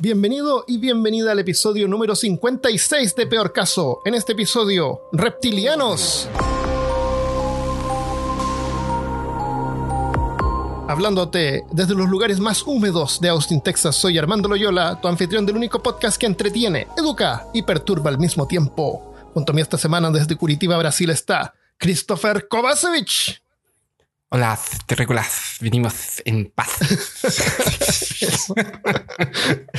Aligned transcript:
Bienvenido 0.00 0.64
y 0.68 0.78
bienvenida 0.78 1.32
al 1.32 1.40
episodio 1.40 1.88
número 1.88 2.14
56 2.14 3.16
de 3.16 3.26
Peor 3.26 3.52
Caso. 3.52 4.00
En 4.04 4.14
este 4.14 4.30
episodio, 4.30 5.00
reptilianos. 5.10 6.28
Hablándote 10.86 11.64
desde 11.72 11.96
los 11.96 12.08
lugares 12.08 12.38
más 12.38 12.62
húmedos 12.64 13.20
de 13.20 13.30
Austin, 13.30 13.60
Texas, 13.60 13.96
soy 13.96 14.18
Armando 14.18 14.48
Loyola, 14.48 15.00
tu 15.00 15.08
anfitrión 15.08 15.44
del 15.44 15.56
único 15.56 15.82
podcast 15.82 16.16
que 16.16 16.26
entretiene, 16.26 16.86
educa 16.96 17.48
y 17.52 17.62
perturba 17.62 18.08
al 18.08 18.20
mismo 18.20 18.46
tiempo. 18.46 19.16
Junto 19.34 19.50
a 19.50 19.54
mí 19.56 19.60
esta 19.60 19.78
semana 19.78 20.12
desde 20.12 20.36
Curitiba, 20.36 20.78
Brasil 20.78 21.10
está 21.10 21.54
Christopher 21.76 22.46
Kovacevic. 22.46 23.42
Hola, 24.30 24.58
terrícolas, 24.86 25.56
venimos 25.60 26.22
en 26.24 26.50
paz. 26.54 26.68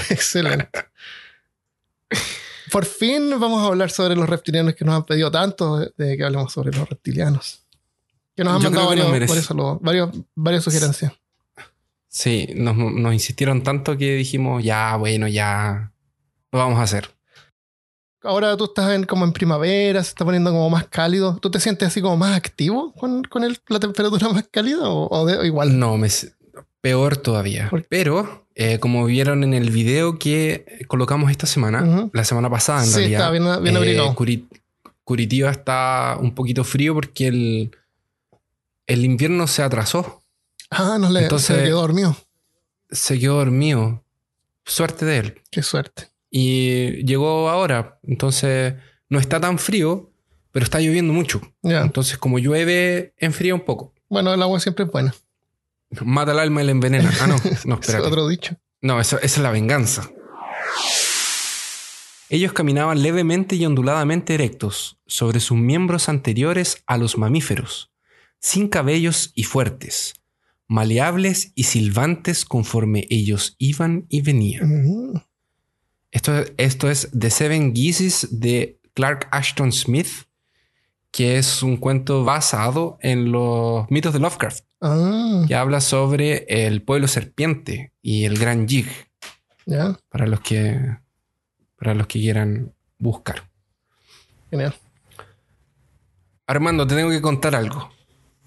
Excelente. 0.10 0.86
Por 2.72 2.86
fin 2.86 3.30
vamos 3.40 3.64
a 3.64 3.68
hablar 3.68 3.92
sobre 3.92 4.16
los 4.16 4.28
reptilianos 4.28 4.76
que 4.76 4.86
nos 4.86 4.96
han 4.96 5.06
pedido 5.06 5.30
tanto 5.30 5.78
de, 5.78 5.92
de 5.98 6.18
que 6.18 6.24
hablemos 6.24 6.52
sobre 6.52 6.76
los 6.76 6.90
reptilianos. 6.90 7.64
Que 8.36 8.44
nos 8.44 8.56
han 8.56 8.62
Yo 8.62 8.72
mandado 8.72 8.88
varios, 8.90 9.28
por 9.30 9.38
eso 9.38 9.54
lo- 9.54 9.80
varios- 9.80 10.10
varias 10.36 10.64
sugerencias. 10.64 11.14
Sí, 12.08 12.48
nos, 12.56 12.76
nos 12.76 13.14
insistieron 13.14 13.62
tanto 13.62 13.96
que 13.98 14.16
dijimos, 14.16 14.64
ya, 14.64 14.96
bueno, 14.96 15.28
ya 15.28 15.92
lo 16.52 16.60
vamos 16.60 16.80
a 16.80 16.84
hacer. 16.84 17.12
Ahora 18.24 18.58
tú 18.58 18.66
estás 18.66 18.92
en, 18.92 19.06
como 19.06 19.24
en 19.26 19.32
primavera, 19.32 20.04
se 20.04 20.10
está 20.10 20.26
poniendo 20.26 20.52
como 20.52 20.70
más 20.70 20.88
cálido. 20.88 21.38
¿Tú 21.42 21.50
te 21.50 21.60
sientes 21.60 21.88
así 21.88 22.02
como 22.02 22.18
más 22.18 22.36
activo 22.36 22.92
con, 22.94 23.24
con 23.24 23.44
el- 23.44 23.60
la 23.70 23.80
temperatura 23.80 24.28
más 24.30 24.46
cálida 24.52 24.90
o, 24.90 25.08
o 25.10 25.26
de- 25.26 25.38
o 25.38 25.46
igual? 25.46 25.80
No, 25.80 25.98
me, 25.98 26.10
peor 26.82 27.16
todavía. 27.18 27.72
Pero, 27.88 28.46
eh, 28.56 28.80
como 28.80 29.06
vieron 29.06 29.44
en 29.46 29.54
el 29.54 29.70
video 29.72 30.20
que 30.20 30.86
colocamos 30.88 31.32
esta 31.32 31.48
semana, 31.48 32.10
la 32.12 32.24
semana 32.26 32.50
pasada 32.50 32.82
en 32.84 32.90
Sí, 32.90 32.96
realidad, 32.98 33.20
está 33.22 33.32
bien- 33.32 33.64
bien 33.64 33.76
eh, 33.76 33.78
abrigado. 33.78 34.16
Curi- 34.16 34.48
Curitiba 35.06 35.50
está 35.50 36.18
un 36.20 36.36
poquito 36.36 36.64
frío 36.66 36.94
porque 36.94 37.28
el, 37.28 37.72
el 38.86 39.06
invierno 39.06 39.48
se 39.48 39.64
atrasó. 39.64 40.22
Ah, 40.70 40.98
no 41.00 41.10
le 41.10 41.22
Entonces- 41.24 41.56
se 41.58 41.64
quedó 41.64 41.82
dormido. 41.82 42.16
Se 42.92 43.18
quedó 43.18 43.36
dormido. 43.38 44.04
Suerte 44.66 45.06
de 45.06 45.18
él. 45.18 45.42
Qué 45.50 45.64
suerte. 45.64 46.09
Y 46.32 47.04
llegó 47.06 47.50
ahora. 47.50 48.00
Entonces 48.04 48.76
no 49.10 49.20
está 49.20 49.40
tan 49.40 49.58
frío, 49.60 50.12
pero 50.52 50.64
está 50.64 50.80
lloviendo 50.80 51.14
mucho. 51.14 51.42
Entonces, 51.64 52.18
como 52.18 52.40
llueve, 52.40 53.14
enfría 53.18 53.54
un 53.56 53.62
poco. 53.66 53.94
Bueno, 54.10 54.34
el 54.34 54.42
agua 54.42 54.60
siempre 54.60 54.86
es 54.86 54.92
buena. 54.92 55.14
Mata 56.02 56.32
el 56.34 56.40
alma 56.40 56.62
y 56.62 56.66
la 56.66 56.72
envenena. 56.72 57.12
Ah, 57.22 57.28
no, 57.28 57.36
no, 57.66 57.76
Es 57.76 57.82
espérate. 57.82 58.08
otro 58.08 58.28
dicho. 58.28 58.56
No, 58.82 59.00
eso- 59.00 59.18
esa 59.18 59.26
es 59.26 59.38
la 59.44 59.52
venganza. 59.52 60.10
Ellos 62.30 62.54
caminaban 62.54 63.02
levemente 63.02 63.56
y 63.56 63.66
onduladamente 63.66 64.36
erectos 64.36 65.00
sobre 65.08 65.40
sus 65.40 65.58
miembros 65.58 66.10
anteriores 66.10 66.84
a 66.86 66.98
los 66.98 67.18
mamíferos, 67.18 67.92
sin 68.40 68.68
cabellos 68.68 69.32
y 69.34 69.44
fuertes, 69.44 70.14
maleables 70.68 71.52
y 71.56 71.64
silbantes 71.64 72.46
conforme 72.46 73.08
ellos 73.10 73.56
iban 73.58 74.06
y 74.10 74.22
venían. 74.22 75.26
Esto, 76.12 76.44
esto 76.58 76.90
es 76.90 77.10
The 77.18 77.30
Seven 77.30 77.76
Geeses 77.76 78.28
de 78.40 78.80
Clark 78.94 79.28
Ashton 79.32 79.72
Smith, 79.72 80.08
que 81.12 81.38
es 81.38 81.64
un 81.64 81.78
cuento 81.78 82.24
basado 82.24 82.98
en 83.02 83.32
los 83.32 83.90
mitos 83.90 84.14
de 84.14 84.20
Lovecraft, 84.20 84.64
Ah, 84.82 85.44
que 85.48 85.56
habla 85.56 85.82
sobre 85.82 86.46
el 86.48 86.82
pueblo 86.82 87.08
serpiente 87.10 87.92
y 88.02 88.24
el 88.24 88.38
gran 88.40 88.66
Jig, 88.68 88.88
para 90.10 90.26
los 90.26 90.40
que, 90.40 90.80
para 91.78 91.94
los 91.94 92.08
que 92.08 92.20
quieran 92.20 92.74
buscar. 92.98 93.50
Genial. 94.50 94.74
Armando, 96.48 96.88
te 96.88 96.96
tengo 96.96 97.10
que 97.10 97.22
contar 97.22 97.56
algo, 97.56 97.92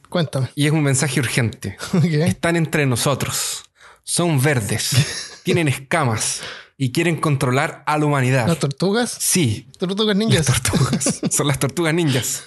Cuéntame. 0.08 0.48
y 0.54 0.66
es 0.66 0.72
un 0.72 0.82
mensaje 0.82 1.20
urgente. 1.20 1.76
Están 2.02 2.56
entre 2.56 2.86
nosotros, 2.86 3.64
son 4.02 4.40
verdes, 4.42 5.40
tienen 5.44 5.68
escamas 5.68 6.40
y 6.82 6.90
quieren 6.90 7.14
controlar 7.14 7.84
a 7.86 7.96
la 7.96 8.06
humanidad. 8.06 8.48
¿Las 8.48 8.58
tortugas? 8.58 9.16
Sí, 9.16 9.68
Tortugas 9.78 10.16
Las 10.16 10.16
ninjas. 10.16 10.46
tortugas. 10.46 11.20
Son 11.30 11.46
las 11.46 11.60
tortugas 11.60 11.94
ninjas. 11.94 12.42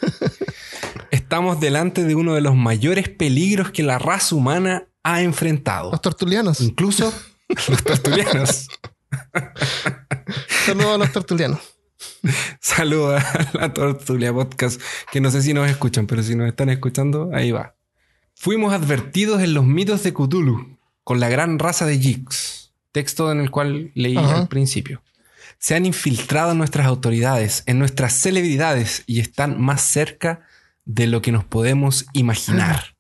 Estamos 1.10 1.62
delante 1.62 2.04
de 2.04 2.16
uno 2.16 2.34
de 2.34 2.42
los 2.42 2.54
mayores 2.54 3.08
peligros 3.08 3.72
que 3.72 3.82
la 3.82 3.98
raza 3.98 4.36
humana 4.36 4.90
ha 5.04 5.22
enfrentado. 5.22 5.90
Los 5.92 6.02
tortulianos. 6.02 6.60
Incluso 6.60 7.14
los 7.48 7.82
tortulianos. 7.86 8.68
Saludos 10.66 10.96
a 10.96 10.98
los 10.98 11.12
tortulianos. 11.14 11.60
Saludos 12.60 13.24
a 13.24 13.50
la 13.54 13.74
Tortulia 13.74 14.34
Podcast, 14.34 14.82
que 15.14 15.22
no 15.22 15.32
sé 15.32 15.44
si 15.44 15.54
nos 15.54 15.70
escuchan, 15.70 16.08
pero 16.08 16.22
si 16.24 16.36
nos 16.36 16.50
están 16.50 16.68
escuchando, 16.68 17.30
ahí 17.34 17.52
va. 17.52 17.78
Fuimos 18.34 18.74
advertidos 18.74 19.42
en 19.42 19.54
los 19.54 19.64
mitos 19.64 20.04
de 20.04 20.12
Cthulhu 20.12 20.78
con 21.06 21.22
la 21.22 21.30
gran 21.30 21.58
raza 21.58 21.86
de 21.86 21.98
Jigs, 22.00 22.65
texto 22.96 23.30
en 23.30 23.42
el 23.42 23.52
cual 23.52 23.92
leí 23.94 24.16
Ajá. 24.16 24.38
al 24.38 24.48
principio. 24.48 25.04
Se 25.60 25.76
han 25.76 25.86
infiltrado 25.86 26.54
en 26.54 26.58
nuestras 26.58 26.88
autoridades, 26.88 27.64
en 27.66 27.78
nuestras 27.78 28.14
celebridades 28.14 29.04
y 29.06 29.20
están 29.20 29.60
más 29.60 29.82
cerca 29.82 30.48
de 30.86 31.06
lo 31.06 31.22
que 31.22 31.34
nos 31.34 31.44
podemos 31.44 32.06
imaginar. 32.14 32.96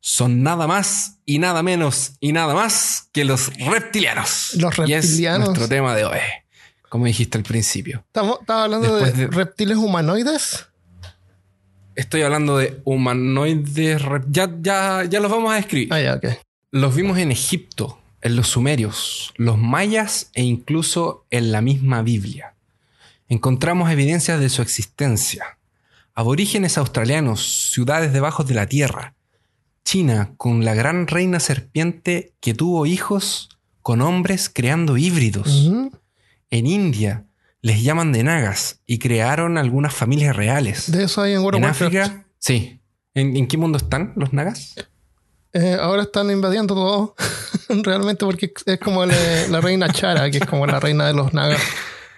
Son 0.00 0.42
nada 0.42 0.66
más 0.66 1.20
y 1.24 1.38
nada 1.38 1.62
menos 1.62 2.12
y 2.20 2.32
nada 2.32 2.54
más 2.54 3.08
que 3.12 3.24
los 3.24 3.50
reptilianos. 3.58 4.56
Los 4.58 4.74
Y 4.86 4.92
es 4.92 5.06
reptilianos. 5.06 5.48
nuestro 5.48 5.68
tema 5.68 5.94
de 5.96 6.04
hoy, 6.04 6.18
como 6.90 7.06
dijiste 7.06 7.38
al 7.38 7.44
principio. 7.44 8.04
Estamos, 8.08 8.40
estaba 8.40 8.64
hablando 8.64 8.96
de, 8.96 9.26
reptiles 9.28 9.78
humanoides. 9.78 10.66
Estoy 11.94 12.22
hablando 12.22 12.58
de 12.58 12.78
humanoides. 12.84 14.02
Ya, 14.28 14.50
ya, 14.60 15.04
ya 15.04 15.20
los 15.20 15.30
vamos 15.30 15.50
a 15.50 15.56
describir. 15.56 15.88
Ah, 15.92 16.00
ya, 16.00 16.14
ok. 16.16 16.26
Los 16.72 16.94
vimos 16.94 17.16
en 17.18 17.32
Egipto, 17.32 17.99
en 18.22 18.36
los 18.36 18.48
sumerios, 18.48 19.32
los 19.36 19.58
mayas 19.58 20.30
e 20.34 20.42
incluso 20.42 21.24
en 21.30 21.52
la 21.52 21.60
misma 21.60 22.02
Biblia. 22.02 22.54
Encontramos 23.28 23.90
evidencias 23.90 24.40
de 24.40 24.48
su 24.48 24.62
existencia. 24.62 25.58
Aborígenes 26.14 26.76
australianos, 26.78 27.70
ciudades 27.72 28.12
debajo 28.12 28.44
de 28.44 28.54
la 28.54 28.66
tierra. 28.66 29.14
China 29.84 30.34
con 30.36 30.64
la 30.64 30.74
gran 30.74 31.06
reina 31.06 31.40
serpiente 31.40 32.32
que 32.40 32.54
tuvo 32.54 32.86
hijos 32.86 33.48
con 33.82 34.02
hombres 34.02 34.50
creando 34.52 34.96
híbridos. 34.96 35.70
En 36.50 36.66
India 36.66 37.24
les 37.62 37.82
llaman 37.82 38.12
de 38.12 38.24
nagas 38.24 38.80
y 38.86 38.98
crearon 38.98 39.58
algunas 39.58 39.94
familias 39.94 40.36
reales. 40.36 40.90
De 40.90 41.04
eso 41.04 41.22
hay 41.22 41.34
en 41.34 41.40
World 41.40 41.58
En. 41.58 41.64
África, 41.64 42.26
sí. 42.38 42.80
¿En, 43.14 43.36
en 43.36 43.46
qué 43.48 43.56
mundo 43.56 43.78
están 43.78 44.12
los 44.16 44.32
nagas? 44.32 44.74
Eh, 45.52 45.76
ahora 45.80 46.02
están 46.02 46.30
invadiendo 46.30 46.74
todo. 46.74 47.14
Realmente 47.82 48.24
porque 48.24 48.52
es 48.66 48.78
como 48.78 49.04
la, 49.06 49.14
la 49.48 49.60
reina 49.60 49.88
Chara, 49.92 50.30
que 50.30 50.38
es 50.38 50.46
como 50.46 50.66
la 50.66 50.80
reina 50.80 51.06
de 51.06 51.14
los 51.14 51.32
nagas. 51.32 51.60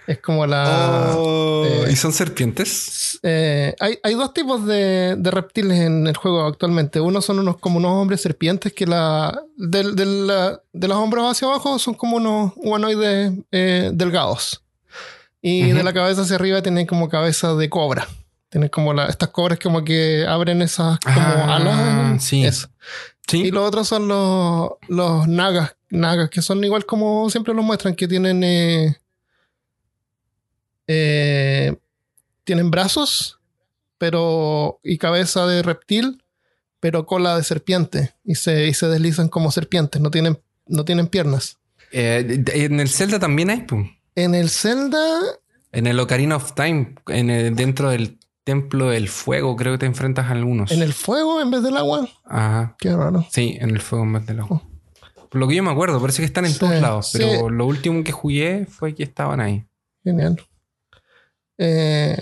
Es 0.05 0.19
como 0.19 0.45
la... 0.45 1.13
eh, 1.15 1.87
¿Y 1.89 1.95
son 1.95 2.11
serpientes? 2.11 3.19
Eh, 3.23 3.73
hay, 3.79 3.97
hay 4.03 4.15
dos 4.15 4.33
tipos 4.33 4.65
de, 4.67 5.15
de 5.17 5.31
reptiles 5.31 5.79
en 5.79 6.05
el 6.07 6.17
juego 6.17 6.45
actualmente. 6.45 6.99
Uno 6.99 7.21
son 7.21 7.39
unos 7.39 7.57
como 7.57 7.77
unos 7.77 7.91
hombres 7.91 8.19
serpientes 8.21 8.73
que 8.73 8.85
la, 8.85 9.41
del- 9.55 10.27
la- 10.27 10.61
de 10.73 10.87
los 10.89 10.97
hombros 10.97 11.31
hacia 11.31 11.47
abajo 11.47 11.79
son 11.79 11.93
como 11.93 12.17
unos 12.17 12.51
humanoides 12.57 13.31
eh, 13.53 13.91
delgados. 13.93 14.61
Y 15.41 15.71
de 15.71 15.83
la 15.83 15.93
cabeza 15.93 16.21
hacia 16.23 16.35
arriba 16.35 16.61
tienen 16.61 16.85
como 16.85 17.07
cabeza 17.09 17.53
de 17.55 17.69
cobra. 17.69 18.07
Tienen 18.49 18.69
como 18.69 18.93
la, 18.93 19.05
estas 19.07 19.29
cobras 19.29 19.57
como 19.59 19.83
que 19.85 20.25
abren 20.27 20.61
esas 20.61 20.99
como 20.99 21.15
Ah, 21.17 21.55
alas. 21.55 22.23
sí. 22.23 22.45
Eso. 22.45 22.67
Sí. 23.27 23.43
Y 23.43 23.51
los 23.51 23.67
otros 23.67 23.87
son 23.87 24.07
los, 24.07 24.71
los 24.87 25.27
nagas, 25.27 25.75
nagas, 25.89 26.29
que 26.29 26.41
son 26.41 26.63
igual 26.63 26.85
como 26.85 27.29
siempre 27.29 27.53
los 27.53 27.63
muestran, 27.65 27.95
que 27.95 28.07
tienen 28.07 28.43
eh, 28.43 28.97
eh, 30.87 31.75
tienen 32.43 32.71
brazos, 32.71 33.39
pero 33.97 34.79
y 34.83 34.97
cabeza 34.97 35.47
de 35.47 35.63
reptil, 35.63 36.23
pero 36.79 37.05
cola 37.05 37.37
de 37.37 37.43
serpiente 37.43 38.13
y 38.25 38.35
se, 38.35 38.67
y 38.67 38.73
se 38.73 38.87
deslizan 38.87 39.29
como 39.29 39.51
serpientes, 39.51 40.01
no 40.01 40.11
tienen, 40.11 40.39
no 40.67 40.83
tienen 40.85 41.07
piernas. 41.07 41.57
Eh, 41.91 42.43
en 42.53 42.79
el 42.79 42.89
Zelda 42.89 43.19
también 43.19 43.49
hay, 43.49 43.61
pum. 43.61 43.89
En 44.15 44.35
el 44.35 44.49
Zelda, 44.49 44.99
En 45.71 45.87
el 45.87 45.99
Ocarina 45.99 46.35
of 46.35 46.53
Time, 46.53 46.95
en 47.07 47.29
el- 47.29 47.55
dentro 47.55 47.89
del 47.89 48.19
Templo 48.43 48.89
del 48.89 49.07
Fuego, 49.09 49.55
creo 49.55 49.73
que 49.73 49.77
te 49.79 49.85
enfrentas 49.85 50.27
a 50.27 50.31
algunos. 50.31 50.71
en 50.71 50.81
el 50.81 50.93
fuego 50.93 51.39
en 51.41 51.49
vez 51.51 51.63
del 51.63 51.77
agua, 51.77 52.07
Ajá. 52.25 52.75
qué 52.79 52.93
raro. 52.95 53.25
Sí, 53.31 53.57
en 53.61 53.69
el 53.69 53.79
fuego 53.81 54.03
en 54.03 54.13
vez 54.13 54.25
del 54.25 54.39
agua. 54.41 54.61
Por 55.29 55.39
lo 55.39 55.47
que 55.47 55.55
yo 55.55 55.63
me 55.63 55.71
acuerdo, 55.71 55.99
parece 56.01 56.21
que 56.21 56.25
están 56.25 56.45
en 56.45 56.51
Sí, 56.53 56.59
todos 56.59 56.75
lados, 56.81 57.09
sí. 57.11 57.19
pero 57.19 57.49
lo 57.49 57.65
último 57.65 58.03
que 58.03 58.11
jugué 58.11 58.65
fue 58.69 58.93
que 58.93 59.03
estaban 59.03 59.39
ahí. 59.39 59.65
Genial. 60.03 60.39
Eh, 61.57 62.17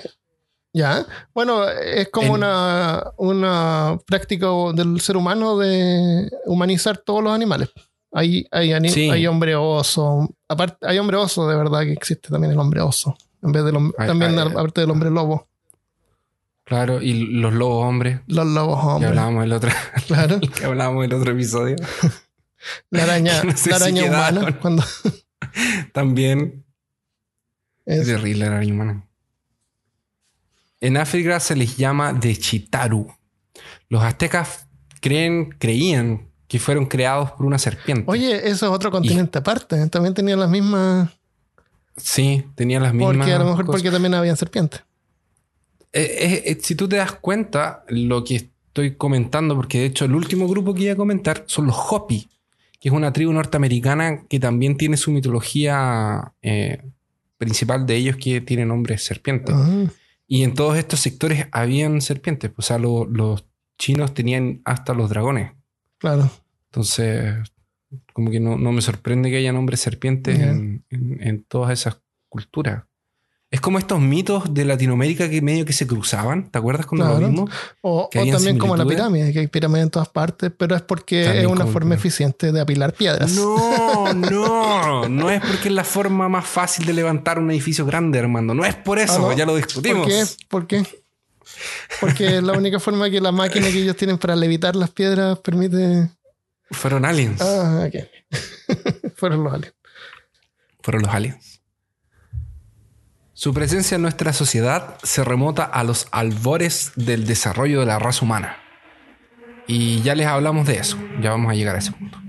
ya. 0.73 1.05
Bueno, 1.33 1.67
es 1.67 2.09
como 2.09 2.27
En- 2.27 2.33
una, 2.33 3.03
una 3.17 3.97
práctica 4.05 4.47
del 4.73 4.99
ser 5.01 5.17
humano 5.17 5.57
de 5.57 6.29
humanizar 6.45 6.97
todos 6.97 7.23
los 7.23 7.33
animales. 7.33 7.69
Hay, 8.13 8.45
hay, 8.51 8.73
ani- 8.73 8.89
Sí. 8.89 9.09
hay 9.09 9.25
hombre 9.27 9.55
oso. 9.55 10.29
Aparte, 10.47 10.85
hay 10.85 10.99
hombre 10.99 11.17
oso, 11.17 11.47
de 11.47 11.55
verdad 11.55 11.81
que 11.81 11.93
existe 11.93 12.29
también 12.29 12.51
el 12.53 12.59
hombre 12.59 12.81
oso. 12.81 13.15
En 13.41 13.51
vez 13.51 13.63
del 13.63 13.75
también 13.97 14.37
aparte 14.37 14.81
del 14.81 14.91
hombre 14.91 15.09
lobo. 15.09 15.47
Claro, 16.71 17.01
y 17.01 17.25
los 17.25 17.53
lobos 17.53 17.85
hombres. 17.85 18.21
Los 18.27 18.47
lobos 18.47 18.79
Que 18.79 18.87
hombres. 18.87 19.09
hablábamos 19.09 19.43
el 19.43 19.51
otro, 19.51 19.71
Claro. 20.07 20.39
que 20.57 20.63
hablábamos 20.65 21.03
el 21.03 21.13
otro 21.13 21.33
episodio. 21.33 21.75
La 22.89 23.03
araña, 23.03 23.43
No 23.43 23.57
sé 23.57 23.71
la 23.71 23.75
araña 23.75 24.05
humana. 24.05 24.57
Cuando 24.61 24.81
También 25.91 26.63
es 27.85 28.05
terrible 28.05 28.45
la 28.45 28.55
araña 28.55 28.73
humana. 28.73 29.03
En 30.79 30.95
África 30.95 31.41
se 31.41 31.57
les 31.57 31.75
llama 31.75 32.13
de 32.13 32.37
Chitaru. 32.37 33.13
Los 33.89 34.01
aztecas 34.03 34.67
creen, 35.01 35.49
creían 35.59 36.29
que 36.47 36.57
fueron 36.57 36.85
creados 36.85 37.31
por 37.31 37.45
una 37.45 37.57
serpiente. 37.59 38.05
Oye, 38.07 38.47
eso 38.49 38.65
es 38.67 38.71
otro 38.71 38.91
continente 38.91 39.39
aparte. 39.39 39.89
También 39.89 40.13
tenía 40.13 40.37
las 40.37 40.49
mismas. 40.49 41.09
Sí, 41.97 42.45
tenían 42.55 42.81
las 42.83 42.93
mismas. 42.93 43.17
Porque 43.17 43.33
a 43.33 43.39
lo 43.39 43.45
mejor 43.45 43.65
cosas. 43.65 43.81
porque 43.81 43.91
también 43.91 44.13
habían 44.13 44.37
serpientes. 44.37 44.81
Eh, 45.93 46.17
eh, 46.19 46.43
eh, 46.45 46.57
si 46.61 46.75
tú 46.75 46.87
te 46.87 46.95
das 46.97 47.11
cuenta, 47.13 47.83
lo 47.89 48.23
que 48.23 48.35
estoy 48.37 48.95
comentando, 48.95 49.55
porque 49.55 49.79
de 49.79 49.85
hecho 49.87 50.05
el 50.05 50.15
último 50.15 50.47
grupo 50.47 50.73
que 50.73 50.83
iba 50.83 50.93
a 50.93 50.95
comentar 50.97 51.43
son 51.47 51.67
los 51.67 51.75
Hopi, 51.77 52.29
que 52.79 52.89
es 52.89 52.93
una 52.95 53.11
tribu 53.13 53.33
norteamericana 53.33 54.23
que 54.27 54.39
también 54.39 54.77
tiene 54.77 54.95
su 54.97 55.11
mitología 55.11 56.33
eh, 56.41 56.81
principal 57.37 57.85
de 57.85 57.95
ellos, 57.95 58.15
que 58.17 58.39
tiene 58.41 58.65
nombre 58.65 58.97
serpiente. 58.97 59.51
Y 60.27 60.43
en 60.43 60.53
todos 60.53 60.77
estos 60.77 60.99
sectores 61.01 61.47
habían 61.51 61.99
serpientes. 62.01 62.51
O 62.55 62.61
sea, 62.61 62.77
lo- 62.77 63.05
los 63.05 63.43
chinos 63.77 64.13
tenían 64.13 64.61
hasta 64.63 64.93
los 64.93 65.09
dragones. 65.09 65.51
claro. 65.97 66.29
Entonces, 66.71 67.35
como 68.13 68.31
que 68.31 68.39
no, 68.39 68.57
no 68.57 68.71
me 68.71 68.81
sorprende 68.81 69.29
que 69.29 69.35
haya 69.37 69.51
nombres 69.51 69.81
serpientes 69.81 70.39
en, 70.39 70.85
en- 70.89 71.17
en 71.27 71.43
todas 71.43 71.71
esas 71.77 71.99
culturas. 72.29 72.83
Es 73.51 73.59
como 73.59 73.77
estos 73.79 73.99
mitos 73.99 74.53
de 74.53 74.63
Latinoamérica 74.63 75.29
que 75.29 75.41
medio 75.41 75.65
que 75.65 75.73
se 75.73 75.85
cruzaban. 75.85 76.49
¿Te 76.49 76.57
acuerdas 76.57 76.85
cuando 76.85 77.05
Claro. 77.07 77.19
lo 77.19 77.27
vimos? 77.27 77.49
O, 77.81 78.09
también 78.11 78.57
como 78.57 78.77
la 78.77 78.85
pirámide, 78.85 79.33
que 79.33 79.39
hay 79.39 79.47
pirámides 79.47 79.83
en 79.83 79.89
todas 79.89 80.07
partes, 80.07 80.51
pero 80.57 80.73
es 80.73 80.81
porque 80.81 81.25
También 81.25 81.45
es 81.47 81.51
una 81.51 81.61
como- 81.61 81.73
forma 81.73 81.95
eficiente 81.95 82.53
de 82.53 82.61
apilar 82.61 82.93
piedras. 82.93 83.33
No, 83.33 84.13
no. 84.13 85.09
No 85.09 85.29
es 85.29 85.41
porque 85.41 85.67
es 85.67 85.73
la 85.73 85.83
forma 85.83 86.29
más 86.29 86.45
fácil 86.47 86.85
de 86.85 86.93
levantar 86.93 87.39
un 87.39 87.51
edificio 87.51 87.85
grande, 87.85 88.19
Armando. 88.19 88.53
No 88.53 88.63
es 88.63 88.73
por 88.75 88.99
eso. 88.99 89.15
Ah, 89.15 89.19
¿no? 89.19 89.33
Ya 89.33 89.45
lo 89.45 89.51
¿Por 89.51 89.61
discutimos. 89.65 90.07
qué? 90.07 90.23
¿Por 90.47 90.65
qué? 90.65 90.85
Porque 91.99 92.37
es 92.37 92.43
la 92.43 92.53
única 92.53 92.79
forma 92.79 93.09
que 93.09 93.19
la 93.19 93.33
máquina 93.33 93.67
que 93.67 93.79
ellos 93.79 93.97
tienen 93.97 94.17
para 94.17 94.33
levitar 94.37 94.77
las 94.77 94.91
piedras 94.91 95.37
permite. 95.39 96.09
Fueron 96.71 97.03
aliens. 97.03 97.41
Ah, 97.41 97.85
ok. 97.85 98.07
Fueron 99.17 99.43
los 99.43 99.53
aliens. 99.53 99.75
fueron 100.81 101.01
los 101.03 101.13
aliens. 101.13 101.50
Su 103.41 103.55
presencia 103.55 103.95
en 103.95 104.03
nuestra 104.03 104.33
sociedad 104.33 104.99
se 105.01 105.23
remota 105.23 105.63
a 105.63 105.83
los 105.83 106.07
albores 106.11 106.91
del 106.95 107.25
desarrollo 107.25 107.79
de 107.79 107.87
la 107.87 107.97
raza 107.97 108.23
humana. 108.23 108.57
Y 109.65 110.03
ya 110.03 110.13
les 110.13 110.27
hablamos 110.27 110.67
de 110.67 110.77
eso, 110.77 110.95
ya 111.23 111.31
vamos 111.31 111.49
a 111.49 111.55
llegar 111.55 111.75
a 111.75 111.79
ese 111.79 111.91
punto. 111.91 112.19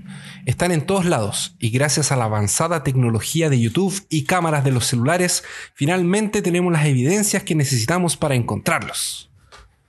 Están 0.47 0.71
en 0.71 0.87
todos 0.87 1.05
lados 1.05 1.55
y 1.59 1.69
gracias 1.69 2.11
a 2.11 2.15
la 2.15 2.23
avanzada 2.23 2.83
tecnología 2.83 3.51
de 3.51 3.59
YouTube 3.59 3.93
y 4.09 4.23
cámaras 4.23 4.63
de 4.63 4.71
los 4.71 4.87
celulares, 4.87 5.43
finalmente 5.75 6.41
tenemos 6.41 6.73
las 6.73 6.87
evidencias 6.87 7.43
que 7.43 7.53
necesitamos 7.53 8.17
para 8.17 8.33
encontrarlos. 8.33 9.29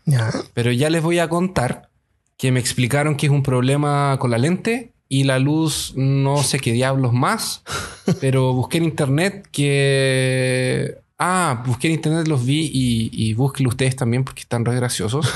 Ya. 0.04 0.30
Pero 0.52 0.72
ya 0.72 0.90
les 0.90 1.02
voy 1.02 1.20
a 1.20 1.30
contar 1.30 1.88
que 2.36 2.52
me 2.52 2.60
explicaron 2.60 3.16
que 3.16 3.28
es 3.28 3.32
un 3.32 3.42
problema 3.42 4.18
con 4.20 4.30
la 4.30 4.36
lente 4.36 4.92
y 5.08 5.24
la 5.24 5.38
luz 5.38 5.94
no 5.96 6.42
sé 6.42 6.58
qué 6.58 6.72
diablos 6.72 7.14
más. 7.14 7.62
pero 8.20 8.52
busqué 8.52 8.76
en 8.76 8.84
internet 8.84 9.48
que... 9.50 11.02
Ah, 11.26 11.62
busqué 11.64 11.86
en 11.86 11.94
internet, 11.94 12.28
los 12.28 12.44
vi 12.44 12.70
y, 12.70 13.08
y 13.10 13.32
búsquenlo 13.32 13.70
ustedes 13.70 13.96
también 13.96 14.24
porque 14.24 14.42
están 14.42 14.62
re 14.62 14.76
graciosos. 14.76 15.32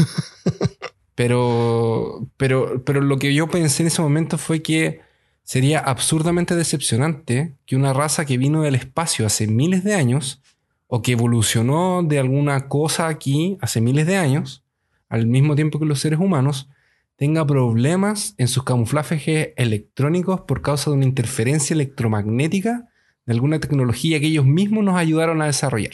pero, 1.15 2.29
pero, 2.37 2.85
pero 2.85 3.01
lo 3.01 3.19
que 3.19 3.33
yo 3.33 3.49
pensé 3.49 3.85
en 3.85 3.87
ese 3.87 4.03
momento 4.03 4.37
fue 4.37 4.61
que 4.61 5.01
sería 5.45 5.79
absurdamente 5.79 6.55
decepcionante 6.55 7.55
que 7.65 7.75
una 7.75 7.95
raza 7.95 8.27
que 8.27 8.37
vino 8.37 8.61
del 8.61 8.75
espacio 8.75 9.25
hace 9.25 9.47
miles 9.47 9.83
de 9.83 9.95
años 9.95 10.43
o 10.89 11.01
que 11.01 11.13
evolucionó 11.13 12.03
de 12.03 12.19
alguna 12.19 12.69
cosa 12.69 13.09
aquí 13.09 13.57
hace 13.63 13.81
miles 13.81 14.07
de 14.07 14.17
años, 14.17 14.65
al 15.09 15.27
mismo 15.27 15.57
tiempo 15.57 15.79
que 15.79 15.87
los 15.87 16.01
seres 16.01 16.21
humanos, 16.21 16.69
tenga 17.17 17.47
problemas 17.47 18.35
en 18.37 18.49
sus 18.49 18.63
camuflajes 18.63 19.55
electrónicos 19.57 20.43
por 20.43 20.61
causa 20.61 20.91
de 20.91 20.97
una 20.99 21.07
interferencia 21.07 21.73
electromagnética 21.73 22.91
de 23.29 23.35
alguna 23.35 23.61
tecnología 23.61 24.19
que 24.21 24.27
ellos 24.29 24.47
mismos 24.47 24.83
nos 24.83 24.97
ayudaron 24.97 25.43
a 25.43 25.47
desarrollar. 25.47 25.93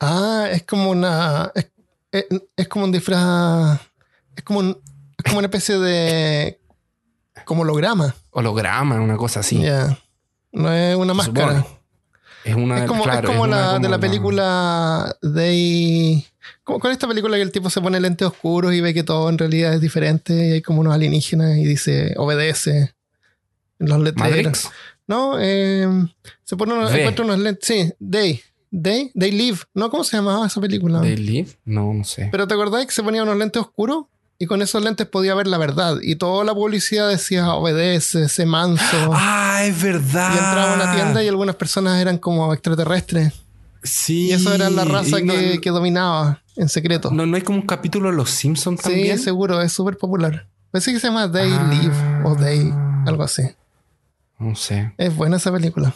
Ah, 0.00 0.46
es 0.52 0.62
como 0.64 0.90
una. 0.90 1.50
Es, 1.54 1.66
es- 2.12 2.26
es 2.56 2.68
como 2.68 2.84
un 2.84 2.92
disfraz. 2.92 3.80
Es 4.36 4.44
como, 4.44 4.58
un- 4.60 4.78
es 5.16 5.24
como 5.24 5.38
una 5.38 5.46
especie 5.46 5.78
de. 5.78 6.60
Como 7.46 7.62
holograma. 7.62 8.14
Holograma, 8.30 9.00
una 9.00 9.16
cosa 9.16 9.40
así. 9.40 9.62
Ya. 9.62 9.98
No 10.52 10.70
es 10.72 10.94
una 10.94 11.14
máscara. 11.14 11.56
supone. 11.62 11.78
Es 12.44 12.54
una 12.54 12.78
Es 12.80 12.86
como, 12.86 13.02
claro, 13.02 13.20
es 13.28 13.34
como 13.34 13.42
una 13.44 13.56
la 13.56 13.66
como 13.68 13.78
de 13.80 13.88
la 13.88 13.96
una- 13.96 14.00
película 14.00 15.16
de. 15.22 16.24
Como 16.64 16.80
con 16.80 16.92
esta 16.92 17.08
película 17.08 17.36
que 17.36 17.42
el 17.42 17.52
tipo 17.52 17.70
se 17.70 17.80
pone 17.80 17.98
lentes 17.98 18.28
oscuros 18.28 18.74
y 18.74 18.80
ve 18.82 18.92
que 18.94 19.02
todo 19.02 19.28
en 19.30 19.38
realidad 19.38 19.72
es 19.74 19.80
diferente 19.80 20.34
y 20.34 20.52
hay 20.52 20.62
como 20.62 20.80
unos 20.80 20.94
alienígenas 20.94 21.56
y 21.56 21.64
dice 21.64 22.12
obedece 22.18 22.94
en 23.78 23.88
los 23.88 23.98
letreros. 24.00 24.36
Matrix. 24.46 24.70
No, 25.08 25.36
eh, 25.40 25.88
se 26.44 26.56
pone 26.56 26.74
unos, 26.74 26.92
encuentra 26.94 27.24
unos 27.24 27.38
lentes. 27.40 27.66
Sí, 27.66 27.92
Day. 27.98 28.40
Day, 28.70 29.10
They 29.18 29.32
Live. 29.32 29.58
¿No? 29.74 29.90
¿Cómo 29.90 30.04
se 30.04 30.16
llamaba 30.16 30.46
esa 30.46 30.60
película? 30.60 31.00
¿They 31.00 31.16
Live? 31.16 31.48
No, 31.64 31.92
no 31.94 32.04
sé. 32.04 32.28
Pero 32.30 32.46
¿te 32.46 32.54
acordás 32.54 32.84
que 32.86 32.92
se 32.92 33.02
ponía 33.02 33.22
unos 33.22 33.36
lentes 33.38 33.60
oscuros? 33.60 34.04
Y 34.38 34.46
con 34.46 34.62
esos 34.62 34.84
lentes 34.84 35.06
podía 35.08 35.34
ver 35.34 35.46
la 35.48 35.58
verdad. 35.58 35.96
Y 36.02 36.14
toda 36.16 36.44
la 36.44 36.54
publicidad 36.54 37.08
decía 37.08 37.54
obedece, 37.54 38.28
sé 38.28 38.46
manso. 38.46 38.84
Ah, 39.12 39.62
es 39.64 39.82
verdad. 39.82 40.28
Y 40.32 40.38
entraba 40.38 40.72
a 40.72 40.74
una 40.76 40.94
tienda 40.94 41.24
y 41.24 41.28
algunas 41.28 41.56
personas 41.56 42.00
eran 42.00 42.18
como 42.18 42.52
extraterrestres. 42.52 43.32
Sí. 43.82 44.26
Y 44.26 44.32
eso 44.32 44.52
era 44.54 44.68
la 44.70 44.84
raza 44.84 45.18
no- 45.20 45.32
que, 45.32 45.60
que 45.60 45.70
dominaba 45.70 46.42
en 46.56 46.68
secreto. 46.68 47.10
No, 47.10 47.26
no 47.26 47.34
hay 47.36 47.42
como 47.42 47.58
un 47.58 47.66
capítulo 47.66 48.10
de 48.10 48.16
Los 48.16 48.30
Simpsons 48.30 48.80
sí, 48.80 48.90
también. 48.90 49.18
seguro, 49.18 49.60
es 49.62 49.72
súper 49.72 49.96
popular. 49.96 50.46
Parece 50.70 50.92
que 50.92 51.00
se 51.00 51.06
llama 51.08 51.30
They 51.32 51.50
Ah. 51.50 51.68
Live 51.72 51.96
o 52.28 52.36
They, 52.36 52.70
algo 53.06 53.22
así. 53.24 53.42
No 54.38 54.54
sé. 54.56 54.92
Es 54.98 55.14
buena 55.14 55.36
esa 55.36 55.52
película. 55.52 55.94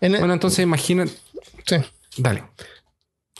En- 0.00 0.12
Bueno, 0.18 0.32
entonces 0.34 0.60
imagina. 0.60 1.06
sí. 1.66 1.76
Dale. 2.16 2.44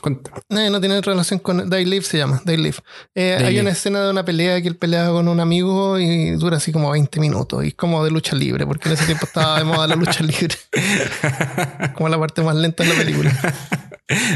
Cuenta. 0.01 0.31
No, 0.49 0.69
no 0.69 0.79
tiene 0.81 0.99
relación 0.99 1.39
con 1.39 1.69
They 1.69 1.85
Live, 1.85 2.03
se 2.03 2.17
llama 2.17 2.41
They 2.45 2.57
Live. 2.57 2.75
Eh, 3.15 3.35
hay 3.39 3.51
Live. 3.51 3.61
una 3.61 3.69
escena 3.69 4.03
de 4.03 4.11
una 4.11 4.25
pelea 4.25 4.61
que 4.61 4.67
él 4.67 4.75
pelea 4.75 5.07
con 5.09 5.27
un 5.29 5.39
amigo 5.39 5.97
y 5.97 6.31
dura 6.31 6.57
así 6.57 6.73
como 6.73 6.91
20 6.91 7.19
minutos. 7.21 7.63
Y 7.63 7.69
es 7.69 7.73
como 7.75 8.03
de 8.03 8.11
lucha 8.11 8.35
libre, 8.35 8.65
porque 8.65 8.89
en 8.89 8.95
ese 8.95 9.05
tiempo 9.05 9.25
estaba 9.25 9.59
de 9.59 9.63
moda 9.63 9.87
la 9.87 9.95
lucha 9.95 10.21
libre. 10.23 10.55
como 11.95 12.09
la 12.09 12.19
parte 12.19 12.41
más 12.41 12.55
lenta 12.55 12.83
de 12.83 12.89
la 12.89 12.95
película. 12.95 13.55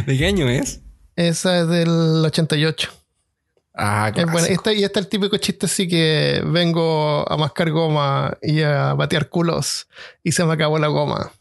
¿De 0.06 0.18
qué 0.18 0.26
año 0.28 0.48
es? 0.50 0.80
Esa 1.18 1.60
es 1.62 1.68
del 1.68 1.90
88. 2.26 2.90
Ah, 3.78 4.12
Es 4.16 4.26
buena. 4.32 4.48
Esta, 4.48 4.74
y 4.74 4.84
está 4.84 5.00
el 5.00 5.08
típico 5.08 5.38
chiste 5.38 5.68
así 5.68 5.88
que 5.88 6.42
vengo 6.46 7.30
a 7.32 7.38
mascar 7.38 7.70
goma 7.70 8.36
y 8.42 8.62
a 8.64 8.94
batear 8.96 9.30
culos 9.30 9.88
y 10.24 10.32
se 10.32 10.44
me 10.46 10.54
acabó 10.54 10.80
la 10.80 10.88
goma. 10.88 11.32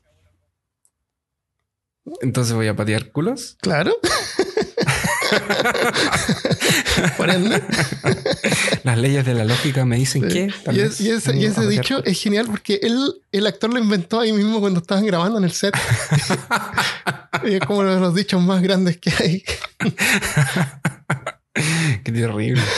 Entonces 2.21 2.55
voy 2.55 2.69
a 2.69 2.76
patear 2.76 3.11
culos. 3.11 3.57
Claro. 3.62 3.97
Por 7.16 7.31
ende. 7.31 7.62
Las 8.85 8.99
leyes 8.99 9.25
de 9.25 9.35
la 9.35 9.45
lógica 9.45 9.85
me 9.85 9.97
dicen 9.97 10.28
que. 10.28 10.52
tal 10.64 10.76
Y, 10.76 10.81
es- 10.81 11.00
ese, 11.00 11.37
y 11.37 11.45
patear 11.47 11.66
dicho 11.66 12.02
es 12.05 12.21
genial 12.21 12.47
porque 12.47 12.78
él, 12.83 13.14
el 13.33 13.47
actor 13.47 13.73
lo 13.73 13.78
inventó 13.81 14.21
ahí 14.21 14.33
mismo 14.33 14.61
cuando 14.61 14.81
estaban 14.81 15.05
grabando 15.07 15.38
en 15.38 15.45
el 15.45 15.52
set. 15.52 15.75
y 17.45 17.55
es 17.57 17.61
como 17.61 17.81
uno 17.81 17.95
de 17.95 18.00
los 18.00 18.14
dichos 18.14 18.40
más 18.43 18.62
grandes 18.62 18.99
que 18.99 19.11
hay. 19.19 19.45
Qué 22.05 22.13
terrible. 22.13 22.63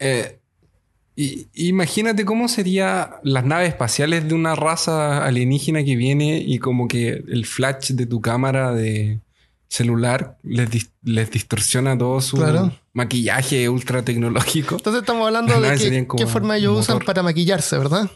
Eh, 0.00 0.38
y- 1.16 1.48
imagínate 1.54 2.24
cómo 2.24 2.46
serían 2.48 3.10
las 3.24 3.44
naves 3.44 3.70
espaciales 3.70 4.28
de 4.28 4.34
una 4.34 4.54
raza 4.54 5.24
alienígena 5.24 5.82
que 5.84 5.96
viene 5.96 6.38
y 6.38 6.58
como 6.60 6.86
que 6.86 7.08
el 7.26 7.44
flash 7.46 7.90
de 7.90 8.06
tu 8.06 8.20
cámara 8.20 8.72
de 8.72 9.18
celular 9.68 10.38
les, 10.44 10.70
dis- 10.70 10.90
les 11.02 11.30
distorsiona 11.32 11.98
todo 11.98 12.20
su 12.20 12.36
Claro. 12.36 12.72
maquillaje 12.92 13.68
ultra 13.68 14.02
tecnológico. 14.04 14.76
Entonces 14.76 15.00
estamos 15.02 15.26
hablando 15.26 15.54
Las 15.60 15.80
de 15.82 15.90
que- 15.90 16.06
qué 16.16 16.26
forma 16.28 16.56
ellos 16.56 16.78
usan 16.78 17.00
para 17.00 17.22
maquillarse, 17.24 17.76
¿verdad? 17.76 18.08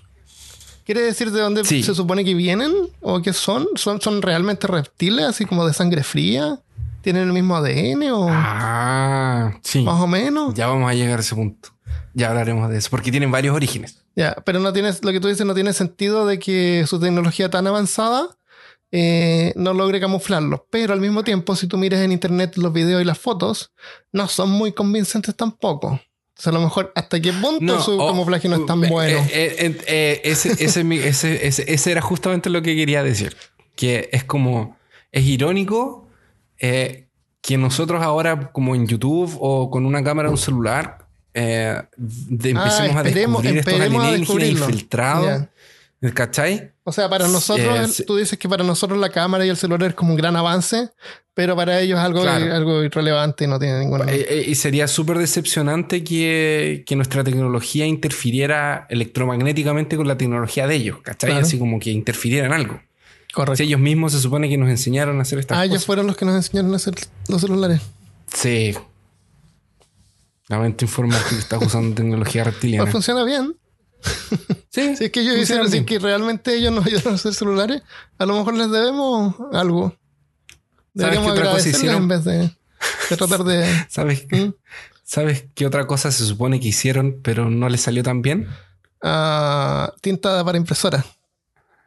¿Quiere 0.85 1.01
decir 1.03 1.31
de 1.33 1.41
dónde 1.41 1.65
Sí. 1.65 1.83
se 1.83 1.95
supone 1.97 2.25
que 2.25 2.35
vienen? 2.35 2.73
¿O 3.01 3.21
qué 3.23 3.33
son? 3.33 3.67
¿Son, 3.75 4.01
son 4.01 4.23
realmente 4.23 4.67
reptiles, 4.69 5.25
así 5.27 5.45
como 5.47 5.67
de 5.67 5.73
sangre 5.75 6.03
fría? 6.05 6.61
¿Tienen 7.03 7.25
el 7.25 7.33
mismo 7.33 7.57
ADN 7.57 8.11
o 8.13 8.29
Ah, 8.31 9.59
sí. 9.63 9.83
más 9.83 10.01
o 10.01 10.07
menos? 10.07 10.55
Ya 10.55 10.67
vamos 10.69 10.91
a 10.91 10.95
llegar 10.95 11.19
a 11.19 11.23
ese 11.23 11.35
punto. 11.35 11.71
ya 12.15 12.29
hablaremos 12.29 12.69
de 12.71 12.79
eso, 12.79 12.91
porque 12.91 13.11
tienen 13.11 13.31
varios 13.31 13.55
orígenes. 13.57 14.05
Ya, 14.15 14.35
pero 14.45 14.61
no 14.61 14.73
tienes, 14.73 15.03
lo 15.05 15.13
que 15.13 15.21
tú 15.21 15.29
dices 15.29 15.47
no 15.47 15.55
tiene 15.55 15.73
sentido 15.73 16.27
de 16.27 16.39
que 16.39 16.85
su 16.87 17.01
tecnología 17.01 17.49
tan 17.51 17.67
avanzada 17.67 18.29
eh, 18.91 19.53
no 19.57 19.73
logre 19.73 20.01
camuflarlo. 20.01 20.67
Pero 20.71 20.93
al 20.93 21.01
mismo 21.01 21.25
tiempo, 21.25 21.57
si 21.57 21.67
tú 21.67 21.79
miras 21.79 22.01
en 22.01 22.13
internet 22.13 22.57
los 22.57 22.73
videos 22.73 23.01
y 23.01 23.05
las 23.07 23.19
fotos, 23.19 23.73
no 24.13 24.29
son 24.29 24.51
muy 24.51 24.73
convincentes 24.73 25.35
tampoco. 25.35 25.89
O 26.39 26.41
sea, 26.43 26.51
a 26.51 26.55
lo 26.55 26.61
mejor 26.61 26.93
hasta 26.95 27.21
qué 27.21 27.33
punto 27.33 27.81
su 27.81 27.99
oh, 28.01 28.09
camuflaje 28.09 28.49
no 28.49 28.57
es 28.57 28.67
tan 28.67 28.81
bueno. 28.83 29.19
eh, 29.31 29.57
eh, 29.59 29.81
eh, 29.87 30.21
ese, 30.25 30.63
ese, 30.65 30.85
mi- 30.85 30.99
ese- 30.99 31.47
ese- 31.47 31.73
ese 31.73 31.91
era 31.93 32.03
justamente 32.03 32.51
lo 32.51 32.61
que 32.63 32.75
quería 32.77 33.03
decir. 33.03 33.37
Que 33.77 34.11
es 34.13 34.25
como, 34.25 34.77
es 35.13 35.25
irónico 35.25 36.02
eh, 36.63 37.09
que 37.43 37.59
nosotros 37.59 38.03
ahora, 38.03 38.51
como 38.53 38.75
en 38.75 38.87
YouTube 38.87 39.37
o 39.41 39.69
con 39.71 39.85
una 39.85 40.03
cámara 40.03 40.29
de 40.29 40.33
un 40.33 40.39
celular, 40.39 41.07
eh, 41.35 41.83
de- 41.97 42.51
empecemos 42.51 42.97
a 42.97 43.01
Ah, 43.01 43.03
esperemos- 43.03 43.43
descubrir 43.43 43.59
estos 43.59 43.73
esperemos 43.75 44.05
a 44.05 44.09
alienígenas 44.09 44.49
infiltrados. 44.71 45.43
¿Cachai? 46.15 46.73
O 46.83 46.91
sea, 46.91 47.09
para 47.09 47.29
nosotros, 47.29 47.77
Eh, 47.79 47.83
el- 47.85 47.89
sí. 47.89 48.05
tú 48.05 48.17
dices 48.17 48.37
que 48.37 48.49
para 48.49 48.65
nosotros 48.65 48.99
la 48.99 49.11
cámara 49.11 49.47
y 49.47 49.49
el 49.49 49.57
celular 49.57 49.91
es 49.91 49.95
como 49.95 50.11
un 50.11 50.17
gran 50.17 50.35
avance, 50.35 50.89
pero 51.33 51.55
para 51.55 51.79
ellos 51.81 51.97
es 51.97 52.05
algo, 52.05 52.23
Claro. 52.23 52.53
algo 52.53 52.83
irrelevante 52.83 53.45
y 53.45 53.47
no 53.47 53.61
tiene 53.61 53.79
ninguna. 53.79 54.07
Eh, 54.13 54.27
eh, 54.29 54.45
y 54.49 54.55
sería 54.57 54.89
súper 54.89 55.19
decepcionante 55.19 56.03
que, 56.03 56.83
que 56.87 56.97
nuestra 56.97 57.23
tecnología 57.23 57.87
interfiriera 57.87 58.87
electromagnéticamente 58.91 59.97
con 59.97 60.09
la 60.09 60.17
tecnología 60.19 60.67
de 60.67 60.75
ellos, 60.75 60.99
¿cachai? 61.03 61.31
Claro. 61.31 61.47
Así 61.47 61.57
como 61.57 61.79
que 61.79 61.91
interfiriera 61.91 62.47
en 62.47 62.53
algo. 62.53 62.81
Correcto. 63.33 63.57
Si 63.57 63.63
ellos 63.65 63.81
mismos 63.81 64.13
se 64.13 64.21
supone 64.21 64.49
que 64.49 64.59
nos 64.59 64.69
enseñaron 64.69 65.19
a 65.19 65.23
hacer 65.23 65.39
estas 65.39 65.59
ah, 65.59 65.65
ellos 65.65 65.77
cosas. 65.77 65.87
fueron 65.87 66.07
los 66.07 66.17
que 66.17 66.25
nos 66.25 66.35
enseñaron 66.35 66.73
a 66.73 66.77
hacer 66.77 66.95
los 67.29 67.41
celulares. 67.41 67.81
Sí. 68.33 68.75
Lamento 70.49 70.85
informar 70.85 71.23
que 71.29 71.37
estás 71.37 71.63
usando 71.63 71.95
tecnología 72.03 72.45
reptiliana. 72.45 72.85
Pues 72.85 72.93
funciona 72.93 73.25
bien. 73.25 73.57
Sí, 74.71 74.97
Si 74.97 75.05
es 75.05 75.11
que 75.13 75.21
ellos 75.21 75.47
si 75.47 75.77
es 75.79 75.85
que 75.85 75.99
realmente 75.99 76.55
ellos 76.55 76.73
nos 76.73 76.87
ayudaron 76.87 77.13
a 77.13 77.17
hacer 77.17 77.35
celulares, 77.35 77.83
a 78.19 78.27
lo 78.27 78.37
mejor 78.37 78.55
les 78.55 78.71
debemos 78.71 79.35
algo. 79.53 79.97
Deberíamos 80.93 81.33
qué 81.33 81.39
otra 81.39 81.45
cosa 81.45 81.57
agradecerles 81.57 81.79
hicieron? 81.81 82.03
en 82.03 82.09
vez 82.09 82.25
de, 82.25 82.39
de 83.11 83.17
tratar 83.17 83.45
de. 83.45 83.87
¿Sabes, 83.89 84.27
¿Mm? 84.31 84.51
¿Sabes 85.05 85.47
qué 85.55 85.67
otra 85.67 85.87
cosa 85.87 86.13
se 86.13 86.27
supone 86.27 86.61
que 86.61 86.69
hicieron, 86.69 87.21
pero 87.23 87.49
no 87.49 87.69
les 87.69 87.81
salió 87.81 88.03
tan 88.03 88.21
bien? 88.21 88.49
ah, 89.03 89.93
tinta 90.01 90.45
para 90.45 90.59
impresora. 90.59 91.05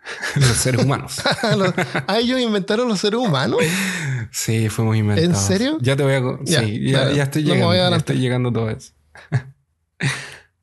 Los 0.36 0.58
seres 0.58 0.84
humanos. 0.84 1.22
Ah, 2.08 2.20
ellos 2.20 2.40
inventaron 2.40 2.88
los 2.88 3.00
seres 3.00 3.20
humanos. 3.20 3.60
Sí, 4.32 4.70
fuimos 4.70 4.96
inventados. 4.98 5.30
¿En 5.30 5.36
serio? 5.36 5.78
Ya 5.82 5.96
te 5.96 6.04
voy 6.04 6.14
a... 6.14 6.22
Ya, 6.44 6.62
sí, 6.62 6.92
ya, 6.92 7.24
estoy 7.24 7.44
No 7.44 7.50
llegando. 7.50 7.66
voy 7.68 7.76
a 7.76 7.80
ya 7.80 7.82
adelantar. 7.84 7.98
estoy 8.00 8.18
llegando 8.20 8.50
a 8.50 8.54
todo 8.54 8.70
eso. 8.70 8.92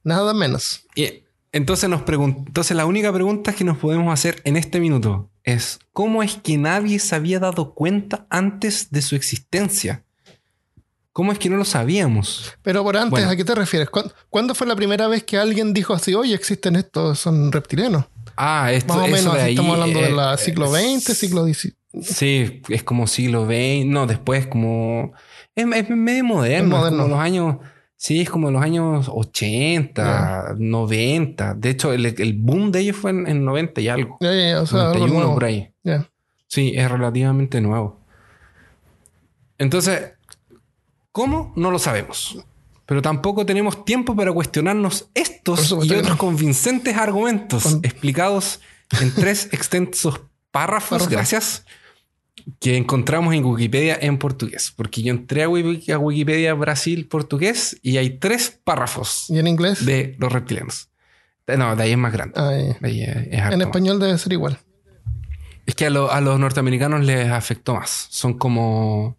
Nada 0.05 0.35
menos. 0.35 0.83
Y 0.95 1.25
entonces 1.53 1.89
nos 1.89 2.03
entonces 2.09 2.77
la 2.77 2.87
única 2.87 3.13
pregunta 3.13 3.53
que 3.53 3.65
nos 3.65 3.79
podemos 3.79 4.13
hacer 4.13 4.41
en 4.45 4.57
este 4.57 4.81
minuto 4.81 5.31
es 5.45 5.79
¿cómo 5.93 6.23
es 6.23 6.37
que 6.37 6.57
nadie 6.57 6.99
se 6.99 7.15
había 7.15 7.39
dado 7.39 7.75
cuenta 7.75 8.27
antes 8.31 8.91
de 8.91 9.03
su 9.03 9.17
existencia? 9.17 10.05
¿Cómo 11.13 11.31
es 11.31 11.39
que 11.39 11.51
no 11.51 11.57
lo 11.59 11.65
sabíamos? 11.67 12.53
Pero 12.63 12.83
por 12.83 12.97
antes, 12.97 13.11
Bueno. 13.11 13.29
¿a 13.31 13.37
qué 13.37 13.45
te 13.45 13.55
refieres? 13.55 13.91
¿Cuándo, 13.91 14.15
cuándo 14.31 14.55
fue 14.55 14.67
la 14.67 14.75
primera 14.75 15.09
vez 15.09 15.23
que 15.25 15.37
alguien 15.37 15.75
dijo 15.75 15.93
así, 15.93 16.15
oye, 16.15 16.35
existen 16.35 16.75
estos, 16.75 17.19
son 17.19 17.53
reptilianos? 17.53 18.07
Ah, 18.37 18.73
esto 18.73 18.95
Más 18.95 19.03
o 19.03 19.07
eso 19.07 19.13
menos, 19.17 19.35
de 19.35 19.41
así 19.41 19.47
ahí, 19.49 19.53
estamos 19.55 19.75
hablando 19.75 19.99
eh, 20.01 20.03
del 20.05 20.19
eh, 20.19 20.39
siglo 20.39 20.67
XX, 20.69 21.17
siglo 21.17 21.45
XIX. 21.47 21.75
Sí, 22.03 22.63
es 22.69 22.83
como 22.83 23.07
siglo 23.07 23.45
XX. 23.47 23.87
No, 23.87 24.07
después 24.07 24.47
como... 24.47 25.13
Es, 25.55 25.67
es 25.75 25.91
medio 25.91 26.25
moderno. 26.25 26.47
Es 26.57 26.63
Es 26.63 26.69
moderno. 26.69 27.03
como 27.05 27.09
los 27.15 27.19
años... 27.25 27.57
Sí, 27.97 28.21
es 28.21 28.31
como 28.31 28.51
los 28.51 28.61
años 28.63 29.09
80, 29.13 30.57
90. 30.59 31.55
De 31.55 31.71
hecho, 31.71 31.93
el, 31.93 32.05
el 32.07 32.33
boom 32.35 32.73
de 32.73 32.81
ellos 32.81 32.97
fue 32.97 33.13
en, 33.13 33.29
en 33.29 33.45
90 33.45 33.81
y 33.81 33.89
algo. 33.89 34.17
Ya, 34.21 34.35
ya, 34.35 34.61
o 34.61 34.67
sea, 34.67 34.91
algo 34.91 35.07
91 35.07 35.15
nuevo. 35.19 35.35
por 35.35 35.45
ahí. 35.45 35.73
Sí, 36.49 36.73
es 36.75 36.91
relativamente 36.91 37.61
nuevo. 37.61 38.01
Entonces, 39.59 40.15
¿cómo? 41.13 41.53
No 41.55 41.71
lo 41.71 41.79
sabemos. 41.79 42.39
Pero 42.87 43.01
tampoco 43.03 43.47
tenemos 43.47 43.85
tiempo 43.85 44.15
para 44.17 44.33
cuestionarnos 44.33 45.09
estos 45.15 45.71
y 45.71 45.75
otros 45.93 46.09
no. 46.09 46.19
convincentes 46.19 46.97
argumentos 46.97 47.63
Con- 47.63 47.81
explicados 47.85 48.61
en 49.01 49.15
tres 49.15 49.49
extensos 49.53 50.21
párrafos, 50.51 51.09
gracias, 51.09 51.65
que 52.61 52.77
encontramos 52.77 53.35
en 53.35 53.45
Wikipedia 53.45 53.97
en 54.01 54.19
portugués. 54.19 54.73
Porque 54.75 55.03
yo 55.03 55.11
entré 55.13 55.45
a 55.45 55.49
Wiki- 55.49 55.93
a 55.93 55.99
Wikipedia 55.99 56.55
Brasil 56.55 57.07
portugués 57.07 57.79
y 57.83 57.97
hay 57.99 58.19
tres 58.19 58.61
párrafos 58.65 59.27
¿Y 59.31 59.39
en 59.39 59.47
inglés? 59.47 59.87
de 59.87 60.17
los 60.19 60.33
reptilianos. 60.33 60.89
No, 61.57 61.75
de 61.77 61.83
ahí 61.83 61.93
es 61.93 61.99
más 61.99 62.13
grande. 62.13 62.35
Ah. 62.37 62.49
De 62.51 62.77
ahí 62.83 63.03
es- 63.03 63.33
En 63.33 63.59
más. 63.59 63.61
español 63.61 63.99
debe 64.01 64.17
ser 64.19 64.33
igual. 64.33 64.59
Es 65.67 65.75
que 65.77 65.87
a, 65.87 65.91
lo- 65.91 66.11
a 66.11 66.21
los 66.21 66.39
norteamericanos 66.41 67.05
les 67.05 67.31
afectó 67.31 67.75
más. 67.77 68.09
Son 68.11 68.37
como 68.37 69.17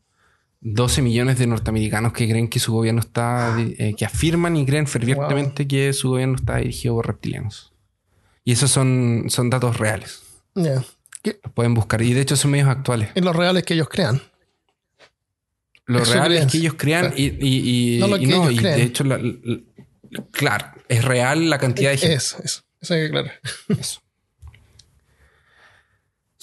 12 0.65 1.01
millones 1.01 1.37
de 1.39 1.47
norteamericanos 1.47 2.13
que 2.13 2.27
creen 2.27 2.47
que 2.47 2.59
su 2.59 2.71
gobierno 2.73 3.01
está, 3.01 3.55
eh, 3.59 3.93
que 3.97 4.05
afirman 4.05 4.55
y 4.55 4.65
creen 4.65 4.87
fervientemente 4.87 5.67
que 5.67 5.91
su 5.93 6.09
gobierno 6.09 6.35
está 6.35 6.57
dirigido 6.57 6.95
por 6.95 7.07
reptilianos. 7.07 7.73
Y 8.45 8.53
esos 8.53 8.71
son, 8.71 9.25
son 9.29 9.49
datos 9.49 9.77
reales. 9.77 10.21
¿Qué? 11.21 11.39
Los 11.43 11.53
pueden 11.53 11.73
buscar. 11.73 12.01
Y 12.01 12.13
de 12.13 12.21
hecho 12.21 12.35
son 12.35 12.51
medios 12.51 12.69
actuales. 12.69 13.09
Y 13.15 13.21
los 13.21 13.35
reales 13.35 13.63
que 13.63 13.73
ellos 13.73 13.89
crean. 13.89 14.21
Lo 15.85 15.99
Es 16.01 16.07
su 16.07 16.13
real 16.13 16.31
es 16.31 16.37
creencia. 16.37 16.51
que 16.51 16.57
ellos 16.65 16.75
crean 16.77 17.13
y, 17.15 17.23
y- 17.25 17.95
y- 17.97 17.99
No 17.99 18.49
y 18.49 18.55
creen. 18.57 18.77
de 18.77 18.83
hecho, 18.83 19.03
la- 19.03 19.17
la- 19.17 19.59
claro, 20.31 20.67
es 20.87 21.03
real 21.03 21.49
la 21.49 21.57
cantidad 21.57 21.91
de 21.91 21.97
gente. 21.97 22.15
Eso, 22.15 22.37
eso. 22.43 22.61
Eso 22.79 22.93
hay 22.93 22.99
que 23.01 23.05
aclarar. 23.07 23.33
Eso. 23.79 23.99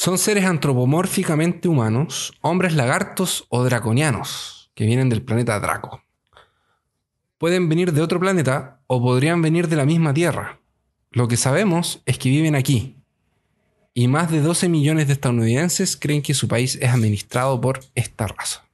Son 0.02 0.16
seres 0.16 0.46
antropomórficamente 0.46 1.68
humanos, 1.68 2.32
hombres 2.40 2.72
lagartos 2.72 3.44
o 3.50 3.62
draconianos, 3.64 4.70
que 4.74 4.86
vienen 4.86 5.10
del 5.10 5.20
planeta 5.20 5.60
Draco. 5.60 6.02
Pueden 7.36 7.68
venir 7.68 7.92
de 7.92 8.00
otro 8.00 8.18
planeta 8.18 8.80
o 8.86 9.02
podrían 9.02 9.42
venir 9.42 9.68
de 9.68 9.76
la 9.76 9.84
misma 9.84 10.14
Tierra. 10.14 10.58
Lo 11.10 11.28
que 11.28 11.36
sabemos 11.36 12.00
es 12.06 12.16
que 12.16 12.30
viven 12.30 12.54
aquí. 12.54 12.96
Y 13.92 14.08
más 14.08 14.30
de 14.30 14.40
12 14.40 14.70
millones 14.70 15.06
de 15.06 15.12
estadounidenses 15.12 15.98
creen 15.98 16.22
que 16.22 16.32
su 16.32 16.48
país 16.48 16.78
es 16.80 16.88
administrado 16.88 17.60
por 17.60 17.80
esta 17.94 18.26
raza. 18.26 18.64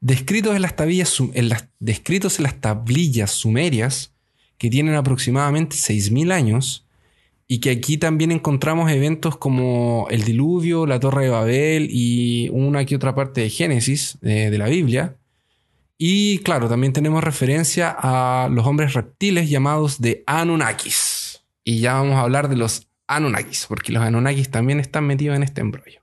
Descritos 0.00 0.56
en 0.56 0.62
las, 0.62 0.74
tablillas, 2.60 3.30
sumerias, 3.30 4.16
que 4.58 4.68
tienen 4.68 4.96
aproximadamente 4.96 5.76
6.000 5.76 6.32
años, 6.32 6.85
y 7.48 7.60
que 7.60 7.70
aquí 7.70 7.96
también 7.98 8.32
encontramos 8.32 8.90
eventos 8.90 9.36
como 9.36 10.08
el 10.10 10.24
diluvio, 10.24 10.86
la 10.86 10.98
torre 10.98 11.24
de 11.24 11.30
Babel 11.30 11.88
y 11.90 12.48
una 12.50 12.84
que 12.84 12.96
otra 12.96 13.14
parte 13.14 13.42
de 13.42 13.50
Génesis 13.50 14.18
de 14.20 14.58
la 14.58 14.66
Biblia. 14.66 15.16
Y 15.98 16.40
claro, 16.40 16.68
también 16.68 16.92
tenemos 16.92 17.22
referencia 17.24 17.96
a 17.98 18.48
los 18.50 18.66
hombres 18.66 18.92
reptiles 18.94 19.48
llamados 19.48 20.00
de 20.00 20.24
Anunnakis. 20.26 21.44
Y 21.64 21.80
ya 21.80 21.94
vamos 21.94 22.16
a 22.16 22.20
hablar 22.20 22.48
de 22.48 22.56
los 22.56 22.88
Anunnakis, 23.06 23.66
porque 23.66 23.92
los 23.92 24.02
Anunnakis 24.02 24.50
también 24.50 24.80
están 24.80 25.06
metidos 25.06 25.36
en 25.36 25.42
este 25.42 25.60
embrollo. 25.60 26.02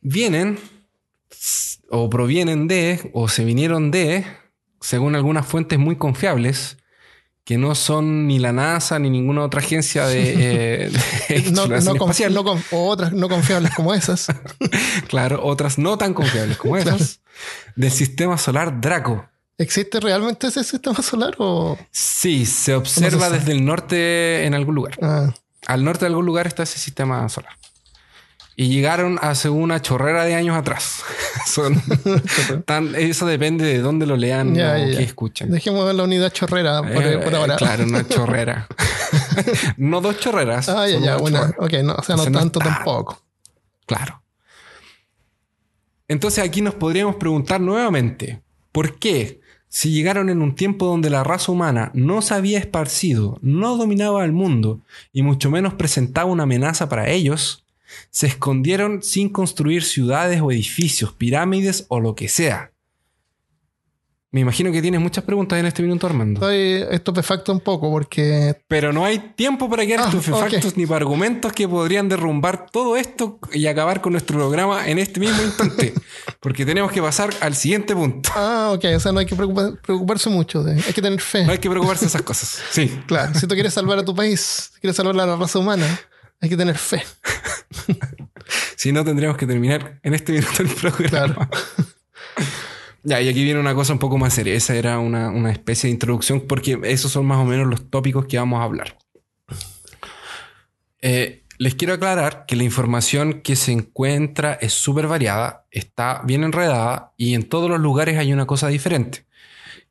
Vienen 0.00 0.58
o 1.90 2.08
provienen 2.08 2.68
de 2.68 3.10
o 3.12 3.28
se 3.28 3.44
vinieron 3.44 3.90
de, 3.90 4.24
según 4.80 5.14
algunas 5.16 5.46
fuentes 5.46 5.78
muy 5.78 5.96
confiables, 5.96 6.78
que 7.44 7.58
no 7.58 7.74
son 7.74 8.26
ni 8.26 8.38
la 8.38 8.52
NASA 8.52 8.98
ni 8.98 9.10
ninguna 9.10 9.42
otra 9.42 9.60
agencia 9.60 10.06
de, 10.06 10.84
eh, 10.86 10.90
de 11.28 11.50
No, 11.52 11.66
no 11.66 11.92
o 12.70 12.88
otras 12.88 13.12
no 13.12 13.28
confiables 13.28 13.74
como 13.74 13.94
esas. 13.94 14.28
Claro, 15.08 15.44
otras 15.44 15.78
no 15.78 15.98
tan 15.98 16.14
confiables 16.14 16.56
como 16.56 16.76
esas. 16.76 17.20
Del 17.76 17.90
sistema 17.90 18.38
solar 18.38 18.80
Draco. 18.80 19.26
¿Existe 19.58 20.00
realmente 20.00 20.46
ese 20.46 20.64
sistema 20.64 21.02
solar 21.02 21.34
o...? 21.38 21.76
Sí, 21.90 22.46
se 22.46 22.74
observa 22.74 23.28
desde 23.28 23.52
el 23.52 23.64
norte 23.64 24.46
en 24.46 24.54
algún 24.54 24.74
lugar. 24.74 24.98
Ah, 25.02 25.34
Al 25.66 25.84
norte 25.84 26.00
de 26.00 26.06
algún 26.06 26.24
lugar 26.24 26.46
está 26.46 26.62
ese 26.62 26.78
sistema 26.78 27.28
solar. 27.28 27.52
Y 28.60 28.68
llegaron 28.68 29.18
hace 29.22 29.48
una 29.48 29.80
chorrera 29.80 30.26
de 30.26 30.34
años 30.34 30.54
atrás. 30.54 31.02
Son 31.46 31.80
tan, 32.66 32.94
eso 32.94 33.24
depende 33.24 33.64
de 33.64 33.78
dónde 33.78 34.04
lo 34.04 34.16
lean 34.18 34.54
Ya, 34.54 34.74
o 34.74 34.76
ya, 34.86 34.98
qué 34.98 35.02
escuchen. 35.02 35.50
dejemos 35.50 35.94
la 35.94 36.02
unidad 36.04 36.30
chorrera 36.30 36.82
por, 36.82 37.02
Eh, 37.02 37.16
por 37.20 37.34
ahora. 37.34 37.56
Claro, 37.56 37.84
una 37.84 38.06
chorrera. 38.08 38.68
no 39.78 40.02
dos 40.02 40.20
chorreras. 40.20 40.68
Ah, 40.68 40.86
ya, 40.86 40.98
ya, 41.00 41.16
una. 41.16 41.54
Ok, 41.56 41.72
no, 41.82 41.94
o 41.94 42.02
sea, 42.02 42.16
no 42.16 42.30
tanto 42.30 42.58
tampoco. 42.60 43.22
Claro. 43.86 44.22
Entonces 46.06 46.44
aquí 46.44 46.60
nos 46.60 46.74
podríamos 46.74 47.16
preguntar 47.16 47.62
nuevamente, 47.62 48.42
¿por 48.72 48.98
qué? 48.98 49.40
Si 49.68 49.90
llegaron 49.90 50.28
en 50.28 50.42
un 50.42 50.54
tiempo 50.54 50.84
donde 50.84 51.08
la 51.08 51.24
raza 51.24 51.50
humana 51.50 51.92
no 51.94 52.20
se 52.20 52.34
había 52.34 52.58
esparcido, 52.58 53.38
no 53.40 53.78
dominaba 53.78 54.22
el 54.26 54.32
mundo 54.32 54.82
y 55.14 55.22
mucho 55.22 55.50
menos 55.50 55.72
presentaba 55.72 56.30
una 56.30 56.42
amenaza 56.42 56.90
para 56.90 57.08
ellos, 57.08 57.64
se 58.10 58.26
escondieron 58.26 59.02
sin 59.02 59.28
construir 59.28 59.82
ciudades 59.84 60.40
o 60.40 60.50
edificios, 60.52 61.12
pirámides 61.12 61.86
o 61.88 62.00
lo 62.00 62.14
que 62.14 62.28
sea. 62.28 62.72
Me 64.32 64.38
imagino 64.38 64.70
que 64.70 64.80
tienes 64.80 65.00
muchas 65.00 65.24
preguntas 65.24 65.58
en 65.58 65.66
este 65.66 65.82
minuto, 65.82 66.06
Armando. 66.06 66.38
Estoy 66.48 66.86
estupefacto 66.94 67.50
un 67.50 67.58
poco 67.58 67.90
porque 67.90 68.54
Pero 68.68 68.92
no 68.92 69.04
hay 69.04 69.18
tiempo 69.34 69.68
para 69.68 69.84
quedar 69.84 70.02
Ah, 70.02 70.04
estupefactos 70.04 70.76
ni 70.76 70.86
para 70.86 70.98
argumentos 70.98 71.52
que 71.52 71.66
podrían 71.66 72.08
derrumbar 72.08 72.66
todo 72.70 72.96
esto 72.96 73.40
y 73.52 73.66
acabar 73.66 74.00
con 74.00 74.12
nuestro 74.12 74.36
programa 74.38 74.86
en 74.88 75.00
este 75.00 75.18
mismo 75.18 75.42
instante. 75.42 75.94
Porque 76.40 76.64
tenemos 76.64 76.92
que 76.92 77.02
pasar 77.02 77.30
al 77.40 77.56
siguiente 77.56 77.92
punto. 77.92 78.30
Ah, 78.36 78.70
ok. 78.72 78.84
O 78.94 79.00
sea, 79.00 79.10
no 79.10 79.18
hay 79.18 79.26
que 79.26 79.34
preocupa- 79.34 79.74
preocuparse 79.82 80.30
mucho. 80.30 80.62
de- 80.62 80.80
hay 80.80 80.92
que 80.92 81.02
tener 81.02 81.20
fe. 81.20 81.44
No 81.44 81.50
hay 81.50 81.58
que 81.58 81.68
preocuparse 81.68 82.04
de 82.04 82.10
esas 82.10 82.22
cosas. 82.22 82.60
Sí. 82.70 82.88
Claro. 83.08 83.34
Si 83.34 83.48
tú 83.48 83.54
quieres 83.56 83.74
salvar 83.74 83.98
a 83.98 84.04
tu 84.04 84.14
país, 84.14 84.70
si 84.74 84.80
quieres 84.80 84.94
salvar 84.96 85.18
a 85.18 85.26
la 85.26 85.34
raza 85.34 85.58
humana, 85.58 85.98
hay 86.40 86.48
que 86.48 86.56
tener 86.56 86.76
fe. 86.78 87.02
Si 88.76 88.92
no, 88.92 89.04
tendríamos 89.04 89.36
que 89.36 89.46
terminar 89.46 90.00
en 90.02 90.14
este 90.14 90.32
minuto 90.32 90.62
el 90.62 90.68
programa. 90.68 91.08
Claro. 91.08 91.48
Ya, 93.02 93.20
y 93.20 93.28
aquí 93.28 93.42
viene 93.44 93.58
una 93.58 93.74
cosa 93.74 93.94
un 93.94 93.98
poco 93.98 94.18
más 94.18 94.34
seria. 94.34 94.54
Esa 94.54 94.74
era 94.74 94.98
una, 94.98 95.30
una 95.30 95.50
especie 95.50 95.88
de 95.88 95.92
introducción 95.92 96.42
porque 96.42 96.78
esos 96.84 97.10
son 97.10 97.24
más 97.24 97.38
o 97.38 97.44
menos 97.44 97.66
los 97.66 97.90
tópicos 97.90 98.26
que 98.26 98.36
vamos 98.36 98.60
a 98.60 98.64
hablar. 98.64 98.98
Eh, 101.00 101.44
les 101.56 101.74
quiero 101.74 101.94
aclarar 101.94 102.44
que 102.46 102.56
la 102.56 102.64
información 102.64 103.40
que 103.40 103.56
se 103.56 103.72
encuentra 103.72 104.54
es 104.54 104.74
súper 104.74 105.06
variada, 105.06 105.66
está 105.70 106.22
bien 106.24 106.44
enredada 106.44 107.12
y 107.16 107.34
en 107.34 107.48
todos 107.48 107.70
los 107.70 107.80
lugares 107.80 108.18
hay 108.18 108.32
una 108.32 108.46
cosa 108.46 108.68
diferente. 108.68 109.24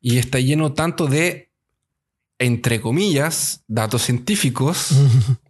Y 0.02 0.18
está 0.18 0.40
lleno 0.40 0.74
tanto 0.74 1.08
de, 1.08 1.52
entre 2.38 2.80
comillas, 2.80 3.64
datos 3.68 4.04
científicos. 4.04 4.90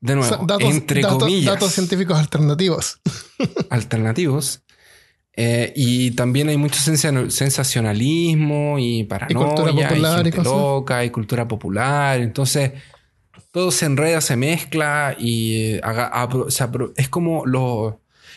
De 0.00 0.12
O 0.12 0.16
nuevo, 0.16 0.28
sea, 0.36 0.44
datos, 0.46 0.62
entre 0.70 1.00
datos- 1.02 1.18
comillas 1.18 1.54
datos 1.54 1.72
científicos 1.72 2.18
alternativos. 2.18 3.00
alternativos. 3.70 4.62
Eh, 5.40 5.72
y 5.76 6.10
también 6.12 6.48
hay 6.48 6.56
mucho 6.56 6.80
sensa- 6.80 7.30
sensacionalismo 7.30 8.78
y 8.78 9.04
paranoia, 9.04 9.46
cultura 9.46 9.72
popular 9.72 10.12
y 10.20 10.22
gente 10.24 10.36
cosas. 10.36 10.52
loca 10.52 11.04
y 11.04 11.10
cultura 11.10 11.46
popular. 11.48 12.20
Entonces, 12.20 12.72
todo 13.52 13.70
se 13.70 13.86
enreda, 13.86 14.20
se 14.20 14.36
mezcla 14.36 15.14
y 15.18 15.54
eh, 15.74 15.80
haga- 15.84 16.10
apro- 16.12 16.50
se 16.50 16.64
apro- 16.64 16.92
es 16.96 17.08
como 17.08 17.46
los 17.46 17.94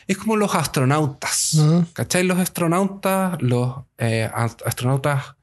es 0.07 0.17
como 0.17 0.35
los 0.35 0.53
astronautas. 0.55 1.53
Ujú. 1.55 1.85
¿Cachai? 1.93 2.23
Los 2.23 2.37
astronautas, 2.39 3.41
los 3.41 3.77
eh, 3.97 4.29
ast- 4.33 4.61
astronautas 4.65 5.35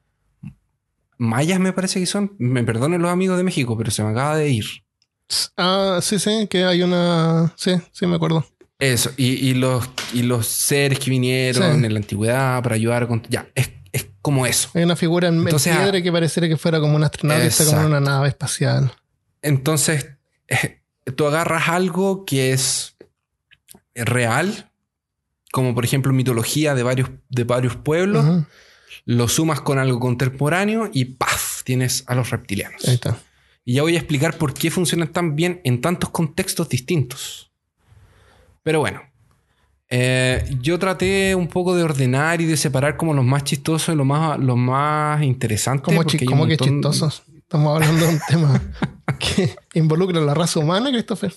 mayas 1.17 1.59
me 1.59 1.73
parece 1.73 1.99
que 1.99 2.05
son. 2.05 2.35
Me 2.39 2.63
perdonen 2.63 3.01
los 3.01 3.11
amigos 3.11 3.37
de 3.37 3.43
México, 3.43 3.77
pero 3.77 3.91
se 3.91 4.03
me 4.03 4.09
acaba 4.11 4.37
de 4.37 4.49
ir. 4.49 4.65
Ah, 5.57 5.99
sí, 6.01 6.17
sí, 6.19 6.47
que 6.49 6.63
hay 6.65 6.81
una. 6.81 7.53
Sí, 7.55 7.71
sí, 7.91 8.05
me 8.07 8.15
acuerdo. 8.15 8.45
Eso, 8.79 9.11
y, 9.17 9.49
y 9.49 9.53
los, 9.55 9.89
y 10.13 10.21
los 10.23 10.47
seres 10.47 10.99
que 10.99 11.09
vinieron 11.09 11.79
Sí. 11.79 11.85
en 11.85 11.93
la 11.93 11.99
antigüedad 11.99 12.63
para 12.63 12.75
ayudar 12.75 13.07
con... 13.09 13.21
Ya, 13.29 13.49
es, 13.53 13.71
es 13.91 14.07
como 14.21 14.45
eso. 14.45 14.69
Hay 14.73 14.83
una 14.83 14.95
figura 14.95 15.27
en, 15.27 15.35
en 15.35 15.41
Entonces, 15.41 15.75
piedra 15.75 15.97
ah, 15.97 16.01
que 16.01 16.11
pareciera 16.13 16.47
que 16.47 16.55
fuera 16.55 16.79
como 16.79 16.95
un 16.95 17.03
astronauta 17.03 17.41
que 17.43 17.47
está 17.49 17.65
como 17.65 17.81
en 17.81 17.87
una 17.87 17.99
nave 17.99 18.29
espacial. 18.29 18.93
Entonces, 19.41 20.07
eh, 20.47 20.79
tú 21.15 21.27
agarras 21.27 21.67
algo 21.67 22.23
que 22.25 22.53
es 22.53 22.95
real, 23.95 24.71
como 25.51 25.75
por 25.75 25.83
ejemplo 25.83 26.13
mitología 26.13 26.73
de 26.73 26.83
varios, 26.83 27.09
de 27.29 27.43
varios 27.43 27.75
pueblos, 27.75 28.25
Ujú. 28.25 28.45
lo 29.05 29.27
sumas 29.27 29.59
con 29.59 29.77
algo 29.77 29.99
contemporáneo 29.99 30.89
y 30.93 31.03
¡paf! 31.05 31.63
Tienes 31.63 32.03
a 32.07 32.15
los 32.15 32.29
reptilianos. 32.29 32.87
Ahí 32.87 32.93
está. 32.95 33.17
Y 33.69 33.73
ya 33.73 33.83
voy 33.83 33.93
a 33.93 33.99
explicar 33.99 34.35
por 34.35 34.55
qué 34.55 34.71
funcionan 34.71 35.09
tan 35.09 35.35
bien 35.35 35.61
en 35.63 35.79
tantos 35.79 36.09
contextos 36.09 36.67
distintos. 36.69 37.51
Pero 38.63 38.79
bueno, 38.79 39.03
eh, 39.89 40.43
yo 40.59 40.79
traté 40.79 41.35
un 41.35 41.47
poco 41.47 41.75
de 41.75 41.83
ordenar 41.83 42.41
y 42.41 42.45
de 42.45 42.57
separar 42.57 42.97
como 42.97 43.13
los 43.13 43.23
más 43.23 43.43
chistosos 43.43 43.93
y 43.93 43.95
los 43.97 44.07
más, 44.07 44.39
los 44.39 44.57
más 44.57 45.21
interesantes. 45.21 45.83
¿Cómo, 45.85 46.03
chi- 46.03 46.25
cómo 46.25 46.47
que 46.47 46.57
montón- 46.57 46.67
chistosos? 46.81 47.21
Estamos 47.37 47.75
hablando 47.75 48.07
de 48.07 48.13
un 48.15 48.19
tema 48.27 48.59
que 49.19 49.55
involucra 49.75 50.17
a 50.19 50.23
la 50.23 50.33
raza 50.33 50.59
humana, 50.59 50.89
Christopher. 50.89 51.31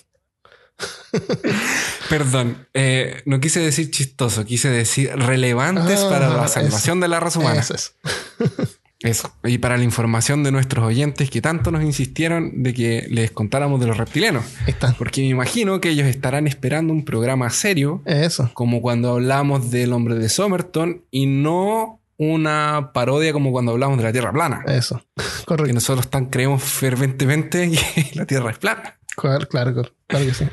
Perdón, 2.09 2.67
eh, 2.73 3.21
no 3.25 3.39
quise 3.39 3.59
decir 3.59 3.91
chistoso, 3.91 4.43
quise 4.43 4.69
decir 4.69 5.11
relevantes 5.15 5.99
Ah, 6.03 6.09
para 6.09 6.29
la 6.29 6.45
eso. 6.45 6.53
salvación 6.55 6.99
de 6.99 7.07
la 7.09 7.19
raza 7.19 7.37
humana. 7.39 7.59
Eso 7.61 7.75
es. 7.75 7.93
Eso. 9.03 9.31
Y 9.43 9.57
para 9.59 9.77
la 9.77 9.83
información 9.83 10.43
de 10.43 10.51
nuestros 10.51 10.85
oyentes 10.85 11.29
que 11.29 11.41
tanto 11.41 11.69
nos 11.71 11.83
insistieron 11.83 12.63
de 12.63 12.73
que 12.73 13.05
les 13.09 13.31
contáramos 13.31 13.79
de 13.79 13.87
los 13.87 13.97
reptilianos. 13.97 14.45
Está. 14.65 14.93
Porque 14.97 15.21
me 15.21 15.27
imagino 15.27 15.79
que 15.81 15.89
ellos 15.89 16.07
estarán 16.07 16.47
esperando 16.47 16.93
un 16.93 17.05
programa 17.05 17.49
serio 17.49 18.01
Eso. 18.05 18.49
como 18.53 18.81
cuando 18.81 19.11
hablamos 19.11 19.69
del 19.71 19.93
hombre 19.93 20.15
de 20.15 20.29
Somerton 20.29 21.03
y 21.11 21.25
no 21.25 21.99
una 22.17 22.91
parodia 22.93 23.33
como 23.33 23.51
cuando 23.51 23.71
hablamos 23.73 23.97
de 23.97 24.03
la 24.05 24.11
Tierra 24.11 24.31
plana. 24.31 24.63
Eso. 24.67 25.03
Que 25.43 25.45
Correcto. 25.45 25.73
nosotros 25.73 26.09
tan 26.09 26.27
creemos 26.27 26.63
ferventemente 26.63 27.69
que 27.71 28.11
la 28.13 28.25
Tierra 28.25 28.51
es 28.51 28.57
plana 28.57 28.97
Claro, 29.17 29.45
claro, 29.47 29.73
claro 30.07 30.25
que 30.25 30.33
sí. 30.33 30.45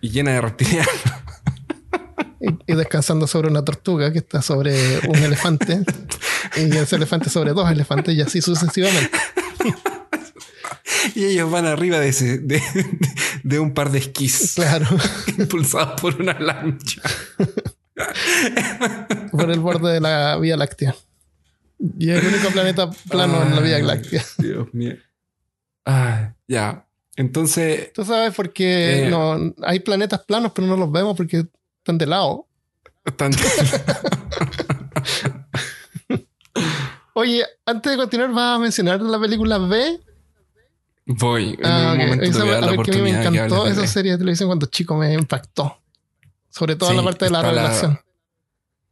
y 0.00 0.10
llena 0.10 0.30
de 0.32 0.40
reptilianos. 0.40 0.88
Y, 2.40 2.72
y 2.72 2.76
descansando 2.76 3.26
sobre 3.26 3.48
una 3.48 3.64
tortuga 3.64 4.12
que 4.12 4.18
está 4.18 4.42
sobre 4.42 4.98
un 5.08 5.16
elefante. 5.16 5.82
y 6.56 6.76
ese 6.76 6.96
elefante 6.96 7.30
sobre 7.30 7.52
dos 7.52 7.70
elefantes 7.70 8.14
y 8.14 8.20
así 8.20 8.40
sucesivamente. 8.40 9.10
Y 11.14 11.24
ellos 11.24 11.50
van 11.50 11.66
arriba 11.66 11.98
de, 12.00 12.08
ese, 12.08 12.38
de, 12.38 12.62
de 13.42 13.58
un 13.58 13.74
par 13.74 13.90
de 13.90 13.98
esquís 13.98 14.54
Claro. 14.54 14.86
impulsados 15.38 16.00
por 16.00 16.20
una 16.20 16.38
lancha. 16.38 17.02
por 19.32 19.50
el 19.50 19.60
borde 19.60 19.92
de 19.94 20.00
la 20.00 20.36
Vía 20.38 20.56
Láctea. 20.56 20.94
Y 21.98 22.10
el 22.10 22.26
único 22.26 22.48
planeta 22.50 22.90
plano 23.08 23.42
en 23.42 23.54
la 23.54 23.60
Vía 23.60 23.78
Láctea. 23.80 24.24
Dios 24.38 24.68
mío. 24.72 24.96
Ah, 25.84 26.34
ya. 26.46 26.86
Entonces, 27.16 27.92
Tú 27.92 28.04
sabes 28.04 28.34
por 28.34 28.52
qué 28.52 29.06
Eh. 29.06 29.10
no, 29.10 29.54
hay 29.62 29.80
planetas 29.80 30.20
planos, 30.24 30.52
pero 30.54 30.66
no 30.68 30.76
los 30.76 30.90
vemos 30.90 31.16
porque 31.16 31.46
están 31.88 31.96
de 31.98 32.06
lado. 32.06 32.46
Oye, 37.14 37.44
antes 37.66 37.92
de 37.92 37.98
continuar, 37.98 38.30
¿vas 38.32 38.56
a 38.56 38.58
mencionar 38.58 39.00
la 39.00 39.18
película 39.18 39.58
B? 39.58 40.00
voy. 41.06 41.56
En 41.58 41.66
Ah, 41.66 41.92
un 41.94 42.00
ok. 42.00 42.04
momento 42.04 42.24
te 42.24 42.30
Esa, 42.30 42.40
voy 42.40 42.48
a 42.50 42.52
dar 42.54 42.62
a 42.64 42.66
la 42.66 42.72
ver, 42.72 42.80
que 42.82 42.90
a 42.90 42.94
mí 42.94 43.00
me 43.00 43.10
que 43.20 43.26
encantó 43.26 43.66
esa 43.66 43.86
serie 43.86 44.12
de 44.12 44.18
televisión 44.18 44.48
cuando 44.48 44.66
chico 44.66 44.94
me 44.96 45.12
impactó. 45.14 45.78
Sobre 46.50 46.76
todo 46.76 46.90
Sí, 46.90 46.96
la 46.96 47.02
parte 47.02 47.24
de 47.24 47.30
la 47.30 47.42
revelación. 47.42 47.98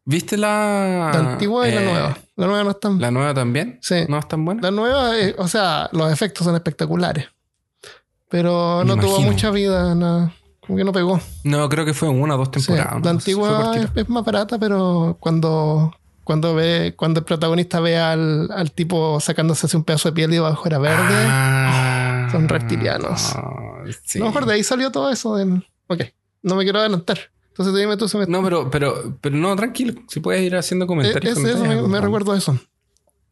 ¿Viste 0.05 0.37
la, 0.37 1.11
La 1.13 1.19
antigua 1.33 1.69
y 1.69 1.73
la 1.75 1.83
eh, 1.83 1.85
nueva. 1.85 2.19
La 2.37 2.47
nueva 2.47 2.65
no 2.65 2.71
es 2.71 2.81
tan... 2.81 3.01
¿La 3.01 3.11
nueva 3.11 3.35
también? 3.35 3.79
Sí. 3.83 4.07
¿No 4.09 4.19
es 4.19 4.29
tan 4.29 4.45
buena? 4.45 4.63
La 4.63 4.71
nueva, 4.71 5.19
eh, 5.19 5.35
o 5.37 5.49
sea, 5.49 5.89
los 5.93 6.11
efectos 6.13 6.45
son 6.45 6.55
espectaculares. 6.55 7.27
Pero 8.29 8.83
no 8.85 8.97
tuvo 8.97 9.21
mucha 9.21 9.51
vida, 9.51 9.95
no, 9.95 10.33
como 10.67 10.77
que 10.79 10.85
no 10.85 10.93
pegó. 10.93 11.21
No, 11.45 11.69
creo 11.69 11.85
que 11.85 11.95
fue 11.95 12.09
en 12.09 12.21
una 12.21 12.35
o 12.35 12.39
dos 12.39 12.49
Sí, 12.53 12.67
temporadas. 12.67 12.95
¿no? 12.95 13.01
la 13.05 13.11
antigua 13.11 13.73
es, 13.77 13.89
es 13.95 14.09
más 14.09 14.25
barata, 14.25 14.59
pero 14.59 15.17
cuando, 15.21 15.95
cuando 16.25 16.55
ve, 16.55 16.95
cuando 16.97 17.21
el 17.21 17.25
protagonista 17.27 17.81
ve 17.81 17.99
al, 17.99 18.51
al 18.51 18.73
tipo 18.73 19.21
sacándose 19.21 19.67
así 19.67 19.77
un 19.77 19.85
pedazo 19.85 20.09
de 20.09 20.15
piel 20.15 20.35
y 20.35 20.39
abajo 20.39 20.67
era 20.67 20.79
verde, 20.79 21.27
Ah, 21.29 22.29
son 22.33 22.49
reptilianos. 22.49 23.35
sí. 24.05 24.19
a 24.19 24.23
lo 24.23 24.27
mejor 24.27 24.47
de 24.47 24.55
ahí 24.55 24.63
salió 24.65 24.91
todo 24.91 25.11
eso. 25.11 25.37
Del, 25.37 25.65
ok, 25.89 26.03
no 26.43 26.57
me 26.57 26.65
quiero 26.65 26.81
adelantar. 26.81 27.19
Entonces 27.49 27.75
dime 27.75 27.97
tú 27.97 28.07
si 28.07 28.19
me... 28.19 28.27
No, 28.27 28.43
pero, 28.43 28.71
pero, 28.71 29.17
pero 29.21 29.35
no, 29.37 29.57
tranquilo. 29.57 29.95
Si 30.09 30.21
puedes 30.21 30.43
ir 30.43 30.55
haciendo 30.57 30.85
Eh, 30.85 30.89
comentarios. 30.89 31.39
ese- 31.39 31.53
eso 31.53 31.65
me, 31.65 31.81
me 31.83 32.01
recuerdo 32.03 32.35
eso. 32.35 32.59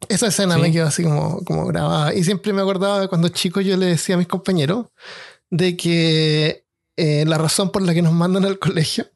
Esa 0.09 0.27
escena 0.27 0.55
Sí. 0.55 0.61
me 0.61 0.71
quedó 0.71 0.87
así 0.87 1.03
como, 1.03 1.43
como 1.45 1.65
grabada. 1.67 2.13
Y 2.13 2.23
siempre 2.23 2.51
me 2.51 2.61
acordaba 2.61 2.99
de 3.01 3.07
cuando 3.07 3.27
chico 3.29 3.61
yo 3.61 3.77
le 3.77 3.85
decía 3.85 4.15
a 4.15 4.17
mis 4.17 4.27
compañeros 4.27 4.87
de 5.51 5.77
que 5.77 6.64
eh, 6.97 7.25
la 7.25 7.37
razón 7.37 7.71
por 7.71 7.81
la 7.81 7.93
que 7.93 8.01
nos 8.01 8.13
mandan 8.13 8.45
al 8.45 8.57
colegio 8.57 9.07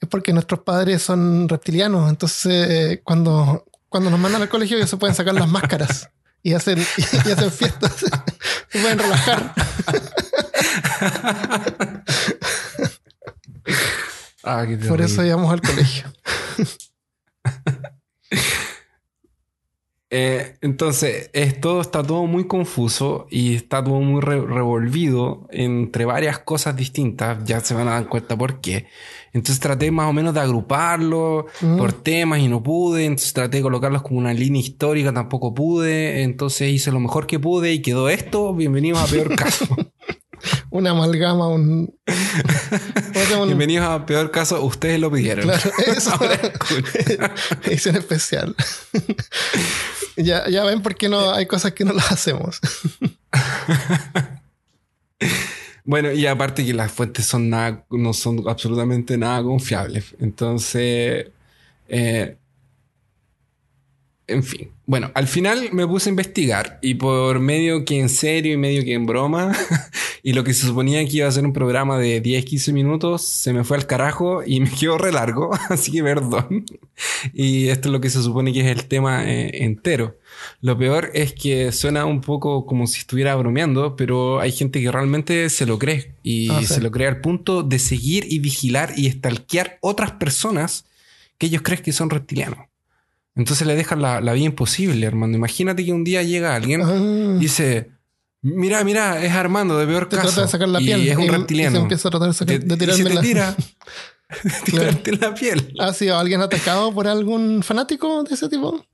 es 0.00 0.08
porque 0.08 0.32
nuestros 0.32 0.60
padres 0.60 1.02
son 1.02 1.48
reptilianos. 1.48 2.10
Entonces, 2.10 2.68
eh, 2.68 3.00
cuando, 3.04 3.64
cuando 3.88 4.10
nos 4.10 4.18
mandan 4.18 4.42
al 4.42 4.48
colegio, 4.48 4.76
ellos 4.76 4.90
se 4.90 4.96
pueden 4.96 5.14
sacar 5.14 5.34
las 5.34 5.48
máscaras 5.48 6.10
y 6.42 6.54
hacen, 6.54 6.78
y 6.96 7.30
hacen 7.30 7.52
fiestas. 7.52 7.92
se 8.68 8.80
pueden 8.80 8.98
relajar. 8.98 9.54
Ah, 14.44 14.64
Por 14.88 15.00
eso 15.00 15.24
íbamos 15.24 15.52
al 15.52 15.60
colegio. 15.60 16.12
Eh, 20.10 20.56
entonces, 20.62 21.28
es, 21.34 21.60
todo 21.60 21.82
está 21.82 22.02
todo 22.02 22.24
muy 22.24 22.46
confuso 22.46 23.26
y 23.30 23.54
está 23.54 23.84
todo 23.84 24.00
muy 24.00 24.22
re- 24.22 24.40
revolvido 24.40 25.46
entre 25.50 26.06
varias 26.06 26.38
cosas 26.38 26.76
distintas. 26.76 27.44
Ya 27.44 27.60
se 27.60 27.74
van 27.74 27.88
a 27.88 27.92
dar 27.92 28.08
cuenta 28.08 28.34
por 28.36 28.60
qué. 28.62 28.86
Entonces 29.34 29.60
traté 29.60 29.90
más 29.90 30.08
o 30.08 30.14
menos 30.14 30.32
de 30.32 30.40
agruparlo 30.40 31.44
Mm. 31.60 31.76
por 31.76 31.92
temas 31.92 32.38
y 32.40 32.48
no 32.48 32.62
pude. 32.62 33.04
Entonces 33.04 33.34
traté 33.34 33.58
de 33.58 33.62
colocarlos 33.62 34.00
como 34.00 34.18
una 34.18 34.32
línea 34.32 34.62
histórica, 34.62 35.12
tampoco 35.12 35.52
pude. 35.54 36.22
Entonces 36.22 36.70
hice 36.70 36.90
lo 36.90 37.00
mejor 37.00 37.26
que 37.26 37.38
pude 37.38 37.72
y 37.74 37.82
quedó 37.82 38.08
esto. 38.08 38.54
Bienvenidos 38.54 39.00
a 39.02 39.06
Peor 39.06 39.36
Caso. 39.36 39.66
una 40.70 40.92
amalgama, 40.92 41.48
un. 41.48 41.94
un- 43.40 43.46
Bienvenidos 43.46 43.86
a 43.86 44.06
Peor 44.06 44.30
Caso, 44.30 44.64
ustedes 44.64 44.98
lo 44.98 45.10
pidieron. 45.12 45.44
Claro, 45.46 45.70
eso. 45.86 46.10
Ahora. 46.18 46.40
Edición 47.64 47.96
especial. 47.96 48.56
Ya, 50.18 50.48
ya 50.48 50.64
ven 50.64 50.82
por 50.82 50.96
qué 50.96 51.08
no 51.08 51.32
hay 51.32 51.46
cosas 51.46 51.72
que 51.72 51.84
no 51.84 51.92
las 51.92 52.12
hacemos. 52.12 52.60
Bueno, 55.88 56.12
y 56.12 56.26
aparte 56.26 56.66
que 56.66 56.74
las 56.74 56.92
fuentes 56.92 57.24
son 57.24 57.48
nada, 57.48 57.86
no 57.88 58.12
son 58.12 58.46
absolutamente 58.46 59.16
nada 59.16 59.42
confiables. 59.42 60.14
Entonces, 60.20 61.28
eh, 61.88 62.36
en 64.28 64.42
fin. 64.44 64.70
Bueno, 64.86 65.10
al 65.14 65.26
final 65.26 65.70
me 65.72 65.86
puse 65.86 66.08
a 66.08 66.12
investigar 66.12 66.78
y 66.82 66.94
por 66.94 67.40
medio 67.40 67.84
que 67.84 67.98
en 67.98 68.08
serio 68.08 68.52
y 68.54 68.56
medio 68.56 68.84
que 68.84 68.94
en 68.94 69.04
broma, 69.06 69.52
y 70.22 70.32
lo 70.32 70.44
que 70.44 70.54
se 70.54 70.66
suponía 70.66 71.04
que 71.06 71.16
iba 71.18 71.28
a 71.28 71.32
ser 71.32 71.44
un 71.44 71.52
programa 71.52 71.98
de 71.98 72.20
10, 72.20 72.44
15 72.44 72.72
minutos, 72.72 73.22
se 73.24 73.52
me 73.52 73.64
fue 73.64 73.76
al 73.76 73.86
carajo 73.86 74.42
y 74.46 74.60
me 74.60 74.70
quedó 74.70 74.96
re 74.98 75.12
largo, 75.12 75.50
así 75.68 75.92
que 75.92 76.02
perdón. 76.02 76.64
Y 77.34 77.68
esto 77.68 77.88
es 77.88 77.92
lo 77.92 78.00
que 78.00 78.10
se 78.10 78.22
supone 78.22 78.52
que 78.52 78.60
es 78.60 78.66
el 78.66 78.86
tema 78.86 79.28
eh, 79.30 79.64
entero. 79.64 80.16
Lo 80.60 80.78
peor 80.78 81.10
es 81.14 81.32
que 81.32 81.72
suena 81.72 82.04
un 82.06 82.20
poco 82.20 82.64
como 82.66 82.86
si 82.86 83.00
estuviera 83.00 83.34
bromeando, 83.36 83.96
pero 83.96 84.40
hay 84.40 84.52
gente 84.52 84.80
que 84.80 84.90
realmente 84.92 85.50
se 85.50 85.66
lo 85.66 85.78
cree 85.78 86.12
y 86.22 86.50
Ah, 86.50 86.60
sí. 86.60 86.66
se 86.66 86.80
lo 86.80 86.90
cree 86.90 87.08
al 87.08 87.20
punto 87.20 87.62
de 87.62 87.78
seguir 87.78 88.26
y 88.28 88.38
vigilar 88.38 88.92
y 88.96 89.10
stalkear 89.10 89.78
otras 89.80 90.12
personas 90.12 90.84
que 91.38 91.46
ellos 91.46 91.62
creen 91.62 91.82
que 91.82 91.92
son 91.92 92.10
reptilianos. 92.10 92.67
Entonces 93.38 93.66
le 93.66 93.74
dejan 93.76 94.02
la, 94.02 94.20
la 94.20 94.34
vida 94.34 94.44
imposible, 94.44 95.06
Armando. 95.06 95.38
Imagínate 95.38 95.82
que 95.84 95.92
un 95.94 96.04
día 96.04 96.22
llega 96.22 96.54
alguien 96.54 96.82
Ah, 96.82 97.36
y 97.36 97.38
dice: 97.40 97.92
Mira, 98.42 98.84
mira, 98.84 99.24
es 99.24 99.32
Armando 99.32 99.78
de 99.78 99.86
peor 99.86 100.08
te 100.10 100.16
caso. 100.16 100.28
trata 100.28 100.42
de 100.42 100.48
sacar 100.48 100.68
la 100.68 100.80
y 100.82 100.84
piel. 100.86 101.08
es 101.08 101.16
un 101.16 101.22
y- 101.22 101.26
y 101.26 101.30
reptiliano. 101.30 101.76
se 101.76 101.82
empieza 101.82 102.08
a 102.08 102.10
tratar 102.10 102.28
de, 102.28 102.34
sacar- 102.34 102.58
Te- 102.58 102.76
de 102.76 102.84
y 102.92 102.96
se 102.96 103.04
te 103.04 103.16
tira. 103.20 103.56
de 104.44 104.50
tirarte 104.64 105.16
la 105.16 105.34
piel. 105.34 105.72
¿Ha 105.78 105.94
sido 105.94 106.18
alguien 106.18 106.42
atacado 106.42 106.92
por 106.92 107.06
algún 107.08 107.62
fanático 107.62 108.24
de 108.24 108.34
ese 108.34 108.48
tipo? 108.50 108.84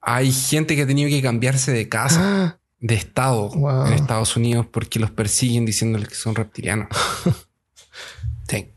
Hay 0.00 0.30
gente 0.30 0.76
que 0.76 0.82
ha 0.82 0.86
tenido 0.86 1.08
que 1.10 1.20
cambiarse 1.20 1.72
de 1.72 1.88
casa, 1.88 2.20
Ah, 2.22 2.58
de 2.78 2.94
estado 2.94 3.48
Wow. 3.48 3.86
en 3.86 3.94
Estados 3.94 4.36
Unidos 4.36 4.66
porque 4.70 5.00
los 5.00 5.10
persiguen 5.10 5.66
diciéndoles 5.66 6.08
que 6.08 6.14
son 6.14 6.34
reptilianos. 6.36 6.88
sí. 8.48 8.68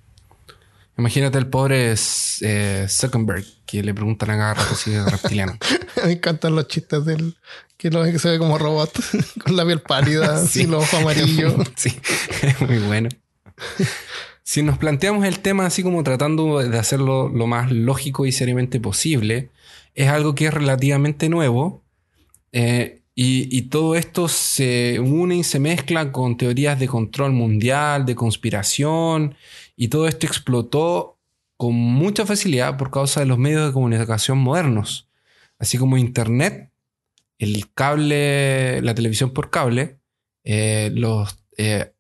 Imagínate 1.01 1.39
el 1.39 1.47
pobre 1.47 1.95
eh, 2.41 2.85
Zuckerberg 2.87 3.43
que 3.65 3.81
le 3.81 3.91
preguntan 3.91 4.29
a 4.29 4.37
cada 4.37 4.53
rato 4.53 4.75
si 4.75 4.93
es 4.93 5.03
reptiliano. 5.03 5.57
me 6.05 6.11
encantan 6.11 6.53
los 6.53 6.67
chistes 6.67 7.03
del 7.05 7.35
que 7.75 7.89
lo 7.89 8.03
que 8.03 8.19
se 8.19 8.29
ve 8.29 8.37
como 8.37 8.59
robot 8.59 8.91
con 9.43 9.55
la 9.55 9.65
piel 9.65 9.79
pálida, 9.81 10.45
Sí. 10.45 10.61
y 10.61 10.67
los 10.67 10.83
ojos 10.83 11.01
amarillos. 11.01 11.55
sí, 11.75 11.91
es 12.43 12.61
muy 12.61 12.77
bueno. 12.77 13.09
Si 14.43 14.61
nos 14.61 14.77
planteamos 14.77 15.25
el 15.25 15.39
tema 15.39 15.65
así 15.65 15.81
como 15.81 16.03
tratando 16.03 16.59
de 16.59 16.77
hacerlo 16.77 17.29
lo 17.29 17.47
más 17.47 17.71
lógico 17.71 18.27
y 18.27 18.31
seriamente 18.31 18.79
posible, 18.79 19.49
es 19.95 20.07
algo 20.07 20.35
que 20.35 20.45
es 20.45 20.53
relativamente 20.53 21.29
nuevo 21.29 21.81
eh, 22.51 23.01
y, 23.15 23.47
y 23.57 23.63
todo 23.63 23.95
esto 23.95 24.27
se 24.27 24.99
une 24.99 25.37
y 25.37 25.43
se 25.43 25.59
mezcla 25.59 26.11
con 26.11 26.37
teorías 26.37 26.79
de 26.79 26.87
control 26.87 27.31
mundial, 27.31 28.05
de 28.05 28.13
conspiración 28.13 29.33
y 29.81 29.87
todo 29.87 30.07
esto 30.07 30.27
explotó 30.27 31.17
con 31.57 31.73
mucha 31.73 32.23
facilidad 32.23 32.77
por 32.77 32.91
causa 32.91 33.21
de 33.21 33.25
los 33.25 33.39
medios 33.39 33.65
de 33.65 33.73
comunicación 33.73 34.37
modernos, 34.37 35.09
así 35.57 35.79
como 35.79 35.97
Internet, 35.97 36.69
el 37.39 37.73
cable, 37.73 38.79
la 38.83 38.93
televisión 38.93 39.31
por 39.31 39.49
cable, 39.49 39.97
eh, 40.43 40.91
los, 40.93 41.35
eh, 41.57 41.93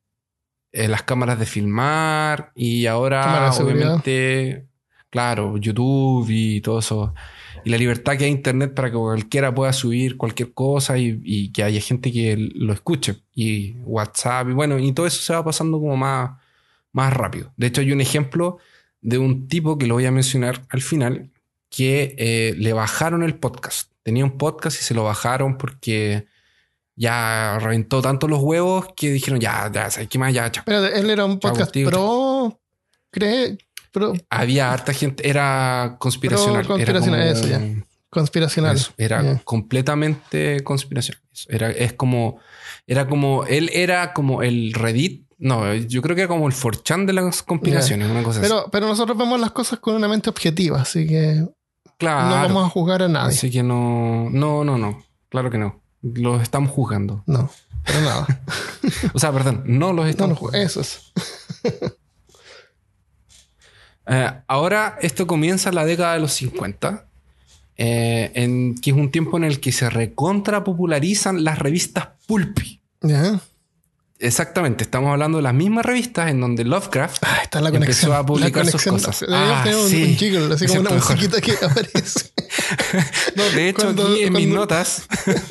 eh, 0.71 0.87
las 0.89 1.01
cámaras 1.01 1.39
de 1.39 1.47
filmar 1.47 2.51
y 2.53 2.85
ahora 2.85 3.51
obviamente, 3.59 4.67
claro, 5.09 5.57
YouTube 5.57 6.27
y 6.29 6.61
todo 6.61 6.77
eso. 6.77 7.15
Y 7.65 7.71
la 7.71 7.77
libertad 7.77 8.15
que 8.15 8.25
hay 8.25 8.29
en 8.29 8.37
Internet 8.37 8.75
para 8.75 8.91
que 8.91 8.97
cualquiera 8.97 9.55
pueda 9.55 9.73
subir 9.73 10.17
cualquier 10.17 10.53
cosa 10.53 10.99
y, 10.99 11.19
y 11.23 11.51
que 11.51 11.63
haya 11.63 11.81
gente 11.81 12.11
que 12.11 12.37
lo 12.37 12.73
escuche. 12.73 13.23
Y 13.33 13.71
WhatsApp 13.85 14.49
y 14.49 14.53
bueno, 14.53 14.77
y 14.77 14.91
todo 14.91 15.07
eso 15.07 15.23
se 15.23 15.33
va 15.33 15.43
pasando 15.43 15.79
como 15.79 15.97
más, 15.97 16.40
más 16.93 17.13
rápido. 17.13 17.53
De 17.57 17.67
hecho, 17.67 17.81
hay 17.81 17.91
un 17.91 18.01
ejemplo 18.01 18.57
de 19.01 19.17
un 19.17 19.47
tipo 19.47 19.77
que 19.77 19.87
lo 19.87 19.95
voy 19.95 20.05
a 20.05 20.11
mencionar 20.11 20.61
al 20.69 20.81
final 20.81 21.31
que 21.69 22.15
eh, 22.17 22.53
le 22.57 22.73
bajaron 22.73 23.23
el 23.23 23.35
podcast. 23.35 23.91
Tenía 24.03 24.25
un 24.25 24.37
podcast 24.37 24.79
y 24.79 24.83
se 24.83 24.93
lo 24.93 25.03
bajaron 25.03 25.57
porque 25.57 26.25
ya 26.95 27.57
reventó 27.59 28.01
tanto 28.01 28.27
los 28.27 28.41
huevos 28.41 28.87
que 28.95 29.09
dijeron, 29.11 29.39
ya, 29.39 29.71
ya, 29.73 29.89
¿sabes 29.89 30.09
qué 30.09 30.19
más? 30.19 30.33
Ya, 30.33 30.51
chao. 30.51 30.63
Pero 30.65 30.85
él 30.85 31.09
era 31.09 31.25
un 31.25 31.39
Chao, 31.39 31.51
podcast 31.51 31.73
pro. 31.85 32.59
¿Cree? 33.09 33.57
Pro, 33.91 34.13
Había 34.29 34.71
harta 34.71 34.93
gente, 34.93 35.27
era 35.29 35.97
conspiracional. 35.99 36.65
Pro- 36.65 36.75
conspiracional, 36.75 37.21
era 37.21 37.33
como- 37.33 37.47
eso 37.47 37.49
ya. 37.77 37.83
conspiracional. 38.09 38.75
Eso, 38.77 38.93
era 38.97 39.41
completamente 39.43 40.63
conspiracional. 40.63 41.21
Era, 41.49 41.71
es 41.71 41.93
como, 41.93 42.39
era 42.87 43.07
como, 43.07 43.45
él 43.45 43.69
era 43.73 44.13
como 44.13 44.43
el 44.43 44.73
Reddit. 44.73 45.25
No, 45.43 45.73
yo 45.73 46.03
creo 46.03 46.15
que 46.15 46.21
era 46.21 46.27
como 46.27 46.47
el 46.47 46.53
4chan 46.53 47.05
de 47.07 47.13
las 47.13 47.41
conspiraciones, 47.41 48.09
una 48.11 48.21
cosa 48.21 48.39
así. 48.39 48.47
Pero, 48.47 48.69
pero 48.71 48.85
nosotros 48.87 49.17
vemos 49.17 49.39
las 49.39 49.49
cosas 49.51 49.79
con 49.79 49.95
una 49.95 50.07
mente 50.07 50.29
objetiva, 50.29 50.79
así 50.81 51.07
que 51.07 51.43
Claro. 51.97 52.29
no 52.29 52.35
vamos 52.35 52.65
a 52.67 52.69
juzgar 52.69 53.01
a 53.01 53.07
nadie. 53.07 53.35
Así 53.35 53.49
que 53.49 53.63
no, 53.63 54.29
no, 54.29 54.63
no, 54.63 54.77
no. 54.77 55.03
Claro 55.29 55.49
que 55.49 55.57
no. 55.57 55.81
Los 56.03 56.43
estamos 56.43 56.69
juzgando. 56.71 57.23
No, 57.25 57.49
pero 57.83 58.01
nada. 58.01 58.27
O 59.13 59.19
sea, 59.19 59.31
perdón, 59.31 59.63
no 59.65 59.93
los 59.93 60.07
estamos 60.07 60.35
no, 60.35 60.39
juzgando. 60.39 60.65
eso 60.65 60.81
es. 60.81 61.11
Eh, 64.07 64.31
ahora 64.47 64.97
esto 65.01 65.27
comienza 65.27 65.69
en 65.69 65.75
la 65.75 65.85
década 65.85 66.15
de 66.15 66.19
los 66.19 66.33
50, 66.33 67.05
eh, 67.77 68.31
en, 68.33 68.75
que 68.75 68.89
es 68.89 68.95
un 68.97 69.11
tiempo 69.11 69.37
en 69.37 69.43
el 69.43 69.59
que 69.59 69.71
se 69.71 69.89
recontra 69.91 70.63
popularizan 70.63 71.43
las 71.43 71.59
revistas 71.59 72.09
pulpy. 72.27 72.81
Ya. 73.01 73.39
Exactamente, 74.23 74.83
estamos 74.83 75.11
hablando 75.11 75.39
de 75.39 75.41
las 75.41 75.53
mismas 75.53 75.83
revistas 75.83 76.29
en 76.29 76.39
donde 76.39 76.63
Lovecraft 76.63 77.23
Ah, 77.23 77.39
está 77.43 77.59
la 77.59 77.69
Empezó 77.69 78.13
a 78.13 78.23
publicar 78.23 78.63
la 78.65 78.71
sus 78.71 78.83
cosas. 78.83 79.25
Ah, 79.27 79.63
un, 79.65 79.89
sí. 79.89 80.03
un 80.03 80.15
jiggle, 80.15 80.53
así 80.53 80.67
como 80.67 80.81
una 80.81 80.91
mejor. 80.91 81.15
musiquita 81.15 81.41
que 81.41 81.53
aparece. 81.65 82.31
No, 83.35 83.43
de 83.45 83.69
hecho, 83.69 83.83
Cuando- 83.83 84.07
aquí 84.07 84.23
en 84.23 84.33
mis 84.33 84.47
notas, 84.47 85.03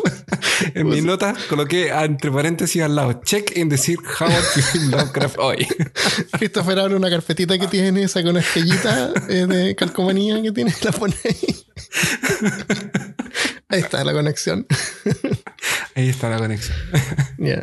en 0.74 0.88
mis 0.88 1.02
notas 1.02 1.36
coloqué 1.48 1.88
entre 1.90 2.30
paréntesis 2.30 2.82
al 2.82 2.94
lado, 2.94 3.20
check 3.24 3.56
en 3.56 3.68
decir 3.70 3.98
Howard 4.20 4.44
Philip 4.54 4.90
Lovecraft 4.92 5.36
hoy. 5.38 5.66
Christopher 6.38 6.78
abre 6.78 6.94
una 6.96 7.08
carpetita 7.10 7.58
que 7.58 7.66
tiene 7.68 8.02
esa 8.04 8.22
con 8.22 8.36
estrellita 8.36 9.12
eh, 9.28 9.46
de 9.46 9.74
calcomanía 9.74 10.40
que 10.42 10.52
tiene, 10.52 10.74
la 10.82 10.92
pone 10.92 11.14
ahí. 11.24 11.56
Ahí 13.68 13.80
está 13.80 14.04
la 14.04 14.12
conexión. 14.12 14.66
Ahí 15.94 16.08
está 16.10 16.28
la 16.28 16.38
conexión. 16.38 16.76
Ya. 17.38 17.62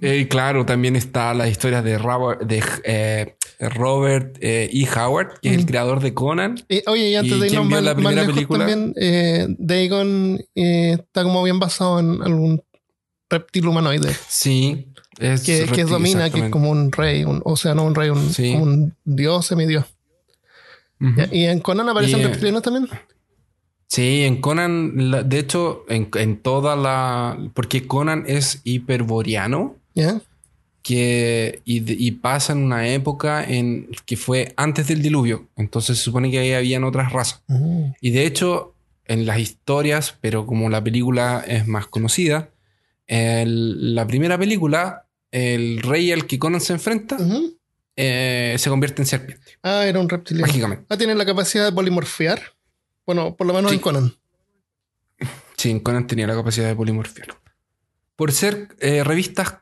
Eh, 0.00 0.18
Y 0.18 0.26
claro, 0.26 0.66
también 0.66 0.96
está 0.96 1.32
la 1.34 1.48
historia 1.48 1.80
de 1.82 1.98
Robert, 1.98 2.42
de, 2.42 2.62
eh, 2.84 3.36
Robert 3.60 4.36
eh, 4.40 4.68
E. 4.72 4.88
Howard, 4.98 5.38
que 5.40 5.50
es 5.50 5.58
el 5.58 5.66
creador 5.66 6.00
de 6.00 6.12
Conan. 6.14 6.56
Eh, 6.68 6.82
oye, 6.86 7.10
y 7.10 7.14
antes 7.16 7.36
¿Y 7.36 7.40
de 7.40 7.46
irnos 7.46 7.66
más, 7.66 7.82
la 7.82 7.90
más 7.90 7.94
primera 7.94 8.20
lejos 8.22 8.34
película? 8.34 8.66
también, 8.66 8.94
eh, 8.96 9.46
Dagon 9.58 10.40
está 10.54 11.22
como 11.22 11.42
bien 11.44 11.60
basado 11.60 12.00
en 12.00 12.20
algún 12.22 12.62
reptil 13.30 13.66
humanoide 13.68 14.14
Sí. 14.28 14.88
Es 15.20 15.42
que, 15.42 15.64
que 15.66 15.84
domina, 15.84 16.28
que 16.30 16.46
es 16.46 16.50
como 16.50 16.70
un 16.70 16.90
rey, 16.90 17.22
un, 17.24 17.40
o 17.44 17.56
sea, 17.56 17.74
no 17.74 17.84
un 17.84 17.94
rey, 17.94 18.10
un, 18.10 18.30
Sí. 18.32 18.52
como 18.52 18.64
un 18.64 18.96
dios, 19.04 19.46
semidios. 19.46 19.84
Ujú. 21.00 21.14
Ya, 21.16 21.28
¿Y 21.30 21.44
en 21.44 21.60
Conan 21.60 21.88
aparecen 21.88 22.18
Y, 22.20 22.24
reptilianos 22.24 22.62
también? 22.62 22.88
Sí, 23.86 24.24
en 24.24 24.40
Conan, 24.40 25.28
de 25.28 25.38
hecho, 25.38 25.84
en, 25.88 26.08
en 26.16 26.42
toda 26.42 26.74
la. 26.74 27.38
Porque 27.54 27.86
Conan 27.86 28.24
es 28.26 28.60
hiperboreano. 28.64 29.76
Que 30.82 31.62
y, 31.64 32.06
y 32.06 32.10
pasa 32.12 32.52
en 32.52 32.58
una 32.58 32.88
época 32.88 33.42
en 33.42 33.88
que 34.04 34.16
fue 34.18 34.52
antes 34.56 34.86
del 34.88 35.00
diluvio. 35.00 35.48
Entonces 35.56 35.96
se 35.98 36.04
supone 36.04 36.30
que 36.30 36.38
ahí 36.40 36.52
habían 36.52 36.84
otras 36.84 37.10
razas. 37.12 37.42
Y 38.00 38.10
de 38.10 38.26
hecho, 38.26 38.74
en 39.06 39.24
las 39.24 39.38
historias, 39.38 40.14
pero 40.20 40.44
como 40.46 40.68
la 40.68 40.84
película 40.84 41.42
es 41.46 41.66
más 41.66 41.86
conocida, 41.86 42.50
el- 43.06 43.94
la 43.94 44.06
primera 44.06 44.36
película, 44.38 45.06
el 45.30 45.80
rey 45.82 46.12
al 46.12 46.26
que 46.26 46.38
Conan 46.38 46.60
se 46.60 46.74
enfrenta, 46.74 47.16
eh, 47.96 48.56
se 48.58 48.68
convierte 48.70 49.02
en 49.02 49.06
serpiente, 49.06 49.52
Ah, 49.62 49.84
era 49.86 50.00
un 50.00 50.08
reptiliano. 50.08 50.46
mágicamente. 50.46 50.84
Ah, 50.88 50.96
tiene 50.98 51.14
la 51.14 51.24
capacidad 51.24 51.64
de 51.64 51.72
polimorfear. 51.72 52.40
Bueno, 53.06 53.34
por 53.36 53.46
lo 53.46 53.54
menos 53.54 53.70
Sí. 53.70 53.76
en 53.76 53.82
Conan. 53.82 54.14
Sí, 55.56 55.80
Conan 55.80 56.06
tenía 56.06 56.26
la 56.26 56.34
capacidad 56.34 56.66
de 56.68 56.74
polimorfiar. 56.76 57.28
Por 58.16 58.32
ser 58.32 58.68
eh, 58.80 59.02
revistas 59.04 59.54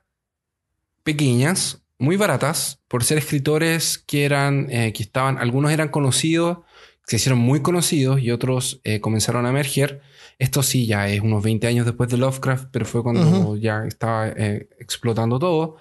pequeñas, 1.03 1.83
muy 1.99 2.17
baratas, 2.17 2.81
por 2.89 3.05
ser 3.05 3.19
escritores 3.19 3.99
que 3.99 4.25
eran, 4.25 4.67
eh, 4.71 4.93
que 4.93 5.03
estaban, 5.03 5.39
algunos 5.39 5.71
eran 5.71 5.89
conocidos, 5.89 6.59
se 7.07 7.17
hicieron 7.17 7.39
muy 7.39 7.63
conocidos 7.63 8.21
y 8.21 8.31
otros 8.31 8.81
eh, 8.85 9.01
comenzaron 9.01 9.47
a 9.47 9.51
emerger. 9.51 10.01
Esto 10.39 10.63
sí, 10.63 10.87
ya 10.87 11.09
es 11.09 11.21
unos 11.21 11.43
20 11.43 11.67
años 11.67 11.87
después 11.87 12.11
de 12.11 12.17
Lovecraft, 12.17 12.69
pero 12.73 12.85
fue 12.87 13.03
cuando 13.03 13.57
ya 13.57 13.85
estaba 13.87 14.29
eh, 14.29 14.69
explotando 14.79 15.39
todo. 15.39 15.77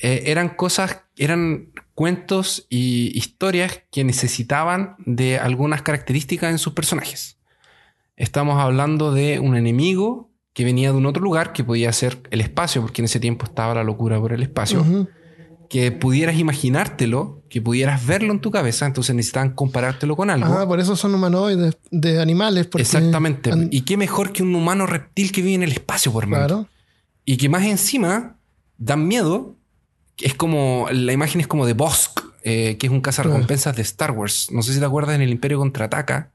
eran 0.00 0.50
cosas, 0.50 1.02
eran 1.16 1.72
cuentos 1.94 2.66
y 2.68 3.16
historias 3.16 3.82
que 3.90 4.04
necesitaban 4.04 4.96
de 4.98 5.38
algunas 5.38 5.82
características 5.82 6.50
en 6.50 6.58
sus 6.58 6.72
personajes. 6.72 7.38
Estamos 8.16 8.60
hablando 8.60 9.12
de 9.12 9.38
un 9.38 9.56
enemigo 9.56 10.27
que 10.58 10.64
venía 10.64 10.90
de 10.90 10.98
un 10.98 11.06
otro 11.06 11.22
lugar, 11.22 11.52
que 11.52 11.62
podía 11.62 11.92
ser 11.92 12.18
el 12.32 12.40
espacio, 12.40 12.82
porque 12.82 13.00
en 13.00 13.04
ese 13.04 13.20
tiempo 13.20 13.46
estaba 13.46 13.74
la 13.74 13.84
locura 13.84 14.18
por 14.18 14.32
el 14.32 14.42
espacio, 14.42 14.84
que 15.68 15.92
pudieras 15.92 16.36
imaginártelo, 16.36 17.44
que 17.48 17.62
pudieras 17.62 18.04
verlo 18.04 18.32
en 18.32 18.40
tu 18.40 18.50
cabeza, 18.50 18.84
entonces 18.84 19.14
necesitaban 19.14 19.50
comparártelo 19.50 20.16
con 20.16 20.30
algo. 20.30 20.46
Ah, 20.46 20.66
por 20.66 20.80
eso 20.80 20.96
son 20.96 21.14
humanoides 21.14 21.76
de 21.92 22.20
animales. 22.20 22.66
porque 22.66 22.82
Exactamente. 22.82 23.52
Y 23.70 23.82
qué 23.82 23.96
mejor 23.96 24.32
que 24.32 24.42
un 24.42 24.52
humano 24.52 24.84
reptil 24.86 25.30
que 25.30 25.42
vive 25.42 25.54
en 25.54 25.62
el 25.62 25.70
espacio, 25.70 26.10
por 26.10 26.24
hermano. 26.24 26.46
claro. 26.48 26.68
Y 27.24 27.36
que 27.36 27.48
más 27.48 27.62
encima 27.62 28.34
dan 28.78 29.06
miedo. 29.06 29.54
Es 30.16 30.34
como, 30.34 30.88
la 30.90 31.12
imagen 31.12 31.40
es 31.40 31.46
como 31.46 31.66
de 31.66 31.74
Bosk, 31.74 32.18
eh, 32.42 32.78
que 32.78 32.88
es 32.88 32.92
un 32.92 33.00
cazarrecompensas 33.00 33.76
de 33.76 33.82
Star 33.82 34.10
Wars. 34.10 34.48
No 34.50 34.62
sé 34.62 34.72
si 34.72 34.80
te 34.80 34.86
acuerdas 34.86 35.14
en 35.14 35.22
el 35.22 35.30
Imperio 35.30 35.60
Contraataca, 35.60 36.32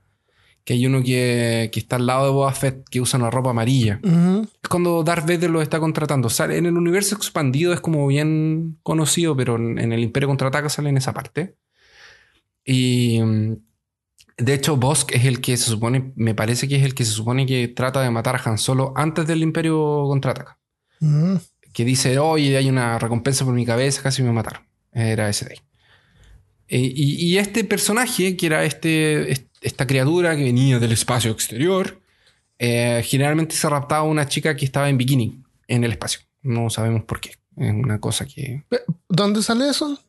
que 0.64 0.74
hay 0.74 0.86
uno 0.86 1.04
que, 1.04 1.70
que 1.74 1.80
está 1.80 1.98
al 1.98 2.06
lado 2.06 2.26
de 2.26 2.32
Boba 2.32 2.54
Fett 2.54 2.88
que 2.90 3.02
usa 3.02 3.20
una 3.20 3.30
ropa 3.30 3.50
amarilla. 3.50 4.00
Es 4.04 4.70
cuando 4.70 5.04
Darth 5.04 5.28
Vader 5.28 5.50
lo 5.50 5.62
está 5.62 5.80
contratando. 5.80 6.30
Sale 6.30 6.58
en 6.58 6.66
el 6.66 6.78
universo 6.78 7.16
expandido, 7.16 7.74
es 7.74 7.82
como 7.82 8.08
bien 8.08 8.78
conocido, 8.84 9.36
pero 9.36 9.58
en, 9.58 9.78
en 9.78 9.92
el 9.92 10.00
Imperio 10.02 10.30
Contraataca 10.30 10.70
sale 10.70 10.90
en 10.90 10.98
esa 10.98 11.14
parte. 11.14 11.56
Y 12.66 13.20
mm, 13.22 13.56
de 14.38 14.54
hecho, 14.54 14.78
Bosk 14.78 15.12
es 15.14 15.26
el 15.26 15.42
que 15.42 15.58
se 15.58 15.66
supone, 15.70 16.14
me 16.16 16.34
parece 16.34 16.68
que 16.68 16.78
es 16.78 16.84
el 16.84 16.96
que 16.96 17.06
se 17.06 17.12
supone 17.12 17.46
que 17.46 17.68
trata 17.68 18.02
de 18.02 18.10
matar 18.10 18.36
a 18.36 18.42
Han 18.50 18.58
Solo 18.58 18.94
antes 18.96 19.28
del 19.28 19.44
Imperio 19.44 20.04
Contraataca. 20.08 20.58
Ujú. 21.02 21.40
Que 21.74 21.84
dice, 21.86 22.18
oye, 22.20 22.56
hay 22.56 22.70
una 22.70 23.00
recompensa 23.00 23.44
por 23.46 23.54
mi 23.54 23.66
cabeza, 23.66 24.02
casi 24.02 24.24
me 24.24 24.32
mataron. 24.32 24.64
Era 24.92 25.28
ese 25.30 25.46
de 25.46 25.52
ahí. 25.52 25.60
Eh, 26.70 26.92
y, 26.96 27.26
y 27.26 27.38
este 27.38 27.64
personaje, 27.64 28.38
que 28.38 28.46
era 28.46 28.64
este, 28.64 29.32
est- 29.32 29.53
esta 29.64 29.88
criatura 29.88 30.36
que 30.36 30.44
venía 30.44 30.80
del 30.80 30.92
espacio 30.92 31.32
exterior, 31.32 32.00
eh, 32.60 33.02
generalmente 33.06 33.56
se 33.56 33.68
raptaba 33.70 34.02
a 34.02 34.04
una 34.10 34.28
chica 34.28 34.56
que 34.56 34.66
estaba 34.66 34.90
en 34.90 34.98
bikini 34.98 35.42
en 35.68 35.84
el 35.84 35.92
espacio. 35.92 36.22
No 36.42 36.70
sabemos 36.70 37.04
por 37.04 37.20
qué. 37.20 37.32
Es 37.58 37.72
una 37.74 38.00
cosa 38.00 38.26
que... 38.26 38.64
¿Dónde 39.10 39.42
sale 39.42 39.70
eso? 39.70 40.00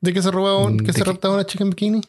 ¿De 0.00 0.12
que 0.12 0.22
se 0.22 0.30
robaba 0.30 0.58
un- 0.58 0.78
que 0.78 0.86
¿de 0.86 0.92
se 0.92 1.04
raptaba 1.04 1.34
una 1.34 1.46
chica 1.46 1.64
en 1.64 1.70
bikini? 1.70 2.00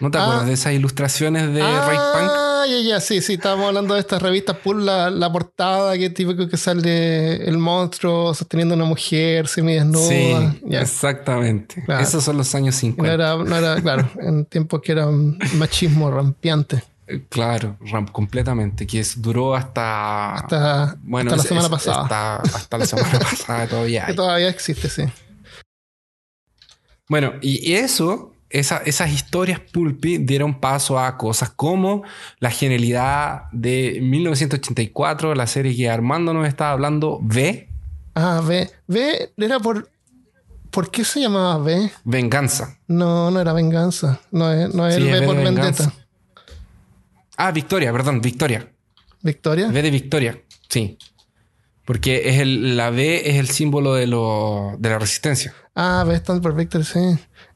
¿No 0.00 0.10
te 0.10 0.18
Ah. 0.18 0.22
acuerdas 0.24 0.46
de 0.46 0.52
esas 0.52 0.72
ilustraciones 0.74 1.52
de 1.52 1.60
Ray 1.62 1.96
Punk? 1.96 2.51
Ah, 2.62 2.66
ya, 2.66 2.80
ya, 2.80 3.00
sí, 3.00 3.20
sí, 3.20 3.32
estábamos 3.34 3.66
hablando 3.66 3.94
de 3.94 4.00
estas 4.00 4.22
revistas 4.22 4.56
por 4.58 4.76
la, 4.76 5.10
la 5.10 5.32
portada, 5.32 5.98
que 5.98 6.10
típico 6.10 6.46
que 6.48 6.56
sale 6.56 7.36
el 7.48 7.58
monstruo 7.58 8.32
sosteniendo 8.34 8.74
a 8.74 8.76
una 8.76 8.84
mujer 8.86 9.48
semidesnuda. 9.48 10.08
Sí, 10.08 10.60
exactamente. 10.70 11.82
Claro. 11.84 12.02
Esos 12.02 12.22
son 12.22 12.36
los 12.36 12.54
años 12.54 12.74
No 12.76 12.80
50. 12.80 13.12
era, 13.14 13.36
no 13.36 13.56
era, 13.56 13.80
claro, 13.82 14.08
en 14.20 14.44
tiempos 14.44 14.80
que 14.80 14.92
era 14.92 15.06
machismo 15.54 16.10
rampiante. 16.10 16.84
Eh, 17.08 17.24
Claro, 17.28 17.76
ram- 17.80 18.10
completamente. 18.12 18.86
Que 18.86 19.00
es- 19.00 19.20
duró 19.20 19.56
hasta... 19.56 20.34
Hasta, 20.34 20.96
Bueno, 21.02 21.30
hasta 21.32 21.36
la 21.36 21.42
es- 21.42 21.48
semana 21.48 21.66
es- 21.66 21.70
pasada. 21.70 22.02
Hasta, 22.02 22.36
hasta 22.36 22.78
la 22.78 22.86
semana 22.86 23.18
pasada 23.30 23.66
todavía. 23.66 24.06
Que 24.06 24.14
todavía 24.14 24.48
existe, 24.48 24.88
sí. 24.88 25.02
Bueno, 27.08 27.32
y 27.42 27.72
eso, 27.74 28.31
esa- 28.52 28.78
esas 28.84 29.10
historias 29.10 29.60
pulpy 29.60 30.18
dieron 30.18 30.60
paso 30.60 30.98
a 30.98 31.16
cosas 31.16 31.50
como 31.50 32.02
la 32.38 32.50
genialidad 32.50 33.44
de 33.52 33.98
1984, 34.02 35.34
la 35.34 35.46
serie 35.46 35.74
que 35.76 35.88
Armando 35.90 36.32
nos 36.34 36.46
estaba 36.46 36.70
hablando, 36.72 37.18
V, 37.22 37.68
Ah, 38.14 38.42
V. 38.44 38.70
V 38.88 39.32
era 39.38 39.58
por. 39.58 39.88
¿Por 40.70 40.90
qué 40.90 41.02
se 41.04 41.20
llamaba 41.20 41.56
V? 41.58 41.90
Venganza. 42.04 42.78
No, 42.86 43.30
no 43.30 43.40
era 43.40 43.52
venganza. 43.54 44.20
No 44.30 44.52
es, 44.52 44.74
no 44.74 44.86
es 44.86 44.96
Sí, 44.96 45.02
el 45.02 45.08
V 45.20 45.26
por 45.26 45.36
de 45.36 45.44
vendetta. 45.44 45.66
venganza. 45.84 45.92
Ah, 47.36 47.50
Victoria, 47.52 47.90
perdón, 47.92 48.20
Victoria. 48.20 48.68
¿Victoria? 49.22 49.68
V 49.68 49.82
de 49.82 49.90
Victoria, 49.90 50.38
sí. 50.68 50.98
Porque 51.84 52.28
es 52.30 52.38
el, 52.40 52.76
la 52.76 52.90
V 52.90 53.30
es 53.30 53.36
el 53.36 53.48
símbolo 53.48 53.94
de, 53.94 54.06
lo, 54.06 54.76
de 54.78 54.88
la 54.90 54.98
resistencia. 54.98 55.52
Ah, 55.74 56.04
V 56.06 56.14
stand 56.16 56.42
por 56.42 56.54
Victor, 56.54 56.84
sí. 56.84 57.00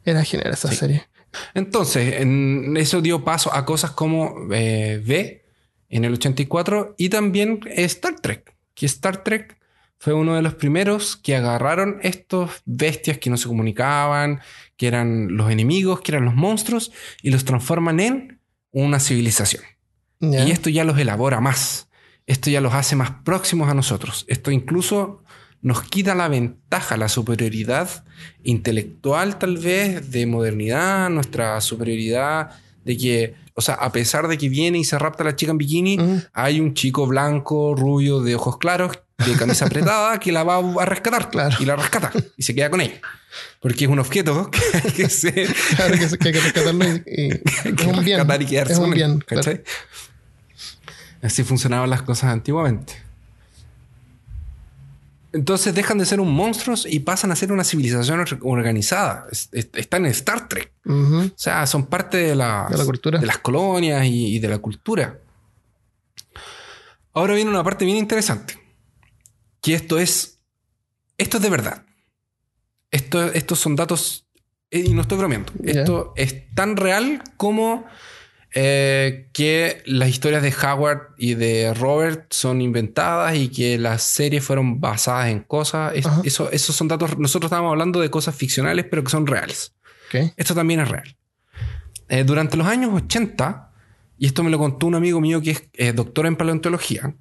Era 0.06 0.24
genial 0.24 0.52
esa 0.54 0.72
serie. 0.72 1.06
Entonces, 1.52 2.20
en- 2.22 2.76
eso 2.78 3.02
dio 3.02 3.24
paso 3.24 3.52
a 3.54 3.66
cosas 3.66 3.90
como 3.90 4.34
eh, 4.52 5.02
V 5.04 5.44
en 5.90 6.04
el 6.06 6.14
84 6.14 6.94
y 6.96 7.10
también 7.10 7.60
Star 7.66 8.16
Trek. 8.20 8.56
Que 8.74 8.86
Star 8.86 9.22
Trek 9.22 9.58
fue 9.98 10.12
uno 10.14 10.34
de 10.34 10.42
los 10.42 10.54
primeros 10.54 11.16
que 11.16 11.36
agarraron 11.36 11.98
estos 12.02 12.50
bestias 12.64 13.18
que 13.18 13.30
no 13.30 13.36
se 13.36 13.48
comunicaban, 13.48 14.40
que 14.76 14.86
eran 14.86 15.36
los 15.36 15.50
enemigos, 15.50 16.00
que 16.00 16.12
eran 16.12 16.24
los 16.24 16.34
monstruos, 16.34 16.92
y 17.22 17.30
los 17.30 17.44
transforman 17.44 18.00
en 18.00 18.40
una 18.72 19.00
civilización. 19.00 19.62
Y 20.46 20.50
esto 20.50 20.70
ya 20.70 20.84
los 20.84 20.98
elabora 20.98 21.40
más. 21.40 21.88
Esto 22.26 22.50
ya 22.50 22.60
los 22.60 22.74
hace 22.74 22.96
más 22.96 23.10
próximos 23.24 23.68
a 23.70 23.74
nosotros. 23.74 24.24
Esto 24.28 24.50
incluso 24.50 25.22
nos 25.66 25.82
quita 25.82 26.14
la 26.14 26.28
ventaja, 26.28 26.96
la 26.96 27.08
superioridad 27.08 28.04
intelectual 28.44 29.36
tal 29.36 29.58
vez, 29.58 30.12
de 30.12 30.24
modernidad, 30.24 31.10
nuestra 31.10 31.60
superioridad 31.60 32.50
de 32.84 32.96
que, 32.96 33.34
o 33.54 33.60
sea, 33.60 33.74
a 33.74 33.90
pesar 33.90 34.28
de 34.28 34.38
que 34.38 34.48
viene 34.48 34.78
y 34.78 34.84
se 34.84 34.96
rapta 34.96 35.24
a 35.24 35.26
la 35.26 35.34
chica 35.34 35.50
en 35.50 35.58
bikini, 35.58 35.98
hay 36.32 36.60
un 36.60 36.74
chico 36.74 37.08
blanco, 37.08 37.74
rubio, 37.74 38.20
de 38.20 38.36
ojos 38.36 38.58
claros, 38.58 39.00
de 39.18 39.32
camisa 39.32 39.64
apretada, 39.66 40.20
que 40.20 40.30
la 40.30 40.44
va 40.44 40.58
a 40.58 40.84
rescatar. 40.84 41.30
Claro. 41.30 41.56
Y 41.58 41.64
la 41.64 41.74
rescata. 41.74 42.12
Y 42.36 42.44
se 42.44 42.54
queda 42.54 42.70
con 42.70 42.80
ella. 42.80 43.00
Porque 43.58 43.86
es 43.86 43.90
un 43.90 43.98
objeto 43.98 44.48
que 44.52 44.60
hay 44.72 44.92
que 44.92 45.08
se, 45.08 45.32
Claro 45.74 45.94
que, 45.98 46.28
hay 46.28 46.32
que 46.32 46.40
rescatarlo 46.42 46.84
y, 46.84 47.00
que 47.74 47.82
es 47.82 47.86
un 47.86 48.04
bien. 48.04 48.20
y 48.40 48.46
quedarse 48.46 48.74
Es 48.74 48.78
un 48.78 48.92
bien. 48.92 49.24
Así 51.22 51.42
funcionaban 51.42 51.90
las 51.90 52.02
cosas 52.02 52.30
antiguamente. 52.30 53.05
Entonces 55.36 55.74
dejan 55.74 55.98
de 55.98 56.06
ser 56.06 56.18
un 56.20 56.32
monstruos 56.32 56.86
y 56.88 57.00
pasan 57.00 57.30
a 57.30 57.36
ser 57.36 57.52
una 57.52 57.62
civilización 57.62 58.20
or- 58.20 58.38
organizada. 58.42 59.26
Es- 59.30 59.48
es- 59.52 59.68
Están 59.74 60.04
en 60.06 60.10
Star 60.12 60.48
Trek. 60.48 60.72
O 60.86 61.30
sea, 61.36 61.66
son 61.66 61.86
parte 61.86 62.16
de, 62.16 62.34
las- 62.34 62.70
De 62.70 62.78
la 62.78 62.84
cultura. 62.84 63.18
de 63.20 63.26
las 63.26 63.38
colonias 63.38 64.04
y, 64.06 64.36
y 64.36 64.38
de 64.38 64.48
la 64.48 64.58
cultura. 64.58 65.20
Ahora 67.12 67.34
viene 67.34 67.50
una 67.50 67.64
parte 67.64 67.84
bien 67.84 67.96
interesante. 67.96 68.58
Que 69.60 69.74
esto 69.74 69.98
es. 69.98 70.38
Esto 71.18 71.38
es 71.38 71.42
de 71.42 71.50
verdad. 71.50 71.82
Esto, 72.90 73.24
estos 73.32 73.58
son 73.58 73.74
datos. 73.76 74.26
eh, 74.70 74.80
Y 74.86 74.94
no 74.94 75.02
estoy 75.02 75.18
bromeando. 75.18 75.52
Esto 75.64 76.12
es 76.16 76.54
tan 76.54 76.76
real 76.76 77.22
como 77.36 77.86
eh, 78.58 79.28
que 79.34 79.82
las 79.84 80.08
historias 80.08 80.42
de 80.42 80.50
Howard 80.62 81.10
y 81.18 81.34
de 81.34 81.74
Robert 81.74 82.32
son 82.32 82.62
inventadas 82.62 83.36
y 83.36 83.48
que 83.48 83.76
las 83.76 84.02
series 84.02 84.42
fueron 84.42 84.80
basadas 84.80 85.28
en 85.28 85.40
cosas. 85.40 85.92
Es- 85.94 86.06
eso, 86.24 86.50
esos 86.50 86.74
son 86.74 86.88
datos. 86.88 87.18
Nosotros 87.18 87.48
estábamos 87.48 87.72
hablando 87.72 88.00
de 88.00 88.08
cosas 88.08 88.34
ficcionales, 88.34 88.86
pero 88.88 89.04
que 89.04 89.10
son 89.10 89.26
reales. 89.26 89.74
Esto 90.38 90.54
también 90.54 90.80
es 90.80 90.88
real. 90.88 91.16
Eh, 92.08 92.24
durante 92.24 92.56
los 92.56 92.66
años 92.66 92.92
80, 92.94 93.70
y 94.18 94.24
esto 94.26 94.42
me 94.42 94.50
lo 94.50 94.58
contó 94.58 94.86
un 94.86 94.94
amigo 94.94 95.20
mío 95.20 95.42
que 95.42 95.50
es 95.50 95.62
eh, 95.74 95.92
doctor 95.92 96.24
en 96.24 96.36
paleontología, 96.36 97.14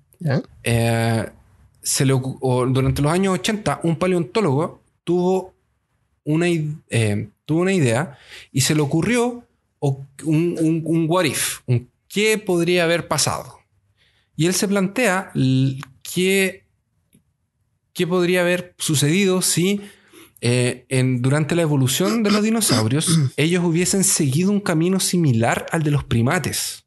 se 1.82 2.06
le 2.06 2.14
o 2.14 2.66
durante 2.66 3.02
los 3.02 3.12
años 3.12 3.34
80, 3.34 3.82
un 3.84 3.98
paleontólogo 3.98 4.82
tuvo 5.04 5.54
una, 6.24 6.46
tuvo 7.46 7.62
una 7.62 7.74
idea 7.74 8.18
y 8.52 8.62
se 8.62 8.74
le 8.74 8.82
ocurrió 8.82 9.45
o- 9.88 10.06
un, 10.24 10.56
un, 10.60 10.82
un 10.86 11.06
what 11.10 11.26
if, 11.26 11.60
un 11.68 11.90
qué 12.08 12.38
podría 12.38 12.84
haber 12.86 13.08
pasado. 13.08 13.60
Y 14.38 14.46
él 14.48 14.54
se 14.54 14.68
plantea 14.68 15.32
qué, 16.14 16.66
qué 17.94 18.08
podría 18.08 18.42
haber 18.42 18.74
sucedido 18.78 19.42
si 19.42 19.82
eh, 20.42 20.86
en, 20.90 21.22
durante 21.22 21.56
la 21.56 21.62
evolución 21.64 22.22
de 22.24 22.32
los 22.32 22.44
dinosaurios 22.44 23.08
ellos 23.38 23.64
hubiesen 23.64 24.04
seguido 24.04 24.52
un 24.52 24.60
camino 24.62 25.00
similar 25.00 25.66
al 25.72 25.84
de 25.84 25.92
los 25.92 26.04
primates. 26.04 26.86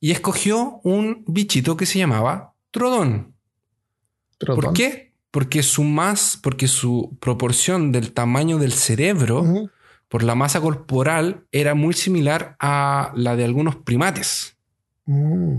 Y 0.00 0.10
escogió 0.12 0.80
un 0.82 1.24
bichito 1.26 1.76
que 1.76 1.86
se 1.86 1.98
llamaba 1.98 2.54
Trodón. 2.70 3.34
¿Por 4.38 4.72
qué? 4.74 5.12
Porque 5.30 5.62
su 5.62 5.84
más, 5.84 6.38
porque 6.42 6.66
su 6.68 7.16
proporción 7.20 7.92
del 7.92 8.12
tamaño 8.12 8.58
del 8.58 8.72
cerebro. 8.72 9.42
Por 10.10 10.22
la 10.22 10.34
masa 10.34 10.60
corporal 10.60 11.46
era 11.52 11.74
muy 11.74 11.94
similar 11.94 12.56
a 12.60 13.12
la 13.14 13.36
de 13.36 13.44
algunos 13.44 13.76
primates. 13.76 14.56
Mm. 15.06 15.58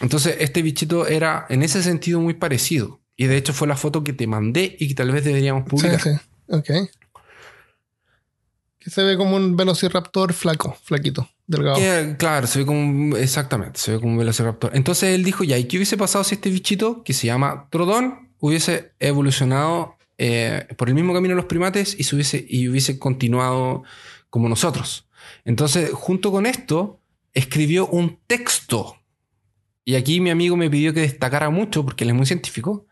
Entonces, 0.00 0.36
este 0.38 0.62
bichito 0.62 1.06
era 1.08 1.46
en 1.48 1.62
ese 1.64 1.82
sentido 1.82 2.20
muy 2.20 2.34
parecido. 2.34 3.00
Y 3.16 3.26
de 3.26 3.36
hecho 3.36 3.52
fue 3.52 3.66
la 3.66 3.76
foto 3.76 4.04
que 4.04 4.12
te 4.12 4.26
mandé 4.26 4.76
y 4.78 4.88
que 4.88 4.94
tal 4.94 5.10
vez 5.12 5.24
deberíamos 5.24 5.64
Sí, 5.64 5.70
publicar. 5.70 6.00
sí. 6.00 6.10
Ok. 6.48 6.68
Que 8.78 8.90
se 8.90 9.02
ve 9.02 9.16
como 9.16 9.36
un 9.36 9.56
velociraptor 9.56 10.32
flaco, 10.34 10.76
flaquito, 10.82 11.26
delgado. 11.46 11.76
Que, 11.78 12.16
claro, 12.18 12.46
se 12.46 12.58
ve 12.58 12.66
como 12.66 12.80
un- 12.80 13.16
exactamente, 13.16 13.80
se 13.80 13.92
ve 13.92 14.00
como 14.00 14.12
un 14.12 14.18
velociraptor. 14.18 14.72
Entonces 14.74 15.14
él 15.14 15.24
dijo, 15.24 15.42
ya, 15.42 15.56
¿y 15.56 15.64
qué 15.64 15.78
hubiese 15.78 15.96
pasado 15.96 16.22
si 16.24 16.34
este 16.34 16.50
bichito, 16.50 17.02
que 17.02 17.14
se 17.14 17.26
llama 17.28 17.68
Trodón, 17.70 18.28
hubiese 18.40 18.92
evolucionado 19.00 19.96
eh, 20.18 20.66
por 20.76 20.88
el 20.88 20.94
mismo 20.94 21.12
camino 21.12 21.32
de 21.32 21.36
los 21.36 21.46
primates 21.46 21.96
y, 21.98 22.04
se 22.04 22.14
hubiese, 22.14 22.44
y 22.48 22.68
hubiese 22.68 22.98
continuado 22.98 23.82
como 24.30 24.48
nosotros. 24.48 25.08
Entonces, 25.44 25.90
junto 25.92 26.30
con 26.30 26.46
esto, 26.46 27.00
escribió 27.32 27.86
un 27.86 28.18
texto. 28.26 28.96
Y 29.84 29.96
aquí 29.96 30.20
mi 30.20 30.30
amigo 30.30 30.56
me 30.56 30.70
pidió 30.70 30.94
que 30.94 31.00
destacara 31.00 31.50
mucho, 31.50 31.84
porque 31.84 32.04
él 32.04 32.10
es 32.10 32.16
muy 32.16 32.26
científico, 32.26 32.86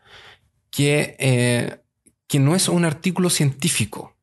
que, 0.69 1.15
eh, 1.19 1.81
que 2.27 2.39
no 2.39 2.55
es 2.55 2.67
un 2.67 2.85
artículo 2.85 3.29
científico. 3.29 4.15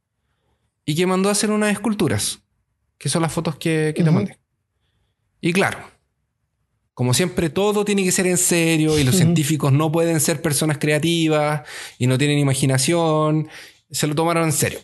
Y 0.84 0.94
que 0.94 1.06
mandó 1.06 1.28
a 1.28 1.32
hacer 1.32 1.50
unas 1.50 1.72
esculturas, 1.72 2.42
que 2.98 3.08
son 3.08 3.22
las 3.22 3.32
fotos 3.32 3.56
que, 3.56 3.92
que 3.96 4.02
te 4.02 4.10
mandé. 4.10 4.38
Y 5.40 5.52
claro, 5.52 5.78
como 7.00 7.14
siempre, 7.14 7.48
todo 7.48 7.82
tiene 7.82 8.04
que 8.04 8.12
ser 8.12 8.26
en 8.26 8.36
serio 8.36 8.98
y 8.98 9.04
los 9.04 9.14
científicos 9.16 9.72
no 9.72 9.90
pueden 9.90 10.20
ser 10.20 10.42
personas 10.42 10.76
creativas 10.76 11.62
y 11.98 12.06
no 12.06 12.18
tienen 12.18 12.38
imaginación. 12.38 13.48
Se 13.90 14.06
lo 14.06 14.14
tomaron 14.14 14.44
en 14.44 14.52
serio. 14.52 14.80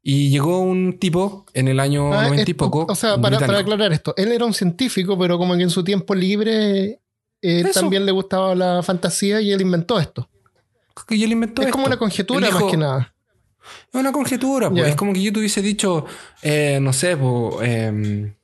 Y 0.00 0.30
llegó 0.30 0.60
un 0.60 0.96
tipo 1.00 1.44
en 1.54 1.66
el 1.66 1.80
año 1.80 2.14
Ah, 2.14 2.28
90 2.28 2.48
y 2.48 2.54
poco. 2.54 2.86
O 2.88 2.94
sea, 2.94 3.20
para, 3.20 3.40
para 3.40 3.58
aclarar 3.58 3.92
esto, 3.92 4.14
él 4.16 4.30
era 4.30 4.44
un 4.44 4.54
científico, 4.54 5.18
pero 5.18 5.38
como 5.38 5.56
que 5.56 5.64
en 5.64 5.70
su 5.70 5.82
tiempo 5.82 6.14
libre 6.14 7.00
eh, 7.42 7.64
también 7.74 8.06
le 8.06 8.12
gustaba 8.12 8.54
la 8.54 8.80
fantasía 8.84 9.40
y 9.40 9.50
él 9.50 9.60
inventó 9.62 9.98
esto. 9.98 10.30
Y 11.08 11.24
él 11.24 11.32
inventó 11.32 11.62
es 11.62 11.72
como 11.72 11.86
una 11.86 11.96
conjetura 11.96 12.46
dijo- 12.46 12.60
más 12.60 12.70
que 12.70 12.76
nada. 12.76 13.12
Es 13.92 14.00
una 14.00 14.12
conjetura, 14.12 14.70
pues. 14.70 14.86
Es 14.86 14.94
como 14.94 15.12
que 15.12 15.20
yo 15.20 15.32
te 15.32 15.40
hubiese 15.40 15.60
dicho, 15.62 16.06
eh, 16.42 16.78
no 16.80 16.92
sé, 16.92 17.16
pues. 17.16 17.68
em, 17.68 18.35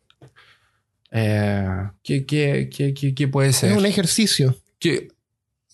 eh, 1.12 1.66
¿qué, 2.02 2.24
qué, 2.26 2.68
qué, 2.74 2.94
qué- 2.94 3.14
qué 3.14 3.28
puede 3.28 3.52
ser? 3.52 3.72
Es 3.72 3.78
un 3.78 3.86
ejercicio. 3.86 4.56
Que- 4.78 5.08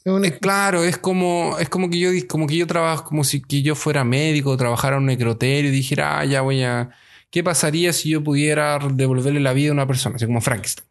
Es 0.05 0.13
un 0.13 0.25
eh, 0.25 0.39
claro, 0.39 0.83
es 0.85 0.99
como, 0.99 1.57
es 1.59 1.69
como 1.69 1.89
que 1.91 1.99
yo 1.99 2.11
como 2.29 2.47
que 2.47 2.57
yo 2.57 2.67
trabajo, 2.67 3.05
como 3.05 3.25
si 3.25 3.41
que 3.43 3.63
yo 3.63 3.75
fuera 3.75 4.05
médico, 4.05 4.57
trabajara 4.57 4.97
en 4.97 5.03
un 5.03 5.07
necroterio 5.07 5.71
y 5.71 5.75
dijera, 5.75 6.19
ah, 6.21 6.25
ya 6.25 6.41
voy 6.43 6.63
a. 6.63 6.91
¿Qué 7.31 7.43
pasaría 7.45 7.93
si 7.93 8.11
yo 8.11 8.23
pudiera 8.25 8.79
devolverle 8.93 9.41
la 9.41 9.53
vida 9.53 9.71
a 9.71 9.73
una 9.75 9.87
persona? 9.87 10.17
Así 10.17 10.25
como 10.27 10.41
Frankenstein. 10.41 10.87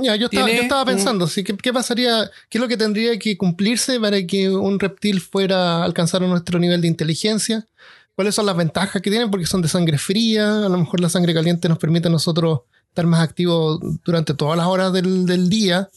Ya, 0.00 0.14
yo 0.16 0.26
estaba, 0.26 0.48
yo 0.48 0.62
estaba 0.62 0.82
un- 0.82 0.86
pensando, 0.86 1.26
sí, 1.26 1.42
¿qué, 1.42 1.56
qué 1.56 1.72
pasaría? 1.72 2.30
¿Qué 2.48 2.58
es 2.58 2.62
lo 2.62 2.68
que 2.68 2.76
tendría 2.76 3.18
que 3.18 3.36
cumplirse 3.36 3.98
para 3.98 4.24
que 4.26 4.48
un 4.48 4.78
reptil 4.78 5.20
fuera 5.20 5.78
a 5.78 5.84
alcanzar 5.84 6.22
nuestro 6.22 6.58
nivel 6.58 6.80
de 6.80 6.88
inteligencia? 6.88 7.66
¿Cuáles 8.14 8.34
son 8.34 8.46
las 8.46 8.56
ventajas 8.56 9.02
que 9.02 9.10
tienen? 9.10 9.30
Porque 9.30 9.46
son 9.46 9.60
de 9.60 9.68
sangre 9.68 9.98
fría, 9.98 10.64
a 10.66 10.68
lo 10.68 10.78
mejor 10.78 11.00
la 11.00 11.08
sangre 11.08 11.34
caliente 11.34 11.68
nos 11.68 11.78
permite 11.78 12.08
a 12.08 12.10
nosotros 12.10 12.60
estar 12.88 13.06
más 13.06 13.20
activos 13.20 13.80
durante 14.04 14.34
todas 14.34 14.56
las 14.56 14.66
horas 14.66 14.92
del, 14.92 15.26
del 15.26 15.48
día 15.48 15.88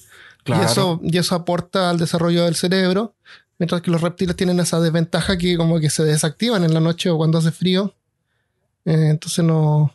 Claro. 0.43 0.63
y, 0.63 0.65
eso, 0.65 0.99
y 1.03 1.17
eso 1.19 1.35
aporta 1.35 1.91
al 1.91 1.99
desarrollo 1.99 2.45
del 2.45 2.55
cerebro, 2.55 3.13
mientras 3.59 3.81
que 3.81 3.91
los 3.91 4.01
reptiles 4.01 4.35
tienen 4.35 4.59
esa 4.59 4.79
desventaja 4.79 5.37
que 5.37 5.55
como 5.55 5.79
que 5.79 5.91
se 5.91 6.03
desactivan 6.03 6.63
en 6.63 6.73
la 6.73 6.79
noche 6.79 7.11
o 7.11 7.17
cuando 7.17 7.37
hace 7.37 7.51
frío. 7.51 7.93
Eh, 8.85 9.09
entonces 9.11 9.45
no, 9.45 9.93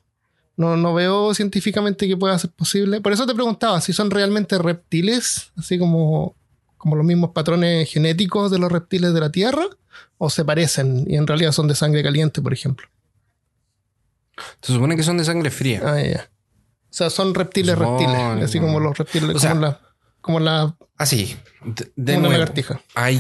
no, 0.56 0.76
no 0.76 0.94
veo 0.94 1.34
científicamente 1.34 2.06
que 2.06 2.16
pueda 2.16 2.38
ser 2.38 2.50
posible. 2.50 3.00
Por 3.00 3.12
eso 3.12 3.26
te 3.26 3.34
preguntaba 3.34 3.80
si 3.80 3.92
son 3.92 4.08
realmente 4.08 4.56
reptiles, 4.56 5.50
así 5.56 5.80
como, 5.80 6.36
como 6.78 6.94
los 6.94 7.04
mismos 7.04 7.30
patrones 7.30 7.90
genéticos 7.90 8.52
de 8.52 8.60
los 8.60 8.70
reptiles 8.70 9.12
de 9.14 9.20
la 9.20 9.32
Tierra, 9.32 9.64
o 10.18 10.30
se 10.30 10.44
parecen 10.44 11.04
y 11.08 11.16
en 11.16 11.26
realidad 11.26 11.50
son 11.50 11.66
de 11.66 11.74
sangre 11.74 12.04
caliente, 12.04 12.40
por 12.40 12.52
ejemplo. 12.52 12.86
Se 14.62 14.72
supone 14.72 14.94
que 14.94 15.02
son 15.02 15.18
de 15.18 15.24
sangre 15.24 15.50
fría. 15.50 15.82
Ah, 15.84 16.00
ya, 16.00 16.08
ya. 16.08 16.30
O 16.96 16.98
sea, 16.98 17.10
son 17.10 17.34
reptiles 17.34 17.76
reptiles, 17.76 18.42
así 18.44 18.58
como 18.58 18.80
los 18.80 18.96
reptiles, 18.96 19.28
O 19.28 19.32
como, 19.34 19.38
sea, 19.40 19.54
la, 19.54 19.80
como 20.22 20.40
la, 20.40 20.76
Así. 20.96 21.36
De, 21.62 21.92
de 21.94 22.14
como 22.14 22.18
una 22.20 22.28
nuevo, 22.28 22.32
lagartija. 22.32 22.80
hay, 22.94 23.16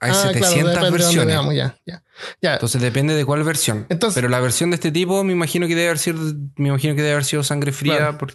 hay 0.00 0.10
Ah, 0.10 0.14
700 0.14 0.32
depende 0.34 0.68
de 0.70 0.74
dónde 0.74 0.90
versiones. 0.90 1.26
veamos, 1.28 1.54
ya, 1.54 1.76
ya. 1.86 2.02
Ya, 2.42 2.54
Entonces 2.54 2.82
depende 2.82 3.14
de 3.14 3.24
cuál 3.24 3.44
versión. 3.44 3.86
Entonces- 3.88 4.16
Pero 4.16 4.28
la 4.28 4.40
versión 4.40 4.70
de 4.70 4.74
este 4.74 4.90
tipo 4.90 5.22
me 5.22 5.32
imagino 5.32 5.68
que 5.68 5.76
debe 5.76 5.86
haber 5.88 5.98
sido, 5.98 6.18
me 6.56 6.68
imagino 6.70 6.94
que 6.96 7.02
debe 7.02 7.12
haber 7.12 7.24
sido 7.24 7.44
sangre 7.44 7.70
fría. 7.72 7.96
Claro. 7.98 8.18
porque 8.18 8.34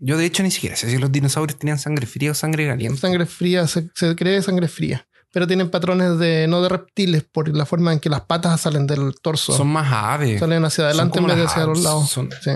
yo 0.00 0.16
de 0.16 0.24
hecho 0.24 0.42
ni 0.42 0.50
siquiera 0.50 0.74
sé 0.76 0.90
si 0.90 0.98
los 0.98 1.12
dinosaurios 1.12 1.58
tenían 1.58 1.78
sangre 1.78 2.06
fría 2.06 2.32
o 2.32 2.34
sangre 2.34 2.66
caliente. 2.66 2.98
sangre 3.00 3.26
fría, 3.26 3.66
se, 3.68 3.88
se 3.94 4.16
cree 4.16 4.42
sangre 4.42 4.66
fría. 4.66 5.06
Pero 5.32 5.46
tienen 5.46 5.68
patrones 5.70 6.18
de 6.18 6.46
no 6.48 6.60
de 6.62 6.68
reptiles 6.68 7.24
por 7.24 7.48
la 7.54 7.66
forma 7.66 7.92
en 7.92 7.98
que 8.00 8.08
las 8.08 8.20
patas 8.22 8.60
salen 8.60 8.86
del 8.86 9.14
torso. 9.20 9.52
Son 9.56 9.66
más 9.68 9.92
aves. 9.92 10.38
salen 10.40 10.64
hacia 10.64 10.84
adelante 10.86 11.18
en 11.18 11.26
vez 11.26 11.36
de 11.36 11.44
hacia 11.44 11.64
los 11.66 11.82
lados. 11.82 12.08
son- 12.10 12.30
Sí. 12.42 12.50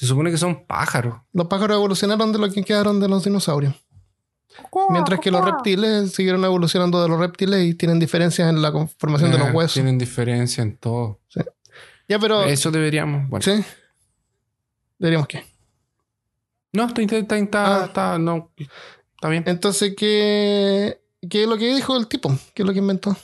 Se 0.00 0.06
supone 0.06 0.30
que 0.30 0.38
son 0.38 0.64
pájaros. 0.64 1.14
Los 1.34 1.46
pájaros 1.46 1.76
evolucionaron 1.76 2.32
de 2.32 2.38
lo 2.38 2.50
que 2.50 2.64
quedaron 2.64 3.00
de 3.00 3.06
los 3.08 3.22
dinosaurios. 3.22 3.74
Mientras 4.88 5.20
que 5.20 5.30
los 5.30 5.44
reptiles 5.44 6.12
siguieron 6.12 6.42
evolucionando 6.42 7.02
de 7.02 7.08
los 7.10 7.18
reptiles 7.20 7.64
y 7.66 7.74
tienen 7.74 7.98
diferencias 7.98 8.48
en 8.48 8.62
la 8.62 8.72
conformación 8.72 9.30
de 9.30 9.36
los 9.38 9.52
huesos. 9.52 9.74
Tienen 9.74 9.98
diferencia 9.98 10.62
en 10.62 10.78
todo. 10.78 11.20
Ya, 12.08 12.18
pero. 12.18 12.44
Eso 12.44 12.70
deberíamos. 12.70 13.28
Bueno. 13.28 13.42
Sí. 13.44 13.62
Diríamos 14.98 15.28
que. 15.28 15.44
No, 16.72 16.86
está, 16.86 17.02
está, 17.02 17.36
está, 17.36 17.82
Ah. 17.82 17.84
está- 17.84 18.18
no, 18.18 18.50
está 18.56 19.28
bien. 19.28 19.44
Entonces, 19.46 19.94
¿qué, 19.96 21.00
¿qué 21.28 21.42
es 21.42 21.48
lo 21.48 21.58
que 21.58 21.74
dijo 21.74 21.94
el 21.96 22.06
tipo? 22.08 22.30
¿Qué 22.54 22.62
es 22.62 22.66
lo 22.66 22.72
que 22.72 22.78
inventó? 22.78 23.14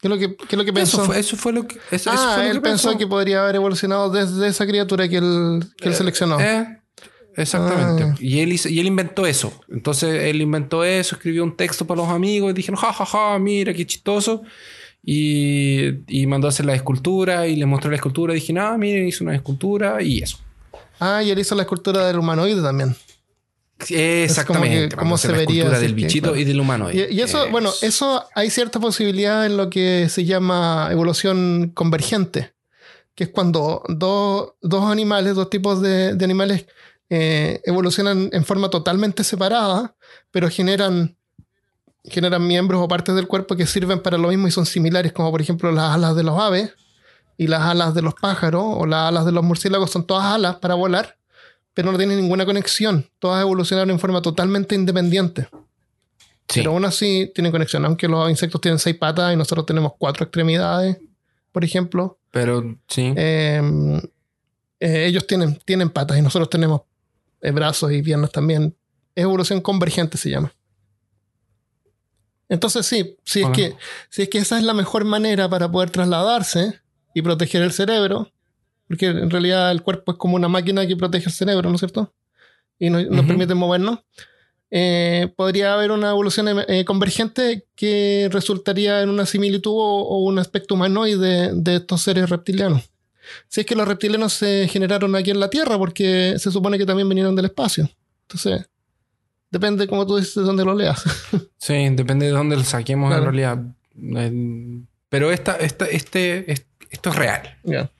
¿Qué 0.00 0.08
es 0.08 0.10
lo 0.10 0.18
que, 0.18 0.34
qué 0.36 0.46
es 0.50 0.56
lo 0.56 0.64
que 0.64 0.72
pensó? 0.72 0.96
Eso 0.98 1.06
fue, 1.06 1.18
eso 1.18 1.36
fue 1.36 1.52
lo 1.52 1.66
que. 1.66 1.76
Eso, 1.90 2.10
eso 2.10 2.12
ah, 2.12 2.32
fue 2.36 2.44
lo 2.44 2.50
él 2.50 2.56
que 2.56 2.60
pensó 2.62 2.96
que 2.96 3.06
podría 3.06 3.42
haber 3.42 3.56
evolucionado 3.56 4.08
desde 4.10 4.46
esa 4.48 4.66
criatura 4.66 5.08
que 5.08 5.18
él, 5.18 5.60
que 5.76 5.88
él 5.88 5.92
Eh, 5.94 5.96
seleccionó. 5.96 6.40
Eh, 6.40 6.78
exactamente. 7.36 8.04
Ah. 8.04 8.14
Y, 8.18 8.40
él 8.40 8.52
hizo- 8.52 8.68
y 8.70 8.80
él 8.80 8.86
inventó 8.86 9.26
eso. 9.26 9.52
Entonces 9.68 10.22
él 10.24 10.40
inventó 10.40 10.84
eso, 10.84 11.16
escribió 11.16 11.44
un 11.44 11.54
texto 11.56 11.86
para 11.86 12.00
los 12.00 12.10
amigos 12.10 12.50
y 12.50 12.54
dijeron, 12.54 12.80
ja, 12.80 12.92
ja, 12.92 13.04
ja, 13.04 13.38
mira, 13.38 13.74
qué 13.74 13.86
chistoso. 13.86 14.42
Y, 15.04 16.02
y 16.08 16.26
mandó 16.26 16.46
a 16.46 16.50
hacer 16.50 16.66
la 16.66 16.74
escultura 16.74 17.46
y 17.46 17.56
le 17.56 17.66
mostró 17.66 17.90
la 17.90 17.96
escultura. 17.96 18.32
Y 18.32 18.40
dije, 18.40 18.54
ah, 18.58 18.76
miren, 18.78 19.06
hizo 19.06 19.24
una 19.24 19.34
escultura 19.34 20.02
y 20.02 20.20
eso. 20.22 20.38
Ah, 20.98 21.22
y 21.22 21.30
él 21.30 21.38
hizo 21.38 21.54
la 21.54 21.62
escultura 21.62 22.06
del 22.06 22.18
humanoide 22.18 22.60
también. 22.62 22.94
Exactamente. 23.88 24.96
cómo 24.96 25.16
se 25.18 25.28
la 25.28 25.38
vería 25.38 25.64
si 25.64 25.80
del 25.80 25.94
que, 25.94 25.94
bichito 25.94 26.28
claro. 26.28 26.40
y 26.40 26.44
del 26.44 26.60
humano. 26.60 26.90
Y, 26.90 27.06
y 27.10 27.20
eso, 27.20 27.48
bueno, 27.50 27.70
eso 27.82 28.24
hay 28.34 28.50
cierta 28.50 28.80
posibilidad 28.80 29.46
en 29.46 29.56
lo 29.56 29.70
que 29.70 30.08
se 30.08 30.24
llama 30.24 30.88
evolución 30.90 31.72
convergente, 31.74 32.52
que 33.14 33.24
es 33.24 33.30
cuando 33.30 33.82
dos, 33.88 34.52
dos 34.60 34.90
animales, 34.90 35.34
dos 35.34 35.50
tipos 35.50 35.80
de, 35.80 36.14
de 36.14 36.24
animales 36.24 36.66
eh, 37.12 37.60
evolucionan 37.64 38.30
en 38.32 38.44
forma 38.44 38.70
totalmente 38.70 39.24
separada, 39.24 39.96
pero 40.30 40.48
generan, 40.48 41.16
generan 42.04 42.46
miembros 42.46 42.80
o 42.80 42.86
partes 42.86 43.16
del 43.16 43.26
cuerpo 43.26 43.56
que 43.56 43.66
sirven 43.66 44.00
para 44.00 44.16
lo 44.16 44.28
mismo 44.28 44.46
y 44.46 44.52
son 44.52 44.64
similares, 44.64 45.12
como 45.12 45.32
por 45.32 45.40
ejemplo 45.40 45.72
las 45.72 45.92
alas 45.92 46.14
de 46.14 46.22
los 46.22 46.38
aves 46.38 46.72
y 47.36 47.48
las 47.48 47.62
alas 47.62 47.94
de 47.94 48.02
los 48.02 48.14
pájaros 48.14 48.62
o 48.64 48.86
las 48.86 49.08
alas 49.08 49.24
de 49.24 49.32
los 49.32 49.42
murciélagos 49.42 49.90
son 49.90 50.06
todas 50.06 50.26
alas 50.26 50.56
para 50.56 50.74
volar, 50.74 51.16
pero 51.74 51.92
no 51.92 51.98
tienen 51.98 52.18
ninguna 52.18 52.44
conexión. 52.44 53.08
Todas 53.18 53.40
evolucionaron 53.42 53.90
en 53.90 53.98
forma 53.98 54.22
totalmente 54.22 54.74
independiente. 54.74 55.48
Sí. 56.48 56.60
Pero 56.60 56.72
aún 56.72 56.84
así 56.84 57.30
tienen 57.34 57.52
conexión, 57.52 57.84
aunque 57.84 58.08
los 58.08 58.28
insectos 58.28 58.60
tienen 58.60 58.78
seis 58.78 58.96
patas 58.96 59.32
y 59.32 59.36
nosotros 59.36 59.66
tenemos 59.66 59.92
cuatro 59.98 60.24
extremidades, 60.24 60.98
por 61.52 61.64
ejemplo. 61.64 62.18
Pero 62.32 62.76
sí. 62.88 63.12
eh, 63.16 63.62
eh, 64.80 65.06
ellos 65.06 65.26
tienen, 65.26 65.58
tienen 65.64 65.90
patas 65.90 66.18
y 66.18 66.22
nosotros 66.22 66.50
tenemos 66.50 66.82
eh, 67.40 67.52
brazos 67.52 67.92
y 67.92 68.02
piernas 68.02 68.32
también. 68.32 68.74
Es 69.14 69.22
evolución 69.24 69.60
convergente 69.60 70.18
se 70.18 70.30
llama. 70.30 70.52
Entonces 72.48 72.84
sí, 72.84 73.16
si 73.24 73.40
es, 73.40 73.46
Hola. 73.46 73.54
que, 73.54 73.76
si 74.08 74.22
es 74.22 74.28
que 74.28 74.38
esa 74.38 74.58
es 74.58 74.64
la 74.64 74.74
mejor 74.74 75.04
manera 75.04 75.48
para 75.48 75.70
poder 75.70 75.90
trasladarse 75.90 76.80
y 77.14 77.22
proteger 77.22 77.62
el 77.62 77.72
cerebro, 77.72 78.32
porque 78.90 79.06
en 79.06 79.30
realidad 79.30 79.70
el 79.70 79.80
cuerpo 79.82 80.12
es 80.12 80.18
como 80.18 80.34
una 80.36 80.48
máquina 80.48 80.86
que 80.86 80.96
protege 80.96 81.26
el 81.26 81.32
cerebro, 81.32 81.68
¿no 81.70 81.76
es 81.76 81.80
cierto? 81.80 82.12
Y 82.78 82.90
nos, 82.90 83.06
nos 83.06 83.20
Ujú. 83.20 83.28
permite 83.28 83.54
movernos. 83.54 84.00
Eh, 84.72 85.32
podría 85.36 85.74
haber 85.74 85.90
una 85.92 86.10
evolución 86.10 86.48
eh, 86.68 86.84
convergente 86.84 87.66
que 87.74 88.28
resultaría 88.30 89.00
en 89.02 89.08
una 89.08 89.26
similitud 89.26 89.72
o, 89.72 90.02
o 90.02 90.24
un 90.24 90.38
aspecto 90.38 90.74
humanoide 90.74 91.52
de 91.54 91.76
estos 91.76 92.02
seres 92.02 92.28
reptilianos. 92.28 92.90
Si 93.48 93.60
es 93.60 93.66
que 93.66 93.74
los 93.76 93.86
reptilianos 93.88 94.32
se 94.32 94.66
generaron 94.68 95.14
aquí 95.14 95.30
en 95.30 95.40
la 95.40 95.48
Tierra, 95.50 95.78
porque 95.78 96.34
se 96.38 96.50
supone 96.50 96.78
que 96.78 96.86
también 96.86 97.08
vinieron 97.08 97.34
del 97.36 97.44
espacio. 97.46 97.88
Entonces, 98.22 98.68
depende, 99.50 99.86
como 99.88 100.06
tú 100.06 100.16
dices, 100.16 100.34
de 100.34 100.42
dónde 100.42 100.64
lo 100.64 100.74
leas. 100.74 101.02
Sí, 101.58 101.74
depende 101.90 102.26
de 102.26 102.32
dónde 102.32 102.56
lo 102.56 102.64
saquemos 102.64 103.08
Claro. 103.10 103.24
en 103.24 103.28
realidad. 103.32 103.58
Eh, 104.16 104.82
Pero 105.10 105.30
esta, 105.30 105.56
esta, 105.56 105.84
este, 105.86 106.50
es- 106.50 106.66
esto 106.90 107.10
es 107.10 107.16
real. 107.16 107.58
Ya. 107.64 107.90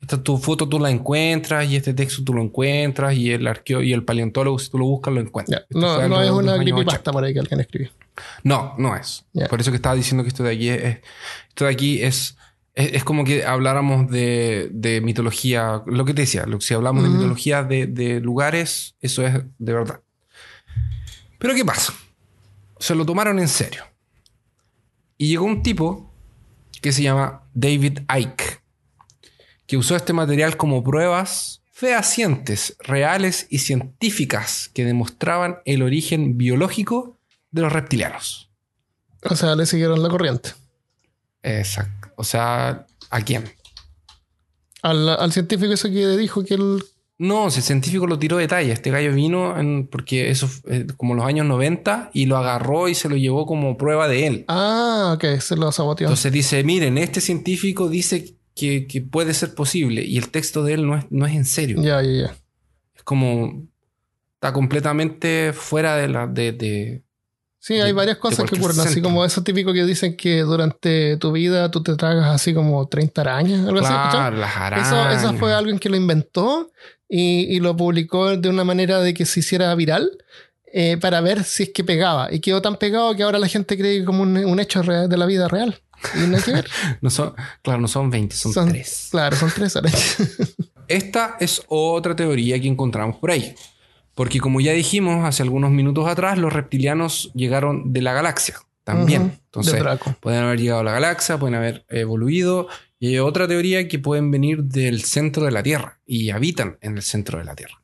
Esta 0.00 0.22
tu 0.22 0.38
foto 0.38 0.66
tú 0.68 0.78
la 0.80 0.90
encuentras 0.90 1.68
y 1.68 1.76
este 1.76 1.92
texto 1.92 2.24
tú 2.24 2.32
lo 2.32 2.40
encuentras 2.42 3.14
y 3.14 3.30
el 3.32 3.46
arqueo 3.46 3.82
y 3.82 3.92
el 3.92 4.02
paleontólogo 4.04 4.58
si 4.58 4.70
tú 4.70 4.78
lo 4.78 4.86
buscas 4.86 5.12
lo 5.12 5.20
encuentras. 5.20 5.64
No, 5.70 6.08
no 6.08 6.22
es 6.22 6.30
una 6.30 6.54
creepypasta 6.58 7.12
por 7.12 7.24
ahí 7.24 7.34
que 7.34 7.40
alguien 7.40 7.60
escribió. 7.60 7.90
80. 7.90 8.40
No, 8.44 8.74
no 8.78 8.96
es. 8.96 9.24
Por 9.48 9.60
eso 9.60 9.70
que 9.70 9.76
estaba 9.76 9.94
diciendo 9.94 10.22
que 10.24 10.28
esto 10.28 10.42
de 10.42 10.52
aquí 10.54 10.68
es, 10.70 10.82
es- 10.82 10.98
esto 11.48 11.64
de 11.66 11.70
aquí 11.72 12.02
es, 12.02 12.36
es, 12.74 12.92
es 12.94 13.04
como 13.04 13.24
que 13.24 13.44
habláramos 13.44 14.10
de, 14.10 14.68
de 14.72 15.00
mitología, 15.02 15.82
lo 15.86 16.04
que 16.06 16.14
te 16.14 16.22
decía, 16.22 16.46
lo, 16.46 16.60
si 16.62 16.72
hablamos 16.74 17.02
de 17.02 17.10
mitología 17.10 17.62
de, 17.62 17.86
de 17.86 18.20
lugares, 18.20 18.94
eso 19.02 19.26
es 19.26 19.34
de 19.58 19.72
verdad. 19.72 20.00
Pero 21.38 21.54
¿qué 21.54 21.64
pasa? 21.64 21.92
Se 22.78 22.94
lo 22.94 23.04
tomaron 23.04 23.38
en 23.38 23.48
serio. 23.48 23.84
Y 25.18 25.28
llegó 25.28 25.44
un 25.44 25.62
tipo 25.62 26.10
que 26.80 26.92
se 26.92 27.02
llama 27.02 27.42
David 27.52 28.00
Icke, 28.18 28.49
que 29.70 29.76
usó 29.76 29.94
este 29.94 30.12
material 30.12 30.56
como 30.56 30.82
pruebas 30.82 31.62
fehacientes, 31.70 32.76
reales 32.80 33.46
y 33.50 33.58
científicas 33.58 34.68
que 34.74 34.84
demostraban 34.84 35.58
el 35.64 35.82
origen 35.82 36.36
biológico 36.36 37.20
de 37.52 37.62
los 37.62 37.72
reptilianos. 37.72 38.50
O 39.22 39.36
sea, 39.36 39.54
le 39.54 39.66
siguieron 39.66 40.02
la 40.02 40.08
corriente. 40.08 40.50
Exacto. 41.44 42.08
O 42.16 42.24
sea, 42.24 42.84
¿a 43.10 43.20
quién? 43.20 43.44
Al, 44.82 45.08
al 45.08 45.32
científico 45.32 45.72
ese 45.72 45.92
que 45.92 46.16
dijo 46.16 46.44
que 46.44 46.54
él... 46.54 46.82
No, 47.18 47.46
el 47.46 47.52
científico 47.52 48.08
lo 48.08 48.18
tiró 48.18 48.38
de 48.38 48.48
talla. 48.48 48.72
Este 48.72 48.90
gallo 48.90 49.12
vino 49.14 49.56
en- 49.56 49.86
porque 49.86 50.30
eso 50.30 50.48
fue, 50.48 50.78
eh, 50.78 50.86
como 50.96 51.14
los 51.14 51.24
años 51.26 51.46
90 51.46 52.10
y 52.12 52.26
lo 52.26 52.38
agarró 52.38 52.88
y 52.88 52.96
se 52.96 53.08
lo 53.08 53.16
llevó 53.16 53.46
como 53.46 53.76
prueba 53.76 54.08
de 54.08 54.26
él. 54.26 54.44
Ah, 54.48 55.12
ok, 55.14 55.38
se 55.38 55.54
lo 55.54 55.70
saboteó. 55.70 56.06
Entonces 56.08 56.32
dice, 56.32 56.64
miren, 56.64 56.98
este 56.98 57.20
científico 57.20 57.88
dice 57.88 58.34
que, 58.60 58.86
que 58.86 59.00
puede 59.00 59.32
ser 59.34 59.54
posible 59.54 60.02
y 60.04 60.18
el 60.18 60.28
texto 60.30 60.62
de 60.62 60.74
él 60.74 60.86
no 60.86 60.96
es, 60.98 61.04
no 61.10 61.26
es 61.26 61.34
en 61.34 61.44
serio. 61.44 61.82
ya, 61.82 62.02
ya, 62.02 62.10
ya. 62.12 62.34
Es 62.94 63.02
como... 63.02 63.66
Está 64.34 64.52
completamente 64.52 65.52
fuera 65.54 65.96
de 65.96 66.08
la... 66.08 66.26
De, 66.26 66.52
de- 66.52 67.02
Sí, 67.62 67.74
de- 67.74 67.82
hay 67.82 67.92
varias 67.92 68.16
cosas 68.16 68.48
que 68.48 68.56
ocurren, 68.56 68.80
así 68.80 69.02
como 69.02 69.22
eso 69.22 69.42
típico 69.42 69.72
que 69.74 69.84
dicen 69.84 70.16
que 70.16 70.40
durante 70.40 71.18
tu 71.18 71.30
vida 71.32 71.70
tú 71.70 71.82
te 71.82 71.94
tragas 71.94 72.26
así 72.34 72.54
como 72.54 72.88
30 72.88 73.20
arañas, 73.20 73.66
algo 73.66 73.80
así. 73.80 73.88
Claro, 74.16 74.36
las 74.38 74.56
arañas. 74.56 74.86
Eso, 74.88 75.10
eso 75.28 75.34
fue 75.38 75.52
alguien 75.52 75.78
que 75.78 75.90
lo 75.90 75.96
inventó 75.96 76.70
y, 77.06 77.54
y 77.54 77.60
lo 77.60 77.76
publicó 77.76 78.34
de 78.36 78.48
una 78.48 78.64
manera 78.64 79.00
de 79.00 79.12
que 79.12 79.26
se 79.26 79.40
hiciera 79.40 79.74
viral 79.74 80.10
eh, 80.72 80.96
para 80.98 81.20
ver 81.20 81.44
si 81.44 81.64
es 81.64 81.68
que 81.68 81.84
pegaba. 81.84 82.32
Y 82.32 82.40
quedó 82.40 82.62
tan 82.62 82.76
pegado 82.76 83.14
que 83.14 83.24
ahora 83.24 83.38
la 83.38 83.48
gente 83.48 83.76
cree 83.76 84.04
como 84.06 84.22
un, 84.22 84.38
un 84.38 84.58
hecho 84.60 84.82
real 84.82 85.08
de 85.10 85.16
la 85.18 85.26
vida 85.26 85.46
real. 85.48 85.78
No 86.28 86.36
hay 86.36 86.42
que 86.42 86.52
ver. 86.52 86.68
No 87.00 87.10
son, 87.10 87.34
claro, 87.62 87.80
no 87.80 87.88
son 87.88 88.10
20, 88.10 88.34
son, 88.36 88.52
Son- 88.52 88.68
3. 88.68 89.08
Claro, 89.10 89.36
son 89.36 89.50
tres 89.54 89.76
arañas. 89.76 90.16
Esta 90.88 91.36
es 91.40 91.62
otra 91.68 92.16
teoría 92.16 92.60
que 92.60 92.66
encontramos 92.68 93.16
por 93.16 93.30
ahí. 93.30 93.54
Porque 94.14 94.40
como 94.40 94.60
ya 94.60 94.72
dijimos 94.72 95.24
hace 95.24 95.42
algunos 95.42 95.70
minutos 95.70 96.06
atrás, 96.08 96.36
los 96.36 96.52
reptilianos 96.52 97.30
llegaron 97.34 97.92
de 97.92 98.02
la 98.02 98.12
galaxia 98.12 98.56
también. 98.84 99.38
Entonces, 99.46 99.74
pueden 100.20 100.42
haber 100.42 100.58
llegado 100.60 100.80
a 100.80 100.84
la 100.84 100.92
galaxia, 100.92 101.38
pueden 101.38 101.54
haber 101.54 101.84
evoluido. 101.88 102.68
Y 102.98 103.08
hay 103.08 103.18
otra 103.18 103.46
teoría 103.48 103.86
que 103.88 103.98
pueden 103.98 104.30
venir 104.30 104.64
del 104.64 105.04
centro 105.04 105.44
de 105.44 105.52
la 105.52 105.62
Tierra 105.62 106.00
y 106.04 106.30
habitan 106.30 106.76
en 106.80 106.96
el 106.96 107.02
centro 107.02 107.38
de 107.38 107.44
la 107.44 107.54
Tierra. 107.54 107.79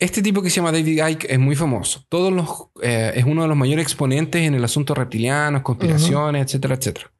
Este 0.00 0.22
tipo 0.22 0.40
que 0.42 0.48
se 0.48 0.56
llama 0.56 0.72
David 0.72 1.06
Icke 1.06 1.26
es 1.28 1.38
muy 1.38 1.54
famoso. 1.54 2.06
Todos 2.08 2.32
los, 2.32 2.48
eh, 2.82 3.12
es 3.16 3.24
uno 3.26 3.42
de 3.42 3.48
los 3.48 3.56
mayores 3.56 3.84
exponentes 3.84 4.42
en 4.42 4.54
el 4.54 4.64
asunto 4.64 4.94
reptilianos, 4.94 5.60
conspiraciones, 5.60 6.46
etcétera, 6.46 6.76
etcétera. 6.76 7.12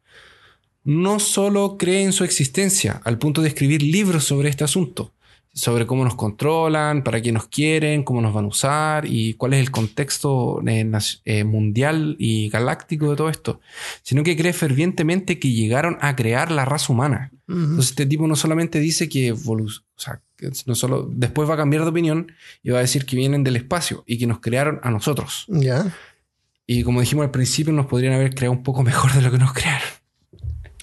No 0.83 1.21
solo 1.21 1.77
cree 1.77 2.03
en 2.03 2.15
su 2.15 2.25
existencia 2.25 3.03
al 3.05 3.19
punto 3.19 3.43
de 3.43 3.49
escribir 3.49 3.83
libros 3.83 4.25
sobre 4.25 4.49
este 4.49 4.65
asunto, 4.65 5.13
sobre 5.53 5.87
cómo 5.87 6.05
nos 6.05 6.15
controlan, 6.15 7.05
para 7.05 7.21
qué 7.21 7.33
nos 7.33 7.49
quieren, 7.49 8.03
cómo 8.03 8.23
nos 8.23 8.33
van 8.33 8.47
a 8.47 8.49
usar 8.49 9.05
y 9.07 9.35
cuál 9.35 9.53
es 9.53 9.61
el 9.61 9.71
contexto 9.71 10.63
eh, 10.67 10.91
eh, 11.27 11.45
mundial 11.45 12.17
y 12.19 12.49
galáctico 12.49 13.11
de 13.11 13.17
todo 13.17 13.29
esto, 13.29 13.61
sino 14.03 14.23
que 14.23 14.39
cree 14.39 14.55
fervientemente 14.55 15.39
que 15.39 15.53
llegaron 15.53 15.99
a 16.01 16.17
crear 16.17 16.51
la 16.51 16.65
raza 16.65 16.95
humana. 16.95 17.31
Entonces 17.47 17.91
este 17.91 18.07
tipo 18.07 18.27
no 18.27 18.37
solamente 18.37 18.79
dice 18.79 19.09
que, 19.09 19.33
o 19.33 19.67
sea, 19.97 20.23
no 20.67 20.75
solo 20.75 21.09
después 21.11 21.49
va 21.49 21.55
a 21.55 21.57
cambiar 21.57 21.83
de 21.85 21.91
opinión 21.91 22.33
y 22.63 22.71
va 22.71 22.79
a 22.79 22.83
decir 22.83 23.07
que 23.07 23.17
vienen 23.17 23.45
del 23.45 23.57
espacio 23.57 24.03
y 24.07 24.19
que 24.19 24.27
nos 24.27 24.41
crearon 24.41 24.81
a 24.83 24.91
nosotros. 24.91 25.45
Ya. 25.49 25.95
Y 26.67 26.83
como 26.85 27.01
dijimos 27.01 27.25
al 27.25 27.31
principio, 27.31 27.73
nos 27.73 27.87
podrían 27.87 28.15
haber 28.15 28.35
creado 28.35 28.53
un 28.53 28.63
poco 28.63 28.83
mejor 28.85 29.13
de 29.13 29.23
lo 29.23 29.31
que 29.31 29.39
nos 29.39 29.53
crearon. 29.53 29.89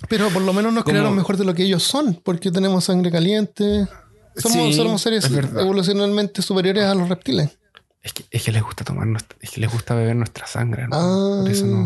Pero 0.09 0.29
por 0.29 0.41
lo 0.43 0.53
menos 0.53 0.73
nos 0.73 0.83
Como- 0.83 0.93
crearon 0.93 1.15
mejor 1.15 1.37
de 1.37 1.45
lo 1.45 1.53
que 1.53 1.63
ellos 1.63 1.83
son, 1.83 2.21
porque 2.23 2.51
tenemos 2.51 2.83
sangre 2.85 3.11
caliente. 3.11 3.87
Somos, 4.35 4.57
Sí, 4.67 4.73
somos 4.73 5.01
seres 5.01 5.25
evolucionalmente 5.31 6.41
superiores 6.43 6.83
a 6.85 6.93
los 6.93 7.09
reptiles. 7.09 7.57
Es 8.03 8.13
que, 8.13 8.23
es 8.29 8.43
que 8.43 8.51
les 8.51 8.61
gusta 8.61 8.83
tomar 8.85 9.07
nuestra, 9.07 9.37
es 9.41 9.49
que 9.49 9.59
les 9.59 9.71
gusta 9.71 9.95
beber 9.95 10.15
nuestra 10.15 10.45
sangre, 10.45 10.87
¿no? 10.87 10.95
Ah. 10.95 11.41
Por 11.41 11.51
eso 11.51 11.65
no. 11.65 11.77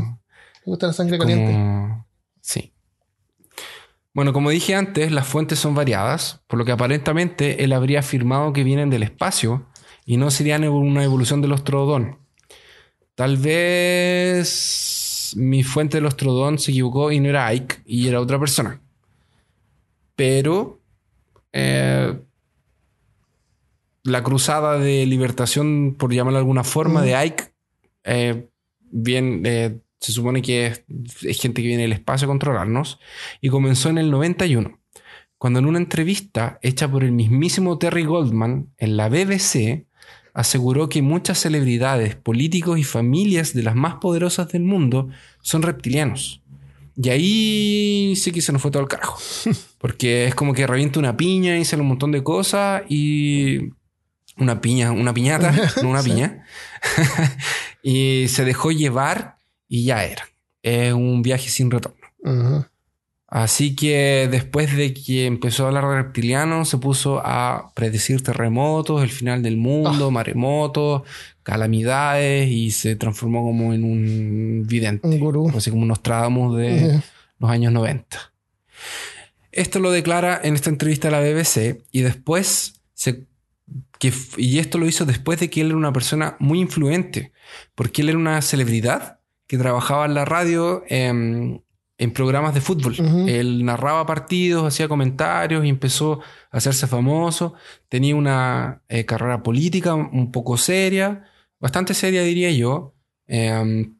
Me 0.65 0.65
gusta 0.65 0.87
la 0.87 0.93
sangre 0.93 1.17
como- 1.17 1.29
caliente. 1.29 2.03
Sí. 2.41 2.70
Bueno, 4.13 4.33
como 4.33 4.49
dije 4.49 4.75
antes, 4.75 5.11
las 5.11 5.25
fuentes 5.25 5.59
son 5.59 5.73
variadas, 5.73 6.41
por 6.47 6.59
lo 6.59 6.65
que 6.65 6.73
aparentemente 6.73 7.63
él 7.63 7.71
habría 7.71 7.99
afirmado 7.99 8.51
que 8.51 8.65
vienen 8.65 8.89
del 8.89 9.03
espacio 9.03 9.67
y 10.05 10.17
no 10.17 10.31
serían 10.31 10.67
una 10.67 11.03
evolución 11.03 11.41
del 11.41 11.53
Ostrodón. 11.53 12.19
Tal 13.15 13.37
vez 13.37 15.33
mi 15.37 15.63
fuente 15.63 15.97
del 15.97 16.07
Ostrodón 16.07 16.59
se 16.59 16.71
equivocó 16.71 17.11
y 17.11 17.19
no 17.21 17.29
era 17.29 17.47
Ike 17.47 17.83
y 17.85 18.07
era 18.09 18.19
otra 18.19 18.37
persona. 18.37 18.81
Pero 20.15 20.81
eh, 21.53 22.19
la 24.03 24.23
cruzada 24.23 24.77
de 24.77 25.05
libertación, 25.05 25.95
por 25.97 26.13
llamarlo 26.13 26.37
de 26.37 26.41
alguna 26.41 26.63
forma, 26.63 27.01
de 27.01 27.15
Ike, 27.15 27.53
eh, 28.03 28.49
bien, 28.79 29.43
eh, 29.45 29.79
se 30.01 30.11
supone 30.11 30.41
que 30.41 30.67
es, 30.67 30.83
es 31.21 31.39
gente 31.39 31.61
que 31.61 31.69
viene 31.69 31.83
del 31.83 31.93
espacio 31.93 32.25
a 32.25 32.29
controlarnos, 32.29 32.99
y 33.39 33.49
comenzó 33.49 33.89
en 33.89 33.99
el 33.99 34.11
91, 34.11 34.79
cuando 35.37 35.59
en 35.59 35.65
una 35.65 35.79
entrevista 35.79 36.59
hecha 36.61 36.91
por 36.91 37.03
el 37.03 37.13
mismísimo 37.13 37.77
Terry 37.77 38.03
Goldman 38.03 38.67
en 38.77 38.97
la 38.97 39.07
BBC, 39.07 39.85
aseguró 40.33 40.89
que 40.89 41.01
muchas 41.01 41.39
celebridades, 41.39 42.15
políticos 42.15 42.79
y 42.79 42.83
familias 42.83 43.53
de 43.53 43.63
las 43.63 43.75
más 43.75 43.95
poderosas 43.95 44.49
del 44.49 44.63
mundo 44.63 45.09
son 45.41 45.61
reptilianos. 45.61 46.41
Y 46.95 47.09
ahí 47.09 48.13
sí 48.15 48.31
que 48.31 48.41
se 48.41 48.51
nos 48.51 48.61
fue 48.61 48.71
todo 48.71 48.83
el 48.83 48.89
carajo. 48.89 49.19
Porque 49.77 50.25
es 50.25 50.35
como 50.35 50.53
que 50.53 50.67
revienta 50.67 50.99
una 50.99 51.17
piña 51.17 51.57
y 51.57 51.65
sale 51.65 51.81
un 51.81 51.89
montón 51.89 52.11
de 52.11 52.23
cosas 52.23 52.83
y 52.89 53.71
una 54.37 54.61
piña, 54.61 54.91
una 54.91 55.13
piñata, 55.13 55.53
no 55.81 55.89
una 55.89 56.03
piña. 56.03 56.45
y 57.83 58.27
se 58.27 58.45
dejó 58.45 58.71
llevar 58.71 59.37
y 59.73 59.85
ya 59.85 60.03
era. 60.03 60.27
Es 60.61 60.91
un 60.93 61.21
viaje 61.21 61.49
sin 61.49 61.71
retorno. 61.71 61.97
Ujú. 62.23 62.65
Así 63.27 63.73
que 63.77 64.27
después 64.29 64.75
de 64.75 64.93
que 64.93 65.25
empezó 65.25 65.63
a 65.63 65.67
hablar 65.69 65.87
de 65.87 65.95
reptilianos, 66.03 66.67
se 66.67 66.77
puso 66.77 67.21
a 67.23 67.71
predecir 67.73 68.21
terremotos, 68.21 69.01
el 69.01 69.09
final 69.09 69.41
del 69.41 69.55
mundo, 69.55 70.07
Ah. 70.07 70.11
maremotos, 70.11 71.03
calamidades 71.41 72.49
y 72.51 72.71
se 72.71 72.97
transformó 72.97 73.41
como 73.43 73.73
en 73.73 73.85
un 73.85 74.65
vidente. 74.67 75.07
Un 75.07 75.19
gurú. 75.19 75.49
Así 75.55 75.71
como 75.71 75.85
nos 75.85 76.03
trábamos 76.03 76.57
de 76.57 76.75
Ya. 76.75 77.03
los 77.39 77.49
años 77.49 77.71
90. 77.71 78.33
Esto 79.53 79.79
lo 79.79 79.91
declara 79.91 80.39
en 80.43 80.55
esta 80.55 80.69
entrevista 80.69 81.07
a 81.07 81.11
la 81.11 81.21
BBC 81.21 81.81
y 81.93 82.01
después 82.01 82.81
se, 82.93 83.23
que, 83.97 84.11
y 84.35 84.59
esto 84.59 84.77
lo 84.77 84.87
hizo 84.87 85.05
después 85.05 85.39
de 85.39 85.49
que 85.49 85.61
él 85.61 85.67
era 85.67 85.77
una 85.77 85.93
persona 85.93 86.35
muy 86.39 86.59
influente, 86.59 87.31
porque 87.75 88.01
él 88.01 88.09
era 88.09 88.17
una 88.17 88.41
celebridad 88.41 89.19
que 89.51 89.57
trabajaba 89.57 90.05
en 90.05 90.13
la 90.13 90.23
radio 90.23 90.81
em, 90.87 91.59
en 91.97 92.13
programas 92.13 92.53
de 92.53 92.61
fútbol. 92.61 92.95
Él 93.27 93.65
narraba 93.65 94.05
partidos, 94.05 94.65
hacía 94.65 94.87
comentarios 94.87 95.65
y 95.65 95.67
empezó 95.67 96.21
a 96.51 96.57
hacerse 96.57 96.87
famoso. 96.87 97.53
Tenía 97.89 98.15
una 98.15 98.81
eh, 98.87 99.03
carrera 99.05 99.43
política 99.43 99.93
un 99.93 100.31
poco 100.31 100.55
seria, 100.57 101.25
bastante 101.59 101.93
seria 101.93 102.21
diría 102.23 102.49
yo. 102.51 102.95
Em, 103.27 103.97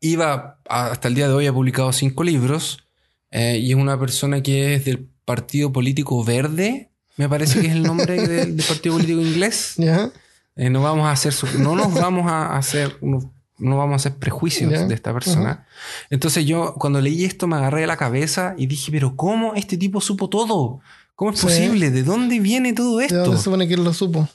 iba 0.00 0.60
a- 0.68 0.86
hasta 0.90 1.08
el 1.08 1.14
día 1.14 1.28
de 1.28 1.32
hoy 1.32 1.46
ha 1.46 1.54
publicado 1.54 1.90
cinco 1.94 2.22
libros 2.22 2.84
eh, 3.30 3.56
y 3.58 3.70
es 3.70 3.76
una 3.78 3.98
persona 3.98 4.42
que 4.42 4.74
es 4.74 4.84
del 4.84 5.08
Partido 5.24 5.72
Político 5.72 6.22
Verde. 6.22 6.90
Me 7.16 7.30
parece 7.30 7.62
que 7.62 7.68
es 7.68 7.72
el 7.72 7.82
nombre 7.82 8.20
del, 8.28 8.56
del 8.58 8.66
Partido 8.66 8.96
Político 8.96 9.22
Inglés. 9.22 9.72
Ya. 9.78 10.10
Eh, 10.54 10.68
no 10.70 10.82
vamos 10.82 11.06
a 11.06 11.12
hacer 11.12 11.34
no 11.60 11.74
nos 11.76 11.92
vamos 11.94 12.30
a 12.30 12.56
hacer 12.56 12.96
no, 13.02 13.30
no 13.58 13.76
vamos 13.78 13.92
a 13.94 13.96
hacer 13.96 14.18
prejuicios 14.18 14.88
de 14.88 14.94
esta 14.94 15.12
persona. 15.12 15.66
Entonces 16.10 16.44
yo 16.44 16.74
cuando 16.74 17.00
leí 17.00 17.24
esto 17.24 17.46
me 17.46 17.56
agarré 17.56 17.82
de 17.82 17.86
la 17.86 17.96
cabeza 17.96 18.54
y 18.58 18.66
dije, 18.66 18.90
pero 18.92 19.16
¿cómo 19.16 19.54
este 19.54 19.76
tipo 19.76 20.00
supo 20.00 20.28
todo? 20.28 20.80
¿Cómo 21.14 21.30
es 21.32 21.38
Sí. 21.38 21.46
posible? 21.46 21.90
¿De 21.90 22.02
dónde 22.02 22.38
viene 22.40 22.72
todo 22.74 22.98
¿De 22.98 23.06
esto? 23.06 23.20
dónde 23.22 23.38
se 23.38 23.44
supone 23.44 23.66
que 23.66 23.74
él 23.74 23.84
lo 23.84 23.94
supo? 23.94 24.28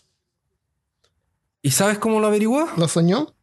¿Y 1.62 1.72
sabes 1.72 2.00
cómo 2.00 2.20
lo 2.20 2.28
averiguó? 2.28 2.68
¿Lo 2.78 2.88
soñó? 2.88 3.34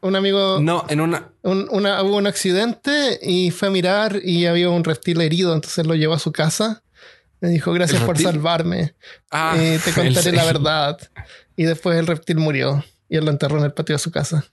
Un 0.00 0.16
amigo, 0.16 0.60
No, 0.60 0.84
en 0.88 1.00
una... 1.00 1.30
un- 1.42 1.66
una, 1.70 2.02
hubo 2.02 2.16
un 2.16 2.26
accidente 2.26 3.18
y 3.22 3.50
fue 3.50 3.68
a 3.68 3.70
mirar 3.70 4.20
y 4.22 4.46
había 4.46 4.68
un 4.70 4.84
reptil 4.84 5.20
herido, 5.20 5.54
entonces 5.54 5.86
lo 5.86 5.94
llevó 5.94 6.14
a 6.14 6.18
su 6.18 6.32
casa. 6.32 6.82
Me 7.40 7.48
dijo, 7.48 7.72
gracias 7.72 8.00
¿El 8.00 8.06
por 8.06 8.18
salvarme. 8.18 8.94
Ah, 9.30 9.54
Eh, 9.58 9.78
te 9.82 9.90
el- 10.00 10.14
contaré 10.14 10.32
la 10.32 10.44
verdad. 10.52 10.98
Y 11.56 11.64
después 11.64 11.98
el 11.98 12.06
reptil 12.06 12.36
murió 12.36 12.84
y 13.08 13.16
él 13.16 13.24
lo 13.24 13.30
enterró 13.30 13.58
en 13.58 13.64
el 13.64 13.72
patio 13.72 13.94
de 13.94 13.98
su 13.98 14.10
casa. 14.10 14.44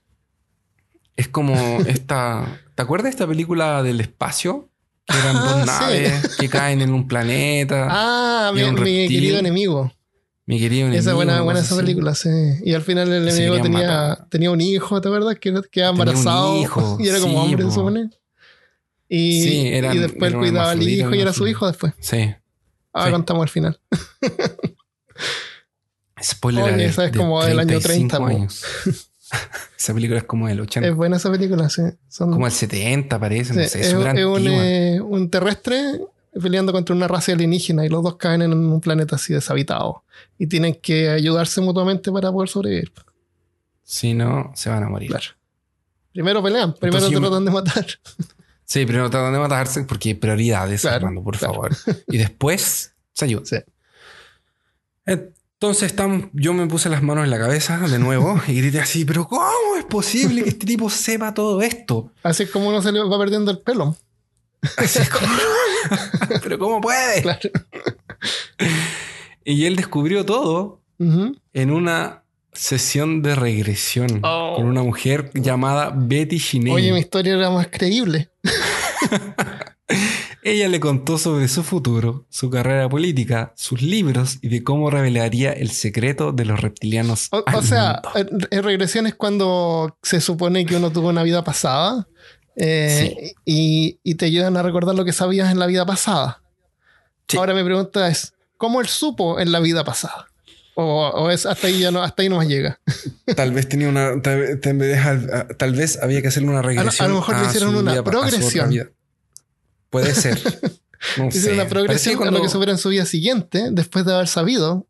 Es 1.18 1.26
como 1.28 1.54
esta... 1.86 2.60
¿Te 2.76 2.82
acuerdas 2.82 3.04
de 3.06 3.10
esta 3.10 3.26
película 3.26 3.82
del 3.82 4.00
espacio? 4.00 4.70
Que 5.04 5.18
eran 5.18 5.36
Ah, 5.36 5.40
dos 5.50 5.60
sí. 5.60 5.66
naves 5.66 6.36
que 6.36 6.48
caen 6.48 6.80
en 6.80 6.92
un 6.92 7.08
planeta. 7.08 7.88
Ah, 7.90 8.52
y 8.54 8.62
mi, 8.70 9.08
querido 9.08 9.38
enemigo. 9.38 9.92
Mi 10.46 10.60
querido 10.60 10.82
enemigo. 10.86 11.00
esa 11.00 11.14
buena, 11.14 11.40
buena 11.42 11.58
esa 11.60 11.74
película, 11.76 12.14
sí. 12.14 12.28
Y 12.62 12.72
al 12.72 12.82
final 12.82 13.12
el 13.12 13.26
enemigo 13.28 13.60
tenía, 13.60 13.88
matar. 13.88 14.28
tenía 14.28 14.50
un 14.52 14.60
hijo, 14.60 15.00
¿te 15.00 15.08
acuerdas? 15.08 15.36
Que 15.40 15.48
era- 15.48 15.62
quedaba 15.70 15.92
Tenía 15.96 16.04
un 16.04 16.08
embarazado 16.18 16.60
hijo, 16.62 16.96
y 17.00 17.08
era 17.08 17.18
como 17.18 17.32
sí, 17.32 17.38
hombre, 17.38 17.62
se 17.64 17.68
po. 17.68 17.74
supone. 17.74 18.10
Y, 19.08 19.42
Sí, 19.42 19.68
eran- 19.68 19.96
y 19.96 19.98
después 19.98 20.30
eran 20.30 20.40
cuidaba 20.40 20.70
al 20.70 20.82
hijo 20.88 21.14
y 21.14 21.20
era 21.20 21.32
su 21.32 21.46
hijo 21.48 21.66
después. 21.66 21.94
Sí. 21.98 22.32
Ahora 22.92 23.10
contamos 23.10 23.42
al 23.42 23.48
final. 23.48 23.80
Spoiler 26.22 26.64
Oye, 26.74 26.84
esa 26.86 27.04
es 27.06 27.12
de 27.12 27.18
como 27.18 27.44
del 27.44 27.58
año 27.58 27.78
35 27.80 28.16
30, 28.16 28.18
po. 28.18 28.26
años. 28.26 28.62
esa 29.78 29.94
película 29.94 30.18
es 30.18 30.24
como 30.24 30.48
del 30.48 30.60
80. 30.60 30.88
Es 30.88 30.94
buena 30.94 31.16
esa 31.16 31.30
película, 31.30 31.68
sí. 31.68 31.82
Son, 32.08 32.30
como 32.32 32.46
el 32.46 32.52
70 32.52 33.18
parece, 33.18 33.54
no 33.54 33.60
sé, 33.60 33.64
es, 33.66 33.74
es 33.76 33.86
es 33.88 33.94
un, 34.24 34.46
eh, 34.48 35.00
un 35.00 35.30
terrestre 35.30 36.00
peleando 36.40 36.72
contra 36.72 36.94
una 36.94 37.08
raza 37.08 37.32
alienígena 37.32 37.84
y 37.84 37.88
los 37.88 38.02
dos 38.02 38.16
caen 38.16 38.42
en 38.42 38.52
un 38.52 38.80
planeta 38.80 39.16
así 39.16 39.32
deshabitado. 39.34 40.04
Y 40.38 40.46
tienen 40.46 40.74
que 40.74 41.08
ayudarse 41.10 41.60
mutuamente 41.60 42.12
para 42.12 42.30
poder 42.30 42.48
sobrevivir. 42.48 42.92
Si 43.82 44.14
no, 44.14 44.52
se 44.54 44.70
van 44.70 44.82
a 44.84 44.88
morir. 44.88 45.08
Claro. 45.10 45.26
Primero 46.12 46.42
pelean, 46.42 46.74
primero 46.74 46.98
Entonces 46.98 47.10
yo 47.10 47.20
me- 47.20 47.26
tratan 47.28 47.44
de 47.44 47.50
matar. 47.50 47.86
Sí, 48.64 48.84
primero 48.84 49.08
tratan 49.08 49.32
de 49.32 49.38
matarse 49.38 49.84
porque 49.84 50.10
hay 50.10 50.14
prioridades, 50.14 50.82
Claro, 50.82 50.96
Armando, 50.96 51.22
por 51.22 51.38
claro. 51.38 51.54
favor. 51.54 51.72
Y 52.08 52.18
después 52.18 52.92
se 53.14 53.24
ayudan. 53.24 53.44
Sí. 53.46 53.56
Entonces 55.60 55.84
estamos, 55.90 56.26
yo 56.34 56.54
me 56.54 56.68
puse 56.68 56.88
las 56.88 57.02
manos 57.02 57.24
en 57.24 57.30
la 57.30 57.38
cabeza 57.38 57.78
de 57.78 57.98
nuevo 57.98 58.40
y 58.46 58.54
grité 58.54 58.80
así, 58.80 59.04
pero 59.04 59.26
¿cómo 59.26 59.76
es 59.76 59.84
posible 59.86 60.44
que 60.44 60.50
este 60.50 60.66
tipo 60.66 60.88
sepa 60.88 61.34
todo 61.34 61.60
esto? 61.62 62.12
Así 62.22 62.44
es 62.44 62.50
como 62.50 62.68
uno 62.68 62.80
se 62.80 62.92
le 62.92 63.02
va 63.02 63.18
perdiendo 63.18 63.50
el 63.50 63.58
pelo. 63.58 63.96
Así 64.76 65.00
es 65.00 65.08
como- 65.10 65.26
pero 66.42 66.58
¿cómo 66.60 66.80
puede? 66.80 67.22
Claro. 67.22 67.40
Y 69.44 69.64
él 69.66 69.74
descubrió 69.76 70.24
todo 70.24 70.80
en 71.00 71.70
una 71.72 72.22
sesión 72.52 73.22
de 73.22 73.34
regresión 73.34 74.20
Oh. 74.22 74.54
con 74.56 74.66
una 74.66 74.82
mujer 74.82 75.30
llamada 75.34 75.92
Betty 75.94 76.38
Shinei. 76.38 76.72
Oye, 76.72 76.92
mi 76.92 77.00
historia 77.00 77.34
era 77.34 77.50
más 77.50 77.66
creíble. 77.68 78.30
Ella 80.50 80.68
le 80.68 80.80
contó 80.80 81.18
sobre 81.18 81.48
su 81.48 81.62
futuro, 81.62 82.26
su 82.30 82.50
carrera 82.50 82.88
política, 82.88 83.52
sus 83.56 83.82
libros 83.82 84.38
y 84.40 84.48
de 84.48 84.64
cómo 84.64 84.90
revelaría 84.90 85.52
el 85.52 85.70
secreto 85.70 86.32
de 86.32 86.44
los 86.44 86.60
reptilianos. 86.60 87.28
O, 87.30 87.62
sea, 87.62 88.00
en, 88.14 88.62
regresión 88.62 89.06
es 89.06 89.14
cuando 89.14 89.98
se 90.02 90.20
supone 90.20 90.64
que 90.64 90.76
uno 90.76 90.90
tuvo 90.90 91.08
una 91.08 91.22
vida 91.22 91.44
pasada 91.44 92.08
eh, 92.56 93.34
y, 93.44 93.98
y 94.02 94.14
te 94.14 94.26
ayudan 94.26 94.56
a 94.56 94.62
recordar 94.62 94.94
lo 94.94 95.04
que 95.04 95.12
sabías 95.12 95.52
en 95.52 95.58
la 95.58 95.66
vida 95.66 95.84
pasada. 95.84 96.42
Sí. 97.28 97.36
Ahora 97.36 97.54
mi 97.54 97.62
pregunta 97.62 98.08
es, 98.08 98.32
¿cómo 98.56 98.80
él 98.80 98.88
supo 98.88 99.38
en 99.38 99.52
la 99.52 99.60
vida 99.60 99.84
pasada? 99.84 100.28
O, 100.74 101.08
o 101.08 101.30
es 101.30 101.44
hasta 101.44 101.66
ahí 101.66 101.80
ya 101.80 101.90
no, 101.90 102.02
hasta 102.02 102.22
ahí 102.22 102.28
no 102.28 102.36
más 102.36 102.46
llega. 102.46 102.80
Tal 103.36 103.52
vez 103.52 103.68
tenía 103.68 103.88
una. 103.88 104.22
Tal, 104.22 104.60
tal 104.60 104.78
vez, 104.78 104.98
tal 105.58 105.74
vez 105.74 105.98
había 106.00 106.22
que 106.22 106.28
hacerle 106.28 106.50
una 106.50 106.62
regresión. 106.62 107.04
a 107.04 107.08
lo 107.08 107.16
mejor 107.16 107.36
le 107.40 107.46
hicieron 107.46 107.74
una 107.74 107.92
vida- 107.92 108.04
progresión. 108.04 108.72
Puede 109.90 110.14
ser. 110.14 110.38
No 111.16 111.30
sé. 111.30 111.52
una 111.52 111.68
progresión 111.68 112.26
a 112.26 112.30
lo 112.32 112.42
que 112.42 112.48
supiera 112.48 112.72
en 112.72 112.78
su 112.78 112.88
vida 112.88 113.06
siguiente, 113.06 113.68
después 113.70 114.04
de 114.04 114.12
haber 114.12 114.26
sabido. 114.26 114.84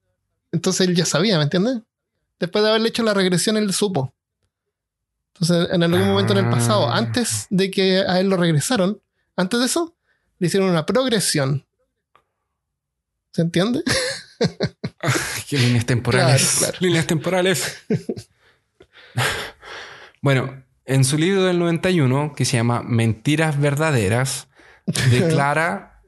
Entonces 0.53 0.89
él 0.89 0.97
ya 0.97 1.05
sabía, 1.05 1.37
¿me 1.37 1.45
entiendes? 1.45 1.81
Después 2.41 2.65
de 2.65 2.71
haberle 2.71 2.89
hecho 2.89 3.03
la 3.03 3.13
regresión, 3.13 3.59
él 3.59 3.71
supo. 3.75 4.15
Entonces, 5.35 5.69
en 5.71 5.83
algún 5.83 6.07
momento 6.07 6.33
en 6.33 6.47
el 6.47 6.51
pasado, 6.51 6.89
Ah. 6.89 6.97
antes 6.97 7.47
de 7.51 7.71
que 7.71 7.99
a 7.99 8.21
él 8.21 8.31
lo 8.31 8.39
regresaron, 8.39 9.03
antes 9.37 9.61
de 9.61 9.67
eso, 9.67 9.95
le 10.39 10.47
hicieron 10.47 10.71
una 10.71 10.87
progresión. 10.87 11.67
¿Se 13.33 13.43
entiende? 13.43 13.83
¿Qué 15.49 15.59
líneas 15.59 15.85
temporales? 15.85 16.41
Claro, 16.41 16.59
claro. 16.73 16.77
Líneas 16.81 17.07
temporales. 17.07 17.77
bueno, 20.23 20.65
en 20.87 21.05
su 21.05 21.19
libro 21.19 21.45
del 21.45 21.59
91, 21.59 22.33
que 22.35 22.47
se 22.47 22.57
llama 22.57 22.83
Mentiras 22.83 23.61
Verdaderas, 23.61 24.48
declara 25.11 26.03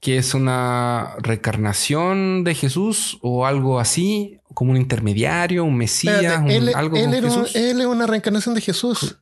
que 0.00 0.18
es 0.18 0.34
una 0.34 1.14
reencarnación 1.20 2.44
de 2.44 2.54
Jesús 2.54 3.18
o 3.22 3.46
algo 3.46 3.80
así, 3.80 4.38
como 4.52 4.70
un 4.72 4.76
intermediario, 4.76 5.64
un 5.64 5.76
mesías, 5.76 6.16
Espérate, 6.16 6.42
un- 6.44 6.50
él, 6.50 6.72
algo 6.74 6.96
él 6.96 7.14
era 7.14 7.28
Jesús. 7.28 7.56
él 7.56 7.80
es 7.80 7.86
una 7.86 8.06
reencarnación 8.06 8.54
de 8.54 8.60
Jesús. 8.60 9.16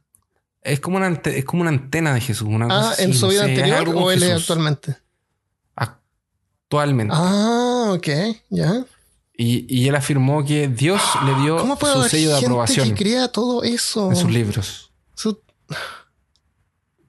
Es 0.60 0.80
como 0.80 0.96
una, 0.96 1.06
ante- 1.06 1.38
es 1.38 1.44
como 1.44 1.62
una 1.62 1.70
antena 1.70 2.12
de 2.14 2.20
Jesús. 2.20 2.48
Una 2.48 2.66
Ah, 2.70 2.90
así, 2.90 3.04
en 3.04 3.14
su 3.14 3.26
no 3.26 3.32
vida 3.32 3.44
sé, 3.44 3.50
anterior 3.50 3.88
o 3.96 4.10
él 4.10 4.22
es 4.24 4.32
actualmente. 4.32 4.96
Actualmente. 5.76 7.14
Ah, 7.16 7.92
ok, 7.96 8.08
ya. 8.50 8.84
Y, 9.36 9.66
y 9.68 9.88
él 9.88 9.94
afirmó 9.94 10.44
que 10.44 10.68
Dios 10.68 11.00
le 11.24 11.34
dio 11.42 11.56
¿Cómo 11.58 11.78
puede 11.78 11.92
su 11.94 11.98
haber 12.00 12.10
sello 12.10 12.28
de 12.30 12.34
gente 12.34 12.46
aprobación 12.46 12.88
que 12.90 12.94
crea 12.94 13.28
todo 13.28 13.62
eso? 13.62 14.10
en 14.10 14.16
sus 14.16 14.30
libros. 14.30 14.92
Su- 15.14 15.40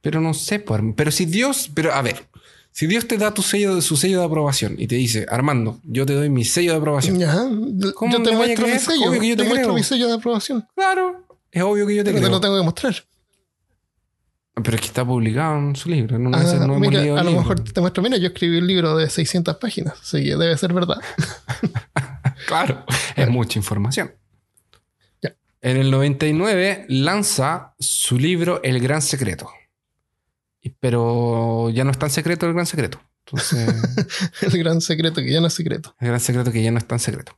Pero 0.03 0.19
no 0.21 0.33
sé, 0.35 0.59
pues, 0.59 0.81
pero 0.95 1.09
si 1.11 1.25
Dios, 1.25 1.71
pero 1.73 1.93
a 1.93 2.01
ver, 2.01 2.27
si 2.71 2.87
Dios 2.87 3.07
te 3.07 3.17
da 3.17 3.33
tu 3.33 3.41
sello, 3.41 3.81
su 3.81 3.95
sello 3.95 4.19
de 4.19 4.25
aprobación 4.25 4.75
y 4.77 4.85
te 4.87 4.95
dice, 4.95 5.25
Armando, 5.29 5.79
yo 5.83 6.05
te 6.05 6.13
doy 6.13 6.29
mi 6.29 6.43
sello 6.43 6.73
de 6.73 6.77
aprobación. 6.77 7.17
Ya, 7.17 7.33
¿Cómo 7.95 8.11
yo 8.17 8.21
te 8.21 8.31
muestro 8.35 8.67
mi 8.67 8.77
sello. 8.79 9.09
Obvio 9.09 9.21
que 9.21 9.29
yo 9.29 9.37
te 9.37 9.43
te 9.43 9.49
muestro 9.49 9.73
mi 9.73 9.81
sello 9.83 10.07
de 10.07 10.13
aprobación. 10.15 10.67
Claro, 10.75 11.25
es 11.51 11.63
obvio 11.63 11.87
que 11.87 11.95
yo 11.95 12.03
te 12.03 12.11
Pero 12.11 12.15
te 12.19 12.25
creo. 12.25 12.31
lo 12.31 12.41
tengo 12.41 12.57
que 12.57 12.63
mostrar. 12.65 12.95
Pero 14.55 14.75
es 14.75 14.81
que 14.81 14.87
está 14.87 15.03
publicado 15.05 15.57
en 15.57 15.75
su 15.75 15.89
libro. 15.89 16.19
No, 16.19 16.29
Ah, 16.37 16.43
no 16.67 16.79
mira, 16.79 16.99
a 17.01 17.05
lo 17.05 17.23
libro. 17.23 17.31
mejor 17.41 17.63
te 17.63 17.81
muestro, 17.81 18.03
mira, 18.03 18.17
yo 18.17 18.27
escribí 18.27 18.57
un 18.57 18.67
libro 18.67 18.95
de 18.97 19.09
600 19.09 19.55
páginas, 19.57 19.93
así 20.01 20.17
que 20.23 20.35
debe 20.35 20.55
ser 20.57 20.73
verdad. 20.73 20.97
Claro, 22.47 22.83
es 23.15 23.29
mucha 23.29 23.57
información. 23.57 24.11
Ya. 25.21 25.33
En 25.61 25.77
el 25.77 25.89
99 25.91 26.85
lanza 26.89 27.73
su 27.79 28.17
libro 28.19 28.61
El 28.63 28.79
Gran 28.81 29.01
Secreto. 29.01 29.49
Pero 30.79 31.69
ya 31.71 31.83
no 31.83 31.91
es 31.91 31.97
tan 31.99 32.09
secreto 32.09 32.45
el 32.45 32.53
Gran 32.53 32.65
Secreto. 32.65 32.99
Entonces, 33.25 33.69
El 34.41 34.57
gran 34.59 34.81
secreto 34.81 35.21
que 35.21 35.31
ya 35.31 35.39
no 35.39 35.47
es 35.47 35.53
secreto. 35.53 35.95
el 35.99 36.07
Gran 36.09 36.19
Secreto 36.19 36.51
que 36.51 36.61
ya 36.61 36.71
no 36.71 36.77
es 36.77 36.85
tan 36.87 36.99
secreto. 36.99 37.37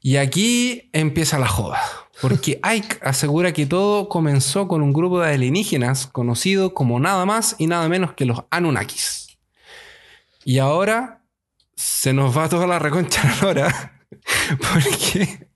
Y 0.00 0.16
aquí 0.16 0.88
empieza 0.92 1.38
la 1.38 1.48
joda. 1.48 1.78
Porque 2.20 2.58
Ike 2.62 2.98
asegura 3.02 3.52
que 3.52 3.66
todo 3.66 4.08
comenzó 4.08 4.68
con 4.68 4.82
un 4.82 4.92
grupo 4.92 5.20
de 5.20 5.34
alienígenas 5.34 6.06
conocido 6.06 6.72
como 6.74 6.98
nada 7.00 7.26
más 7.26 7.56
y 7.58 7.66
nada 7.66 7.88
menos 7.88 8.14
que 8.14 8.24
los 8.24 8.44
Anunnakis. 8.50 9.36
Y 10.44 10.58
ahora 10.58 11.22
se 11.74 12.12
nos 12.12 12.36
va 12.36 12.48
toda 12.48 12.66
la 12.66 12.78
reconcha 12.78 13.22
la 13.42 13.48
hora. 13.48 14.00
Porque 14.72 15.48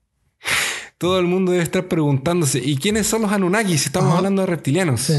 todo 0.97 1.19
el 1.19 1.25
mundo 1.25 1.51
debe 1.51 1.63
estar 1.63 1.87
preguntándose: 1.87 2.59
¿y 2.59 2.77
quiénes 2.77 3.07
son 3.07 3.23
los 3.23 3.31
Anunnakis? 3.31 3.85
Estamos 3.87 4.09
Ajá. 4.09 4.17
hablando 4.17 4.41
de 4.43 4.47
reptilianos. 4.47 5.01
¿Sí? 5.01 5.13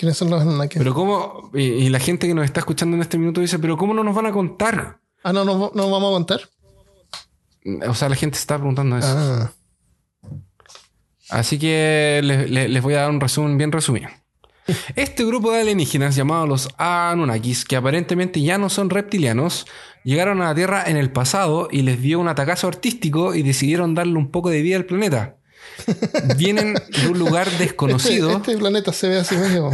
¿Quiénes 0.00 0.16
son 0.16 0.30
los 0.30 0.40
Anunnaki? 0.40 0.78
Pero 0.78 0.94
cómo, 0.94 1.50
y, 1.52 1.60
y 1.60 1.88
la 1.90 1.98
gente 1.98 2.26
que 2.26 2.32
nos 2.32 2.46
está 2.46 2.60
escuchando 2.60 2.96
en 2.96 3.02
este 3.02 3.18
minuto 3.18 3.42
dice, 3.42 3.58
pero 3.58 3.76
¿cómo 3.76 3.92
no 3.92 4.02
nos 4.02 4.14
van 4.14 4.24
a 4.24 4.32
contar? 4.32 4.98
Ah, 5.22 5.30
no, 5.34 5.44
no, 5.44 5.70
no 5.74 5.90
vamos 5.90 6.08
a 6.08 6.12
contar. 6.14 6.40
O 7.86 7.94
sea, 7.94 8.08
la 8.08 8.16
gente 8.16 8.38
se 8.38 8.40
está 8.40 8.56
preguntando 8.56 8.96
eso. 8.96 9.14
Ah, 9.14 9.52
Así 11.28 11.58
que 11.58 12.22
les 12.22 12.82
voy 12.82 12.94
a 12.94 13.02
dar 13.02 13.10
un 13.10 13.20
resumen 13.20 13.58
bien 13.58 13.72
resumido. 13.72 14.08
Este 14.96 15.22
grupo 15.22 15.52
de 15.52 15.60
alienígenas 15.60 16.16
llamados 16.16 16.48
los 16.48 16.68
Anunnakis, 16.78 17.66
que 17.66 17.76
aparentemente 17.76 18.40
ya 18.40 18.56
no 18.56 18.70
son 18.70 18.88
reptilianos, 18.88 19.66
llegaron 20.02 20.40
a 20.40 20.46
la 20.46 20.54
Tierra 20.54 20.82
en 20.86 20.96
el 20.96 21.12
pasado 21.12 21.68
y 21.70 21.82
les 21.82 22.00
dio 22.00 22.20
un 22.20 22.28
atacazo 22.28 22.68
artístico 22.68 23.34
y 23.34 23.42
decidieron 23.42 23.94
darle 23.94 24.16
un 24.16 24.30
poco 24.30 24.48
de 24.48 24.62
vida 24.62 24.76
al 24.76 24.86
planeta. 24.86 25.36
Vienen 26.36 26.74
de 26.74 27.08
un 27.08 27.18
lugar 27.18 27.48
este, 27.48 27.64
desconocido. 27.64 28.36
este 28.36 28.56
planeta 28.56 28.92
se 28.92 29.08
ve 29.08 29.18
así 29.18 29.36
medio, 29.36 29.70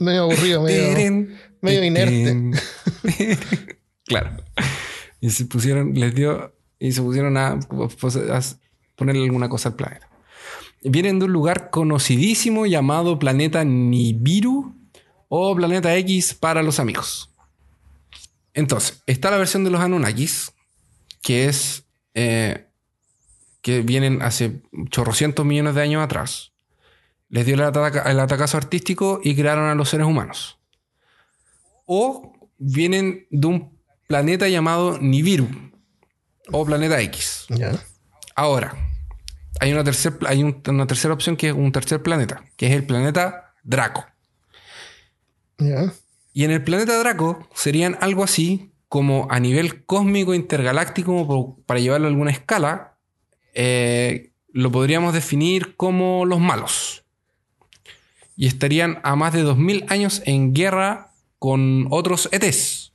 medio 0.00 0.22
aburrido, 0.22 0.62
medio. 0.62 1.94
Teren. 1.94 2.54
claro. 4.04 4.36
Y 5.20 5.30
se 5.30 5.46
pusieron, 5.46 5.94
les 5.94 6.14
dio, 6.14 6.54
y 6.78 6.92
se 6.92 7.02
pusieron 7.02 7.36
a, 7.36 7.58
pues, 8.00 8.16
a 8.16 8.40
ponerle 8.94 9.24
alguna 9.24 9.48
cosa 9.48 9.70
al 9.70 9.76
planeta. 9.76 10.08
Vienen 10.82 11.18
de 11.18 11.24
un 11.24 11.32
lugar 11.32 11.70
conocidísimo 11.70 12.66
llamado 12.66 13.18
planeta 13.18 13.64
Nibiru 13.64 14.74
o 15.28 15.56
planeta 15.56 15.96
X 15.96 16.34
para 16.34 16.62
los 16.62 16.78
amigos. 16.78 17.30
Entonces, 18.54 19.02
está 19.06 19.30
la 19.30 19.38
versión 19.38 19.64
de 19.64 19.70
los 19.70 19.80
Anunnakis, 19.80 20.52
que 21.22 21.46
es 21.46 21.84
eh, 22.14 22.65
que 23.66 23.82
vienen 23.82 24.22
hace 24.22 24.62
chorrocientos 24.90 25.44
millones 25.44 25.74
de 25.74 25.82
años 25.82 26.00
atrás. 26.00 26.52
Les 27.28 27.44
dio 27.44 27.56
el, 27.56 27.62
ataca- 27.62 28.08
el 28.08 28.20
atacazo 28.20 28.56
artístico 28.56 29.18
y 29.24 29.34
crearon 29.34 29.64
a 29.68 29.74
los 29.74 29.88
seres 29.88 30.06
humanos. 30.06 30.60
O 31.84 32.32
vienen 32.58 33.26
de 33.30 33.46
un 33.48 33.76
planeta 34.06 34.48
llamado 34.48 34.98
Nibiru 35.00 35.48
o 36.52 36.64
planeta 36.64 37.00
X. 37.00 37.46
Ahora, 38.36 38.72
hay 39.58 39.72
una, 39.72 39.82
tercer, 39.82 40.16
hay 40.28 40.44
un- 40.44 40.62
una 40.68 40.86
tercera 40.86 41.12
opción 41.12 41.36
que 41.36 41.48
es 41.48 41.52
un 41.52 41.72
tercer 41.72 42.00
planeta, 42.04 42.44
que 42.56 42.68
es 42.68 42.72
el 42.72 42.86
planeta 42.86 43.52
Draco. 43.64 44.06
Y 46.32 46.44
en 46.44 46.52
el 46.52 46.62
planeta 46.62 46.96
Draco 47.00 47.48
serían 47.52 47.98
algo 48.00 48.22
así 48.22 48.70
como 48.88 49.26
a 49.28 49.40
nivel 49.40 49.84
cósmico 49.86 50.34
intergaláctico, 50.34 51.58
para 51.66 51.80
llevarlo 51.80 52.06
a 52.06 52.10
alguna 52.10 52.30
escala, 52.30 52.92
eh, 53.56 54.30
lo 54.52 54.70
podríamos 54.70 55.12
definir 55.14 55.74
como 55.76 56.24
los 56.26 56.38
malos. 56.40 57.02
y 58.36 58.46
estarían 58.46 59.00
a 59.02 59.16
más 59.16 59.32
de 59.32 59.40
2000 59.42 59.86
años 59.88 60.22
en 60.26 60.52
guerra 60.52 61.12
con 61.38 61.86
otros 61.90 62.28
ETs. 62.32 62.92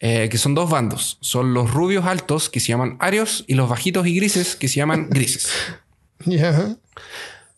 eh, 0.00 0.28
que 0.28 0.36
son 0.36 0.54
dos 0.56 0.68
bandos. 0.68 1.16
Son 1.20 1.54
los 1.54 1.70
rubios 1.72 2.04
altos, 2.06 2.50
que 2.50 2.58
se 2.58 2.68
llaman 2.68 2.96
arios, 2.98 3.44
y 3.46 3.54
los 3.54 3.68
bajitos 3.68 4.04
y 4.08 4.16
grises, 4.16 4.56
que 4.56 4.66
se 4.66 4.76
llaman 4.76 5.08
grises. 5.10 5.48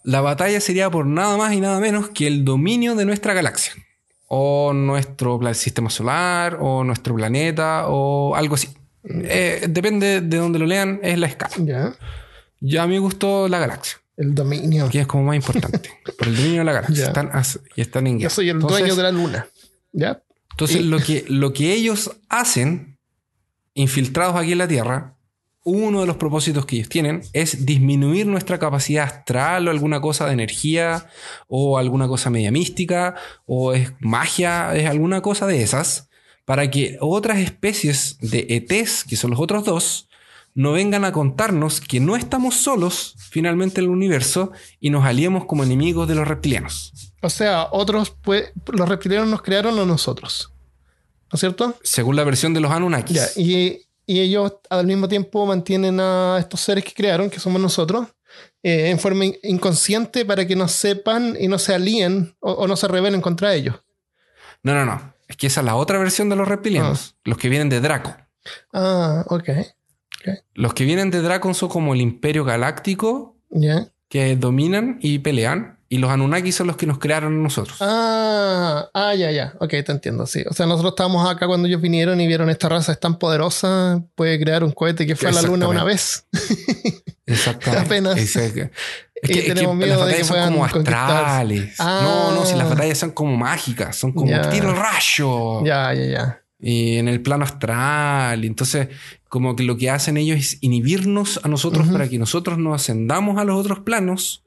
La 0.03 0.21
batalla 0.21 0.61
sería 0.61 0.91
por 0.91 1.07
nada 1.07 1.39
más 1.39 1.55
y 1.55 1.61
nada 1.61 1.81
menos 1.81 2.11
que 2.11 2.27
el 2.27 2.45
dominio 2.45 2.95
de 2.97 3.07
nuestra 3.07 3.33
galaxia. 3.33 3.73
O 4.29 4.75
nuestro 4.75 5.41
sistema 5.55 5.89
solar, 5.89 6.59
o 6.61 6.85
nuestro 6.85 7.15
planeta, 7.15 7.87
o 7.89 8.35
algo 8.37 8.57
así. 8.57 8.69
Eh, 9.07 9.67
depende 9.69 10.21
de 10.21 10.37
donde 10.39 10.59
lo 10.59 10.67
lean, 10.67 11.01
es 11.03 11.19
la 11.19 11.27
escala. 11.27 11.55
Ya. 11.59 11.95
Ya 12.61 12.83
a 12.83 12.87
mí 12.87 12.95
me 12.95 13.01
gustó 13.01 13.49
la 13.49 13.59
galaxia, 13.59 13.99
El 14.17 14.35
dominio. 14.35 14.89
que 14.89 15.01
es 15.01 15.07
como 15.07 15.25
más 15.25 15.37
importante. 15.37 15.91
por 16.19 16.29
el 16.29 16.37
dominio 16.37 16.61
de 16.61 16.65
la 16.65 16.73
galaxia. 16.73 17.07
Están 17.07 17.31
as- 17.33 17.61
y 17.77 17.81
están 17.83 18.07
en 18.07 18.15
Yo 18.15 18.21
guerra. 18.21 18.31
soy 18.31 18.49
el 18.49 18.57
Entonces- 18.57 18.79
dueño 18.81 18.97
de 18.97 19.03
la 19.03 19.11
luna. 19.13 19.47
Ya. 19.93 20.23
Entonces, 20.53 20.77
Y- 20.81 20.85
lo, 20.85 20.99
que, 21.01 21.25
lo 21.29 21.53
que 21.53 21.73
ellos 21.75 22.13
hacen, 22.29 22.99
infiltrados 23.75 24.37
aquí 24.37 24.53
en 24.53 24.59
la 24.59 24.69
Tierra, 24.69 25.17
uno 25.67 26.01
de 26.03 26.07
los 26.07 26.17
propósitos 26.17 26.67
que 26.67 26.77
ellos 26.77 26.89
tienen 26.91 27.23
es 27.33 27.65
disminuir 27.67 28.27
nuestra 28.27 28.59
capacidad 28.59 29.05
astral 29.05 29.67
o 29.67 29.71
alguna 29.71 30.01
cosa 30.01 30.27
de 30.27 30.33
energía 30.35 31.07
o 31.49 31.79
alguna 31.79 32.07
cosa 32.07 32.29
media 32.31 32.51
mística 32.51 33.15
o 33.47 33.73
es 33.73 33.93
magia, 33.99 34.75
es 34.77 34.89
alguna 34.89 35.23
cosa 35.23 35.47
de 35.47 35.63
esas, 35.63 36.09
para 36.45 36.70
que 36.70 36.97
otras 37.01 37.38
especies 37.38 38.18
de 38.20 38.47
ETs, 38.51 39.05
que 39.05 39.16
son 39.16 39.30
los 39.30 39.40
otros 39.40 39.64
dos, 39.64 40.09
no 40.55 40.72
vengan 40.72 41.05
a 41.05 41.11
contarnos 41.12 41.80
que 41.80 41.99
no 42.01 42.14
estamos 42.16 42.55
solos 42.55 43.14
finalmente 43.18 43.80
en 43.80 43.86
el 43.86 43.90
universo 43.90 44.53
y 44.78 44.90
nos 44.90 45.05
aliemos 45.05 45.47
como 45.47 45.64
enemigos 45.64 46.07
de 46.07 46.14
los 46.14 46.28
reptilianos. 46.28 46.92
O 47.22 47.30
sea, 47.30 47.68
otros, 47.72 48.11
pues, 48.22 48.53
los 48.72 48.88
reptilianos 48.88 49.28
nos 49.28 49.42
crearon 49.42 49.78
a 49.78 49.84
nosotros. 49.84 50.53
¿No 51.32 51.36
es 51.36 51.40
cierto? 51.40 51.76
Según 51.82 52.14
la 52.16 52.22
versión 52.24 52.55
de 52.55 52.61
los 52.61 52.70
Anunnakis. 52.70 53.16
Ya. 53.16 53.26
Y, 53.42 53.80
y 54.07 54.20
ellos 54.20 54.53
al 54.70 54.86
mismo 54.86 55.09
tiempo 55.09 55.45
mantienen 55.47 55.99
a 55.99 56.36
estos 56.38 56.61
seres 56.61 56.84
que 56.84 56.92
crearon, 56.92 57.30
que 57.30 57.40
somos 57.40 57.61
nosotros, 57.61 58.07
eh, 58.62 58.90
en 58.90 58.99
forma 59.01 59.24
in- 59.24 59.36
inconsciente 59.42 60.24
para 60.24 60.47
que 60.47 60.55
no 60.55 60.68
sepan 60.68 61.36
y 61.40 61.49
no 61.49 61.59
se 61.59 61.74
alíen 61.74 62.36
o, 62.40 62.53
o 62.53 62.68
no 62.68 62.76
se 62.76 62.86
rebelen 62.86 63.20
contra 63.22 63.55
ellos. 63.55 63.76
No, 64.62 64.74
no, 64.74 64.84
no. 64.84 65.14
Es 65.35 65.39
que 65.39 65.49
esa 65.49 65.62
es 65.62 65.66
la 65.66 65.74
otra 65.74 65.99
versión 65.99 66.28
de 66.28 66.37
los 66.37 66.47
reptilianos. 66.47 67.16
Los 67.24 67.39
que 67.39 67.49
vienen 67.49 67.68
de 67.68 67.80
Draco. 67.80 68.16
Ah, 68.72 69.24
ok. 69.26 69.49
Los 70.55 70.74
que 70.74 70.85
vienen 70.85 71.11
de 71.11 71.22
Draco 71.22 71.53
son 71.55 71.68
como 71.68 71.93
el 71.93 72.01
imperio 72.01 72.45
galáctico 72.45 73.37
que 74.09 74.37
dominan 74.37 74.99
y 75.01 75.18
pelean. 75.18 75.80
Y 75.89 75.99
los 75.99 76.12
Anunnaki 76.12 76.53
son 76.53 76.68
los 76.68 76.76
que 76.76 76.87
nos 76.87 77.01
crearon 77.01 77.43
nosotros. 77.43 77.78
Ah, 77.80 78.89
ah, 78.95 79.12
ya, 79.16 79.32
ya. 79.32 79.55
Ok, 79.59 79.70
te 79.70 79.91
entiendo, 79.91 80.24
sí. 80.24 80.45
O 80.49 80.55
sea, 80.55 80.66
nosotros 80.66 80.93
estábamos 80.93 81.28
acá 81.28 81.49
cuando 81.49 81.66
ellos 81.66 81.80
vinieron 81.80 82.20
y 82.20 82.28
vieron 82.28 82.49
esta 82.49 82.68
raza 82.68 82.93
es 82.93 83.01
tan 83.01 83.18
poderosa, 83.18 84.05
puede 84.14 84.39
crear 84.39 84.62
un 84.62 84.70
cohete 84.70 85.05
que 85.05 85.16
fue 85.16 85.30
a 85.30 85.32
la 85.32 85.43
luna 85.43 85.66
una 85.66 85.82
vez. 85.82 86.28
Exactamente. 87.26 87.87
apenas. 87.87 88.18
Es, 88.18 88.70
es 89.25 89.31
que, 89.31 89.39
es 89.49 89.55
que- 89.55 89.62
las 89.62 89.79
de 89.79 89.85
que 89.87 89.97
batallas 89.97 90.27
son 90.27 90.45
como 90.53 90.64
astrales. 90.64 91.75
Ah. 91.79 92.01
No, 92.03 92.35
no, 92.37 92.45
si 92.47 92.55
las 92.57 92.68
batallas 92.68 92.99
son 92.99 93.11
como 93.12 93.37
mágicas. 93.37 93.97
Son 93.97 94.12
como 94.12 94.31
Ya. 94.31 94.49
tiro 94.51 94.75
rayo. 94.75 95.64
Ya, 95.64 95.93
ya, 95.95 96.05
ya. 96.07 96.41
y 96.66 96.97
en 96.97 97.09
el 97.09 97.20
plano 97.20 97.45
astral. 97.45 98.43
Entonces, 98.43 98.89
como 99.29 99.55
que 99.55 99.64
lo 99.64 99.77
que 99.77 99.91
hacen 99.91 100.16
ellos 100.16 100.39
es 100.39 100.59
inhibirnos 100.62 101.39
a 101.43 101.49
nosotros 101.49 101.89
para 101.89 102.09
que 102.09 102.18
nosotros 102.18 102.57
no 102.57 102.72
ascendamos 102.72 103.37
a 103.39 103.45
los 103.45 103.57
otros 103.61 103.81
planos, 103.81 104.45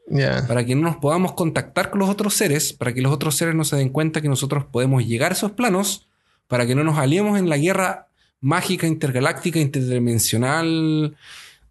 para 0.47 0.65
que 0.65 0.73
no 0.73 0.81
nos 0.83 0.95
podamos 0.95 1.33
contactar 1.33 1.91
con 1.91 1.99
los 1.99 2.09
otros 2.09 2.33
seres, 2.33 2.73
para 2.73 2.91
que 2.93 3.01
los 3.01 3.13
otros 3.13 3.35
seres 3.35 3.53
no 3.53 3.65
se 3.65 3.75
den 3.75 3.89
cuenta 3.89 4.21
que 4.21 4.29
nosotros 4.29 4.65
podemos 4.71 5.05
llegar 5.05 5.31
a 5.31 5.35
esos 5.35 5.51
planos, 5.51 6.07
para 6.47 6.65
que 6.65 6.73
no 6.73 6.83
nos 6.83 6.97
aliemos 6.97 7.37
en 7.37 7.49
la 7.49 7.57
guerra 7.57 8.07
mágica, 8.41 8.87
intergaláctica, 8.87 9.59
interdimensional 9.59 11.15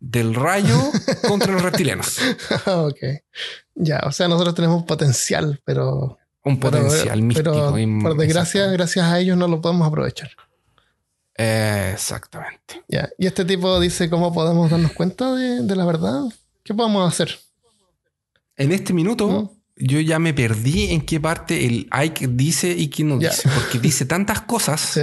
del 0.01 0.35
rayo 0.35 0.79
contra 1.27 1.53
los 1.53 1.63
reptilianos. 1.63 2.19
ok. 2.67 2.99
Ya, 3.75 4.01
o 4.07 4.13
sea, 4.13 4.29
nosotros 4.29 4.55
tenemos 4.55 4.85
potencial, 4.85 5.61
pero. 5.65 6.19
Un 6.45 6.61
pero- 6.61 6.79
potencial 6.83 7.23
místico. 7.23 7.51
Pero, 7.51 7.79
y- 7.79 8.01
por 8.03 8.17
desgracia, 8.17 8.67
gracias 8.69 9.05
a 9.07 9.19
ellos 9.19 9.37
no 9.37 9.49
lo 9.49 9.61
podemos 9.61 9.87
aprovechar. 9.89 10.31
Exactamente. 11.35 12.83
Ya. 12.89 13.09
Y 13.19 13.27
este 13.27 13.45
tipo 13.45 13.79
dice 13.81 14.09
cómo 14.09 14.33
podemos 14.33 14.71
darnos 14.71 14.93
cuenta 14.93 15.35
de, 15.35 15.63
de 15.63 15.77
la 15.77 15.85
verdad. 15.85 16.23
¿Qué 16.65 16.73
podemos 16.75 17.07
hacer? 17.13 17.39
En 18.57 18.73
este 18.73 18.93
minuto, 18.93 19.29
¿No? 19.29 19.53
yo 19.77 20.01
ya 20.01 20.19
me 20.19 20.33
perdí 20.33 20.91
en 20.93 21.03
qué 21.05 21.21
parte 21.21 21.67
el 21.67 21.89
Ike 21.91 22.29
dice 22.29 22.71
y 22.71 22.89
quién 22.89 23.09
no 23.09 23.21
Ya. 23.21 23.29
dice, 23.31 23.49
porque 23.55 23.79
dice 23.79 24.07
tantas 24.07 24.41
cosas 24.43 24.81
Sí. 24.95 25.01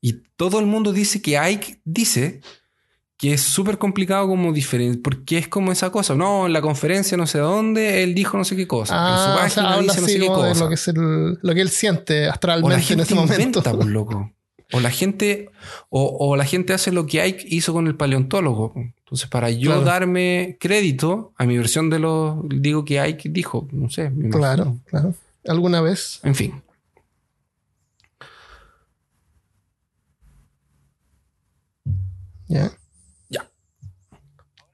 y 0.00 0.12
todo 0.36 0.60
el 0.60 0.66
mundo 0.66 0.92
dice 0.92 1.20
que 1.20 1.36
Ike 1.36 1.80
dice 1.84 2.40
que 3.18 3.32
es 3.32 3.40
súper 3.40 3.78
complicado 3.78 4.28
como 4.28 4.52
diferente, 4.52 4.98
porque 5.02 5.38
es 5.38 5.48
como 5.48 5.72
esa 5.72 5.90
cosa. 5.90 6.14
No, 6.14 6.46
en 6.46 6.52
la 6.52 6.60
conferencia 6.60 7.16
no 7.16 7.26
sé 7.26 7.38
dónde, 7.38 8.02
él 8.02 8.14
dijo 8.14 8.36
no 8.36 8.44
sé 8.44 8.56
qué 8.56 8.66
cosa. 8.66 8.94
en 8.94 9.16
su 9.16 9.30
Ah, 9.30 9.32
o 9.32 9.36
página 9.36 9.48
sea, 9.48 9.72
habla 9.72 9.92
dice 9.94 10.00
no 10.02 10.06
sé 10.06 10.18
qué 10.20 10.26
cosa. 10.26 10.60
lo 10.64 10.68
que, 10.68 10.74
es 10.74 10.88
el- 10.88 11.38
lo 11.40 11.54
que 11.54 11.60
él 11.62 11.68
siente 11.70 12.24
O 12.24 12.26
la 12.26 12.32
astralmente 12.32 12.92
en 12.92 13.00
ese 13.00 13.14
momento. 13.14 13.34
inventa, 13.60 13.72
pues, 13.72 13.86
loco. 13.88 14.32
O 14.72 14.80
la 14.80 14.90
gente, 14.90 15.48
o, 15.90 16.16
o 16.18 16.36
la 16.36 16.44
gente 16.44 16.72
hace 16.74 16.90
lo 16.92 17.06
que 17.06 17.22
Ike 17.22 17.46
hizo 17.48 17.72
con 17.72 17.86
el 17.86 17.94
paleontólogo. 17.94 18.72
Entonces, 18.76 19.28
para 19.28 19.48
yo 19.48 19.70
Claro. 19.70 19.82
darme 19.84 20.56
crédito 20.60 21.32
a 21.38 21.44
mi 21.46 21.56
versión 21.56 21.88
de 21.88 22.00
lo, 22.00 22.42
digo 22.48 22.84
que 22.84 22.98
Ike 23.00 23.28
dijo, 23.28 23.68
no 23.70 23.88
sé. 23.88 24.10
Claro, 24.32 24.76
claro. 24.86 25.14
¿Alguna 25.46 25.80
vez? 25.80 26.18
En 26.24 26.34
fin. 26.34 26.60
Ya. 32.48 32.70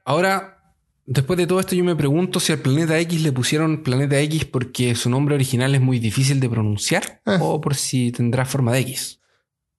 Ahora, 0.05 0.59
después 1.07 1.37
de 1.37 1.47
todo 1.47 1.61
esto, 1.61 1.75
yo 1.75 1.85
me 1.85 1.97
pregunto 1.97 2.41
si 2.41 2.53
al 2.53 2.59
planeta 2.59 2.99
X 2.99 3.23
le 3.23 3.33
pusieron 3.33 3.83
planeta 3.83 4.19
X 4.21 4.45
porque 4.47 4.95
su 4.95 5.11
nombre 5.11 5.35
original 5.35 5.75
es 5.75 5.81
muy 5.81 5.99
difícil 5.99 6.41
de 6.41 6.49
pronunciar 6.49 7.21
Ah. 7.25 7.39
o 7.41 7.61
por 7.61 7.75
si 7.75 8.13
tendrá 8.13 8.45
forma 8.45 8.73
de 8.73 8.81
X. 8.81 9.21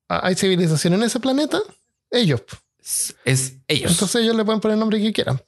Ah, 0.10 0.22
¿Hay 0.24 0.36
civilización 0.36 0.94
en 0.94 1.04
ese 1.04 1.20
planeta? 1.20 1.60
Ellos. 2.12 2.42
Es, 2.80 3.16
es 3.24 3.58
ellos. 3.68 3.92
Entonces 3.92 4.22
ellos 4.24 4.36
le 4.36 4.44
pueden 4.44 4.60
poner 4.60 4.74
el 4.76 4.80
nombre 4.80 5.00
que 5.02 5.14
quieran. 5.14 5.42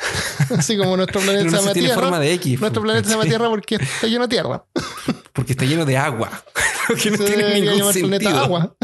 Así 0.56 0.76
como 0.76 0.96
nuestro 0.96 1.20
planeta 1.22 1.44
no 1.44 1.50
se 1.50 1.56
llama 1.56 1.72
tiene 1.72 1.88
Tierra. 1.88 2.02
forma 2.02 2.20
de 2.20 2.32
X. 2.34 2.60
Nuestro 2.60 2.82
pues, 2.82 2.90
planeta 2.92 3.08
se 3.08 3.14
llama. 3.14 3.24
Tierra 3.24 3.48
porque 3.48 3.74
está 3.76 4.06
lleno 4.06 4.26
de 4.26 4.28
tierra. 4.28 4.64
Porque 5.32 5.52
está 5.52 5.64
lleno 5.64 5.86
de 5.86 5.96
agua. 5.96 6.30
Que 7.02 7.10
no 7.10 7.16
Se 7.16 7.24
tiene 7.24 7.60
ningún 7.60 7.90
sentido. 7.92 8.08
planeta 8.08 8.40
agua. 8.42 8.76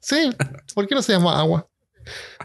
Sí, 0.00 0.30
¿por 0.74 0.86
qué 0.86 0.94
no 0.94 1.00
se 1.00 1.12
llama 1.12 1.38
agua? 1.40 1.66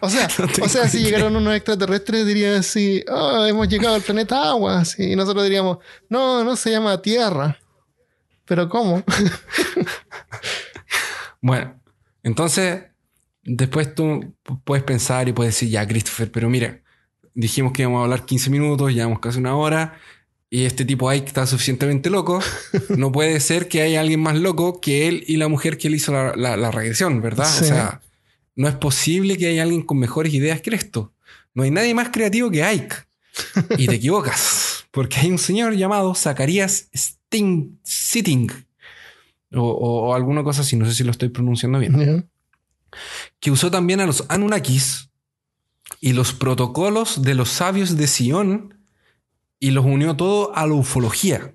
O 0.02 0.10
sea, 0.10 0.28
No 0.58 0.66
o 0.66 0.70
sea, 0.70 0.88
si 0.88 1.00
llegaron 1.04 1.36
unos 1.36 1.56
extraterrestres 1.56 2.26
dirían 2.26 2.56
así, 2.56 3.04
"Ah, 3.10 3.46
hemos 3.50 3.68
llegado 3.68 3.96
al 3.96 4.02
planeta 4.02 4.50
agua, 4.50 4.80
así, 4.80 5.12
y 5.12 5.16
nosotros 5.16 5.44
diríamos, 5.44 5.80
no, 6.10 6.44
no 6.44 6.56
se 6.56 6.72
llama 6.72 7.02
Tierra. 7.02 7.58
Pero 8.46 8.68
¿cómo? 8.70 9.04
Bueno, 11.42 11.80
entonces, 12.24 12.84
después 13.44 13.96
tú 13.96 14.36
puedes 14.64 14.84
pensar 14.84 15.30
y 15.30 15.34
puedes 15.34 15.54
decir, 15.56 15.70
ya, 15.70 15.88
Christopher, 15.88 16.32
pero 16.32 16.50
mira, 16.50 16.82
dijimos 17.34 17.72
que 17.74 17.84
íbamos 17.84 18.02
a 18.02 18.04
hablar 18.04 18.26
15 18.26 18.50
minutos, 18.50 18.92
llevamos 18.94 19.20
casi 19.20 19.40
una 19.40 19.56
hora, 19.56 19.98
y 20.50 20.66
este 20.66 20.84
tipo 20.84 21.08
ahí 21.08 21.22
que 21.22 21.28
está 21.28 21.46
suficientemente 21.48 22.10
loco. 22.10 22.40
No 22.90 23.12
puede 23.12 23.40
ser 23.40 23.68
que 23.68 23.82
haya 23.84 24.02
alguien 24.02 24.20
más 24.20 24.36
loco 24.36 24.82
que 24.82 25.08
él 25.08 25.24
y 25.28 25.38
la 25.38 25.48
mujer 25.48 25.78
que 25.78 25.88
él 25.88 25.96
hizo 25.96 26.12
la, 26.12 26.34
la- 26.36 26.58
la 26.58 26.72
regresión, 26.72 27.22
¿verdad? 27.22 27.46
Sí. 27.46 27.66
O 27.66 27.68
sea, 27.68 28.02
no 28.56 28.68
es 28.68 28.76
posible 28.76 29.38
que 29.38 29.48
haya 29.48 29.64
alguien 29.64 29.82
con 29.84 29.98
mejores 30.00 30.34
ideas 30.34 30.62
que 30.62 30.74
esto. 30.76 31.14
No 31.54 31.64
hay 31.64 31.72
nadie 31.72 31.94
más 31.94 32.10
creativo 32.10 32.50
que 32.52 32.64
Ike. 32.64 32.96
Y 33.78 33.88
te 33.88 33.96
equivocas, 33.96 34.86
porque 34.92 35.20
hay 35.20 35.32
un 35.32 35.38
señor 35.38 35.74
llamado 35.76 36.14
Zacarías 36.16 36.90
Sting, 36.94 37.78
Sitting, 37.84 38.52
o, 39.54 39.62
o- 39.62 40.10
o 40.10 40.14
alguna 40.14 40.44
cosa 40.44 40.62
así, 40.62 40.76
no 40.76 40.86
sé 40.86 40.94
si 40.94 41.04
lo 41.04 41.12
estoy 41.12 41.30
pronunciando 41.30 41.80
bien 41.80 42.30
que 43.40 43.52
usó 43.52 43.70
también 43.70 44.00
a 44.02 44.06
los 44.08 44.26
Anunnakis 44.30 45.10
y 46.02 46.14
los 46.14 46.34
protocolos 46.34 47.22
de 47.22 47.36
los 47.36 47.50
sabios 47.50 47.98
de 47.98 48.08
Sion 48.08 48.74
y 49.60 49.72
los 49.72 49.86
unió 49.86 50.16
todo 50.16 50.56
a 50.56 50.66
la 50.66 50.74
ufología. 50.74 51.54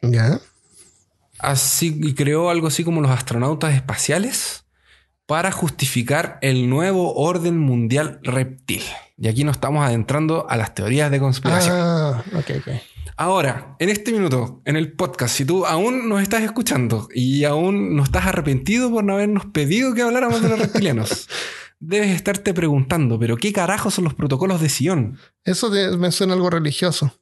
Ya. 0.00 0.40
Así, 1.38 1.98
y 2.02 2.14
creó 2.14 2.48
algo 2.50 2.66
así 2.66 2.82
como 2.84 3.00
los 3.02 3.10
astronautas 3.10 3.74
espaciales 3.74 4.59
para 5.30 5.52
justificar 5.52 6.38
el 6.42 6.68
nuevo 6.68 7.14
orden 7.14 7.56
mundial 7.56 8.18
reptil. 8.24 8.82
Y 9.16 9.28
aquí 9.28 9.44
nos 9.44 9.58
estamos 9.58 9.84
adentrando 9.86 10.50
a 10.50 10.56
las 10.56 10.74
teorías 10.74 11.08
de 11.08 11.20
conspiración. 11.20 11.76
Ah, 11.78 12.24
ok, 12.34 12.50
ok. 12.58 12.68
Ahora, 13.16 13.76
en 13.78 13.90
este 13.90 14.10
minuto, 14.12 14.60
en 14.64 14.74
el 14.74 14.90
podcast, 14.92 15.36
si 15.36 15.44
tú 15.44 15.66
aún 15.66 16.08
nos 16.08 16.20
estás 16.20 16.42
escuchando 16.42 17.06
y 17.14 17.44
aún 17.44 17.94
no 17.94 18.02
estás 18.02 18.26
arrepentido 18.26 18.90
por 18.90 19.04
no 19.04 19.12
habernos 19.12 19.46
pedido 19.46 19.94
que 19.94 20.02
habláramos 20.02 20.42
de 20.42 20.48
los 20.48 20.58
reptilianos, 20.58 21.28
debes 21.78 22.10
estarte 22.10 22.52
preguntando, 22.52 23.16
¿pero 23.18 23.36
qué 23.36 23.52
carajo 23.52 23.92
son 23.92 24.02
los 24.04 24.14
protocolos 24.14 24.60
de 24.60 24.68
Sion? 24.68 25.16
Eso 25.44 25.70
te- 25.70 25.96
me 25.96 26.10
suena 26.10 26.34
algo 26.34 26.50
religioso. 26.50 27.12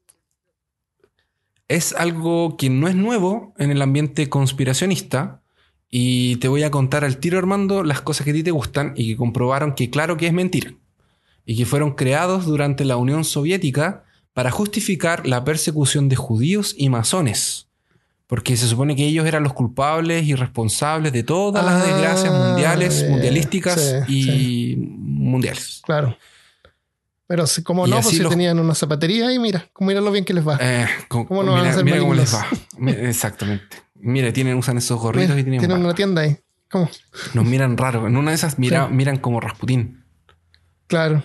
es 1.69 1.93
algo 1.93 2.57
que 2.57 2.71
no 2.71 2.89
es 2.89 2.95
nuevo 2.95 3.53
en 3.59 3.71
el 3.71 3.83
ambiente 3.83 4.31
conspiracionista. 4.31 5.43
Y 5.91 6.37
te 6.37 6.49
voy 6.49 6.63
a 6.65 6.71
contar 6.71 7.05
al 7.05 7.17
tiro, 7.19 7.39
Armando, 7.39 7.83
las 7.83 8.01
cosas 8.03 8.25
que 8.25 8.31
a 8.31 8.35
ti 8.35 8.43
te 8.43 8.51
gustan 8.51 8.93
y 8.97 9.09
que 9.09 9.17
comprobaron 9.17 9.75
que 9.75 9.89
claro 9.91 10.17
que 10.17 10.27
es 10.27 10.33
mentira. 10.33 10.73
Y 11.47 11.57
que 11.57 11.65
fueron 11.65 11.93
creados 11.95 12.45
durante 12.45 12.85
la 12.85 12.97
Unión 12.97 13.25
Soviética 13.25 14.05
para 14.35 14.51
justificar 14.51 15.27
la 15.27 15.45
persecución 15.45 16.09
de 16.11 16.17
judíos 16.17 16.75
y 16.77 16.91
masones. 16.91 17.67
Porque 18.27 18.59
se 18.59 18.69
supone 18.69 18.95
que 18.95 19.07
ellos 19.07 19.27
eran 19.27 19.43
los 19.43 19.55
culpables 19.55 20.27
y 20.27 20.35
responsables 20.35 21.13
de 21.15 21.23
todas 21.23 21.65
las 21.65 21.83
Ah, 21.83 21.87
desgracias 21.87 22.35
mundiales, 22.35 23.07
mundialísticas 23.09 24.05
Sí, 24.07 24.73
y 24.73 24.77
mundiales. 24.77 25.81
Claro. 25.87 26.19
Pero 27.27 27.47
si- 27.47 27.63
como 27.63 27.87
no, 27.87 27.97
pues 28.03 28.09
si 28.09 28.19
los- 28.23 28.31
tenían 28.31 28.59
una 28.59 28.75
zapatería 28.75 29.33
y 29.33 29.39
mira, 29.39 29.67
mira 29.81 30.03
lo 30.03 30.11
bien 30.13 30.27
que 30.27 30.35
les 30.35 30.47
va. 30.47 30.59
Eh, 30.61 30.87
con- 31.09 31.25
¿Cómo 31.25 31.43
no 31.43 31.53
van 31.53 31.67
a 31.67 31.73
ser 31.73 31.85
mira 31.85 31.99
cómo 32.01 32.13
les 32.15 32.35
va. 32.35 32.47
Exactamente. 33.09 33.77
Mira, 34.01 34.33
tienen, 34.33 34.57
usan 34.57 34.79
esos 34.79 34.99
gorritos 35.01 35.31
Mira, 35.31 35.41
y 35.41 35.45
tienen, 35.45 35.61
tienen 35.61 35.85
una 35.85 35.95
tienda 35.95 36.23
ahí. 36.23 36.37
¿Cómo? 36.71 36.89
Nos 37.35 37.45
miran 37.45 37.77
raro. 37.77 38.07
En 38.07 38.17
una 38.17 38.31
de 38.31 38.37
esas 38.37 38.59
mira, 38.59 38.87
Sí. 38.89 38.95
miran 38.95 39.19
como 39.19 39.41
Rasputín. 39.41 40.05
Claro. 40.87 41.23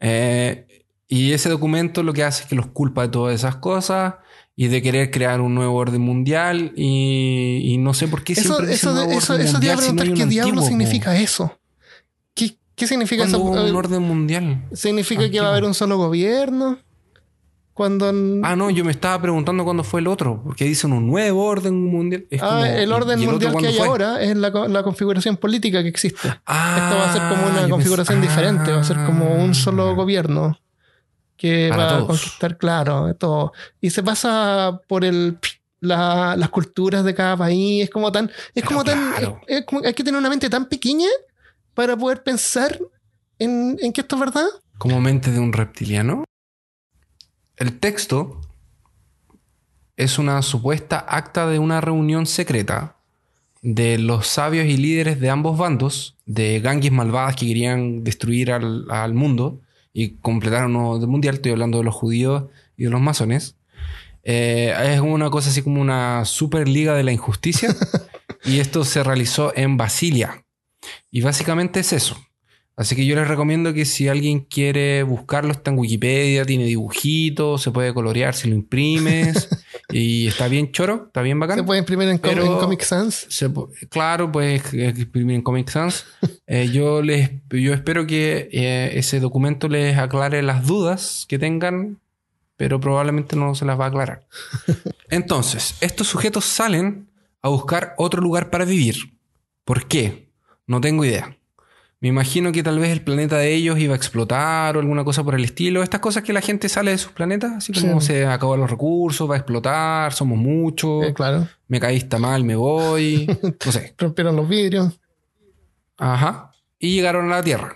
Eh, 0.00 0.84
y 1.08 1.32
ese 1.32 1.48
documento 1.48 2.02
lo 2.02 2.12
que 2.12 2.24
hace 2.24 2.42
es 2.42 2.48
que 2.48 2.54
los 2.56 2.66
culpa 2.66 3.02
de 3.02 3.08
todas 3.08 3.34
esas 3.34 3.56
cosas 3.56 4.14
y 4.54 4.68
de 4.68 4.82
querer 4.82 5.10
crear 5.10 5.40
un 5.40 5.54
nuevo 5.54 5.74
orden 5.76 6.00
mundial. 6.00 6.72
Y, 6.76 7.60
y 7.64 7.78
no 7.78 7.94
sé 7.94 8.08
por 8.08 8.22
qué 8.22 8.34
Eso, 8.34 8.54
siempre 8.56 8.74
eso, 8.74 8.90
eso, 9.10 9.32
orden 9.34 9.46
eso 9.46 9.58
te 9.60 9.66
iba 9.66 9.74
a 9.74 9.76
mundial 9.76 9.78
si 9.78 9.92
no 9.92 9.96
preguntar 9.96 10.06
hay 10.06 10.14
qué 10.14 10.26
diablo 10.26 10.62
significa 10.62 11.16
eso. 11.18 11.58
¿Qué, 12.34 12.56
qué 12.74 12.86
significa 12.86 13.22
¿Cuándo 13.22 13.38
eso? 13.38 13.68
un 13.70 13.76
orden 13.76 14.02
mundial? 14.02 14.64
¿Significa 14.72 15.30
que 15.30 15.40
va 15.40 15.46
a 15.48 15.50
haber 15.50 15.64
un 15.64 15.74
solo 15.74 15.96
gobierno? 15.96 16.78
Cuando. 17.76 18.10
Ah, 18.42 18.56
no, 18.56 18.70
yo 18.70 18.86
me 18.86 18.90
estaba 18.90 19.20
preguntando 19.20 19.62
cuándo 19.62 19.84
fue 19.84 20.00
el 20.00 20.06
otro, 20.06 20.40
porque 20.42 20.64
dicen 20.64 20.94
un 20.94 21.06
nuevo 21.08 21.44
orden 21.44 21.74
mundial. 21.84 22.24
Es 22.30 22.40
Ah, 22.42 22.48
como, 22.48 22.64
el 22.64 22.90
orden 22.90 23.18
¿y 23.20 23.26
otro 23.26 23.32
mundial 23.32 23.56
que 23.58 23.66
hay 23.66 23.74
fue? 23.76 23.86
ahora 23.86 24.22
es 24.22 24.34
la, 24.34 24.50
co- 24.50 24.66
la 24.66 24.82
configuración 24.82 25.36
política 25.36 25.82
que 25.82 25.88
existe. 25.90 26.26
Ah, 26.46 26.78
Esto 26.78 26.96
va 26.98 27.10
a 27.10 27.12
ser 27.12 27.22
como 27.28 27.50
una 27.52 27.62
yo 27.66 27.68
configuración 27.68 28.18
pensé- 28.22 28.28
diferente, 28.30 28.72
va 28.72 28.80
a 28.80 28.84
ser 28.84 28.96
como 29.04 29.34
un 29.44 29.54
solo 29.54 29.90
Ah. 29.90 29.92
gobierno 29.92 30.58
que 31.36 31.68
va 31.68 31.98
a 31.98 32.06
conquistar, 32.06 32.56
claro, 32.56 33.14
todo. 33.14 33.52
Y 33.82 33.90
se 33.90 34.02
pasa 34.02 34.80
por 34.88 35.04
el 35.04 35.36
la- 35.80 36.34
las 36.34 36.48
culturas 36.48 37.04
de 37.04 37.14
cada 37.14 37.36
país, 37.36 37.84
es 37.84 37.90
como 37.90 38.10
tan, 38.10 38.24
es 38.24 38.32
Pero 38.54 38.66
como 38.68 38.84
tan, 38.84 39.10
claro. 39.12 39.40
es- 39.46 39.58
es 39.58 39.66
como- 39.66 39.82
hay 39.84 39.92
que 39.92 40.02
tener 40.02 40.18
una 40.18 40.30
mente 40.30 40.48
tan 40.48 40.64
pequeña 40.64 41.08
para 41.74 41.94
poder 41.94 42.22
pensar 42.22 42.78
en, 43.38 43.76
en 43.82 43.92
que 43.92 44.00
esto 44.00 44.16
es 44.16 44.20
verdad. 44.20 44.46
Como 44.78 44.98
mente 44.98 45.30
de 45.30 45.38
un 45.40 45.52
reptiliano. 45.52 46.24
El 47.56 47.78
texto 47.78 48.40
es 49.96 50.18
una 50.18 50.42
supuesta 50.42 50.98
acta 50.98 51.46
de 51.46 51.58
una 51.58 51.80
reunión 51.80 52.26
secreta 52.26 52.96
de 53.62 53.98
los 53.98 54.26
sabios 54.26 54.66
y 54.66 54.76
líderes 54.76 55.20
de 55.20 55.30
ambos 55.30 55.56
bandos, 55.56 56.16
de 56.26 56.60
gangues 56.60 56.92
malvadas 56.92 57.34
que 57.36 57.46
querían 57.46 58.04
destruir 58.04 58.52
al, 58.52 58.90
al 58.90 59.14
mundo 59.14 59.60
y 59.94 60.16
completar 60.18 60.66
un 60.66 60.74
nuevo 60.74 60.90
orden 60.90 61.08
mundial. 61.08 61.36
Estoy 61.36 61.52
hablando 61.52 61.78
de 61.78 61.84
los 61.84 61.94
judíos 61.94 62.44
y 62.76 62.84
de 62.84 62.90
los 62.90 63.00
masones. 63.00 63.56
Eh, 64.22 64.74
es 64.92 65.00
una 65.00 65.30
cosa 65.30 65.48
así 65.48 65.62
como 65.62 65.80
una 65.80 66.26
superliga 66.26 66.94
de 66.94 67.04
la 67.04 67.12
injusticia. 67.12 67.74
y 68.44 68.60
esto 68.60 68.84
se 68.84 69.02
realizó 69.02 69.56
en 69.56 69.78
Basilia. 69.78 70.44
Y 71.10 71.22
básicamente 71.22 71.80
es 71.80 71.94
eso. 71.94 72.18
Así 72.76 72.94
que 72.94 73.06
yo 73.06 73.16
les 73.16 73.26
recomiendo 73.26 73.72
que 73.72 73.86
si 73.86 74.06
alguien 74.06 74.40
quiere 74.40 75.02
buscarlo, 75.02 75.50
está 75.52 75.70
en 75.70 75.78
Wikipedia, 75.78 76.44
tiene 76.44 76.64
dibujitos, 76.66 77.62
se 77.62 77.70
puede 77.70 77.94
colorear 77.94 78.34
si 78.34 78.48
lo 78.50 78.54
imprimes. 78.54 79.48
y 79.90 80.26
está 80.26 80.46
bien 80.48 80.72
choro, 80.72 81.04
está 81.06 81.22
bien 81.22 81.40
bacán. 81.40 81.56
Se 81.56 81.64
puede 81.64 81.78
imprimir 81.80 82.08
en, 82.08 82.18
com- 82.18 82.30
en 82.30 82.58
Comic 82.58 82.82
Sans. 82.82 83.14
Se 83.30 83.50
claro, 83.88 84.30
eh, 84.42 84.60
imprimir 84.94 85.36
en 85.36 85.42
Comic 85.42 85.68
Sans. 85.70 86.04
Eh, 86.48 86.70
yo 86.72 87.02
les 87.02 87.30
yo 87.50 87.74
espero 87.74 88.06
que 88.06 88.48
eh, 88.52 88.90
ese 88.94 89.18
documento 89.18 89.66
les 89.68 89.98
aclare 89.98 90.42
las 90.44 90.64
dudas 90.64 91.24
que 91.28 91.40
tengan, 91.40 91.98
pero 92.56 92.78
probablemente 92.78 93.34
no 93.34 93.56
se 93.56 93.64
las 93.64 93.80
va 93.80 93.86
a 93.86 93.88
aclarar. 93.88 94.26
Entonces, 95.10 95.74
estos 95.80 96.06
sujetos 96.06 96.44
salen 96.44 97.08
a 97.42 97.48
buscar 97.48 97.94
otro 97.98 98.20
lugar 98.22 98.50
para 98.50 98.64
vivir. 98.64 98.96
¿Por 99.64 99.88
qué? 99.88 100.28
No 100.68 100.80
tengo 100.80 101.04
idea. 101.04 101.36
Me 102.00 102.08
imagino 102.08 102.52
que 102.52 102.62
tal 102.62 102.78
vez 102.78 102.90
el 102.90 103.00
planeta 103.02 103.38
de 103.38 103.54
ellos 103.54 103.78
iba 103.78 103.94
a 103.94 103.96
explotar 103.96 104.76
o 104.76 104.80
alguna 104.80 105.02
cosa 105.02 105.24
por 105.24 105.34
el 105.34 105.44
estilo. 105.44 105.82
Estas 105.82 106.00
cosas 106.00 106.22
que 106.22 106.32
la 106.34 106.42
gente 106.42 106.68
sale 106.68 106.90
de 106.90 106.98
sus 106.98 107.12
planetas, 107.12 107.52
así 107.52 107.72
como 107.72 108.00
Sí. 108.02 108.08
se 108.08 108.26
acaban 108.26 108.60
los 108.60 108.70
recursos, 108.70 109.28
va 109.28 109.34
a 109.34 109.38
explotar, 109.38 110.12
somos 110.12 110.38
muchos 110.38 111.06
Eh, 111.06 111.14
claro. 111.14 111.48
me 111.68 111.80
caíste 111.80 112.18
mal, 112.18 112.44
me 112.44 112.54
voy. 112.54 113.26
No 113.66 113.72
sé. 113.72 113.94
Rompieron 113.96 114.36
los 114.36 114.46
vidrios. 114.48 115.00
Ajá. 115.96 116.52
Y 116.78 116.94
llegaron 116.94 117.32
a 117.32 117.36
la 117.36 117.42
Tierra. 117.42 117.74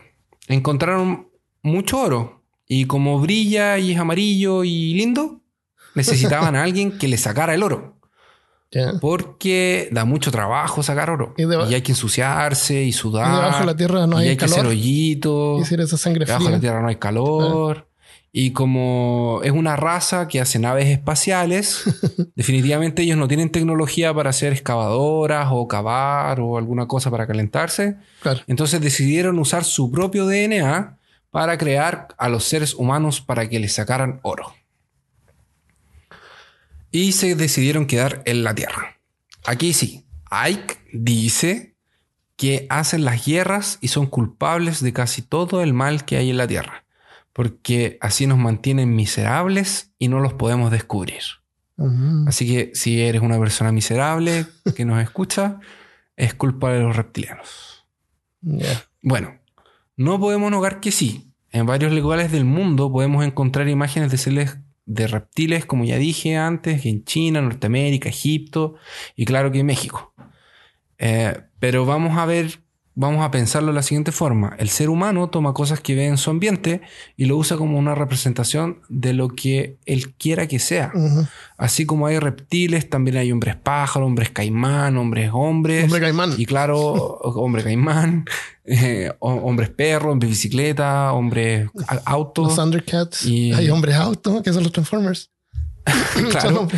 Encontraron 0.49 1.29
mucho 1.63 2.01
oro. 2.03 2.43
Y 2.67 2.85
como 2.85 3.19
brilla 3.21 3.79
y 3.79 3.93
es 3.93 3.99
amarillo 3.99 4.63
y 4.65 4.95
lindo, 4.95 5.41
necesitaban 5.95 6.55
a 6.57 6.63
alguien 6.63 6.99
que 6.99 7.09
le 7.09 7.17
sacara 7.17 7.55
el 7.55 7.63
oro. 7.63 7.97
Porque 9.01 9.89
da 9.91 10.05
mucho 10.05 10.31
trabajo 10.31 10.83
sacar 10.83 11.11
oro. 11.11 11.35
Y 11.37 11.75
hay 11.75 11.83
que 11.83 11.93
ensuciarse 11.93 12.83
y 12.83 12.93
sudar. 12.93 13.33
Y 13.33 13.37
debajo 13.37 13.61
de 13.61 13.67
la 13.67 13.77
tierra 13.77 14.07
no 14.07 14.21
y 14.21 14.25
hay 14.25 14.29
hay 14.31 14.37
que 14.37 14.45
hacer 14.45 14.59
calor. 14.59 14.73
hoyitos. 14.73 15.63
Hiciera 15.63 15.85
esa 15.85 15.97
sangre 15.97 16.25
Debajo 16.25 16.45
de 16.45 16.51
la. 16.53 16.61
Tierra 16.61 16.81
no 16.81 16.89
hay 16.89 16.97
calor. 16.97 17.89
Y 18.33 18.53
como 18.53 19.41
es 19.43 19.51
una 19.51 19.75
raza 19.75 20.29
que 20.29 20.41
hace 20.41 20.61
naves 20.61 20.87
espaciales, 20.87 21.83
definitivamente 22.37 23.03
ellos 23.03 23.19
no 23.19 23.27
tienen 23.27 23.51
tecnología 23.51 24.15
para 24.15 24.31
hacer 24.31 24.53
excavadoras 24.53 25.49
o 25.51 25.67
cavar 25.67 26.39
o 26.39 26.57
alguna 26.57 26.87
cosa 26.87 27.11
para 27.11 27.27
calentarse. 27.27 27.97
Claro. 28.23 28.41
Entonces 28.47 28.81
decidieron 28.81 29.37
usar 29.41 29.65
su 29.65 29.91
propio 29.91 30.27
DNA 30.27 30.97
para 31.31 31.59
crear 31.59 32.09
a 32.19 32.29
los 32.29 32.45
seres 32.45 32.75
humanos 32.75 33.21
para 33.21 33.49
que 33.49 33.59
les 33.59 33.73
sacaran 33.73 34.21
oro. 34.23 34.53
Y 36.91 37.13
se 37.13 37.35
decidieron 37.35 37.87
quedar 37.87 38.23
en 38.27 38.43
la 38.45 38.55
Tierra. 38.55 38.99
Aquí 39.47 39.73
sí, 39.73 40.07
Ike 40.31 40.77
dice 40.93 41.75
que 42.37 42.67
hacen 42.71 43.05
las 43.05 43.25
guerras 43.25 43.79
y 43.81 43.89
son 43.89 44.07
culpables 44.07 44.83
de 44.83 44.93
casi 44.93 45.23
todo 45.23 45.63
el 45.63 45.73
mal 45.73 46.05
que 46.05 46.17
hay 46.17 46.31
en 46.31 46.37
la 46.37 46.47
Tierra. 46.47 46.85
Porque 47.33 47.99
así 48.01 48.27
nos 48.27 48.39
mantienen 48.39 48.95
miserables 48.95 49.93
y 49.99 50.09
no 50.09 50.21
los 50.21 50.33
podemos 50.35 50.71
descubrir. 50.71 51.23
Así 52.27 52.47
que 52.47 52.73
si 52.75 53.01
eres 53.01 53.23
una 53.23 53.39
persona 53.39 53.73
miserable 53.73 54.47
que 54.77 54.85
nos 54.85 55.03
escucha, 55.03 55.61
es 56.17 56.35
culpa 56.35 56.73
de 56.73 56.81
los 56.81 56.95
reptilianos. 56.95 57.87
Bueno, 59.03 59.39
no 59.97 60.21
podemos 60.21 60.51
negar 60.51 60.81
que 60.81 60.93
sí. 60.93 61.33
En 61.51 61.67
varios 61.67 61.93
lugares 61.93 62.31
del 62.31 62.45
mundo 62.45 62.93
podemos 62.93 63.25
encontrar 63.25 63.69
imágenes 63.69 64.11
de 64.11 64.19
seres 64.19 64.59
de 64.91 65.07
reptiles, 65.07 65.67
como 65.67 65.85
ya 65.85 65.99
dije 65.99 66.37
antes, 66.37 66.85
en 66.85 67.05
China, 67.05 67.41
Norteamérica, 67.41 68.09
Egipto 68.09 68.75
y 69.15 69.25
claro 69.25 69.53
que 69.53 69.61
en 69.61 69.67
México. 69.67 70.13
Eh, 70.99 71.41
pero 71.61 71.87
vamos 71.87 72.19
a 72.19 72.27
ver, 72.27 72.60
vamos 72.95 73.25
a 73.25 73.31
pensarlo 73.31 73.69
de 73.69 73.75
la 73.75 73.83
siguiente 73.83 74.13
forma. 74.13 74.55
El 74.59 74.69
ser 74.69 74.91
humano 74.91 75.29
toma 75.31 75.55
cosas 75.55 75.81
que 75.81 75.95
ve 75.95 76.07
en 76.07 76.19
su 76.19 76.31
ambiente 76.31 76.83
y 77.17 77.25
lo 77.27 77.37
usa 77.37 77.57
como 77.57 77.79
una 77.79 77.95
representación 77.95 78.81
de 78.89 79.13
lo 79.15 79.29
que 79.29 79.79
él 79.87 80.13
quiera 80.15 80.47
que 80.49 80.59
sea. 80.59 80.93
Así 81.57 81.87
como 81.87 82.07
hay 82.07 82.19
reptiles, 82.19 82.91
también 82.91 83.17
hay 83.17 83.33
hombres 83.33 83.57
pájaro, 83.57 84.07
hombres 84.07 84.31
caimán, 84.31 84.97
hombres 84.97 85.31
hombres. 85.33 85.85
Hombre 85.85 86.01
caimán. 86.01 86.35
Y 86.37 86.45
claro, 86.47 86.79
hombre 87.23 87.63
caimán, 87.63 88.25
eh, 88.65 89.13
ho- 89.21 89.35
hombres 89.35 89.71
perro, 89.71 90.13
hombres 90.13 90.31
bicicleta, 90.31 91.13
hombres 91.13 91.69
a- 91.89 92.01
auto. 92.07 92.43
Los 92.45 92.57
Thundercats. 92.57 93.25
Y- 93.25 93.53
Hay 93.53 93.71
hombres 93.71 93.95
auto, 93.97 94.43
que 94.43 94.53
son 94.53 94.63
los 94.63 94.73
Transformers. 94.73 95.31
Claro. 96.31 96.69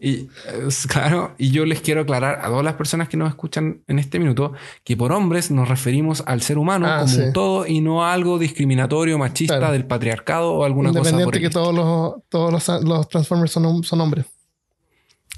Y, 0.00 0.14
eh, 0.46 0.68
claro, 0.88 1.34
y 1.38 1.50
yo 1.50 1.64
les 1.64 1.80
quiero 1.80 2.02
aclarar 2.02 2.40
a 2.44 2.48
todas 2.48 2.64
las 2.64 2.74
personas 2.74 3.08
que 3.08 3.16
nos 3.16 3.28
escuchan 3.28 3.82
en 3.88 3.98
este 3.98 4.18
minuto 4.18 4.52
que 4.84 4.96
por 4.96 5.12
hombres 5.12 5.50
nos 5.50 5.68
referimos 5.68 6.22
al 6.26 6.42
ser 6.42 6.58
humano 6.58 6.86
Ah, 6.86 6.98
como 7.00 7.08
sí. 7.08 7.20
un 7.22 7.32
todo 7.32 7.66
y 7.66 7.80
no 7.80 8.04
a 8.04 8.12
algo 8.12 8.38
discriminatorio, 8.38 9.18
machista 9.18 9.58
Claro. 9.58 9.72
del 9.72 9.86
patriarcado 9.86 10.52
o 10.52 10.64
alguna 10.64 10.90
cosa 10.90 11.10
Independiente 11.10 11.40
que 11.40 11.50
todos 11.50 11.74
los, 11.74 12.22
todos 12.28 12.52
los, 12.52 12.84
los 12.84 13.08
Transformers 13.08 13.50
son, 13.52 13.82
son 13.82 14.00
hombres. 14.00 14.26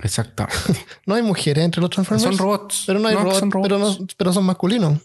Exactamente. 0.02 0.56
No 1.06 1.14
hay 1.14 1.22
mujeres 1.22 1.64
entre 1.64 1.80
los 1.80 1.90
Transformers. 1.90 2.22
Son 2.24 2.38
robots. 2.38 2.84
Pero 2.86 2.98
no 2.98 3.08
hay 3.08 3.14
robots, 3.14 3.38
son 3.38 3.50
robots. 3.50 3.68
pero, 3.68 3.78
no, 3.78 4.06
pero 4.16 4.32
son 4.32 4.44
masculinos. 4.44 4.98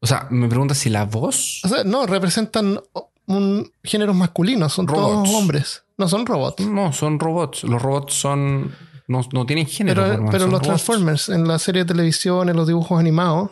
O 0.00 0.06
sea, 0.06 0.26
me 0.30 0.48
pregunta 0.48 0.74
si 0.74 0.90
la 0.90 1.04
voz 1.06 1.62
O 1.64 1.68
sea, 1.68 1.82
no, 1.84 2.06
representan 2.06 2.78
un 3.26 3.70
géneros 3.82 4.14
masculinos. 4.16 4.72
Son 4.72 4.86
Robots. 4.86 5.28
todos 5.30 5.30
hombres. 5.40 5.82
No 5.96 6.08
son 6.08 6.26
robots. 6.26 6.64
No, 6.66 6.92
son 6.92 7.18
robots. 7.20 7.64
Los 7.64 7.80
robots 7.80 8.14
son. 8.14 8.74
No, 9.06 9.20
no 9.32 9.44
tienen 9.46 9.66
género. 9.66 10.02
Pero, 10.02 10.14
hermano, 10.14 10.30
pero 10.32 10.44
los 10.46 10.52
robots. 10.54 10.66
Transformers 10.66 11.28
en 11.28 11.46
la 11.46 11.58
serie 11.58 11.84
de 11.84 11.88
televisión, 11.88 12.48
en 12.48 12.56
los 12.56 12.66
dibujos 12.66 12.98
animados, 12.98 13.50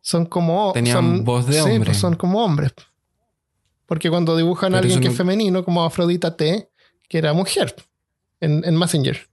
son 0.00 0.26
como. 0.26 0.72
Tenían 0.72 0.96
son- 0.96 1.24
voz 1.24 1.46
de 1.46 1.54
sí, 1.54 1.58
hombre. 1.60 1.84
pues 1.86 1.96
son 1.98 2.16
como 2.16 2.44
hombres. 2.44 2.72
Porque 3.86 4.08
cuando 4.10 4.36
dibujan 4.36 4.74
a 4.74 4.78
alguien 4.78 5.00
que 5.00 5.06
no- 5.06 5.12
es 5.12 5.16
femenino, 5.16 5.64
como 5.64 5.84
Afrodita 5.84 6.36
T, 6.36 6.68
que 7.08 7.18
era 7.18 7.32
mujer 7.32 7.74
en, 8.40 8.62
en 8.64 8.76
Messenger. 8.78 9.28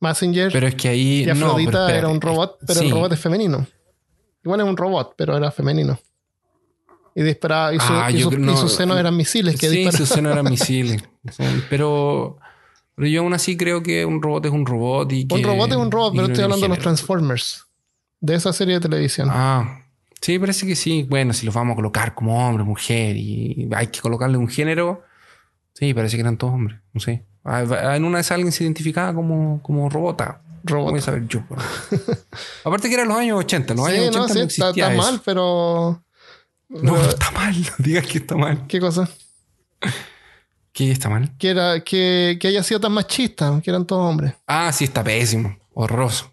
Messenger 0.00 0.52
Pero 0.52 0.66
es 0.66 0.74
que 0.74 0.88
ahí. 0.88 1.22
y 1.22 1.26
no, 1.26 1.32
pero 1.34 1.46
Afrodita 1.46 1.70
espérate. 1.70 1.98
era 1.98 2.08
un 2.08 2.20
robot, 2.20 2.58
pero 2.66 2.80
el 2.80 2.90
robot 2.90 3.12
es 3.12 3.20
femenino. 3.20 3.66
Igual 4.44 4.60
es 4.60 4.66
un 4.66 4.76
robot, 4.76 5.14
pero 5.16 5.36
era 5.36 5.50
femenino. 5.50 5.98
Y 7.18 7.22
disparaba, 7.22 7.72
y, 7.74 7.78
su- 7.80 7.86
Ah, 7.88 8.10
y 8.10 8.18
yo 8.18 8.24
sus- 8.24 8.34
creo- 8.34 8.42
y 8.44 8.46
no, 8.46 8.56
sus 8.58 8.72
senos 8.74 8.98
eran 8.98 9.16
misiles 9.16 9.58
que 9.58 9.70
sí, 9.70 9.90
sus 9.90 10.08
senos 10.08 10.32
eran 10.32 10.44
misiles. 10.50 11.02
Pero, 11.70 12.36
pero 12.94 13.08
yo 13.08 13.22
aún 13.22 13.32
así 13.32 13.56
creo 13.56 13.82
que 13.82 14.04
un 14.04 14.20
robot 14.22 14.44
es 14.46 14.52
un 14.52 14.66
robot. 14.66 15.10
Y 15.12 15.26
que, 15.26 15.34
Un 15.34 15.42
robot 15.42 15.70
es 15.70 15.76
un 15.78 15.90
robot, 15.90 16.12
pero 16.14 16.26
no 16.26 16.32
estoy 16.32 16.44
hablando 16.44 16.64
de 16.66 16.68
los. 16.68 16.78
Transformers. 16.78 17.64
De 18.20 18.34
esa 18.34 18.52
serie 18.52 18.74
de 18.74 18.80
televisión. 18.80 19.28
Ah, 19.32 19.82
sí, 20.20 20.38
parece 20.38 20.66
que 20.66 20.76
sí. 20.76 21.06
Bueno, 21.08 21.32
si 21.32 21.46
los 21.46 21.54
vamos 21.54 21.72
a 21.72 21.76
colocar 21.76 22.14
como 22.14 22.46
hombre, 22.46 22.64
mujer 22.64 23.16
y 23.16 23.66
hay 23.74 23.86
que 23.86 24.00
colocarle 24.00 24.36
un 24.36 24.48
género. 24.48 25.02
Sí, 25.72 25.94
parece 25.94 26.16
que 26.16 26.20
eran 26.20 26.36
todos 26.36 26.52
hombres. 26.52 26.78
No 26.92 27.00
sé. 27.00 27.24
Ah, 27.44 27.94
En 27.96 28.04
una 28.04 28.20
esas 28.20 28.32
alguien 28.32 28.52
se 28.52 28.62
identificaba 28.64 29.14
como, 29.14 29.62
como 29.62 29.88
robota. 29.88 30.42
Robot. 30.64 30.90
Voy 30.90 30.98
a 30.98 31.02
saber 31.02 31.26
yo. 31.28 31.40
Aparte 32.64 32.88
que 32.88 32.94
eran 32.94 33.08
los 33.08 33.16
años 33.16 33.38
80. 33.38 33.74
Los 33.74 33.86
sí, 33.86 33.92
años 33.92 34.08
80 34.08 34.18
no, 34.18 34.26
no, 34.26 34.28
sí, 34.28 34.40
está, 34.40 34.44
existía 34.44 34.68
está 34.88 34.92
eso. 34.94 35.02
mal, 35.12 35.20
pero. 35.24 36.02
No, 36.68 36.96
está 37.00 37.30
mal. 37.32 37.54
No 37.60 37.70
digas 37.78 38.06
que 38.06 38.18
está 38.18 38.36
mal. 38.36 38.66
¿Qué 38.66 38.80
cosa? 38.80 39.08
¿Qué 40.72 40.90
está 40.90 41.08
mal? 41.08 41.32
Que, 41.38 41.50
era, 41.50 41.80
que, 41.82 42.36
que 42.40 42.48
haya 42.48 42.62
sido 42.62 42.80
tan 42.80 42.92
machista, 42.92 43.60
que 43.62 43.70
eran 43.70 43.86
todos 43.86 44.08
hombres. 44.08 44.34
Ah, 44.46 44.72
sí, 44.72 44.84
está 44.84 45.02
pésimo. 45.02 45.56
Horroroso. 45.72 46.32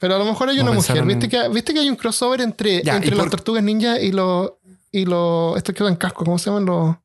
Pero 0.00 0.16
a 0.16 0.18
lo 0.18 0.24
mejor 0.24 0.48
hay 0.48 0.56
No 0.56 0.62
una 0.64 0.72
mujer. 0.72 1.04
¿Viste 1.04 1.24
en- 1.26 1.30
que, 1.30 1.48
¿Viste 1.48 1.72
que 1.74 1.80
hay 1.80 1.88
un 1.88 1.96
crossover 1.96 2.40
entre, 2.40 2.82
Ya, 2.82 2.96
entre 2.96 3.14
¿y 3.14 3.18
las 3.18 3.30
tortugas 3.30 3.62
ninja 3.62 4.00
y 4.00 4.10
los. 4.12 4.52
Y 4.90 5.04
los. 5.04 5.56
Estos 5.56 5.74
que 5.74 5.82
usan 5.82 5.96
casco, 5.96 6.24
¿cómo 6.24 6.38
se 6.38 6.50
llaman? 6.50 6.66
Los. 6.66 6.96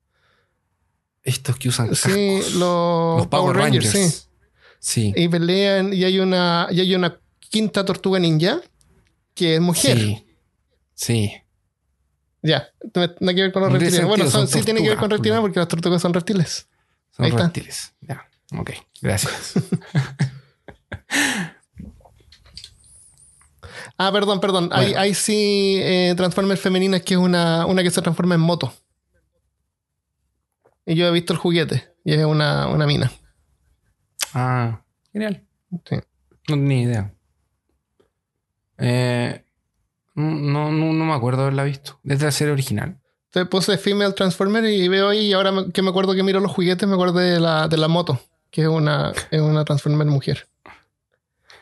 Estos 1.24 1.58
que 1.58 1.70
usan 1.70 1.94
Sí, 1.96 2.02
cascos. 2.40 2.54
los, 2.56 3.18
los 3.20 3.28
Power, 3.28 3.56
Rangers. 3.56 3.90
sí. 3.90 4.10
Sí. 4.80 5.14
Y 5.16 5.28
pelean 5.28 5.94
y 5.94 6.04
hay 6.04 6.20
una. 6.20 6.68
Y 6.72 6.80
hay 6.80 6.96
una 6.96 7.20
quinta 7.40 7.86
tortuga 7.86 8.18
ninja 8.20 8.62
que 9.36 9.56
es 9.56 9.62
mujer. 9.62 9.98
Sí. 9.98 10.26
Sí. 10.96 11.32
Ya, 12.42 12.70
no 12.96 13.02
no 13.02 13.14
tiene 13.16 13.36
que 13.36 13.42
ver 13.42 13.52
con 13.52 13.64
los 13.64 13.72
reptilianos. 13.74 14.08
Bueno, 14.08 14.24
sentido, 14.26 14.40
son- 14.42 14.48
son 14.48 14.60
sí 14.60 14.66
tiene 14.66 14.82
que 14.82 14.90
ver 14.90 14.98
con 14.98 15.10
reptilianos 15.10 15.42
porque 15.44 15.60
las 15.60 15.68
tortugas 15.68 16.02
son 16.02 16.14
reptiles. 16.14 16.68
Son 17.12 17.26
Ahí 17.26 17.32
está. 17.32 17.44
reptiles. 17.44 17.94
Ya. 18.02 18.26
Ok. 18.58 18.72
Gracias. 19.02 19.54
Ah, 23.98 24.12
perdón, 24.14 24.40
perdón. 24.40 24.70
Hay, 24.72 24.88
Bueno. 24.88 25.02
hay 25.02 25.14
sí 25.14 25.78
eh, 25.82 26.14
Transformers 26.16 26.62
femeninas 26.62 27.02
que 27.02 27.16
es 27.16 27.20
una, 27.20 27.66
una 27.66 27.84
que 27.84 27.92
se 27.92 28.02
transforma 28.02 28.36
en 28.36 28.42
moto. 28.42 28.74
Y 30.86 30.96
yo 30.96 31.06
he 31.08 31.12
visto 31.12 31.34
el 31.34 31.40
juguete 31.40 31.94
y 32.06 32.14
es 32.14 32.24
una, 32.26 32.68
una 32.68 32.88
mina. 32.88 33.12
ah, 34.34 34.82
genial. 35.12 35.46
Sí. 35.86 35.96
No 36.48 36.56
tenía 36.56 36.82
idea. 36.82 37.14
Eh, 38.78 39.44
no, 40.20 40.72
no, 40.72 40.93
no 40.93 41.05
me 41.05 41.13
acuerdo 41.13 41.43
haberla 41.43 41.63
visto. 41.63 41.99
Desde 42.03 42.26
la 42.26 42.32
serie 42.32 42.53
original. 42.53 42.99
Entonces 43.28 43.49
puse 43.49 43.78
Female 43.78 44.13
Transformer 44.13 44.65
y 44.65 44.88
veo 44.88 45.09
ahí 45.09 45.28
y 45.28 45.34
ahora 45.34 45.53
que 45.74 45.82
me 45.82 45.89
acuerdo 45.89 46.15
que 46.15 46.24
miro 46.24 46.39
los 46.39 46.51
juguetes 46.51 46.88
me 46.88 46.95
acuerdo 46.95 47.20
de 47.20 47.39
la, 47.39 47.67
de 47.67 47.78
la 47.78 47.88
moto, 47.88 48.20
que 48.49 48.63
es 48.63 48.67
una, 48.67 49.13
es 49.30 49.41
una 49.41 49.63
Transformer 49.65 50.07
mujer. 50.07 50.47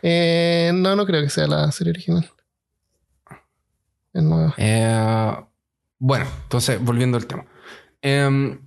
Eh, 0.02 0.72
no, 0.74 0.96
no 0.96 1.06
creo 1.06 1.22
que 1.22 1.30
sea 1.30 1.48
la 1.48 1.72
serie 1.72 1.92
original. 1.92 2.30
Es 4.14 4.24
nueva. 4.24 4.54
Eh, 4.58 5.36
bueno, 6.00 6.26
entonces, 6.44 6.82
volviendo 6.82 7.18
al 7.18 7.28
tema. 7.28 7.46
Em, 8.02 8.62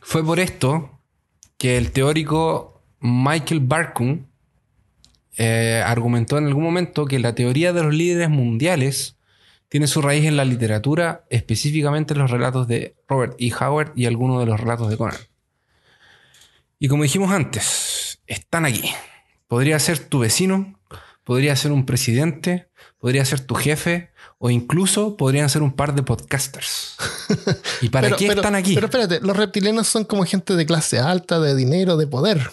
fue 0.00 0.24
por 0.24 0.40
esto 0.40 0.98
que 1.56 1.76
el 1.76 1.92
teórico 1.92 2.82
Michael 3.00 3.60
Barkun 3.60 4.26
eh, 5.36 5.82
argumentó 5.84 6.38
en 6.38 6.46
algún 6.46 6.62
momento 6.64 7.06
que 7.06 7.18
la 7.18 7.34
teoría 7.34 7.72
de 7.72 7.82
los 7.82 7.94
líderes 7.94 8.30
mundiales 8.30 9.16
tiene 9.68 9.86
su 9.86 10.00
raíz 10.02 10.24
en 10.24 10.36
la 10.36 10.44
literatura, 10.44 11.24
específicamente 11.30 12.14
en 12.14 12.20
los 12.20 12.30
relatos 12.30 12.68
de 12.68 12.94
Robert 13.08 13.34
E. 13.40 13.52
Howard 13.58 13.92
y 13.96 14.06
algunos 14.06 14.38
de 14.40 14.46
los 14.46 14.60
relatos 14.60 14.88
de 14.90 14.96
Conan. 14.96 15.16
Y 16.78 16.88
como 16.88 17.02
dijimos 17.02 17.30
antes, 17.32 18.20
están 18.26 18.66
aquí. 18.66 18.90
Podría 19.48 19.78
ser 19.78 19.98
tu 19.98 20.20
vecino, 20.20 20.78
podría 21.24 21.56
ser 21.56 21.72
un 21.72 21.86
presidente, 21.86 22.68
podría 22.98 23.24
ser 23.24 23.40
tu 23.40 23.54
jefe 23.54 24.10
o 24.38 24.50
incluso 24.50 25.16
podrían 25.16 25.48
ser 25.48 25.62
un 25.62 25.72
par 25.72 25.94
de 25.94 26.02
podcasters. 26.02 26.96
¿Y 27.80 27.88
para 27.88 28.08
Pero- 28.08 28.16
qué 28.16 28.28
pero- 28.28 28.40
están 28.40 28.54
aquí? 28.54 28.74
Pero 28.74 28.86
espérate, 28.86 29.20
los 29.20 29.36
reptilianos 29.36 29.86
son 29.88 30.04
como 30.04 30.24
gente 30.24 30.54
de 30.54 30.66
clase 30.66 30.98
alta, 30.98 31.40
de 31.40 31.54
dinero, 31.56 31.96
de 31.96 32.06
poder. 32.06 32.50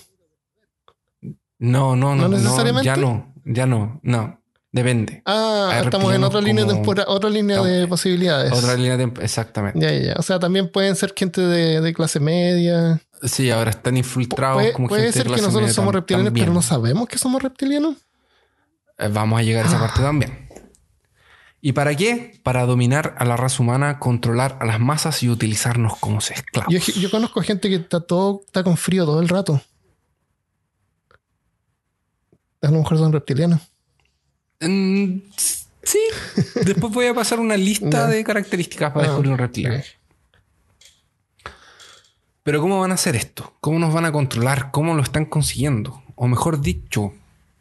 No, 1.62 1.96
no, 1.96 2.16
no, 2.16 2.28
¿No 2.28 2.38
necesariamente? 2.38 2.86
ya 2.86 2.96
no, 2.98 3.34
ya 3.46 3.66
no, 3.66 4.00
no, 4.04 4.42
depende. 4.72 5.22
Ah, 5.26 5.70
Hay 5.74 5.84
estamos 5.86 6.14
en 6.14 6.24
otra 6.24 6.42
línea, 6.42 6.66
como- 6.66 6.76
tempora- 6.82 7.06
otra 7.08 7.30
línea 7.30 7.62
de 7.62 7.88
posibilidades. 7.88 8.52
Otra 8.52 8.76
línea 8.76 8.98
de 8.98 9.12
exactamente. 9.22 9.80
Ya, 9.80 9.92
ya, 9.92 10.00
ya. 10.08 10.14
O 10.18 10.24
sea, 10.24 10.40
también 10.40 10.72
pueden 10.72 10.96
ser 10.96 11.14
gente 11.16 11.40
de, 11.42 11.80
de 11.82 11.94
clase 11.94 12.20
media. 12.20 13.02
Sí, 13.24 13.52
ahora 13.52 13.70
están 13.70 13.96
infiltrados 13.98 14.58
Puede, 14.64 14.74
como 14.74 14.88
puede 14.88 15.04
gente 15.04 15.12
de 15.12 15.14
ser 15.20 15.24
que 15.24 15.28
clase 15.30 15.44
nosotros 15.44 15.64
media 15.64 15.74
somos 15.76 15.94
reptilianos, 15.94 16.26
también. 16.28 16.46
pero 16.46 16.54
no 16.54 16.62
sabemos 16.64 17.08
que 17.08 17.18
somos 17.20 17.42
reptilianos. 17.44 17.96
Eh, 18.98 19.10
Vamos 19.14 19.40
a 19.40 19.44
llegar 19.44 19.66
a 19.66 19.68
esa 19.68 19.78
Ah. 19.78 19.82
parte 19.82 20.02
también. 20.02 20.48
¿Y 21.64 21.74
para 21.74 21.94
qué? 21.96 22.40
Para 22.42 22.66
dominar 22.66 23.14
a 23.20 23.26
la 23.26 23.38
raza 23.38 23.62
humana, 23.62 24.00
controlar 24.00 24.58
a 24.62 24.66
las 24.66 24.80
masas 24.80 25.22
y 25.22 25.30
utilizarnos 25.30 25.96
como 26.00 26.18
esclavos. 26.18 26.74
Yo, 26.74 26.80
yo 27.00 27.12
conozco 27.12 27.42
gente 27.44 27.70
que 27.70 27.76
está 27.76 28.00
todo, 28.00 28.42
está 28.48 28.64
con 28.64 28.78
frío 28.78 29.06
todo 29.06 29.22
el 29.22 29.30
rato. 29.30 29.62
A 32.62 32.68
lo 32.70 32.78
mejor 32.80 32.98
son 32.98 33.12
reptilianos. 33.14 33.62
Mm, 34.60 35.18
sí. 35.36 36.00
Después 36.66 36.94
voy 36.94 37.08
a 37.08 37.14
pasar 37.14 37.40
una 37.40 37.58
lista 37.58 38.08
de 38.08 38.24
características 38.24 38.92
para 38.92 39.06
Ah, 39.06 39.08
descubrir 39.08 39.32
un 39.32 39.38
reptiliano. 39.38 39.84
Pero 42.44 42.60
¿cómo 42.62 42.80
van 42.80 42.92
a 42.92 42.96
hacer 42.96 43.16
esto? 43.16 43.56
¿Cómo 43.62 43.78
nos 43.80 43.94
van 43.94 44.06
a 44.06 44.12
controlar? 44.12 44.72
¿Cómo 44.72 44.96
lo 44.96 45.04
están 45.04 45.26
consiguiendo? 45.26 46.04
O 46.16 46.28
mejor 46.28 46.62
dicho, 46.62 47.14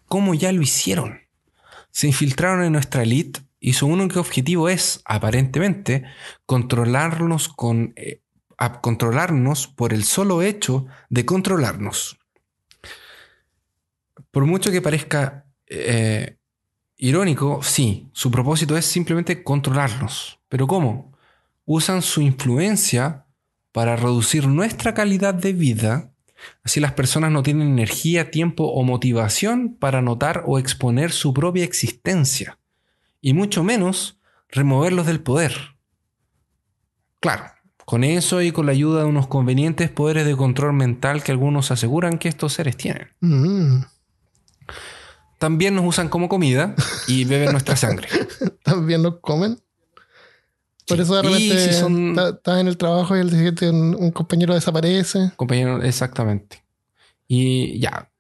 ¿cómo 0.07 0.35
ya 0.35 0.53
lo 0.53 0.63
hicieron? 0.63 1.21
Se 1.91 2.07
infiltraron 2.07 2.65
en 2.65 2.73
nuestra 2.73 3.03
elite 3.03 3.41
y 3.59 3.75
su 3.75 3.87
único 3.87 4.21
objetivo 4.21 4.69
es, 4.69 5.03
aparentemente, 5.05 6.05
controlarnos 6.47 7.49
con... 7.49 7.93
eh, 7.97 8.21
a 8.57 8.81
controlarnos 8.83 9.67
por 9.69 9.95
el 9.95 10.05
solo 10.05 10.43
hecho 10.43 10.87
de 11.09 11.25
controlarnos. 11.25 12.19
Por 14.31 14.47
mucho 14.47 14.71
que 14.71 14.83
parezca 14.83 15.47
eh, 15.67 16.37
irónico, 16.97 17.63
sí, 17.63 18.09
su 18.13 18.31
propósito 18.31 18.77
es 18.77 18.85
simplemente 18.85 19.43
controlarnos. 19.43 20.39
¿Pero 20.49 20.67
cómo? 20.67 21.13
Usan 21.65 22.03
su 22.03 22.21
influencia 22.21 23.27
para 23.73 23.97
reducir 23.97 24.47
nuestra 24.47 24.95
calidad 24.95 25.35
de 25.35 25.53
vida, 25.53 26.13
así 26.65 26.81
las 26.81 26.93
personas 26.93 27.31
no 27.31 27.43
tienen 27.43 27.69
energía, 27.69 28.31
tiempo 28.31 28.65
o 28.65 28.83
motivación 28.83 29.77
para 29.79 30.03
notar 30.03 30.45
o 30.47 30.59
exponer 30.59 31.13
su 31.13 31.33
propia 31.33 31.65
existencia, 31.65 32.59
y 33.21 33.33
mucho 33.33 33.63
menos 33.63 34.19
removerlos 34.49 35.07
del 35.07 35.21
poder. 35.21 35.55
Claro, 37.21 37.45
con 37.85 38.03
eso 38.03 38.43
y 38.43 38.51
con 38.51 38.67
la 38.67 38.73
ayuda 38.73 39.01
de 39.01 39.07
unos 39.07 39.27
convenientes 39.29 39.91
poderes 39.91 40.27
de 40.27 40.37
control 40.37 40.73
mental 40.73 41.23
que 41.23 41.33
algunos 41.33 41.71
aseguran 41.71 42.19
que 42.19 42.29
estos 42.29 42.55
seres 42.55 42.77
tienen. 42.77 43.09
Mm. 43.21 43.83
También 45.41 45.75
nos 45.75 45.87
usan 45.87 46.11
como 46.11 46.29
comida 46.29 46.75
y 47.09 47.25
beben 47.25 47.53
nuestra 47.53 47.75
sangre. 47.75 48.09
También 48.63 49.01
nos 49.03 49.21
comen. 49.21 49.59
Por 50.87 50.99
Sí. 50.99 51.03
eso 51.03 51.17
de 51.17 51.23
repente 51.23 51.67
si 51.73 51.81
son- 51.81 52.11
está- 52.11 52.29
estás 52.29 52.61
en 52.61 52.69
el 52.69 52.77
trabajo 52.77 53.17
y 53.17 53.21
el 53.21 53.31
siguiente 53.31 53.71
un, 53.71 54.11
compañero 54.11 54.53
desaparece. 54.53 55.33
Compañero, 55.37 55.83
exactamente. 55.83 56.63
Y 57.27 57.81
ya. 57.81 58.11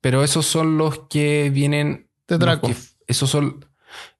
Pero 0.00 0.24
esos 0.24 0.44
son 0.44 0.76
los 0.76 1.06
que 1.08 1.50
vienen. 1.54 2.08
De 2.26 2.36
Draco. 2.38 2.66
que- 2.66 2.76
esos 3.06 3.30
son. 3.30 3.64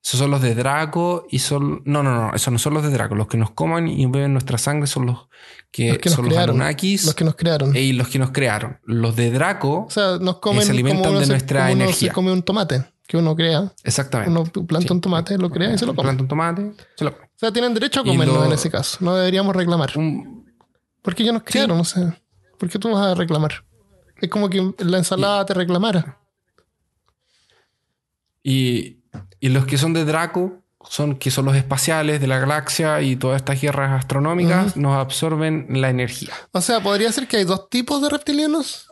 Esos 0.02 0.18
son 0.18 0.30
los 0.30 0.40
de 0.40 0.54
Draco 0.54 1.26
y 1.30 1.40
son. 1.40 1.82
No, 1.84 2.02
no, 2.02 2.14
no. 2.14 2.34
Esos 2.34 2.50
no 2.52 2.58
son 2.58 2.72
los 2.74 2.82
de 2.82 2.90
Draco. 2.90 3.14
Los 3.14 3.26
que 3.26 3.36
nos 3.36 3.50
coman 3.50 3.86
y 3.86 4.06
beben 4.06 4.32
nuestra 4.32 4.56
sangre 4.56 4.86
son 4.86 5.04
los 5.06 5.28
que, 5.70 5.88
Los 5.90 5.98
que 5.98 6.08
nos 6.08 6.16
son 6.16 6.24
los 6.24 6.34
crearon. 6.34 6.56
Anunnakis 6.56 7.04
Los 7.04 7.14
que 7.14 7.24
nos 7.24 7.34
crearon. 7.36 7.76
y 7.76 7.92
los 7.92 8.08
que 8.08 8.18
nos 8.18 8.30
crearon. 8.30 8.78
Los 8.84 9.14
de 9.16 9.30
Draco. 9.30 9.84
O 9.86 9.90
sea, 9.90 10.16
nos 10.18 10.38
comen 10.38 10.62
se 10.64 10.70
alimentan 10.72 11.00
como 11.02 11.10
uno 11.10 11.20
de 11.20 11.26
se- 11.26 11.32
nuestra 11.32 11.60
como 11.60 11.72
uno 11.74 11.84
energía. 11.84 12.08
se 12.08 12.14
come 12.14 12.32
un 12.32 12.42
tomate 12.42 12.84
que 13.06 13.16
uno 13.18 13.36
crea. 13.36 13.72
exactamente. 13.84 14.30
Uno 14.30 14.44
planta 14.44 14.88
Sí. 14.88 14.92
un 14.94 15.00
tomate, 15.02 15.36
lo 15.36 15.50
crea 15.50 15.74
y 15.74 15.78
se 15.78 15.84
lo 15.84 15.94
come. 15.94 16.04
Planta 16.06 16.22
un 16.22 16.28
tomate, 16.28 16.72
se 16.96 17.04
lo 17.04 17.12
come. 17.14 17.26
O 17.26 17.38
sea, 17.38 17.52
tienen 17.52 17.74
derecho 17.74 18.00
a 18.00 18.04
comerlo 18.04 18.34
lo- 18.34 18.44
en 18.46 18.52
ese 18.52 18.70
caso. 18.70 18.96
No 19.00 19.14
deberíamos 19.16 19.54
reclamar. 19.54 19.92
Un- 19.96 20.50
Porque 21.02 21.22
ellos 21.24 21.34
nos 21.34 21.42
crearon, 21.42 21.76
no 21.76 21.84
sé. 21.84 22.10
¿Por 22.58 22.68
qué 22.70 22.78
tú 22.78 22.90
vas 22.90 23.06
a 23.06 23.14
reclamar? 23.14 23.64
Es 24.20 24.28
como 24.30 24.48
que 24.48 24.72
la 24.78 24.96
ensalada 24.98 25.44
te 25.44 25.52
reclamara. 25.54 26.16
y, 28.42 28.99
y 29.40 29.48
los 29.48 29.66
que 29.66 29.78
son 29.78 29.92
de 29.92 30.04
Draco 30.04 30.62
son, 30.88 31.16
que 31.16 31.30
son 31.30 31.44
los 31.44 31.56
espaciales 31.56 32.20
de 32.20 32.26
la 32.26 32.38
galaxia 32.38 33.02
y 33.02 33.16
todas 33.16 33.36
estas 33.36 33.60
guerras 33.60 33.92
astronómicas, 33.98 34.76
nos 34.76 34.96
absorben 34.96 35.66
la 35.68 35.90
energía. 35.90 36.32
O 36.52 36.60
sea, 36.60 36.82
podría 36.82 37.12
ser 37.12 37.28
que 37.28 37.36
hay 37.36 37.44
dos 37.44 37.68
tipos 37.68 38.00
de 38.02 38.08
reptilianos. 38.08 38.86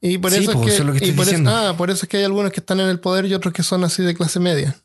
Y 0.00 0.18
por 0.18 0.30
Sí, 0.30 0.44
eso 0.44 0.52
pues, 0.52 0.58
es 0.58 0.64
que, 0.66 0.70
eso 0.74 0.82
es 0.82 0.86
lo 0.86 0.92
que 0.92 1.06
y 1.06 1.10
eso- 1.10 1.50
ah, 1.50 1.74
por 1.76 1.90
eso 1.90 2.04
es 2.04 2.08
que 2.08 2.18
hay 2.18 2.24
algunos 2.24 2.52
que 2.52 2.60
están 2.60 2.78
en 2.78 2.88
el 2.88 3.00
poder 3.00 3.24
y 3.26 3.34
otros 3.34 3.52
que 3.54 3.62
son 3.62 3.82
así 3.84 4.02
de 4.02 4.14
clase 4.14 4.38
media. 4.38 4.76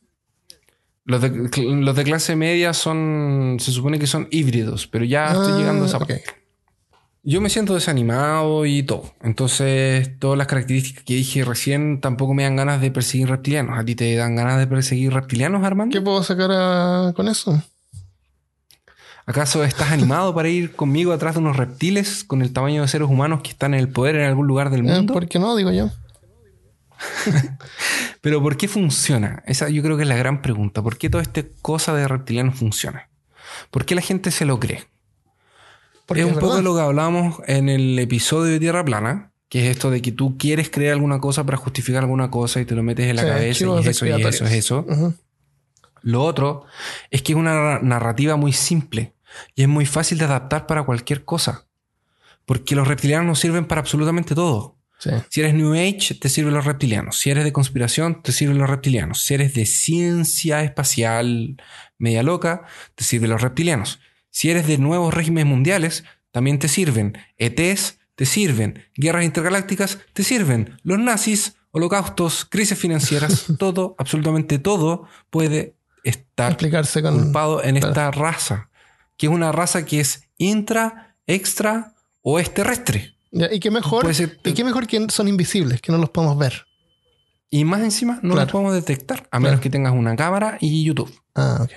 Los 1.05 1.21
de, 1.21 1.29
los 1.29 1.95
de 1.95 2.03
clase 2.03 2.35
media 2.35 2.73
son, 2.73 3.57
se 3.59 3.71
supone 3.71 3.99
que 3.99 4.07
son 4.07 4.27
híbridos, 4.31 4.87
pero 4.87 5.05
ya 5.05 5.31
estoy 5.33 5.53
Ah, 5.53 5.57
llegando 5.57 5.83
a 5.83 5.87
esa 5.87 5.97
ok. 5.97 6.07
parte. 6.07 6.23
Yo 7.30 7.41
me 7.41 7.49
siento 7.51 7.75
desanimado 7.75 8.65
y 8.65 8.82
todo. 8.82 9.13
Entonces, 9.21 10.17
todas 10.17 10.36
las 10.36 10.47
características 10.47 11.03
que 11.03 11.13
dije 11.13 11.45
recién 11.45 12.01
tampoco 12.01 12.34
me 12.34 12.41
dan 12.41 12.55
ganas 12.55 12.82
de 12.82 12.89
perseguir 12.89 13.30
reptilianos. 13.30 13.77
¿A 13.77 13.86
ti 13.86 13.93
te 13.93 14.15
dan 14.15 14.36
ganas 14.36 14.57
de 14.57 14.65
perseguir 14.65 15.13
reptilianos, 15.13 15.63
Armando? 15.63 15.93
¿Qué 15.93 16.01
puedo 16.01 16.23
sacar 16.23 16.49
a- 16.51 17.13
con 17.15 17.27
eso? 17.27 17.61
¿Acaso 19.27 19.63
estás 19.63 19.91
animado 19.91 20.34
para 20.34 20.49
ir 20.49 20.75
conmigo 20.75 21.13
atrás 21.13 21.36
de 21.36 21.41
unos 21.41 21.55
reptiles 21.55 22.23
con 22.23 22.41
el 22.41 22.51
tamaño 22.51 22.82
de 22.82 22.88
seres 22.88 23.07
humanos 23.07 23.41
que 23.43 23.51
están 23.51 23.75
en 23.75 23.80
el 23.82 23.89
poder 23.89 24.15
en 24.15 24.25
algún 24.25 24.47
lugar 24.47 24.71
del 24.71 24.80
Eh, 24.80 24.91
mundo? 24.91 25.13
¿Por 25.13 25.27
qué 25.27 25.38
no? 25.38 25.55
Digo 25.55 25.71
yo. 25.71 25.91
Pero 28.21 28.41
¿por 28.41 28.57
qué 28.57 28.67
funciona? 28.67 29.43
Esa 29.45 29.69
yo 29.69 29.84
creo 29.84 29.97
que 29.97 30.03
es 30.03 30.09
la 30.09 30.15
gran 30.17 30.41
pregunta. 30.41 30.82
¿Por 30.82 30.97
qué 30.97 31.11
toda 31.11 31.21
esta 31.21 31.43
cosa 31.61 31.93
de 31.93 32.07
reptilianos 32.07 32.55
funciona? 32.57 33.07
¿Por 33.69 33.86
qué 33.86 33.93
la 33.93 34.01
gente 34.01 34.32
se 34.32 34.45
lo 34.45 34.59
cree? 34.59 34.86
Porque 36.10 36.22
es 36.22 36.26
un 36.28 36.34
es 36.34 36.39
poco 36.39 36.62
lo 36.62 36.76
que 36.76 36.82
hablábamos 36.82 37.39
en 37.47 37.70
el 37.70 37.97
episodio 37.99 38.51
de 38.51 38.60
Tierra 38.60 38.84
Plana, 38.84 39.32
que 39.47 39.64
es 39.66 39.72
esto 39.78 39.89
de 39.89 40.01
que 40.01 40.12
tú 40.12 40.38
quieres 40.38 40.70
creer 40.70 40.91
alguna 40.93 41.20
cosa 41.20 41.45
para 41.45 41.57
justificar 41.57 42.03
alguna 42.03 42.30
cosa 42.30 42.60
y 42.60 42.66
te 42.66 42.76
lo 42.76 42.84
metes 42.84 43.07
en 43.07 43.16
la 43.16 43.22
Sí, 43.22 43.28
cabeza 43.30 43.45
y 43.45 43.49
es 43.49 43.55
eso, 43.88 44.05
y 44.05 44.12
eso, 44.22 44.45
es 44.45 44.51
eso. 44.53 44.86
Lo 46.01 46.24
otro 46.24 46.66
es 47.12 47.22
que 47.22 47.34
es 47.34 47.38
una 47.38 47.53
narra- 47.53 47.82
narrativa 47.82 48.36
muy 48.36 48.53
simple 48.53 49.14
y 49.55 49.62
es 49.64 49.68
muy 49.68 49.86
fácil 49.86 50.18
de 50.18 50.26
adaptar 50.26 50.66
para 50.68 50.84
cualquier 50.84 51.24
cosa. 51.26 51.66
Porque 52.45 52.76
los 52.76 52.88
reptilianos 52.88 53.28
nos 53.28 53.39
sirven 53.39 53.66
para 53.66 53.82
absolutamente 53.82 54.34
todo. 54.34 54.76
Sí. 54.97 55.12
Si 55.30 55.39
eres 55.41 55.53
New 55.53 55.74
Age, 55.74 56.16
te 56.20 56.28
sirven 56.30 56.53
los 56.53 56.66
reptilianos. 56.66 57.18
Si 57.18 57.30
eres 57.30 57.43
de 57.43 57.53
conspiración, 57.53 58.22
te 58.22 58.32
sirven 58.32 58.57
los 58.57 58.70
reptilianos. 58.70 59.22
Si 59.22 59.34
eres 59.34 59.53
de 59.53 59.66
ciencia 59.66 60.64
espacial 60.64 61.62
media 61.97 62.24
loca, 62.24 62.64
te 62.95 63.03
sirven 63.03 63.30
los 63.30 63.41
reptilianos. 63.41 63.99
Si 64.30 64.49
eres 64.51 64.67
de 64.67 64.77
nuevos 64.77 65.13
regímenes 65.13 65.45
mundiales, 65.47 66.03
también 66.32 66.59
te 66.59 66.67
sirven. 66.67 67.17
ETs, 67.38 67.99
te 68.15 68.25
sirven. 68.25 68.84
Guerras 68.95 69.25
intergalácticas, 69.25 69.99
te 70.13 70.23
sirven. 70.23 70.77
Los 70.84 70.99
nazis, 70.99 71.55
holocaustos, 71.71 72.45
crisis 72.45 72.77
financieras, 72.77 73.45
todo, 73.59 73.95
absolutamente 73.97 74.59
todo 74.59 75.07
puede 75.30 75.75
estar 76.03 76.51
Explicarse 76.53 77.01
con. 77.01 77.17
culpado 77.23 77.63
en 77.63 77.75
claro. 77.75 77.88
esta 77.89 78.11
raza. 78.11 78.69
Que 79.17 79.25
es 79.27 79.32
una 79.32 79.51
raza 79.51 79.86
que 79.86 79.99
es 79.99 80.30
intra, 80.38 81.15
extra 81.27 81.93
o 82.21 82.39
es 82.39 82.53
terrestre. 82.53 83.15
Ya, 83.32 83.51
y 83.51 83.59
qué 83.59 83.69
mejor, 83.69 84.13
ser- 84.15 84.39
y 84.43 84.53
qué 84.53 84.63
mejor 84.63 84.88
que 84.88 85.05
son 85.09 85.27
invisibles, 85.27 85.82
que 85.82 85.91
no 85.91 85.97
los 85.97 86.09
podemos 86.09 86.38
ver. 86.38 86.65
Y 87.51 87.65
más 87.65 87.82
encima 87.82 88.19
no 88.23 88.34
Claro. 88.36 88.45
lo 88.47 88.51
podemos 88.51 88.73
detectar, 88.73 89.19
a 89.19 89.23
Claro. 89.30 89.41
menos 89.43 89.59
que 89.59 89.69
tengas 89.69 89.93
una 89.93 90.15
cámara 90.15 90.57
y 90.61 90.84
YouTube. 90.84 91.11
Ah, 91.36 91.59
ok. 91.63 91.71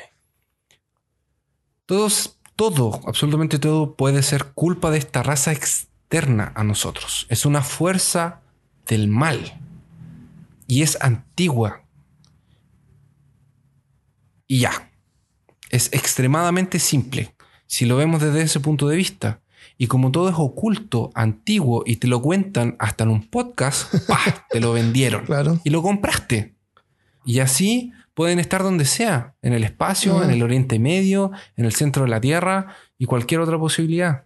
Todos, 1.86 2.38
todo, 2.70 3.00
absolutamente 3.08 3.58
todo 3.58 3.96
puede 3.96 4.22
ser 4.22 4.52
culpa 4.54 4.92
de 4.92 4.98
esta 4.98 5.24
raza 5.24 5.50
externa 5.50 6.52
a 6.54 6.62
nosotros. 6.62 7.26
Es 7.28 7.44
una 7.44 7.60
fuerza 7.60 8.40
del 8.86 9.08
mal. 9.08 9.60
Y 10.68 10.82
es 10.82 10.96
antigua. 11.00 11.82
Y 14.46 14.60
ya. 14.60 14.92
Es 15.70 15.92
extremadamente 15.92 16.78
simple. 16.78 17.34
Si 17.66 17.84
lo 17.84 17.96
vemos 17.96 18.22
desde 18.22 18.42
ese 18.42 18.60
punto 18.60 18.86
de 18.86 18.94
vista. 18.94 19.40
Y 19.76 19.88
como 19.88 20.12
todo 20.12 20.28
es 20.28 20.36
oculto, 20.38 21.10
antiguo 21.16 21.82
y 21.84 21.96
te 21.96 22.06
lo 22.06 22.22
cuentan 22.22 22.76
hasta 22.78 23.02
en 23.02 23.10
un 23.10 23.28
podcast, 23.28 23.92
¡pah! 24.06 24.46
te 24.48 24.60
lo 24.60 24.72
vendieron. 24.72 25.24
Claro. 25.24 25.60
y 25.64 25.70
lo 25.70 25.82
compraste. 25.82 26.54
Y 27.24 27.40
así 27.40 27.92
pueden 28.14 28.38
estar 28.38 28.62
donde 28.62 28.84
sea, 28.84 29.34
en 29.42 29.52
el 29.52 29.64
espacio, 29.64 30.22
en 30.22 30.30
el 30.30 30.42
Oriente 30.42 30.78
Medio, 30.78 31.30
en 31.56 31.64
el 31.64 31.72
centro 31.72 32.04
de 32.04 32.10
la 32.10 32.20
Tierra 32.20 32.76
y 32.98 33.06
cualquier 33.06 33.40
otra 33.40 33.58
posibilidad. 33.58 34.24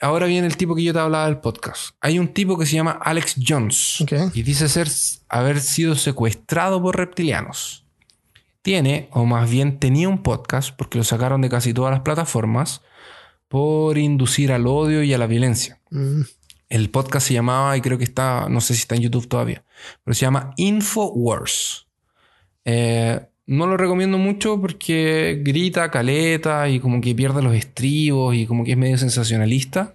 Ahora 0.00 0.26
viene 0.26 0.46
el 0.46 0.56
tipo 0.56 0.76
que 0.76 0.84
yo 0.84 0.92
te 0.92 1.00
hablaba 1.00 1.26
del 1.26 1.38
podcast. 1.38 1.90
Hay 2.00 2.20
un 2.20 2.28
tipo 2.28 2.56
que 2.56 2.66
se 2.66 2.76
llama 2.76 2.92
Alex 3.02 3.36
Jones 3.44 4.04
y 4.32 4.42
dice 4.42 4.68
ser, 4.68 4.88
haber 5.28 5.60
sido 5.60 5.96
secuestrado 5.96 6.80
por 6.80 6.96
reptilianos. 6.96 7.84
Tiene, 8.62 9.08
o 9.12 9.24
más 9.24 9.50
bien 9.50 9.80
tenía 9.80 10.08
un 10.08 10.22
podcast, 10.22 10.76
porque 10.76 10.98
lo 10.98 11.04
sacaron 11.04 11.40
de 11.40 11.48
casi 11.48 11.74
todas 11.74 11.90
las 11.90 12.02
plataformas, 12.02 12.82
por 13.48 13.98
inducir 13.98 14.52
al 14.52 14.66
odio 14.66 15.02
y 15.02 15.12
a 15.14 15.18
la 15.18 15.26
violencia. 15.26 15.80
Mm, 15.90 16.20
El 16.68 16.90
podcast 16.90 17.26
se 17.28 17.34
llamaba, 17.34 17.76
y 17.76 17.80
creo 17.80 17.98
que 17.98 18.04
está, 18.04 18.46
no 18.48 18.60
sé 18.60 18.74
si 18.74 18.82
está 18.82 18.94
en 18.94 19.02
YouTube 19.02 19.26
todavía, 19.26 19.64
pero 20.04 20.14
se 20.14 20.20
llama 20.20 20.52
Infowars. 20.56 21.87
Eh, 22.70 23.18
no 23.46 23.66
lo 23.66 23.78
recomiendo 23.78 24.18
mucho 24.18 24.60
porque 24.60 25.40
grita, 25.42 25.90
caleta 25.90 26.68
y 26.68 26.80
como 26.80 27.00
que 27.00 27.14
pierde 27.14 27.40
los 27.40 27.54
estribos 27.54 28.34
y 28.34 28.46
como 28.46 28.62
que 28.62 28.72
es 28.72 28.76
medio 28.76 28.98
sensacionalista, 28.98 29.94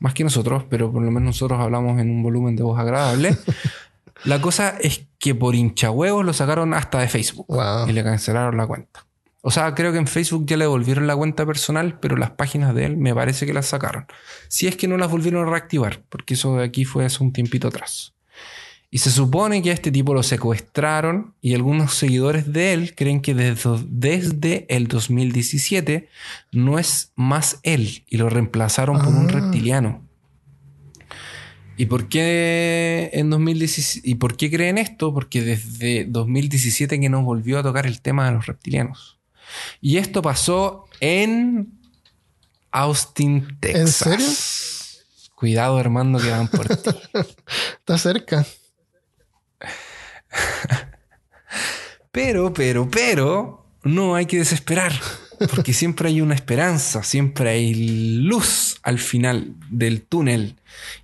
más 0.00 0.14
que 0.14 0.24
nosotros, 0.24 0.64
pero 0.70 0.90
por 0.90 1.02
lo 1.02 1.10
menos 1.10 1.26
nosotros 1.26 1.60
hablamos 1.60 2.00
en 2.00 2.10
un 2.10 2.22
volumen 2.22 2.56
de 2.56 2.62
voz 2.62 2.78
agradable. 2.80 3.36
La 4.24 4.40
cosa 4.40 4.70
es 4.80 5.04
que 5.18 5.34
por 5.34 5.54
hinchahuevos 5.54 6.24
lo 6.24 6.32
sacaron 6.32 6.72
hasta 6.72 6.98
de 7.00 7.08
Facebook 7.08 7.44
Wow. 7.48 7.88
y 7.88 7.92
le 7.92 8.02
cancelaron 8.02 8.56
la 8.56 8.66
cuenta. 8.66 9.04
O 9.42 9.50
sea, 9.50 9.74
creo 9.74 9.92
que 9.92 9.98
en 9.98 10.06
Facebook 10.06 10.46
ya 10.46 10.56
le 10.56 10.64
devolvieron 10.64 11.06
la 11.06 11.14
cuenta 11.14 11.44
personal, 11.44 11.98
pero 12.00 12.16
las 12.16 12.30
páginas 12.30 12.74
de 12.74 12.86
él 12.86 12.96
me 12.96 13.14
parece 13.14 13.44
que 13.44 13.52
las 13.52 13.66
sacaron. 13.66 14.06
Si 14.48 14.66
es 14.66 14.76
que 14.76 14.88
no 14.88 14.96
las 14.96 15.10
volvieron 15.10 15.46
a 15.46 15.50
reactivar, 15.50 16.00
porque 16.08 16.32
eso 16.32 16.56
de 16.56 16.64
aquí 16.64 16.86
fue 16.86 17.04
hace 17.04 17.22
un 17.22 17.34
tiempito 17.34 17.68
atrás. 17.68 18.13
Y 18.94 18.98
se 18.98 19.10
supone 19.10 19.60
que 19.60 19.70
a 19.70 19.74
este 19.74 19.90
tipo 19.90 20.14
lo 20.14 20.22
secuestraron 20.22 21.34
y 21.40 21.54
algunos 21.54 21.94
seguidores 21.94 22.52
de 22.52 22.72
él 22.74 22.94
creen 22.94 23.20
que 23.22 23.34
desde, 23.34 23.80
desde 23.88 24.66
el 24.68 24.86
2017 24.86 26.08
no 26.52 26.78
es 26.78 27.10
más 27.16 27.58
él 27.64 28.04
y 28.08 28.18
lo 28.18 28.28
reemplazaron 28.30 28.98
por 29.00 29.08
un 29.08 29.26
Ah. 29.28 29.32
reptiliano. 29.32 30.06
¿Y 31.76 31.86
por 31.86 32.08
qué 32.08 33.10
en 33.14 33.30
2017? 33.30 34.08
¿Y 34.08 34.14
por 34.14 34.36
qué 34.36 34.48
creen 34.48 34.78
esto? 34.78 35.12
Porque 35.12 35.42
desde 35.42 36.04
2017 36.04 37.00
que 37.00 37.08
nos 37.08 37.24
volvió 37.24 37.58
a 37.58 37.64
tocar 37.64 37.86
el 37.88 38.00
tema 38.00 38.26
de 38.26 38.32
los 38.36 38.46
reptilianos. 38.46 39.18
Y 39.80 39.96
esto 39.96 40.22
pasó 40.22 40.84
en 41.00 41.72
Austin, 42.70 43.56
Texas. 43.58 43.90
serio? 43.96 44.26
Cuidado, 45.34 45.78
Armando, 45.78 46.20
que 46.20 46.30
van 46.30 46.46
por 46.46 46.68
ti. 46.76 46.90
Está 47.80 47.98
cerca. 47.98 48.46
Pero, 52.14 52.52
pero, 52.52 52.88
pero, 52.88 53.66
no 53.82 54.14
hay 54.14 54.26
que 54.26 54.38
desesperar. 54.38 54.92
Porque 55.50 55.72
siempre 55.72 56.08
hay 56.08 56.20
una 56.20 56.36
esperanza, 56.36 57.02
siempre 57.02 57.50
hay 57.50 57.74
luz 58.20 58.78
al 58.84 59.00
final 59.00 59.56
del 59.68 60.02
túnel. 60.02 60.54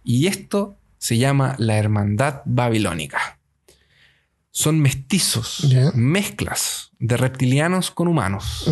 Y 0.04 0.28
esto 0.28 0.76
se 0.98 1.18
llama 1.18 1.56
la 1.58 1.76
Hermandad 1.76 2.42
Babilónica. 2.44 3.40
Son 4.52 4.78
mestizos, 4.78 5.66
mezclas 5.94 6.92
de 7.00 7.16
reptilianos 7.16 7.90
con 7.90 8.06
humanos. 8.06 8.70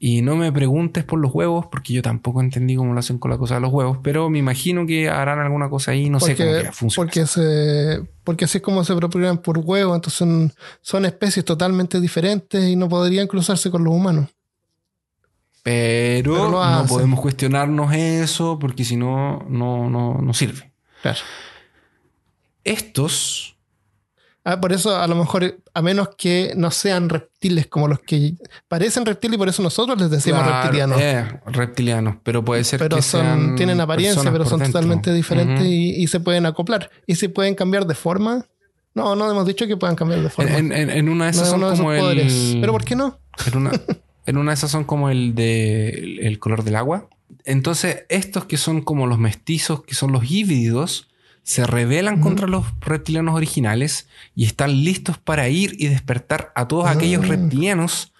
Y 0.00 0.22
no 0.22 0.36
me 0.36 0.52
preguntes 0.52 1.02
por 1.02 1.18
los 1.18 1.34
huevos, 1.34 1.66
porque 1.66 1.92
yo 1.92 2.02
tampoco 2.02 2.40
entendí 2.40 2.76
cómo 2.76 2.92
lo 2.92 3.00
hacen 3.00 3.18
con 3.18 3.32
la 3.32 3.38
cosa 3.38 3.56
de 3.56 3.60
los 3.60 3.72
huevos, 3.72 3.98
pero 4.02 4.30
me 4.30 4.38
imagino 4.38 4.86
que 4.86 5.08
harán 5.08 5.40
alguna 5.40 5.68
cosa 5.68 5.90
ahí, 5.90 6.08
no 6.08 6.20
sé 6.20 6.36
cómo 6.36 6.50
que 6.50 6.72
funciona. 6.72 7.06
porque, 7.06 7.26
se, 7.26 8.06
porque 8.22 8.44
así 8.44 8.58
es 8.58 8.62
como 8.62 8.84
se 8.84 8.94
propagan 8.94 9.38
por 9.38 9.58
huevo, 9.58 9.96
entonces 9.96 10.18
son, 10.18 10.52
son 10.82 11.04
especies 11.04 11.44
totalmente 11.44 12.00
diferentes 12.00 12.64
y 12.68 12.76
no 12.76 12.88
podrían 12.88 13.26
cruzarse 13.26 13.70
con 13.70 13.82
los 13.82 13.92
humanos. 13.92 14.28
Pero, 15.64 16.50
no 16.50 16.86
podemos 16.86 17.20
cuestionarnos 17.20 17.92
eso 17.92 18.58
porque 18.58 18.84
si 18.84 18.96
no, 18.96 19.44
no, 19.50 19.90
no, 19.90 20.14
no 20.14 20.32
sirve. 20.32 20.72
Claro. 21.02 21.18
Estos, 22.64 23.57
Ah, 24.50 24.60
por 24.60 24.72
eso, 24.72 24.96
a 24.96 25.06
lo 25.06 25.14
mejor, 25.14 25.58
a 25.74 25.82
menos 25.82 26.08
que 26.16 26.52
no 26.56 26.70
sean 26.70 27.08
reptiles 27.10 27.66
como 27.66 27.86
los 27.86 28.00
que 28.00 28.34
parecen 28.66 29.04
reptiles 29.04 29.34
y 29.34 29.38
por 29.38 29.48
eso 29.48 29.62
nosotros 29.62 30.00
les 30.00 30.10
decimos 30.10 30.40
claro, 30.42 30.62
reptilianos. 30.62 30.98
eh, 31.00 31.40
reptilianos, 31.46 32.16
pero 32.22 32.42
puede 32.44 32.64
ser 32.64 32.78
pero 32.78 32.96
que 32.96 33.02
son, 33.02 33.20
sean 33.22 33.56
tienen 33.56 33.80
apariencia, 33.80 34.32
pero 34.32 34.44
son 34.46 34.60
dentro. 34.60 34.72
totalmente 34.80 35.12
diferentes 35.12 35.66
y, 35.66 35.90
y 36.02 36.06
se 36.06 36.20
pueden 36.20 36.46
acoplar. 36.46 36.90
Y 37.06 37.16
si 37.16 37.28
pueden 37.28 37.54
cambiar 37.54 37.86
de 37.86 37.94
forma. 37.94 38.46
No, 38.94 39.14
no 39.14 39.30
hemos 39.30 39.46
dicho 39.46 39.66
que 39.66 39.76
puedan 39.76 39.94
cambiar 39.94 40.22
de 40.22 40.30
forma. 40.30 40.56
En, 40.56 40.72
en- 40.72 40.90
en 40.90 41.08
una 41.10 41.26
de 41.26 41.30
esas 41.32 41.44
es 41.44 41.50
son 41.50 41.60
de 41.60 41.66
como 41.76 41.90
poderes. 41.96 42.32
el. 42.54 42.60
Pero 42.60 42.72
¿por 42.72 42.84
qué 42.84 42.96
no? 42.96 43.18
En 43.46 43.56
una, 43.58 43.70
en 44.26 44.36
una 44.38 44.50
de 44.52 44.54
esas 44.54 44.70
son 44.70 44.84
como 44.84 45.10
el 45.10 45.34
de 45.34 45.90
el, 45.90 46.18
el 46.20 46.38
color 46.38 46.64
del 46.64 46.74
agua. 46.76 47.06
Entonces, 47.44 48.04
estos 48.08 48.46
que 48.46 48.56
son 48.56 48.80
como 48.80 49.06
los 49.06 49.18
mestizos, 49.18 49.84
que 49.84 49.94
son 49.94 50.10
los 50.12 50.30
híbridos, 50.30 51.08
se 51.48 51.66
rebelan 51.66 52.20
contra 52.20 52.46
los 52.46 52.66
reptilianos 52.80 53.34
originales 53.34 54.06
y 54.34 54.44
están 54.44 54.84
listos 54.84 55.16
para 55.16 55.48
ir 55.48 55.76
y 55.78 55.86
despertar 55.86 56.52
a 56.54 56.68
todos 56.68 56.86
aquellos 56.86 57.24
Ah. 57.24 57.28
reptilianos 57.28 58.12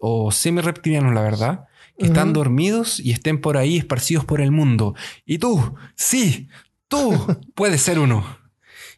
o 0.00 0.32
semi-reptilianos, 0.32 1.14
la 1.14 1.20
verdad, 1.22 1.68
que 1.96 2.06
están 2.06 2.32
dormidos 2.32 2.98
y 2.98 3.12
estén 3.12 3.40
por 3.40 3.56
ahí 3.56 3.76
esparcidos 3.78 4.24
por 4.24 4.40
el 4.40 4.50
mundo. 4.50 4.96
Y 5.24 5.38
tú, 5.38 5.76
sí, 5.94 6.48
tú 6.88 7.12
puedes 7.54 7.82
ser 7.82 8.00
uno. 8.00 8.26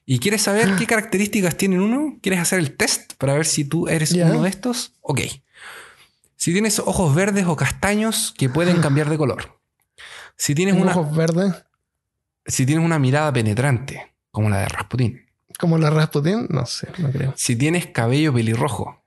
¿Y 0.06 0.18
quieres 0.18 0.40
saber 0.40 0.76
qué 0.76 0.86
características 0.86 1.54
tienen 1.58 1.82
uno? 1.82 2.16
¿Quieres 2.22 2.40
hacer 2.40 2.60
el 2.60 2.74
test 2.78 3.12
para 3.18 3.34
ver 3.34 3.44
si 3.44 3.66
tú 3.66 3.88
eres 3.88 4.12
uno 4.12 4.44
de 4.44 4.48
estos? 4.48 4.94
Ok. 5.02 5.20
Si 6.36 6.52
tienes 6.52 6.78
ojos 6.78 7.14
verdes 7.14 7.44
o 7.46 7.54
castaños 7.54 8.32
que 8.38 8.48
pueden 8.48 8.80
cambiar 8.80 9.10
de 9.10 9.18
color. 9.18 9.60
Si 10.38 10.54
tienes, 10.54 10.74
una, 10.74 10.92
ojos 10.92 11.14
verdes, 11.14 11.52
si 12.46 12.66
tienes 12.66 12.84
una 12.84 12.98
mirada 12.98 13.32
penetrante, 13.32 14.12
como 14.30 14.48
la 14.50 14.58
de 14.60 14.68
Rasputín. 14.68 15.20
como 15.58 15.78
la 15.78 15.90
Rasputin, 15.90 16.46
no 16.50 16.66
sé, 16.66 16.88
no 16.98 17.10
creo. 17.10 17.32
Si 17.36 17.56
tienes 17.56 17.86
cabello 17.86 18.32
pelirrojo. 18.32 19.02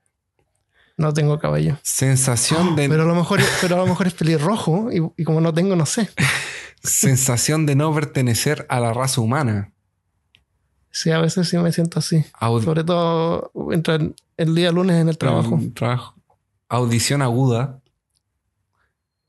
No 0.97 1.13
tengo 1.13 1.37
cabello. 1.37 1.77
Sensación 1.83 2.75
de, 2.75 2.89
Pero 2.89 3.03
a 3.03 3.05
lo 3.05 3.13
mejor, 3.15 3.39
pero 3.61 3.75
a 3.75 3.79
lo 3.79 3.85
mejor 3.85 4.07
es 4.07 4.13
pelirrojo 4.15 4.89
y, 4.91 4.99
y 5.21 5.23
como 5.23 5.41
no 5.41 5.53
tengo, 5.53 5.75
no 5.75 5.85
sé. 5.85 6.09
sensación 6.83 7.65
de 7.65 7.75
no 7.75 7.93
pertenecer 7.93 8.65
a 8.69 8.79
la 8.79 8.93
raza 8.93 9.21
humana. 9.21 9.71
Sí, 10.89 11.11
a 11.11 11.19
veces 11.19 11.47
sí 11.49 11.57
me 11.57 11.71
siento 11.71 11.99
así. 11.99 12.25
Aud- 12.39 12.63
Sobre 12.63 12.83
todo 12.83 13.51
entre 13.71 14.13
el 14.37 14.55
día 14.55 14.71
lunes 14.71 14.95
en 14.99 15.09
el 15.09 15.17
trabajo. 15.19 15.59
Trabajo. 15.75 16.15
Audición 16.69 17.21
aguda. 17.21 17.79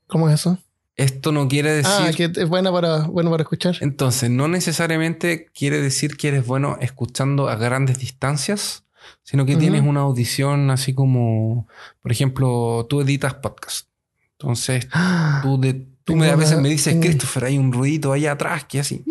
¿Cómo 0.07 0.27
es 0.29 0.35
eso? 0.39 0.57
Esto 0.99 1.31
no 1.31 1.47
quiere 1.47 1.71
decir. 1.71 1.91
Ah, 1.93 2.11
que 2.15 2.25
es 2.35 2.49
buena 2.49 2.73
para, 2.73 3.03
bueno 3.07 3.31
para 3.31 3.43
escuchar. 3.43 3.77
Entonces, 3.79 4.29
no 4.29 4.49
necesariamente 4.49 5.47
quiere 5.53 5.79
decir 5.81 6.17
que 6.17 6.27
eres 6.27 6.45
bueno 6.45 6.77
escuchando 6.81 7.47
a 7.47 7.55
grandes 7.55 7.99
distancias, 7.99 8.83
sino 9.23 9.45
que 9.45 9.55
tienes 9.55 9.81
una 9.81 10.01
audición 10.01 10.69
así 10.71 10.93
como, 10.93 11.67
por 12.01 12.11
ejemplo, 12.11 12.85
tú 12.89 12.99
editas 12.99 13.35
podcast. 13.35 13.87
Entonces, 14.33 14.89
tú, 15.41 15.57
de, 15.61 15.87
tú 16.03 16.17
me, 16.17 16.29
a 16.29 16.35
veces 16.35 16.59
me 16.59 16.67
dices, 16.67 16.93
tengo- 16.93 17.03
Christopher, 17.03 17.45
hay 17.45 17.57
un 17.57 17.71
ruidito 17.71 18.11
ahí 18.11 18.25
atrás 18.25 18.65
que 18.65 18.81
así. 18.81 19.05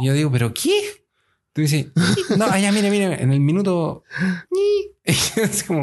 Y 0.00 0.06
yo 0.06 0.12
digo, 0.14 0.32
¿pero 0.32 0.52
qué? 0.52 0.99
Tú 1.60 1.62
dices, 1.62 1.86
no, 2.38 2.46
allá, 2.46 2.72
mire, 2.72 2.90
mire, 2.90 3.22
en 3.22 3.32
el 3.32 3.40
minuto. 3.40 4.02
Es 5.04 5.64
como, 5.64 5.80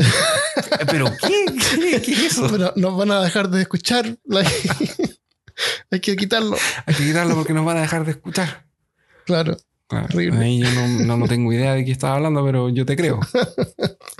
¿pero 0.90 1.06
qué? 1.22 1.46
¿Qué, 1.76 2.02
qué 2.02 2.12
es 2.14 2.20
eso? 2.34 2.48
Pero 2.50 2.72
nos 2.78 2.98
van 2.98 3.12
a 3.12 3.22
dejar 3.22 3.50
de 3.50 3.62
escuchar. 3.62 4.18
Hay 5.92 6.00
que 6.00 6.16
quitarlo. 6.16 6.56
Hay 6.86 6.96
que 6.96 7.04
quitarlo 7.04 7.36
porque 7.36 7.54
nos 7.54 7.66
van 7.66 7.78
a 7.78 7.82
dejar 7.82 8.06
de 8.06 8.12
escuchar. 8.12 8.66
Claro. 9.26 9.58
Claro, 9.88 10.08
Horrible. 10.14 10.40
Ahí 10.44 10.60
yo 10.62 10.72
no, 10.72 10.88
no, 11.06 11.18
no 11.18 11.28
tengo 11.28 11.52
idea 11.52 11.74
de 11.74 11.84
qué 11.86 11.92
estás 11.92 12.12
hablando, 12.12 12.44
pero 12.46 12.70
yo 12.70 12.86
te 12.86 12.96
creo. 12.96 13.20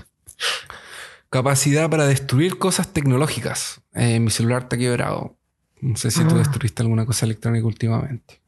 Capacidad 1.30 1.90
para 1.90 2.08
destruir 2.08 2.58
cosas 2.58 2.94
tecnológicas. 2.94 3.82
Eh, 3.94 4.20
mi 4.20 4.30
celular 4.30 4.64
está 4.64 4.78
quebrado. 4.78 5.38
No 5.82 5.98
sé 5.98 6.10
si 6.12 6.24
tú 6.24 6.36
Ah. 6.36 6.40
destruiste 6.40 6.82
alguna 6.82 7.06
cosa 7.06 7.26
electrónica 7.26 7.66
últimamente. 7.68 8.42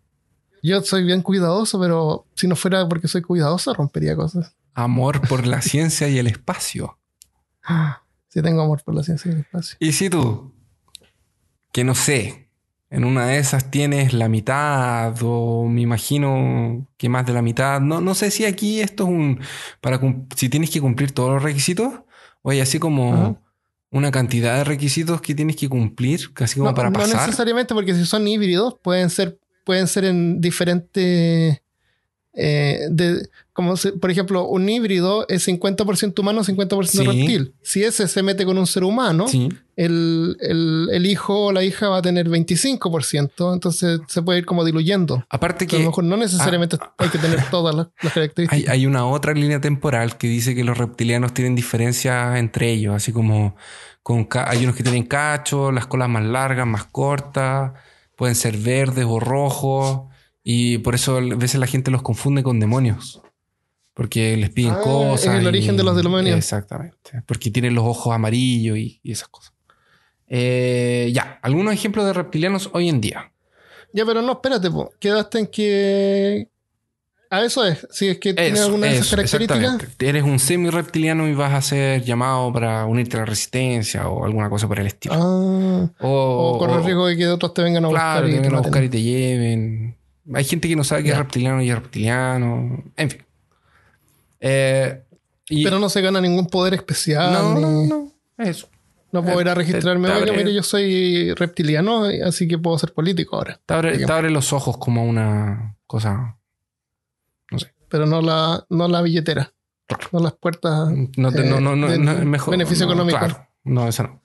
Yo 0.62 0.82
soy 0.82 1.03
bien 1.03 1.22
cuidadoso, 1.22 1.80
pero 1.80 2.26
si 2.36 2.47
no 2.47 2.55
fuera 2.55 2.88
porque 2.88 3.07
soy 3.07 3.22
cuidadoso, 3.22 3.74
rompería 3.74 4.16
cosas. 4.16 4.55
Amor 4.74 5.28
por 5.28 5.45
la 5.47 5.62
ciencia 5.62 6.07
y 6.10 6.18
el 6.20 6.28
espacio. 6.28 6.97
Sí 8.32 8.43
tengo 8.43 8.62
amor 8.62 8.84
por 8.84 8.93
la 8.93 9.01
ciencia 9.01 9.32
y 9.32 9.34
el 9.34 9.39
espacio. 9.39 9.76
Y 9.80 9.91
si 9.91 10.07
tú, 10.07 10.53
que 11.72 11.84
no 11.84 11.95
sé, 11.95 12.47
en 12.91 13.03
una 13.03 13.26
de 13.26 13.39
esas 13.39 13.72
tienes 13.72 14.14
la 14.14 14.30
mitad 14.30 15.16
o 15.24 15.66
me 15.68 15.82
imagino 15.82 16.86
que 16.97 17.10
más 17.10 17.26
de 17.26 17.34
la 17.34 17.41
mitad, 17.41 17.82
no, 17.82 18.01
no 18.01 18.14
sé 18.14 18.30
si 18.30 18.45
aquí 18.45 18.82
esto 18.82 19.05
es 19.05 19.10
un, 19.10 19.39
para 19.82 19.99
si 20.36 20.47
tienes 20.47 20.70
que 20.70 20.80
cumplir 20.80 21.12
todos 21.12 21.32
los 21.32 21.41
requisitos 21.41 21.91
o 22.43 22.51
hay 22.51 22.60
así 22.60 22.78
como 22.78 23.14
Ajá. 23.14 23.36
una 23.89 24.12
cantidad 24.12 24.57
de 24.57 24.64
requisitos 24.64 25.22
que 25.22 25.34
tienes 25.34 25.55
que 25.55 25.68
cumplir, 25.68 26.32
casi 26.34 26.60
como 26.60 26.70
No, 26.70 26.76
para 26.76 26.91
no 26.91 26.99
pasar. 26.99 27.26
necesariamente 27.26 27.74
porque 27.74 27.95
si 27.95 28.05
son 28.05 28.28
híbridos 28.28 28.76
pueden 28.80 29.10
ser, 29.10 29.39
pueden 29.70 29.88
ser 29.88 30.03
en 30.05 30.41
diferentes... 30.41 31.61
eh, 32.34 32.88
de, 32.89 33.28
como 33.53 33.76
se- 33.78 33.91
por 33.91 34.09
ejemplo, 34.09 34.47
un 34.47 34.67
híbrido 34.70 35.28
es 35.28 35.47
50% 35.47 36.20
humano, 36.22 36.43
50% 36.43 36.86
Sí. 36.88 37.03
reptil. 37.03 37.53
Si 37.61 37.84
ese 37.84 38.07
se 38.07 38.24
mete 38.24 38.45
con 38.45 38.57
un 38.57 38.65
ser 38.65 38.84
humano, 38.84 39.28
Sí. 39.28 39.49
el, 39.76 40.38
el- 40.39 40.89
el 40.91 41.05
hijo 41.05 41.45
o 41.47 41.51
la 41.51 41.63
hija 41.63 41.88
va 41.89 41.97
a 41.97 42.01
tener 42.01 42.30
25%, 42.30 43.53
entonces 43.53 43.99
se 44.07 44.22
puede 44.24 44.39
ir 44.39 44.45
como 44.45 44.63
diluyendo. 44.65 45.24
Aparte 45.30 45.65
A 45.65 45.67
que 45.67 45.80
lo 45.80 45.86
mejor 45.86 46.03
no 46.05 46.17
necesariamente 46.17 46.78
hay 46.97 47.09
que 47.09 47.20
tener 47.20 47.43
todas 47.51 47.76
las, 47.76 47.88
las 48.01 48.13
características. 48.13 48.70
hay, 48.70 48.80
hay 48.80 48.86
una 48.88 49.05
otra 49.05 49.34
línea 49.34 49.61
temporal 49.61 50.17
que 50.17 50.28
dice 50.28 50.55
que 50.55 50.63
los 50.63 50.78
reptilianos 50.78 51.34
tienen 51.36 51.55
diferencias 51.55 52.38
entre 52.39 52.72
ellos, 52.72 52.95
así 52.95 53.11
como 53.11 53.55
con 54.01 54.28
hay 54.47 54.63
unos 54.63 54.76
que 54.76 54.82
tienen 54.84 55.03
cacho, 55.03 55.72
las 55.72 55.86
colas 55.86 56.09
más 56.09 56.24
largas, 56.24 56.65
más 56.65 56.86
cortas, 56.86 57.74
pueden 58.20 58.36
ser 58.36 58.57
verdes 58.57 59.05
o 59.07 59.20
rojos, 59.20 60.01
y 60.43 60.80
por 60.80 60.93
eso 60.93 61.17
a 61.17 61.22
veces 61.22 61.59
la 61.59 61.67
gente 61.67 61.89
los 61.89 62.01
confunde 62.01 62.43
con 62.43 62.59
demonios. 62.59 63.22
Porque 63.93 64.36
les 64.38 64.49
piden 64.49 64.74
Ah, 64.74 64.82
cosas. 64.84 65.34
es 65.34 65.39
el 65.41 65.47
origen 65.47 65.76
de 65.78 65.84
los 65.84 65.95
demonios. 65.95 66.38
Exactamente. 66.38 67.24
Porque 67.26 67.49
tienen 67.49 67.76
los 67.76 67.86
ojos 67.86 68.13
amarillos 68.13 68.78
y, 68.78 68.99
y 69.03 69.11
esas 69.13 69.30
cosas. 69.30 69.53
Eh, 70.28 71.11
ya, 71.13 71.39
algunos 71.41 71.74
ejemplos 71.74 72.05
de 72.05 72.13
reptilianos 72.13 72.70
hoy 72.74 72.88
en 72.89 73.01
día. 73.01 73.32
Ya, 73.93 74.05
pero 74.05 74.22
no, 74.22 74.34
espérate, 74.34 74.70
po. 74.70 74.91
quedaste 74.99 75.39
en 75.39 75.47
que... 75.47 76.49
A 77.32 77.43
eso 77.43 77.63
es, 77.65 77.88
si 77.91 78.07
es 78.07 78.17
que 78.17 78.34
tiene 78.34 78.59
alguna 78.59 78.88
de 78.88 78.97
esas 78.97 79.09
características. 79.11 79.77
Eres 79.99 80.23
un 80.23 80.39
semi-reptiliano 80.39 81.27
y 81.27 81.36
vas 81.36 81.53
a 81.53 81.61
ser 81.61 82.03
llamado 82.03 82.51
para 82.51 82.86
unirte 82.86 83.17
a 83.17 83.19
la 83.19 83.25
resistencia 83.27 84.07
o 84.07 84.25
alguna 84.25 84.49
cosa 84.49 84.67
por 84.67 84.80
el 84.80 84.88
estilo. 84.88 85.13
Ah, 85.15 85.89
o, 85.99 86.53
o 86.55 86.57
corre 86.57 86.77
el 86.77 86.84
riesgo 86.86 87.05
de 87.07 87.15
que 87.17 87.27
otros 87.27 87.53
te 87.53 87.61
vengan 87.61 87.86
a 87.86 87.89
claro, 87.89 88.21
buscar 88.21 88.30
y 88.30 88.32
te 88.34 88.39
vengan 88.41 88.55
a 88.55 88.61
buscar 88.61 88.84
y 88.84 88.89
te 88.89 89.01
lleven. 89.01 89.95
Hay 90.34 90.43
gente 90.43 90.67
que 90.67 90.75
no 90.75 90.84
sabe 90.84 91.03
que 91.03 91.11
es 91.11 91.17
reptiliano 91.17 91.61
y 91.61 91.69
es 91.69 91.75
reptiliano. 91.75 92.84
En 92.97 93.09
fin. 93.11 93.21
Eh, 94.39 95.03
y- 95.49 95.63
Pero 95.63 95.80
no 95.80 95.89
se 95.89 96.01
gana 96.01 96.21
ningún 96.21 96.47
poder 96.47 96.73
especial. 96.73 97.32
no, 97.34 97.53
ni- 97.55 97.61
no, 97.61 97.84
no. 97.86 98.11
Eso. 98.43 98.67
No 99.11 99.23
puedo 99.23 99.39
Eh, 99.39 99.41
ir 99.41 99.49
a 99.49 99.55
registrarme. 99.55 100.07
te 100.07 100.13
abre- 100.13 100.32
mire, 100.38 100.53
yo 100.53 100.61
soy 100.63 101.34
reptiliano, 101.34 102.05
así 102.25 102.47
que 102.47 102.57
puedo 102.59 102.77
ser 102.77 102.93
político 102.93 103.36
ahora. 103.36 103.59
Te 103.65 103.73
abre, 103.73 103.97
te 103.97 104.11
abre 104.11 104.30
los 104.30 104.53
ojos 104.53 104.77
como 104.77 105.03
una 105.05 105.75
cosa. 105.88 106.38
Pero 107.89 108.05
no 108.05 108.21
la, 108.21 108.65
no 108.69 108.87
la 108.87 109.01
billetera. 109.01 109.51
No 110.11 110.19
las 110.19 110.33
puertas. 110.33 110.89
No, 111.17 111.31
te- 111.31 111.43
no, 111.43 111.59
no, 111.59 111.75
no, 111.75 111.91
Eh, 111.91 111.97
no, 111.97 112.13
mejor. 112.25 112.51
beneficio 112.51 112.85
no, 112.85 112.91
económico. 112.93 113.17
Claro, 113.19 113.47
no, 113.63 113.87
eso 113.87 114.03
no. 114.03 114.21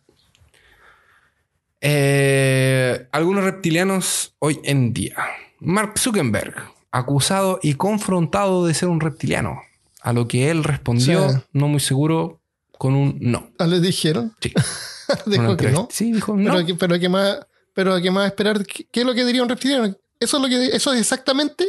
Eh, 1.81 3.09
algunos 3.13 3.45
reptilianos 3.45 4.35
hoy 4.39 4.61
en 4.65 4.93
día. 4.93 5.17
Mark 5.61 5.99
Zuckerberg, 5.99 6.55
acusado 6.91 7.59
y 7.63 7.75
confrontado 7.75 8.67
de 8.67 8.75
ser 8.75 8.89
un 8.89 9.01
reptiliano. 9.01 9.61
A 10.03 10.13
lo 10.13 10.29
que 10.29 10.51
él 10.51 10.65
respondió, 10.65 11.31
Sí. 11.31 11.37
no 11.53 11.69
muy 11.69 11.81
seguro, 11.81 12.41
con 12.79 12.95
un 12.95 13.17
no. 13.21 13.51
Ah, 13.59 13.67
¿Les 13.67 13.81
dijeron? 13.83 14.35
Sí. 14.41 14.53
Dijo 15.27 15.57
que 15.57 15.71
no. 15.71 15.89
Sí, 15.91 16.13
dijo 16.13 16.37
no. 16.37 16.53
Pero, 16.53 16.67
que, 16.67 16.75
pero 16.75 16.99
que 16.99 17.09
más, 17.09 17.39
pero 17.75 18.01
que 18.01 18.11
más 18.11 18.27
esperar. 18.27 18.65
¿Qué, 18.67 18.87
qué 18.91 19.01
es 19.01 19.07
lo 19.07 19.15
que 19.15 19.25
diría 19.25 19.43
un 19.43 19.49
reptiliano? 19.49 19.87
Eso 20.21 20.37
es 20.37 20.43
lo 20.43 20.49
que 20.49 20.67
eso 20.77 20.93
es 20.93 21.01
exactamente 21.01 21.67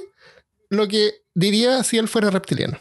lo 0.69 0.87
que 0.87 1.11
diría 1.33 1.83
si 1.83 1.97
él 1.97 2.07
fuera 2.07 2.29
reptiliano. 2.29 2.77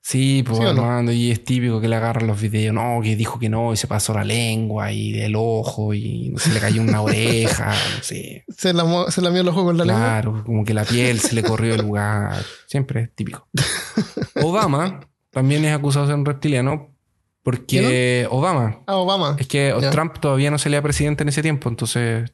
Sí, 0.00 0.42
pues 0.46 0.58
¿Sí 0.58 0.64
no? 0.64 1.12
Y 1.12 1.30
es 1.30 1.44
típico 1.44 1.80
que 1.80 1.88
le 1.88 1.96
agarran 1.96 2.26
los 2.26 2.40
videos. 2.40 2.74
No, 2.74 3.00
que 3.02 3.14
dijo 3.14 3.38
que 3.38 3.48
no, 3.48 3.74
y 3.74 3.76
se 3.76 3.86
pasó 3.86 4.14
la 4.14 4.24
lengua 4.24 4.90
y 4.90 5.20
el 5.20 5.34
ojo 5.36 5.92
y 5.92 6.32
se 6.38 6.52
le 6.52 6.60
cayó 6.60 6.80
una 6.80 7.02
oreja, 7.02 7.66
no 7.96 8.02
sé. 8.02 8.44
Se, 8.56 8.72
la, 8.72 9.10
se 9.10 9.20
lamió 9.20 9.42
los 9.42 9.52
ojos 9.52 9.64
con 9.64 9.76
la 9.76 9.84
lengua. 9.84 10.02
Claro, 10.02 10.44
como 10.44 10.64
que 10.64 10.72
la 10.72 10.84
piel 10.84 11.20
se 11.20 11.34
le 11.34 11.42
corrió 11.42 11.72
del 11.72 11.82
lugar. 11.82 12.42
Siempre 12.66 13.02
es 13.02 13.14
típico. 13.14 13.48
Obama 14.42 15.00
también 15.30 15.64
es 15.64 15.74
acusado 15.74 16.06
de 16.06 16.12
ser 16.12 16.18
un 16.18 16.24
reptiliano 16.24 16.94
porque 17.42 18.26
Obama. 18.30 18.82
Ah, 18.86 18.96
Obama. 18.96 19.36
Es 19.38 19.46
que. 19.46 19.74
Trump 19.90 20.18
todavía 20.20 20.50
no 20.50 20.58
salía 20.58 20.82
presidente 20.82 21.22
en 21.22 21.28
ese 21.28 21.42
tiempo, 21.42 21.68
entonces 21.68 22.32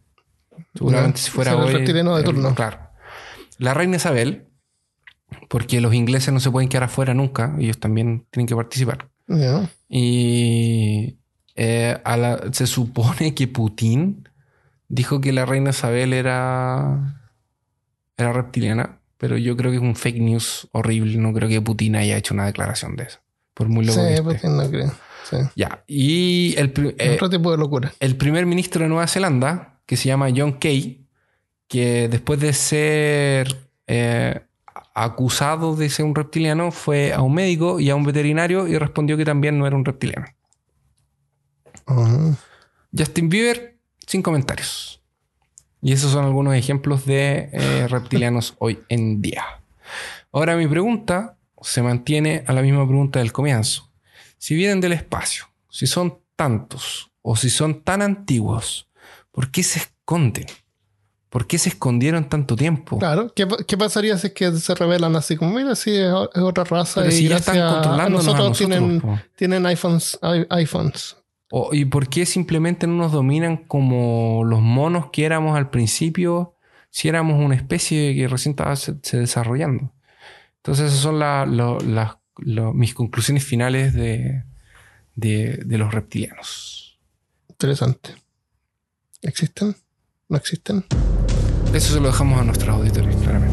seguramente 0.74 1.20
si 1.20 1.30
fuera 1.30 1.52
será 1.52 1.62
el 1.62 1.68
hoy. 1.68 1.74
reptiliano 1.74 2.16
de 2.16 2.22
eh, 2.22 2.24
turno. 2.24 2.54
Claro. 2.54 2.78
La 3.58 3.74
reina 3.74 3.96
Isabel, 3.96 4.48
porque 5.48 5.80
los 5.80 5.94
ingleses 5.94 6.32
no 6.32 6.40
se 6.40 6.50
pueden 6.50 6.68
quedar 6.68 6.84
afuera 6.84 7.14
nunca, 7.14 7.54
ellos 7.58 7.78
también 7.78 8.26
tienen 8.30 8.46
que 8.46 8.56
participar. 8.56 9.08
Y 9.88 11.16
eh, 11.56 11.98
a 12.04 12.16
la- 12.16 12.40
se 12.52 12.66
supone 12.66 13.34
que 13.34 13.46
Putin 13.48 14.28
dijo 14.88 15.20
que 15.20 15.32
la 15.32 15.46
reina 15.46 15.70
Isabel 15.70 16.12
era, 16.12 17.20
era 18.16 18.32
reptiliana, 18.32 18.98
pero 19.18 19.36
yo 19.38 19.56
creo 19.56 19.70
que 19.70 19.76
es 19.78 19.82
un 19.82 19.96
fake 19.96 20.20
news 20.20 20.68
horrible. 20.72 21.16
No 21.16 21.32
creo 21.32 21.48
que 21.48 21.60
Putin 21.60 21.96
haya 21.96 22.16
hecho 22.16 22.34
una 22.34 22.46
declaración 22.46 22.96
de 22.96 23.04
eso. 23.04 23.18
Por 23.54 23.68
muy 23.68 23.84
loco 23.84 24.00
Sí, 24.00 24.06
que 24.06 24.12
esté. 24.14 24.22
porque 24.24 24.48
no 24.48 24.68
creo. 24.70 24.92
Sí. 25.30 25.36
Ya. 25.56 25.82
Y 25.86 26.54
el, 26.58 26.72
eh, 26.98 27.12
Otro 27.14 27.30
tipo 27.30 27.50
de 27.50 27.56
locura. 27.56 27.92
el 28.00 28.16
primer 28.16 28.44
ministro 28.46 28.82
de 28.82 28.88
Nueva 28.88 29.06
Zelanda, 29.06 29.80
que 29.86 29.96
se 29.96 30.08
llama 30.08 30.28
John 30.36 30.58
Key, 30.58 31.06
que 31.68 32.08
después 32.08 32.40
de 32.40 32.52
ser 32.52 33.56
eh, 33.86 34.40
acusado 34.94 35.74
de 35.74 35.90
ser 35.90 36.06
un 36.06 36.14
reptiliano 36.14 36.70
fue 36.70 37.12
a 37.12 37.20
un 37.20 37.34
médico 37.34 37.80
y 37.80 37.90
a 37.90 37.96
un 37.96 38.04
veterinario 38.04 38.68
y 38.68 38.78
respondió 38.78 39.16
que 39.16 39.24
también 39.24 39.58
no 39.58 39.66
era 39.66 39.76
un 39.76 39.84
reptiliano. 39.84 40.26
Justin 42.96 43.28
Bieber, 43.28 43.76
sin 44.06 44.22
comentarios. 44.22 45.02
Y 45.82 45.92
esos 45.92 46.12
son 46.12 46.24
algunos 46.24 46.54
ejemplos 46.54 47.04
de 47.04 47.50
eh, 47.52 47.88
reptilianos 47.90 48.54
hoy 48.58 48.78
en 48.88 49.20
día. 49.20 49.44
Ahora 50.32 50.56
mi 50.56 50.66
pregunta 50.66 51.36
se 51.60 51.82
mantiene 51.82 52.44
a 52.46 52.52
la 52.52 52.62
misma 52.62 52.86
pregunta 52.86 53.18
del 53.18 53.32
comienzo. 53.32 53.90
Si 54.38 54.54
vienen 54.54 54.80
del 54.80 54.92
espacio, 54.92 55.46
si 55.68 55.86
son 55.86 56.20
tantos 56.36 57.10
o 57.22 57.36
si 57.36 57.50
son 57.50 57.82
tan 57.82 58.02
antiguos, 58.02 58.88
¿por 59.30 59.50
qué 59.50 59.62
se 59.62 59.80
esconden? 59.80 60.46
¿Por 61.34 61.48
qué 61.48 61.58
se 61.58 61.70
escondieron 61.70 62.28
tanto 62.28 62.54
tiempo? 62.54 62.96
Claro, 62.96 63.32
¿qué, 63.34 63.76
pasaría 63.76 64.16
si 64.18 64.28
es 64.28 64.32
que 64.34 64.52
se 64.52 64.72
revelan 64.72 65.16
así 65.16 65.34
como, 65.34 65.52
mira, 65.52 65.74
si 65.74 65.90
es, 65.90 66.12
otra 66.12 66.62
raza 66.62 67.04
y 67.08 67.10
si 67.10 67.26
ya 67.26 67.38
están 67.38 67.72
controlando 67.72 68.22
nosotros, 68.22 68.56
tienen, 68.56 69.02
tienen 69.34 69.66
iPhones, 69.66 70.16
iPhones. 70.48 71.16
¿Y 71.72 71.86
por 71.86 72.08
qué 72.08 72.24
simplemente 72.24 72.86
no 72.86 72.94
nos 72.94 73.10
dominan 73.10 73.56
como 73.56 74.44
los 74.44 74.60
monos 74.60 75.06
que 75.10 75.24
éramos 75.24 75.56
al 75.56 75.70
principio 75.70 76.54
si 76.90 77.08
éramos 77.08 77.44
una 77.44 77.56
especie 77.56 78.14
que 78.14 78.28
recién 78.28 78.52
estaba 78.52 78.76
se, 78.76 78.94
desarrollando? 79.18 79.92
Entonces 80.58 80.92
esas 80.92 81.00
son 81.00 81.18
mis 82.78 82.94
conclusiones 82.94 83.42
finales 83.42 83.92
de, 83.92 84.44
de 85.16 85.78
los 85.78 85.92
reptilianos. 85.92 87.00
Interesante. 87.48 88.14
¿Existen? 89.20 89.74
¿No 90.28 90.36
existen? 90.36 90.84
Eso 91.74 91.92
se 91.92 91.98
lo 92.00 92.06
dejamos 92.06 92.40
a 92.40 92.44
nuestros 92.44 92.72
auditores, 92.72 93.16
claramente. 93.16 93.52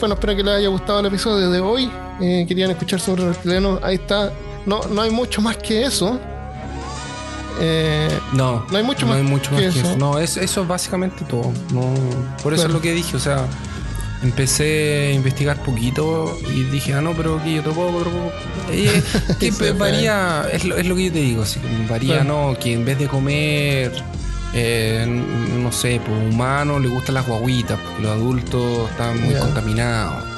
Bueno, 0.00 0.14
espero 0.14 0.34
que 0.34 0.42
les 0.42 0.54
haya 0.54 0.66
gustado 0.66 0.98
el 0.98 1.06
episodio 1.06 1.48
de 1.48 1.60
hoy. 1.60 1.88
Eh, 2.20 2.44
querían 2.48 2.72
escuchar 2.72 2.98
sobre 2.98 3.28
reptilianos. 3.28 3.80
Ahí 3.84 3.94
está. 3.94 4.32
No, 4.66 4.80
no 4.90 5.02
hay 5.02 5.12
mucho 5.12 5.40
más 5.40 5.56
que 5.58 5.84
eso. 5.84 6.18
Eh, 7.60 8.08
no, 8.32 8.64
no 8.70 8.76
hay 8.76 8.82
mucho 8.82 9.06
más, 9.06 9.18
que, 9.58 9.66
eso. 9.66 9.96
No, 9.96 10.18
es, 10.18 10.36
eso 10.36 10.62
es 10.62 10.68
básicamente 10.68 11.24
todo. 11.24 11.52
por 12.42 12.54
eso 12.54 12.66
es 12.66 12.72
lo 12.72 12.80
que 12.80 12.92
dije, 12.92 13.16
o 13.16 13.20
sea, 13.20 13.46
empecé 14.22 15.08
a 15.08 15.12
investigar 15.12 15.62
poquito 15.62 16.38
y 16.48 16.64
dije, 16.64 16.94
ah, 16.94 17.00
no, 17.00 17.12
pero 17.12 17.38
aquí 17.38 17.58
otro 17.58 17.72
poco, 17.72 17.96
otro 17.98 18.10
poco. 18.10 18.32
Eh, 18.70 19.02
que 19.40 19.50
varía, 19.72 20.46
es 20.52 20.64
lo, 20.64 20.76
es 20.76 20.86
lo, 20.86 20.96
que 20.96 21.04
yo 21.06 21.12
te 21.12 21.18
digo, 21.18 21.42
así 21.42 21.60
como 21.60 21.88
varía, 21.88 22.24
¿no? 22.24 22.56
Que 22.58 22.74
en 22.74 22.84
vez 22.84 22.98
de 22.98 23.08
comer, 23.08 23.92
eh, 24.54 25.04
no 25.62 25.72
sé, 25.72 26.00
pues 26.04 26.32
humano 26.32 26.78
le 26.78 26.88
gustan 26.88 27.14
las 27.14 27.26
guaguitas, 27.26 27.78
porque 27.78 28.02
los 28.02 28.12
adultos 28.12 28.90
están 28.90 29.20
muy 29.20 29.34
contaminados. 29.34 30.31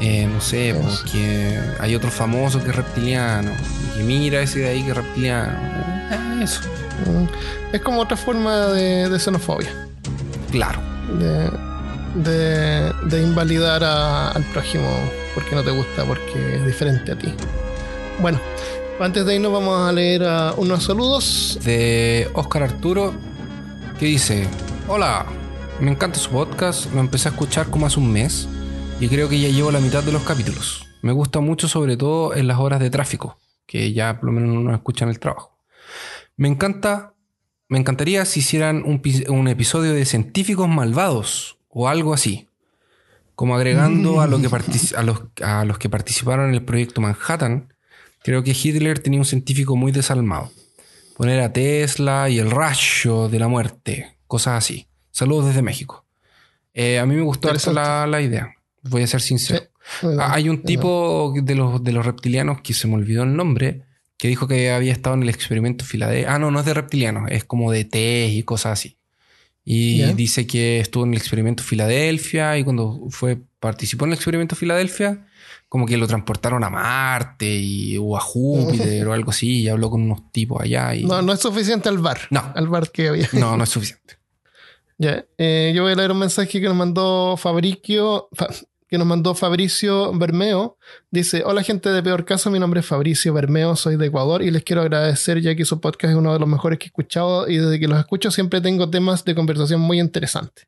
Eh, 0.00 0.26
no 0.26 0.40
sé, 0.40 0.74
porque 0.74 1.58
hay 1.80 1.94
otro 1.94 2.10
famoso 2.10 2.62
que 2.62 2.70
es 2.70 2.76
reptiliano. 2.76 3.50
Y 3.98 4.02
mira 4.02 4.40
ese 4.40 4.60
de 4.60 4.68
ahí 4.68 4.82
que 4.82 4.90
es 4.90 4.96
reptiliano. 4.96 5.52
Eh, 6.10 6.44
eso. 6.44 6.60
Mm. 7.06 7.74
Es 7.74 7.80
como 7.80 8.02
otra 8.02 8.16
forma 8.16 8.68
de, 8.68 9.18
xenofobia. 9.18 9.70
Claro. 10.50 10.80
De, 12.14 12.92
de, 13.04 13.22
invalidar 13.22 13.84
al 13.84 14.42
prójimo 14.44 14.88
porque 15.34 15.54
no 15.54 15.62
te 15.62 15.70
gusta, 15.70 16.04
porque 16.04 16.56
es 16.56 16.66
diferente 16.66 17.12
a 17.12 17.18
ti. 17.18 17.32
Bueno, 18.20 18.40
antes 19.00 19.24
de 19.26 19.34
irnos 19.34 19.52
vamos 19.52 19.88
a 19.88 19.92
leer 19.92 20.22
unos 20.56 20.84
saludos. 20.84 21.58
De 21.64 22.30
Oscar 22.34 22.64
Arturo, 22.64 23.14
que 23.98 24.06
dice, 24.06 24.46
hola, 24.88 25.26
me 25.80 25.90
encanta 25.90 26.18
su 26.18 26.30
podcast, 26.30 26.92
lo 26.94 27.00
empecé 27.00 27.28
a 27.28 27.32
escuchar 27.32 27.66
como 27.66 27.86
hace 27.86 28.00
un 28.00 28.12
mes 28.12 28.48
y 28.98 29.08
creo 29.08 29.28
que 29.28 29.38
ya 29.38 29.48
llevo 29.48 29.70
la 29.70 29.80
mitad 29.80 30.02
de 30.02 30.12
los 30.12 30.22
capítulos. 30.22 30.86
Me 31.02 31.12
gusta 31.12 31.40
mucho 31.40 31.68
sobre 31.68 31.96
todo 31.96 32.34
en 32.34 32.46
las 32.46 32.58
horas 32.58 32.80
de 32.80 32.90
tráfico, 32.90 33.38
que 33.66 33.92
ya 33.92 34.18
por 34.18 34.26
lo 34.26 34.32
menos 34.32 34.62
no 34.62 34.74
escuchan 34.74 35.08
el 35.08 35.18
trabajo. 35.18 35.58
Me 36.36 36.48
encanta, 36.48 37.14
me 37.68 37.78
encantaría 37.78 38.24
si 38.24 38.40
hicieran 38.40 38.82
un, 38.84 39.48
episodio 39.48 39.92
de 39.92 40.04
científicos 40.06 40.68
malvados 40.68 41.58
o 41.68 41.88
algo 41.88 42.14
así, 42.14 42.48
como 43.34 43.54
agregando 43.54 44.22
a, 44.22 44.26
lo 44.26 44.40
que 44.40 44.48
a, 44.96 45.02
los, 45.02 45.22
a 45.42 45.64
los 45.66 45.78
que 45.78 45.90
participaron 45.90 46.48
en 46.48 46.54
el 46.54 46.64
proyecto 46.64 47.02
Manhattan, 47.02 47.74
creo 48.22 48.42
que 48.42 48.56
Hitler 48.60 48.98
tenía 48.98 49.20
un 49.20 49.26
científico 49.26 49.76
muy 49.76 49.92
desalmado. 49.92 50.50
Poner 51.16 51.40
a 51.40 51.52
Tesla 51.52 52.30
y 52.30 52.38
el 52.38 52.50
rayo 52.50 53.28
de 53.28 53.38
la 53.38 53.48
muerte, 53.48 54.16
cosas 54.26 54.58
así. 54.58 54.88
Saludos 55.10 55.46
desde 55.46 55.62
México. 55.62 56.06
Eh, 56.72 56.98
a 56.98 57.06
mí 57.06 57.14
me 57.14 57.22
gustó 57.22 57.50
la, 57.72 58.06
la 58.06 58.20
idea 58.20 58.55
voy 58.88 59.02
a 59.02 59.06
ser 59.06 59.20
sincero. 59.20 59.64
Hay 60.18 60.48
un 60.48 60.62
tipo 60.62 61.32
de 61.36 61.54
los, 61.54 61.82
de 61.82 61.92
los 61.92 62.04
reptilianos 62.04 62.60
que 62.60 62.74
se 62.74 62.88
me 62.88 62.94
olvidó 62.94 63.22
el 63.22 63.36
nombre, 63.36 63.82
que 64.18 64.28
dijo 64.28 64.48
que 64.48 64.70
había 64.70 64.92
estado 64.92 65.14
en 65.14 65.22
el 65.22 65.28
experimento 65.28 65.84
Filadelfia. 65.84 66.34
Ah, 66.34 66.38
no, 66.38 66.50
no 66.50 66.60
es 66.60 66.66
de 66.66 66.74
reptilianos, 66.74 67.30
es 67.30 67.44
como 67.44 67.70
de 67.70 67.84
test 67.84 68.34
y 68.34 68.42
cosas 68.42 68.72
así. 68.72 68.96
Y 69.68 70.00
dice 70.12 70.46
que 70.46 70.78
estuvo 70.78 71.04
en 71.04 71.10
el 71.10 71.18
experimento 71.18 71.64
Filadelfia 71.64 72.56
y 72.56 72.62
cuando 72.62 73.00
fue, 73.10 73.36
participó 73.58 74.04
en 74.04 74.12
el 74.12 74.14
experimento 74.14 74.54
Filadelfia, 74.54 75.26
como 75.68 75.86
que 75.86 75.96
lo 75.96 76.06
transportaron 76.06 76.62
a 76.62 76.70
Marte 76.70 77.52
y, 77.52 77.98
o 77.98 78.16
a 78.16 78.20
Júpiter 78.20 79.08
o 79.08 79.12
algo 79.12 79.32
así, 79.32 79.62
y 79.62 79.68
habló 79.68 79.90
con 79.90 80.02
unos 80.02 80.30
tipos 80.30 80.62
allá. 80.62 80.94
Y... 80.94 81.04
No, 81.04 81.20
no 81.20 81.32
es 81.32 81.40
suficiente 81.40 81.88
al 81.88 81.98
bar. 81.98 82.20
No. 82.30 82.52
Al 82.54 82.68
bar 82.68 82.92
que 82.92 83.08
había. 83.08 83.28
No, 83.32 83.56
no 83.56 83.64
es 83.64 83.70
suficiente. 83.70 84.16
Ya, 84.98 85.26
eh, 85.36 85.74
yo 85.76 85.82
voy 85.82 85.92
a 85.92 85.94
leer 85.94 86.10
un 86.10 86.20
mensaje 86.20 86.58
que 86.58 86.66
nos 86.66 86.74
mandó 86.74 87.36
Fabricio, 87.36 88.30
que 88.88 88.98
nos 88.98 89.06
mandó 89.06 89.34
Fabricio 89.34 90.12
Bermeo. 90.12 90.78
Dice, 91.10 91.42
hola 91.44 91.62
gente 91.62 91.90
de 91.90 92.02
Peor 92.02 92.24
Caso, 92.24 92.50
mi 92.50 92.58
nombre 92.58 92.80
es 92.80 92.86
Fabricio 92.86 93.32
Bermeo, 93.34 93.74
soy 93.76 93.96
de 93.96 94.06
Ecuador 94.06 94.42
y 94.42 94.50
les 94.50 94.62
quiero 94.62 94.82
agradecer 94.82 95.40
ya 95.40 95.54
que 95.54 95.64
su 95.64 95.80
podcast 95.80 96.12
es 96.12 96.16
uno 96.16 96.32
de 96.32 96.38
los 96.38 96.48
mejores 96.48 96.78
que 96.78 96.84
he 96.84 96.88
escuchado 96.88 97.48
y 97.48 97.58
desde 97.58 97.80
que 97.80 97.88
los 97.88 97.98
escucho 97.98 98.30
siempre 98.30 98.60
tengo 98.60 98.88
temas 98.88 99.24
de 99.24 99.34
conversación 99.34 99.80
muy 99.80 99.98
interesantes. 99.98 100.66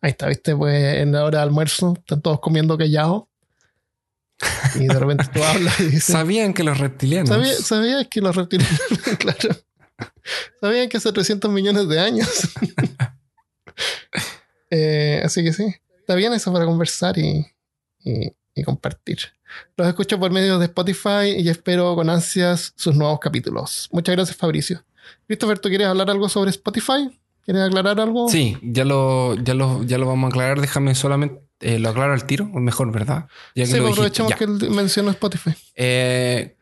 Ahí 0.00 0.12
está, 0.12 0.26
viste, 0.26 0.56
pues 0.56 0.98
en 0.98 1.12
la 1.12 1.24
hora 1.24 1.38
de 1.38 1.44
almuerzo 1.44 1.94
están 1.98 2.22
todos 2.22 2.40
comiendo 2.40 2.76
callado. 2.78 3.28
Y 4.76 4.86
de 4.86 4.98
repente 4.98 5.26
tú 5.32 5.44
hablas 5.44 5.78
y 5.80 5.84
dices... 5.84 6.04
Sabían 6.04 6.54
que 6.54 6.64
los 6.64 6.78
reptilianos... 6.78 7.28
Sabían 7.58 8.06
que 8.06 8.22
los 8.22 8.34
reptilianos, 8.34 8.80
claro. 9.18 9.56
Sabían 10.62 10.88
que 10.88 10.96
hace 10.96 11.12
300 11.12 11.50
millones 11.50 11.88
de 11.88 12.00
años. 12.00 12.28
Eh, 14.72 15.20
así 15.24 15.42
que 15.42 15.52
sí 15.52 15.64
está 16.10 16.16
bien 16.16 16.32
eso 16.32 16.52
para 16.52 16.64
conversar 16.64 17.16
y, 17.18 17.46
compartir. 18.64 19.20
Los 19.76 19.86
escucho 19.86 20.18
por 20.18 20.32
medio 20.32 20.58
de 20.58 20.66
Spotify 20.66 21.36
y 21.38 21.48
espero 21.48 21.94
con 21.94 22.10
ansias 22.10 22.74
sus 22.76 22.96
nuevos 22.96 23.20
capítulos. 23.20 23.88
Muchas 23.92 24.16
gracias, 24.16 24.36
Fabricio. 24.36 24.84
Christopher, 25.28 25.60
¿tú 25.60 25.68
quieres 25.68 25.86
hablar 25.86 26.10
algo 26.10 26.28
sobre 26.28 26.50
Spotify? 26.50 27.16
¿Quieres 27.44 27.62
aclarar 27.62 28.00
algo? 28.00 28.28
Sí, 28.28 28.58
ya 28.60 28.84
lo, 28.84 29.36
ya 29.36 29.54
lo, 29.54 29.84
ya 29.84 29.98
lo 29.98 30.06
vamos 30.06 30.26
a 30.26 30.30
aclarar. 30.30 30.60
Déjame 30.60 30.96
solamente 30.96 31.40
eh, 31.60 31.78
lo 31.78 31.90
aclaro 31.90 32.12
al 32.12 32.24
tiro, 32.24 32.50
o 32.52 32.58
mejor, 32.58 32.90
¿verdad? 32.90 33.28
Ya 33.54 33.64
que 33.64 33.70
sí, 33.70 33.80
pues 33.80 33.92
aprovechemos 33.92 34.34
que 34.34 34.46
mencionó 34.48 35.10
Spotify. 35.10 35.52
Eh, 35.76 36.56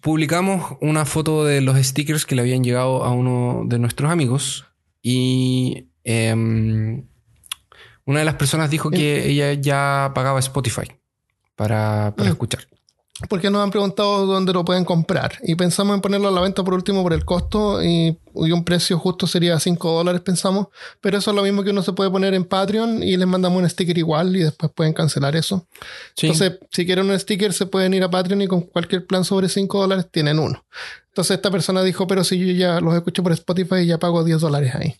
publicamos 0.00 0.76
una 0.80 1.04
foto 1.04 1.44
de 1.44 1.60
los 1.60 1.78
stickers 1.78 2.26
que 2.26 2.34
le 2.34 2.42
habían 2.42 2.64
llegado 2.64 3.04
a 3.04 3.12
uno 3.12 3.62
de 3.64 3.78
nuestros 3.78 4.10
amigos 4.10 4.66
y 5.02 5.86
em, 6.02 7.06
una 8.06 8.20
de 8.20 8.24
las 8.24 8.36
personas 8.36 8.70
dijo 8.70 8.90
que 8.90 9.28
ella 9.28 9.52
ya 9.52 10.12
pagaba 10.14 10.38
Spotify 10.38 10.90
para, 11.56 12.14
para 12.16 12.30
mm. 12.30 12.32
escuchar. 12.32 12.66
Porque 13.30 13.48
nos 13.48 13.62
han 13.62 13.70
preguntado 13.70 14.26
dónde 14.26 14.52
lo 14.52 14.64
pueden 14.64 14.84
comprar. 14.84 15.38
Y 15.42 15.54
pensamos 15.54 15.94
en 15.94 16.02
ponerlo 16.02 16.28
a 16.28 16.30
la 16.30 16.42
venta 16.42 16.62
por 16.62 16.74
último 16.74 17.02
por 17.02 17.14
el 17.14 17.24
costo. 17.24 17.82
Y, 17.82 18.18
un 18.34 18.64
precio 18.64 18.98
justo 18.98 19.26
sería 19.26 19.58
5 19.58 19.90
dólares, 19.90 20.20
pensamos. 20.20 20.66
Pero 21.00 21.16
eso 21.16 21.30
es 21.30 21.34
lo 21.34 21.42
mismo 21.42 21.64
que 21.64 21.70
uno 21.70 21.82
se 21.82 21.94
puede 21.94 22.10
poner 22.10 22.34
en 22.34 22.44
Patreon 22.44 23.02
y 23.02 23.16
les 23.16 23.26
mandamos 23.26 23.62
un 23.62 23.68
sticker 23.70 23.96
igual 23.96 24.36
y 24.36 24.40
después 24.40 24.70
pueden 24.72 24.92
cancelar 24.92 25.34
eso. 25.34 25.66
Entonces, 26.20 26.58
si 26.70 26.84
quieren 26.84 27.08
un 27.08 27.18
sticker, 27.18 27.54
se 27.54 27.64
pueden 27.64 27.94
ir 27.94 28.04
a 28.04 28.10
Patreon 28.10 28.42
y 28.42 28.46
con 28.46 28.60
cualquier 28.60 29.06
plan 29.06 29.24
sobre 29.24 29.48
5 29.48 29.80
dólares 29.80 30.08
tienen 30.10 30.38
uno. 30.38 30.66
Entonces, 31.08 31.36
esta 31.36 31.50
persona 31.50 31.82
dijo: 31.82 32.06
Pero 32.06 32.22
si 32.22 32.38
yo 32.38 32.52
ya 32.52 32.80
los 32.80 32.94
escucho 32.94 33.22
por 33.22 33.32
Spotify, 33.32 33.76
y 33.76 33.86
ya 33.86 33.98
pago 33.98 34.24
10 34.24 34.42
dólares 34.42 34.74
ahí. 34.74 34.94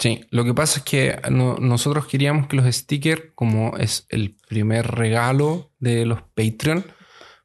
Sí, 0.00 0.24
lo 0.30 0.44
que 0.44 0.54
pasa 0.54 0.78
es 0.78 0.84
que 0.84 1.20
nosotros 1.30 2.06
queríamos 2.06 2.46
que 2.48 2.56
los 2.56 2.74
stickers, 2.74 3.22
como 3.34 3.76
es 3.76 4.06
el 4.08 4.34
primer 4.48 4.86
regalo 4.86 5.70
de 5.78 6.06
los 6.06 6.22
Patreon, 6.22 6.84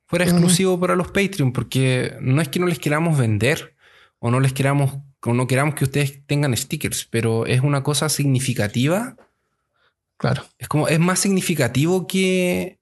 fuera 0.07 0.25
exclusivo 0.25 0.79
para 0.79 0.95
los 0.95 1.11
Patreon, 1.11 1.51
porque 1.51 2.15
no 2.21 2.41
es 2.41 2.47
que 2.47 2.59
no 2.59 2.67
les 2.67 2.79
queramos 2.79 3.17
vender 3.17 3.75
o 4.19 4.31
no 4.31 4.39
les 4.39 4.53
queramos 4.53 4.99
no 5.33 5.47
queramos 5.47 5.75
que 5.75 5.85
ustedes 5.85 6.25
tengan 6.27 6.55
stickers, 6.55 7.07
pero 7.09 7.45
es 7.45 7.61
una 7.61 7.83
cosa 7.83 8.09
significativa. 8.09 9.15
Claro. 10.17 10.45
Es 10.59 10.67
como, 10.67 10.87
es 10.87 10.99
más 10.99 11.19
significativo 11.19 12.07
que, 12.07 12.79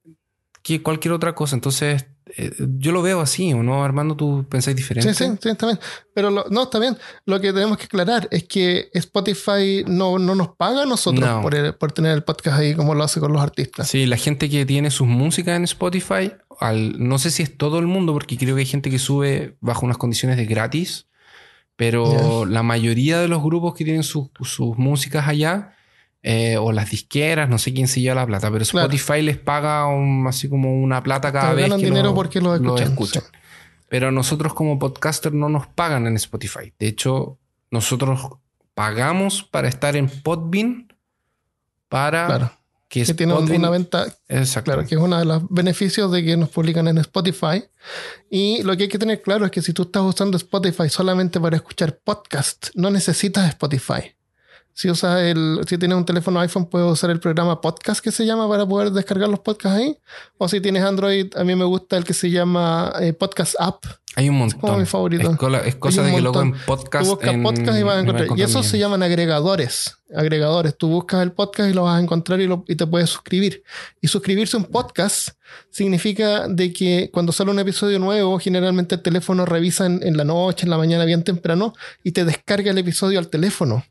que 0.62 0.82
cualquier 0.82 1.12
otra 1.12 1.34
cosa. 1.34 1.56
Entonces, 1.56 2.06
eh, 2.36 2.50
yo 2.78 2.92
lo 2.92 3.02
veo 3.02 3.20
así, 3.20 3.52
¿o 3.52 3.62
no? 3.62 3.84
Armando, 3.84 4.16
tú 4.16 4.44
pensáis 4.48 4.76
diferente. 4.76 5.12
Sí, 5.14 5.24
sí, 5.24 5.30
sí, 5.40 5.48
está 5.48 5.66
bien. 5.66 5.78
Pero 6.14 6.30
lo- 6.30 6.46
no, 6.50 6.64
está 6.64 6.78
bien. 6.78 6.96
Lo 7.26 7.40
que 7.40 7.52
tenemos 7.52 7.78
que 7.78 7.84
aclarar 7.84 8.28
es 8.30 8.44
que 8.44 8.88
Spotify 8.94 9.84
no, 9.86 10.18
no 10.18 10.34
nos 10.34 10.48
paga 10.56 10.82
a 10.82 10.86
nosotros 10.86 11.28
No. 11.28 11.42
por, 11.42 11.54
el- 11.54 11.74
por 11.74 11.92
tener 11.92 12.12
el 12.12 12.24
podcast 12.24 12.58
ahí 12.58 12.74
como 12.74 12.94
lo 12.94 13.04
hace 13.04 13.20
con 13.20 13.32
los 13.32 13.42
artistas. 13.42 13.88
Sí, 13.88 14.06
la 14.06 14.16
gente 14.16 14.48
que 14.50 14.66
tiene 14.66 14.90
sus 14.90 15.06
músicas 15.06 15.56
en 15.56 15.64
Spotify, 15.64 16.32
al, 16.60 16.94
no 17.06 17.18
sé 17.18 17.30
si 17.30 17.42
es 17.42 17.56
todo 17.56 17.78
el 17.78 17.86
mundo, 17.86 18.12
porque 18.12 18.36
creo 18.36 18.54
que 18.54 18.60
hay 18.60 18.66
gente 18.66 18.90
que 18.90 18.98
sube 18.98 19.56
bajo 19.60 19.84
unas 19.86 19.98
condiciones 19.98 20.36
de 20.36 20.46
gratis, 20.46 21.06
pero 21.76 22.46
la 22.46 22.62
mayoría 22.62 23.18
de 23.20 23.26
los 23.28 23.42
grupos 23.42 23.74
que 23.74 23.84
tienen 23.84 24.04
sus 24.04 24.28
músicas 24.76 25.26
allá, 25.26 25.74
eh, 26.26 26.56
o 26.56 26.72
las 26.72 26.88
disqueras, 26.90 27.50
no 27.50 27.58
sé 27.58 27.74
quién 27.74 27.86
se 27.86 28.00
lleva 28.00 28.14
la 28.16 28.26
plata, 28.26 28.50
pero 28.50 28.64
Claro. 28.64 28.86
Spotify 28.90 29.20
les 29.22 29.36
paga 29.36 29.86
un- 29.86 30.26
así 30.26 30.48
como 30.48 30.74
una 30.82 31.02
plata 31.02 31.30
cada 31.30 31.52
vez 31.52 31.64
ganan 31.66 31.78
que 31.80 31.84
dinero 31.86 32.08
lo, 32.08 32.14
porque 32.14 32.40
lo 32.40 32.56
lo 32.56 32.78
escuchan, 32.78 33.22
sí. 33.22 33.28
Pero 33.90 34.10
nosotros 34.10 34.54
como 34.54 34.78
podcaster 34.78 35.34
no 35.34 35.48
nos 35.50 35.66
pagan 35.66 36.06
en 36.06 36.16
Spotify. 36.16 36.72
De 36.78 36.88
hecho, 36.88 37.38
nosotros 37.70 38.20
pagamos 38.72 39.42
para 39.44 39.68
estar 39.68 39.94
en 39.96 40.08
Podbean 40.08 40.88
para 41.88 42.26
Claro. 42.26 42.52
que 42.88 43.04
Que 43.04 43.14
tiene 43.14 43.34
una 43.34 43.70
venta, 43.70 44.06
Exacto. 44.28 44.70
claro, 44.72 44.88
que 44.88 44.94
es 44.94 45.00
uno 45.00 45.18
de 45.18 45.24
los 45.26 45.42
beneficios 45.50 46.10
de 46.10 46.24
que 46.24 46.36
nos 46.36 46.48
publican 46.48 46.88
en 46.88 46.98
Spotify. 46.98 47.64
Y 48.30 48.62
lo 48.62 48.76
que 48.76 48.84
hay 48.84 48.88
que 48.88 48.98
tener 48.98 49.20
claro 49.20 49.44
es 49.44 49.50
que 49.50 49.60
si 49.62 49.72
tú 49.72 49.82
estás 49.82 50.02
usando 50.02 50.36
Spotify 50.38 50.88
solamente 50.88 51.38
para 51.40 51.56
escuchar 51.56 51.98
podcast, 52.02 52.68
no 52.74 52.90
necesitas 52.90 53.48
Spotify. 53.48 54.14
Si 54.76 54.90
usas 54.90 55.22
el, 55.22 55.60
si 55.68 55.78
tienes 55.78 55.96
un 55.96 56.04
teléfono 56.04 56.40
iPhone, 56.40 56.66
puedes 56.66 56.90
usar 56.90 57.08
el 57.10 57.20
programa 57.20 57.60
podcast 57.60 58.00
que 58.02 58.10
se 58.10 58.26
llama 58.26 58.48
para 58.48 58.66
poder 58.66 58.90
descargar 58.90 59.28
los 59.28 59.38
podcasts 59.38 59.78
ahí. 59.78 59.96
O 60.36 60.48
si 60.48 60.60
tienes 60.60 60.82
Android, 60.82 61.32
a 61.36 61.44
mí 61.44 61.54
me 61.54 61.64
gusta 61.64 61.96
el 61.96 62.02
que 62.04 62.12
se 62.12 62.28
llama 62.30 62.92
eh, 63.00 63.12
Podcast 63.12 63.54
App. 63.60 63.84
Hay 64.16 64.28
un 64.28 64.36
montón. 64.38 64.60
como 64.60 64.78
mi 64.78 64.84
favorito. 64.86 65.30
Es, 65.30 65.36
cola- 65.36 65.60
es 65.60 65.74
cosa 65.76 66.02
de 66.02 66.12
que 66.14 66.20
luego 66.20 66.40
en 66.42 66.54
podcast. 66.66 67.04
Tú 67.04 67.10
buscas 67.10 67.34
en- 67.34 67.42
podcast 67.44 67.78
y 67.78 67.82
vas 67.84 67.94
a 67.98 68.02
me 68.02 68.10
encontrar. 68.10 68.38
Y 68.38 68.42
esos 68.42 68.66
se 68.66 68.78
llaman 68.78 69.02
agregadores. 69.02 69.96
Agregadores. 70.14 70.76
Tú 70.76 70.88
buscas 70.88 71.22
el 71.22 71.32
podcast 71.32 71.70
y 71.70 71.72
lo 71.72 71.84
vas 71.84 71.98
a 71.98 72.02
encontrar 72.02 72.40
y, 72.40 72.46
lo- 72.46 72.64
y 72.68 72.74
te 72.76 72.86
puedes 72.86 73.10
suscribir. 73.10 73.62
Y 74.00 74.08
suscribirse 74.08 74.56
a 74.56 74.60
un 74.60 74.66
podcast 74.66 75.30
significa 75.70 76.46
de 76.48 76.72
que 76.72 77.10
cuando 77.12 77.32
sale 77.32 77.50
un 77.50 77.58
episodio 77.58 77.98
nuevo, 77.98 78.38
generalmente 78.38 78.94
el 78.96 79.02
teléfono 79.02 79.44
revisa 79.46 79.86
en, 79.86 80.00
en 80.02 80.16
la 80.16 80.24
noche, 80.24 80.64
en 80.66 80.70
la 80.70 80.78
mañana, 80.78 81.04
bien 81.04 81.24
temprano, 81.24 81.72
y 82.02 82.12
te 82.12 82.24
descarga 82.24 82.70
el 82.70 82.78
episodio 82.78 83.18
al 83.18 83.28
teléfono, 83.28 83.84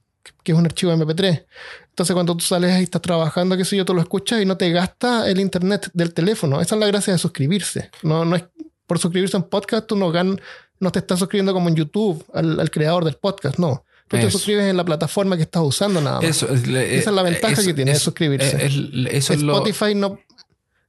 que 0.43 0.51
es 0.51 0.57
un 0.57 0.65
archivo 0.65 0.91
MP3. 0.93 1.45
Entonces, 1.89 2.13
cuando 2.13 2.35
tú 2.35 2.43
sales 2.43 2.79
y 2.79 2.83
estás 2.83 3.01
trabajando, 3.01 3.55
qué 3.57 3.65
sé 3.65 3.77
yo, 3.77 3.85
tú 3.85 3.93
lo 3.93 4.01
escuchas 4.01 4.41
y 4.41 4.45
no 4.45 4.57
te 4.57 4.69
gasta 4.71 5.29
el 5.29 5.39
internet 5.39 5.89
del 5.93 6.13
teléfono. 6.13 6.59
Esa 6.61 6.75
es 6.75 6.79
la 6.81 6.87
gracia 6.87 7.13
de 7.13 7.19
suscribirse. 7.19 7.89
No, 8.01 8.25
no 8.25 8.35
es 8.35 8.43
por 8.87 8.99
suscribirse 8.99 9.37
en 9.37 9.43
podcast, 9.43 9.85
tú 9.87 9.95
no 9.95 10.11
gan- 10.11 10.39
no 10.79 10.91
te 10.91 10.99
estás 10.99 11.19
suscribiendo 11.19 11.53
como 11.53 11.69
en 11.69 11.75
YouTube 11.75 12.25
al, 12.33 12.59
al 12.59 12.69
creador 12.71 13.05
del 13.05 13.15
podcast, 13.15 13.57
no. 13.59 13.85
Tú 14.07 14.17
te 14.17 14.29
suscribes 14.29 14.65
en 14.65 14.77
la 14.77 14.83
plataforma 14.85 15.35
que 15.37 15.43
estás 15.43 15.63
usando 15.63 15.99
nada 16.01 16.17
más. 16.21 16.29
Eso, 16.29 16.47
es- 16.53 16.67
Esa 16.67 17.09
es 17.09 17.15
la 17.15 17.23
ventaja 17.23 17.53
eso- 17.53 17.63
que 17.65 17.73
tiene 17.73 17.93
de 17.93 17.99
suscribirse. 17.99 18.65
es- 18.65 18.73
eso 19.11 19.33
es 19.33 19.41
lo. 19.41 19.53
Spotify 19.53 19.95
no 19.95 20.19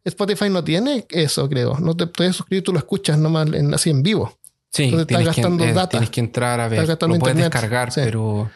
Spotify 0.05 0.51
no 0.51 0.63
tiene 0.63 1.07
eso, 1.09 1.49
creo. 1.49 1.79
No 1.79 1.97
te 1.97 2.07
puedes 2.07 2.37
suscribir, 2.37 2.63
tú 2.63 2.73
lo 2.73 2.79
escuchas 2.79 3.19
nomás 3.19 3.47
en, 3.53 3.73
así 3.73 3.89
en 3.91 4.03
vivo. 4.03 4.37
Sí, 4.71 4.85
entonces 4.85 5.03
estás 5.03 5.19
tienes 5.19 5.35
que, 5.35 5.41
gastando 5.43 5.65
eh, 5.65 5.73
data. 5.73 5.89
tienes 5.89 6.11
que 6.11 6.21
entrar 6.21 6.61
a 6.61 6.69
ver. 6.69 6.81
Estás 6.81 6.89
gastando 6.89 7.15
Lo 7.17 7.21
puedes 7.21 7.37
internet. 7.37 7.53
descargar, 7.53 7.93
Sí. 7.93 8.01
pero. 8.05 8.51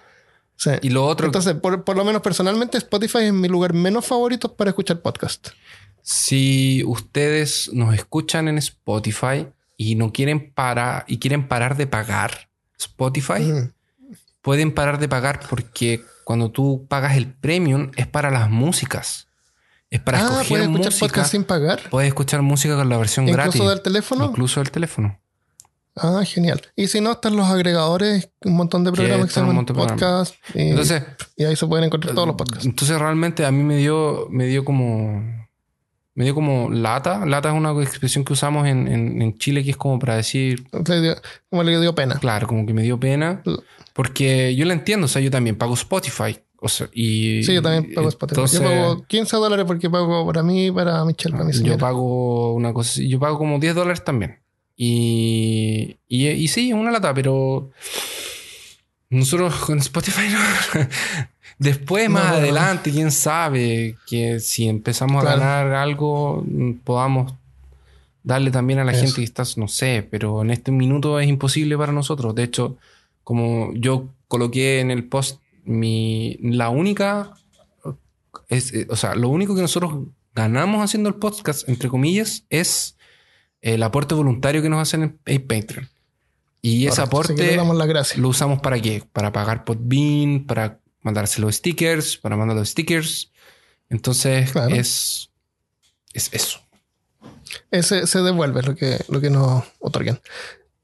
Sí. 0.59 0.71
Y 0.83 0.91
lo 0.91 1.07
otro. 1.07 1.27
Entonces, 1.27 1.55
por, 1.55 1.85
por 1.85 1.97
lo 1.97 2.05
menos 2.05 2.21
personalmente, 2.21 2.77
Spotify 2.79 3.19
es 3.25 3.33
mi 3.33 3.47
lugar 3.49 3.73
menos 3.73 4.05
favorito 4.05 4.55
para 4.57 4.71
escuchar 4.71 5.01
podcast. 5.01 5.49
Si 6.03 6.83
ustedes 6.85 7.71
nos 7.73 7.95
escuchan 7.95 8.49
en 8.49 8.59
Spotify 8.59 9.47
y 9.77 9.95
no 9.95 10.13
quieren 10.13 10.53
parar 10.53 11.05
y 11.07 11.19
quieren 11.19 11.47
parar 11.49 11.77
de 11.77 11.87
pagar 11.87 12.49
Spotify, 12.79 13.71
pueden 14.43 14.73
parar 14.75 14.99
de 14.99 15.09
pagar 15.09 15.41
porque 15.49 16.03
cuando 16.25 16.51
tú 16.51 16.87
pagas 16.89 17.17
el 17.17 17.33
premium 17.33 17.91
es 17.97 18.07
para 18.07 18.31
las 18.31 18.51
músicas. 18.51 19.27
Es 19.91 20.01
para 20.01 20.19
Ah, 20.19 20.23
escoger 20.43 20.49
puedes 20.49 20.65
escuchar 20.67 20.87
música. 20.93 21.07
podcast 21.07 21.31
sin 21.31 21.45
pagar. 21.45 21.81
Puedes 21.91 22.09
escuchar 22.09 22.43
música 22.43 22.77
con 22.77 22.89
la 22.89 22.97
versión 22.99 23.25
gratis. 23.27 23.55
Incluso 23.55 23.71
del 23.71 23.83
teléfono. 23.83 24.25
Incluso 24.27 24.61
del 24.61 24.71
teléfono. 24.71 25.21
Ah, 26.01 26.25
genial. 26.25 26.61
Y 26.77 26.87
si 26.89 27.01
no, 27.01 27.13
están 27.13 27.37
los 27.37 27.47
agregadores, 27.47 28.31
un 28.45 28.57
montón 28.57 28.85
de 28.85 28.93
programas 28.93 29.27
que 29.29 29.33
se 29.35 29.41
llaman 29.41 29.65
podcast. 29.67 30.35
Y, 30.55 30.71
Entonces, 30.71 31.03
y 31.37 31.45
ahí 31.45 31.57
se 31.57 31.67
pueden 31.67 31.85
encontrar 31.87 32.15
todos 32.15 32.27
los 32.29 32.37
podcasts. 32.37 32.67
entonces 32.67 32.99
realmente 32.99 33.45
a 33.45 33.51
mí 33.51 33.63
me 33.63 33.77
dio, 33.77 34.27
me 34.31 34.47
dio 34.47 34.65
como. 34.65 35.23
Me 36.15 36.25
dio 36.25 36.35
como 36.35 36.69
lata. 36.69 37.25
Lata 37.27 37.51
es 37.51 37.55
una 37.55 37.71
expresión 37.81 38.25
que 38.25 38.33
usamos 38.33 38.67
en, 38.67 38.89
en- 38.89 39.23
en 39.23 39.39
Chile 39.39 39.63
que 39.63 39.71
es 39.71 39.77
como 39.77 40.01
para 40.01 40.17
decir, 40.17 40.65
dio- 40.73 41.15
como 41.49 41.63
le 41.63 41.79
dio 41.81 41.95
pena. 41.95 42.17
claro, 42.19 42.49
como 42.49 42.67
que 42.67 42.73
me 42.75 42.83
dio 42.83 42.99
pena. 42.99 43.41
Porque 43.93 44.55
yo 44.57 44.65
la 44.65 44.73
entiendo, 44.75 45.05
o 45.07 45.09
sea, 45.09 45.23
yo 45.23 45.31
también 45.31 45.57
pago 45.57 45.75
Spotify. 45.75 46.37
O 46.61 46.69
sea, 46.69 46.89
y. 46.93 47.45
Sí, 47.45 47.55
yo 47.55 47.63
también 47.63 47.95
pago 47.95 48.09
Spotify. 48.09 48.41
Entonces, 48.41 48.61
yo 48.61 48.67
pago 48.67 49.05
15 49.07 49.37
dólares 49.37 49.65
porque 49.65 49.89
pago 49.89 50.27
para 50.27 50.43
mí 50.43 50.73
para 50.73 51.05
Michelle, 51.05 51.33
para 51.33 51.45
mi 51.45 51.53
yo 51.53 51.59
señora. 51.59 51.79
pago 51.79 52.53
una 52.55 52.73
cosa 52.73 53.01
Yo 53.01 53.21
pago 53.21 53.39
como 53.39 53.61
10 53.61 53.77
dólares 53.77 54.03
también. 54.03 54.41
Y, 54.81 55.97
y, 56.07 56.29
y 56.29 56.49
sí, 56.49 56.69
es 56.71 56.75
una 56.75 56.93
lata, 56.93 57.13
pero. 57.13 57.71
Nosotros 59.11 59.55
con 59.57 59.79
Spotify 59.79 60.29
no. 60.31 60.39
Después, 61.59 62.09
más 62.09 62.23
No, 62.25 62.29
no, 62.29 62.37
no. 62.37 62.43
adelante, 62.45 62.93
quién 62.93 63.11
sabe 63.11 63.97
que 64.07 64.39
si 64.39 64.69
empezamos 64.69 65.23
Claro. 65.23 65.43
a 65.43 65.47
ganar 65.65 65.75
algo, 65.75 66.45
podamos 66.85 67.35
darle 68.23 68.53
también 68.53 68.79
a 68.79 68.85
la 68.85 68.93
Eso. 68.93 69.01
gente 69.03 69.17
que 69.17 69.25
está, 69.25 69.43
no 69.57 69.67
sé, 69.67 70.07
pero 70.09 70.43
en 70.43 70.51
este 70.51 70.71
minuto 70.71 71.19
es 71.19 71.27
imposible 71.29 71.77
para 71.77 71.91
nosotros. 71.93 72.35
De 72.37 72.45
hecho, 72.45 72.77
como 73.25 73.73
yo 73.75 74.09
coloqué 74.29 74.79
en 74.81 74.93
el 74.93 75.03
post, 75.05 75.41
mi, 75.65 76.37
la 76.41 76.69
única, 76.69 77.33
es, 78.49 78.73
eh, 78.75 78.87
o 78.91 78.95
sea, 78.97 79.17
lo 79.17 79.29
único 79.29 79.57
que 79.57 79.63
nosotros 79.63 80.05
ganamos 80.37 80.85
haciendo 80.85 81.09
el 81.09 81.17
podcast, 81.17 81.69
entre 81.69 81.89
comillas, 81.89 82.45
es 82.51 82.97
el 83.61 83.83
aporte 83.83 84.15
voluntario 84.15 84.63
que 84.63 84.69
nos 84.69 84.81
hacen 84.81 85.19
en, 85.25 85.47
Patreon. 85.47 85.89
Y 86.61 86.87
ese 86.87 86.97
Correcto, 87.03 87.33
aporte 87.33 87.57
damos 87.57 87.77
las 87.77 88.17
lo 88.17 88.29
usamos 88.29 88.61
para 88.61 88.81
qué? 88.81 89.03
Para 89.13 89.33
pagar 89.33 89.65
Podbean, 89.65 90.45
para 90.47 90.81
mandarse 91.03 91.41
los 91.41 91.57
stickers, 91.57 92.17
para 92.17 92.37
mandar 92.37 92.57
los 92.57 92.69
stickers. 92.71 93.31
Entonces 93.89 94.51
Claro. 94.53 94.75
es, 94.75 95.31
es 96.13 96.31
eso. 96.33 96.61
Ese 97.71 98.07
se 98.07 98.21
devuelve 98.21 98.63
lo 98.63 98.75
que, 98.75 98.99
lo 99.09 99.21
que 99.21 99.31
nos 99.31 99.65
otorgan. 99.79 100.21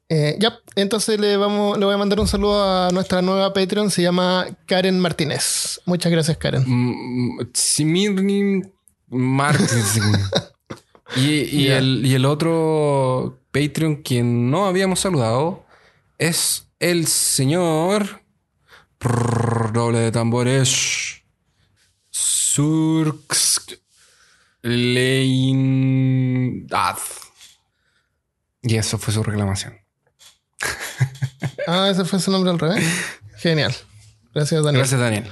Eh, 0.08 0.36
ya, 0.38 0.58
entonces 0.76 1.18
le, 1.18 1.36
vamos, 1.36 1.78
le 1.78 1.84
voy 1.84 1.94
a 1.94 1.98
mandar 1.98 2.20
un 2.20 2.28
saludo 2.28 2.62
a 2.62 2.90
nuestra 2.92 3.22
nueva 3.22 3.52
Patreon, 3.52 3.90
se 3.90 4.02
llama 4.02 4.46
Karen 4.66 5.00
Martínez. 5.00 5.80
Muchas 5.86 6.12
gracias, 6.12 6.36
Karen. 6.36 6.64
Mm, 6.66 7.50
Simirnin 7.54 8.72
Martins. 9.08 10.00
y, 11.16 11.68
el, 11.68 12.04
y 12.04 12.14
el 12.14 12.24
otro 12.24 13.40
Patreon 13.52 14.02
que 14.02 14.22
no 14.22 14.66
habíamos 14.66 15.00
saludado 15.00 15.64
es 16.18 16.68
el 16.78 17.06
señor. 17.06 18.22
Prrr, 18.98 19.72
doble 19.72 19.98
de 19.98 20.12
tambores. 20.12 21.22
Surx 22.10 23.78
Leindad. 24.62 25.76
Y 28.62 28.76
eso 28.76 28.96
fue 28.98 29.12
su 29.12 29.22
reclamación. 29.22 29.74
Ah, 31.66 31.88
ese 31.90 32.04
fue 32.04 32.20
su 32.20 32.30
nombre 32.30 32.50
al 32.50 32.58
revés. 32.58 32.84
Genial. 33.38 33.74
Gracias, 34.34 34.62
Daniel. 34.62 34.80
Gracias, 34.80 35.00
Daniel. 35.00 35.24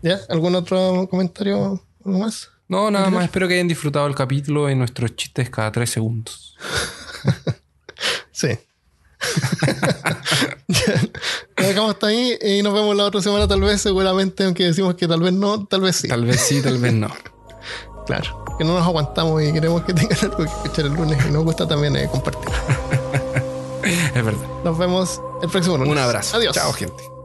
¿Ya? 0.00 0.20
¿Algún 0.28 0.54
otro 0.54 1.08
comentario? 1.10 1.84
¿Algo 2.04 2.18
más? 2.20 2.49
No, 2.70 2.88
nada 2.88 3.10
más. 3.10 3.24
Espero 3.24 3.48
que 3.48 3.54
hayan 3.54 3.66
disfrutado 3.66 4.06
el 4.06 4.14
capítulo 4.14 4.70
y 4.70 4.76
nuestros 4.76 5.16
chistes 5.16 5.50
cada 5.50 5.70
tres 5.72 5.90
segundos. 5.90 6.56
Sí. 8.32 8.48
Lo 11.58 11.66
dejamos 11.66 11.90
hasta 11.90 12.06
ahí 12.06 12.38
y 12.40 12.62
nos 12.62 12.72
vemos 12.72 12.96
la 12.96 13.04
otra 13.04 13.20
semana, 13.20 13.46
tal 13.46 13.60
vez, 13.60 13.82
seguramente, 13.82 14.44
aunque 14.44 14.64
decimos 14.64 14.94
que 14.94 15.06
tal 15.06 15.20
vez 15.20 15.34
no, 15.34 15.66
tal 15.66 15.82
vez 15.82 15.96
sí. 15.96 16.08
Tal 16.08 16.24
vez 16.24 16.40
sí, 16.40 16.62
tal 16.62 16.78
vez 16.78 16.94
no. 16.94 17.10
Claro. 18.06 18.46
Que 18.56 18.64
no 18.64 18.72
nos 18.78 18.86
aguantamos 18.86 19.42
y 19.42 19.52
queremos 19.52 19.82
que 19.82 19.92
tengan 19.92 20.16
algo 20.22 20.38
que 20.38 20.44
escuchar 20.44 20.86
el 20.86 20.94
lunes 20.94 21.18
y 21.28 21.30
nos 21.30 21.44
gusta 21.44 21.68
también 21.68 21.94
eh, 21.96 22.08
compartir. 22.10 22.48
Es 23.84 24.24
verdad. 24.24 24.48
Nos 24.64 24.78
vemos 24.78 25.20
el 25.42 25.50
próximo 25.50 25.76
lunes. 25.76 25.92
Un 25.92 25.98
abrazo. 25.98 26.38
Adiós. 26.38 26.54
Chao, 26.54 26.72
gente. 26.72 27.19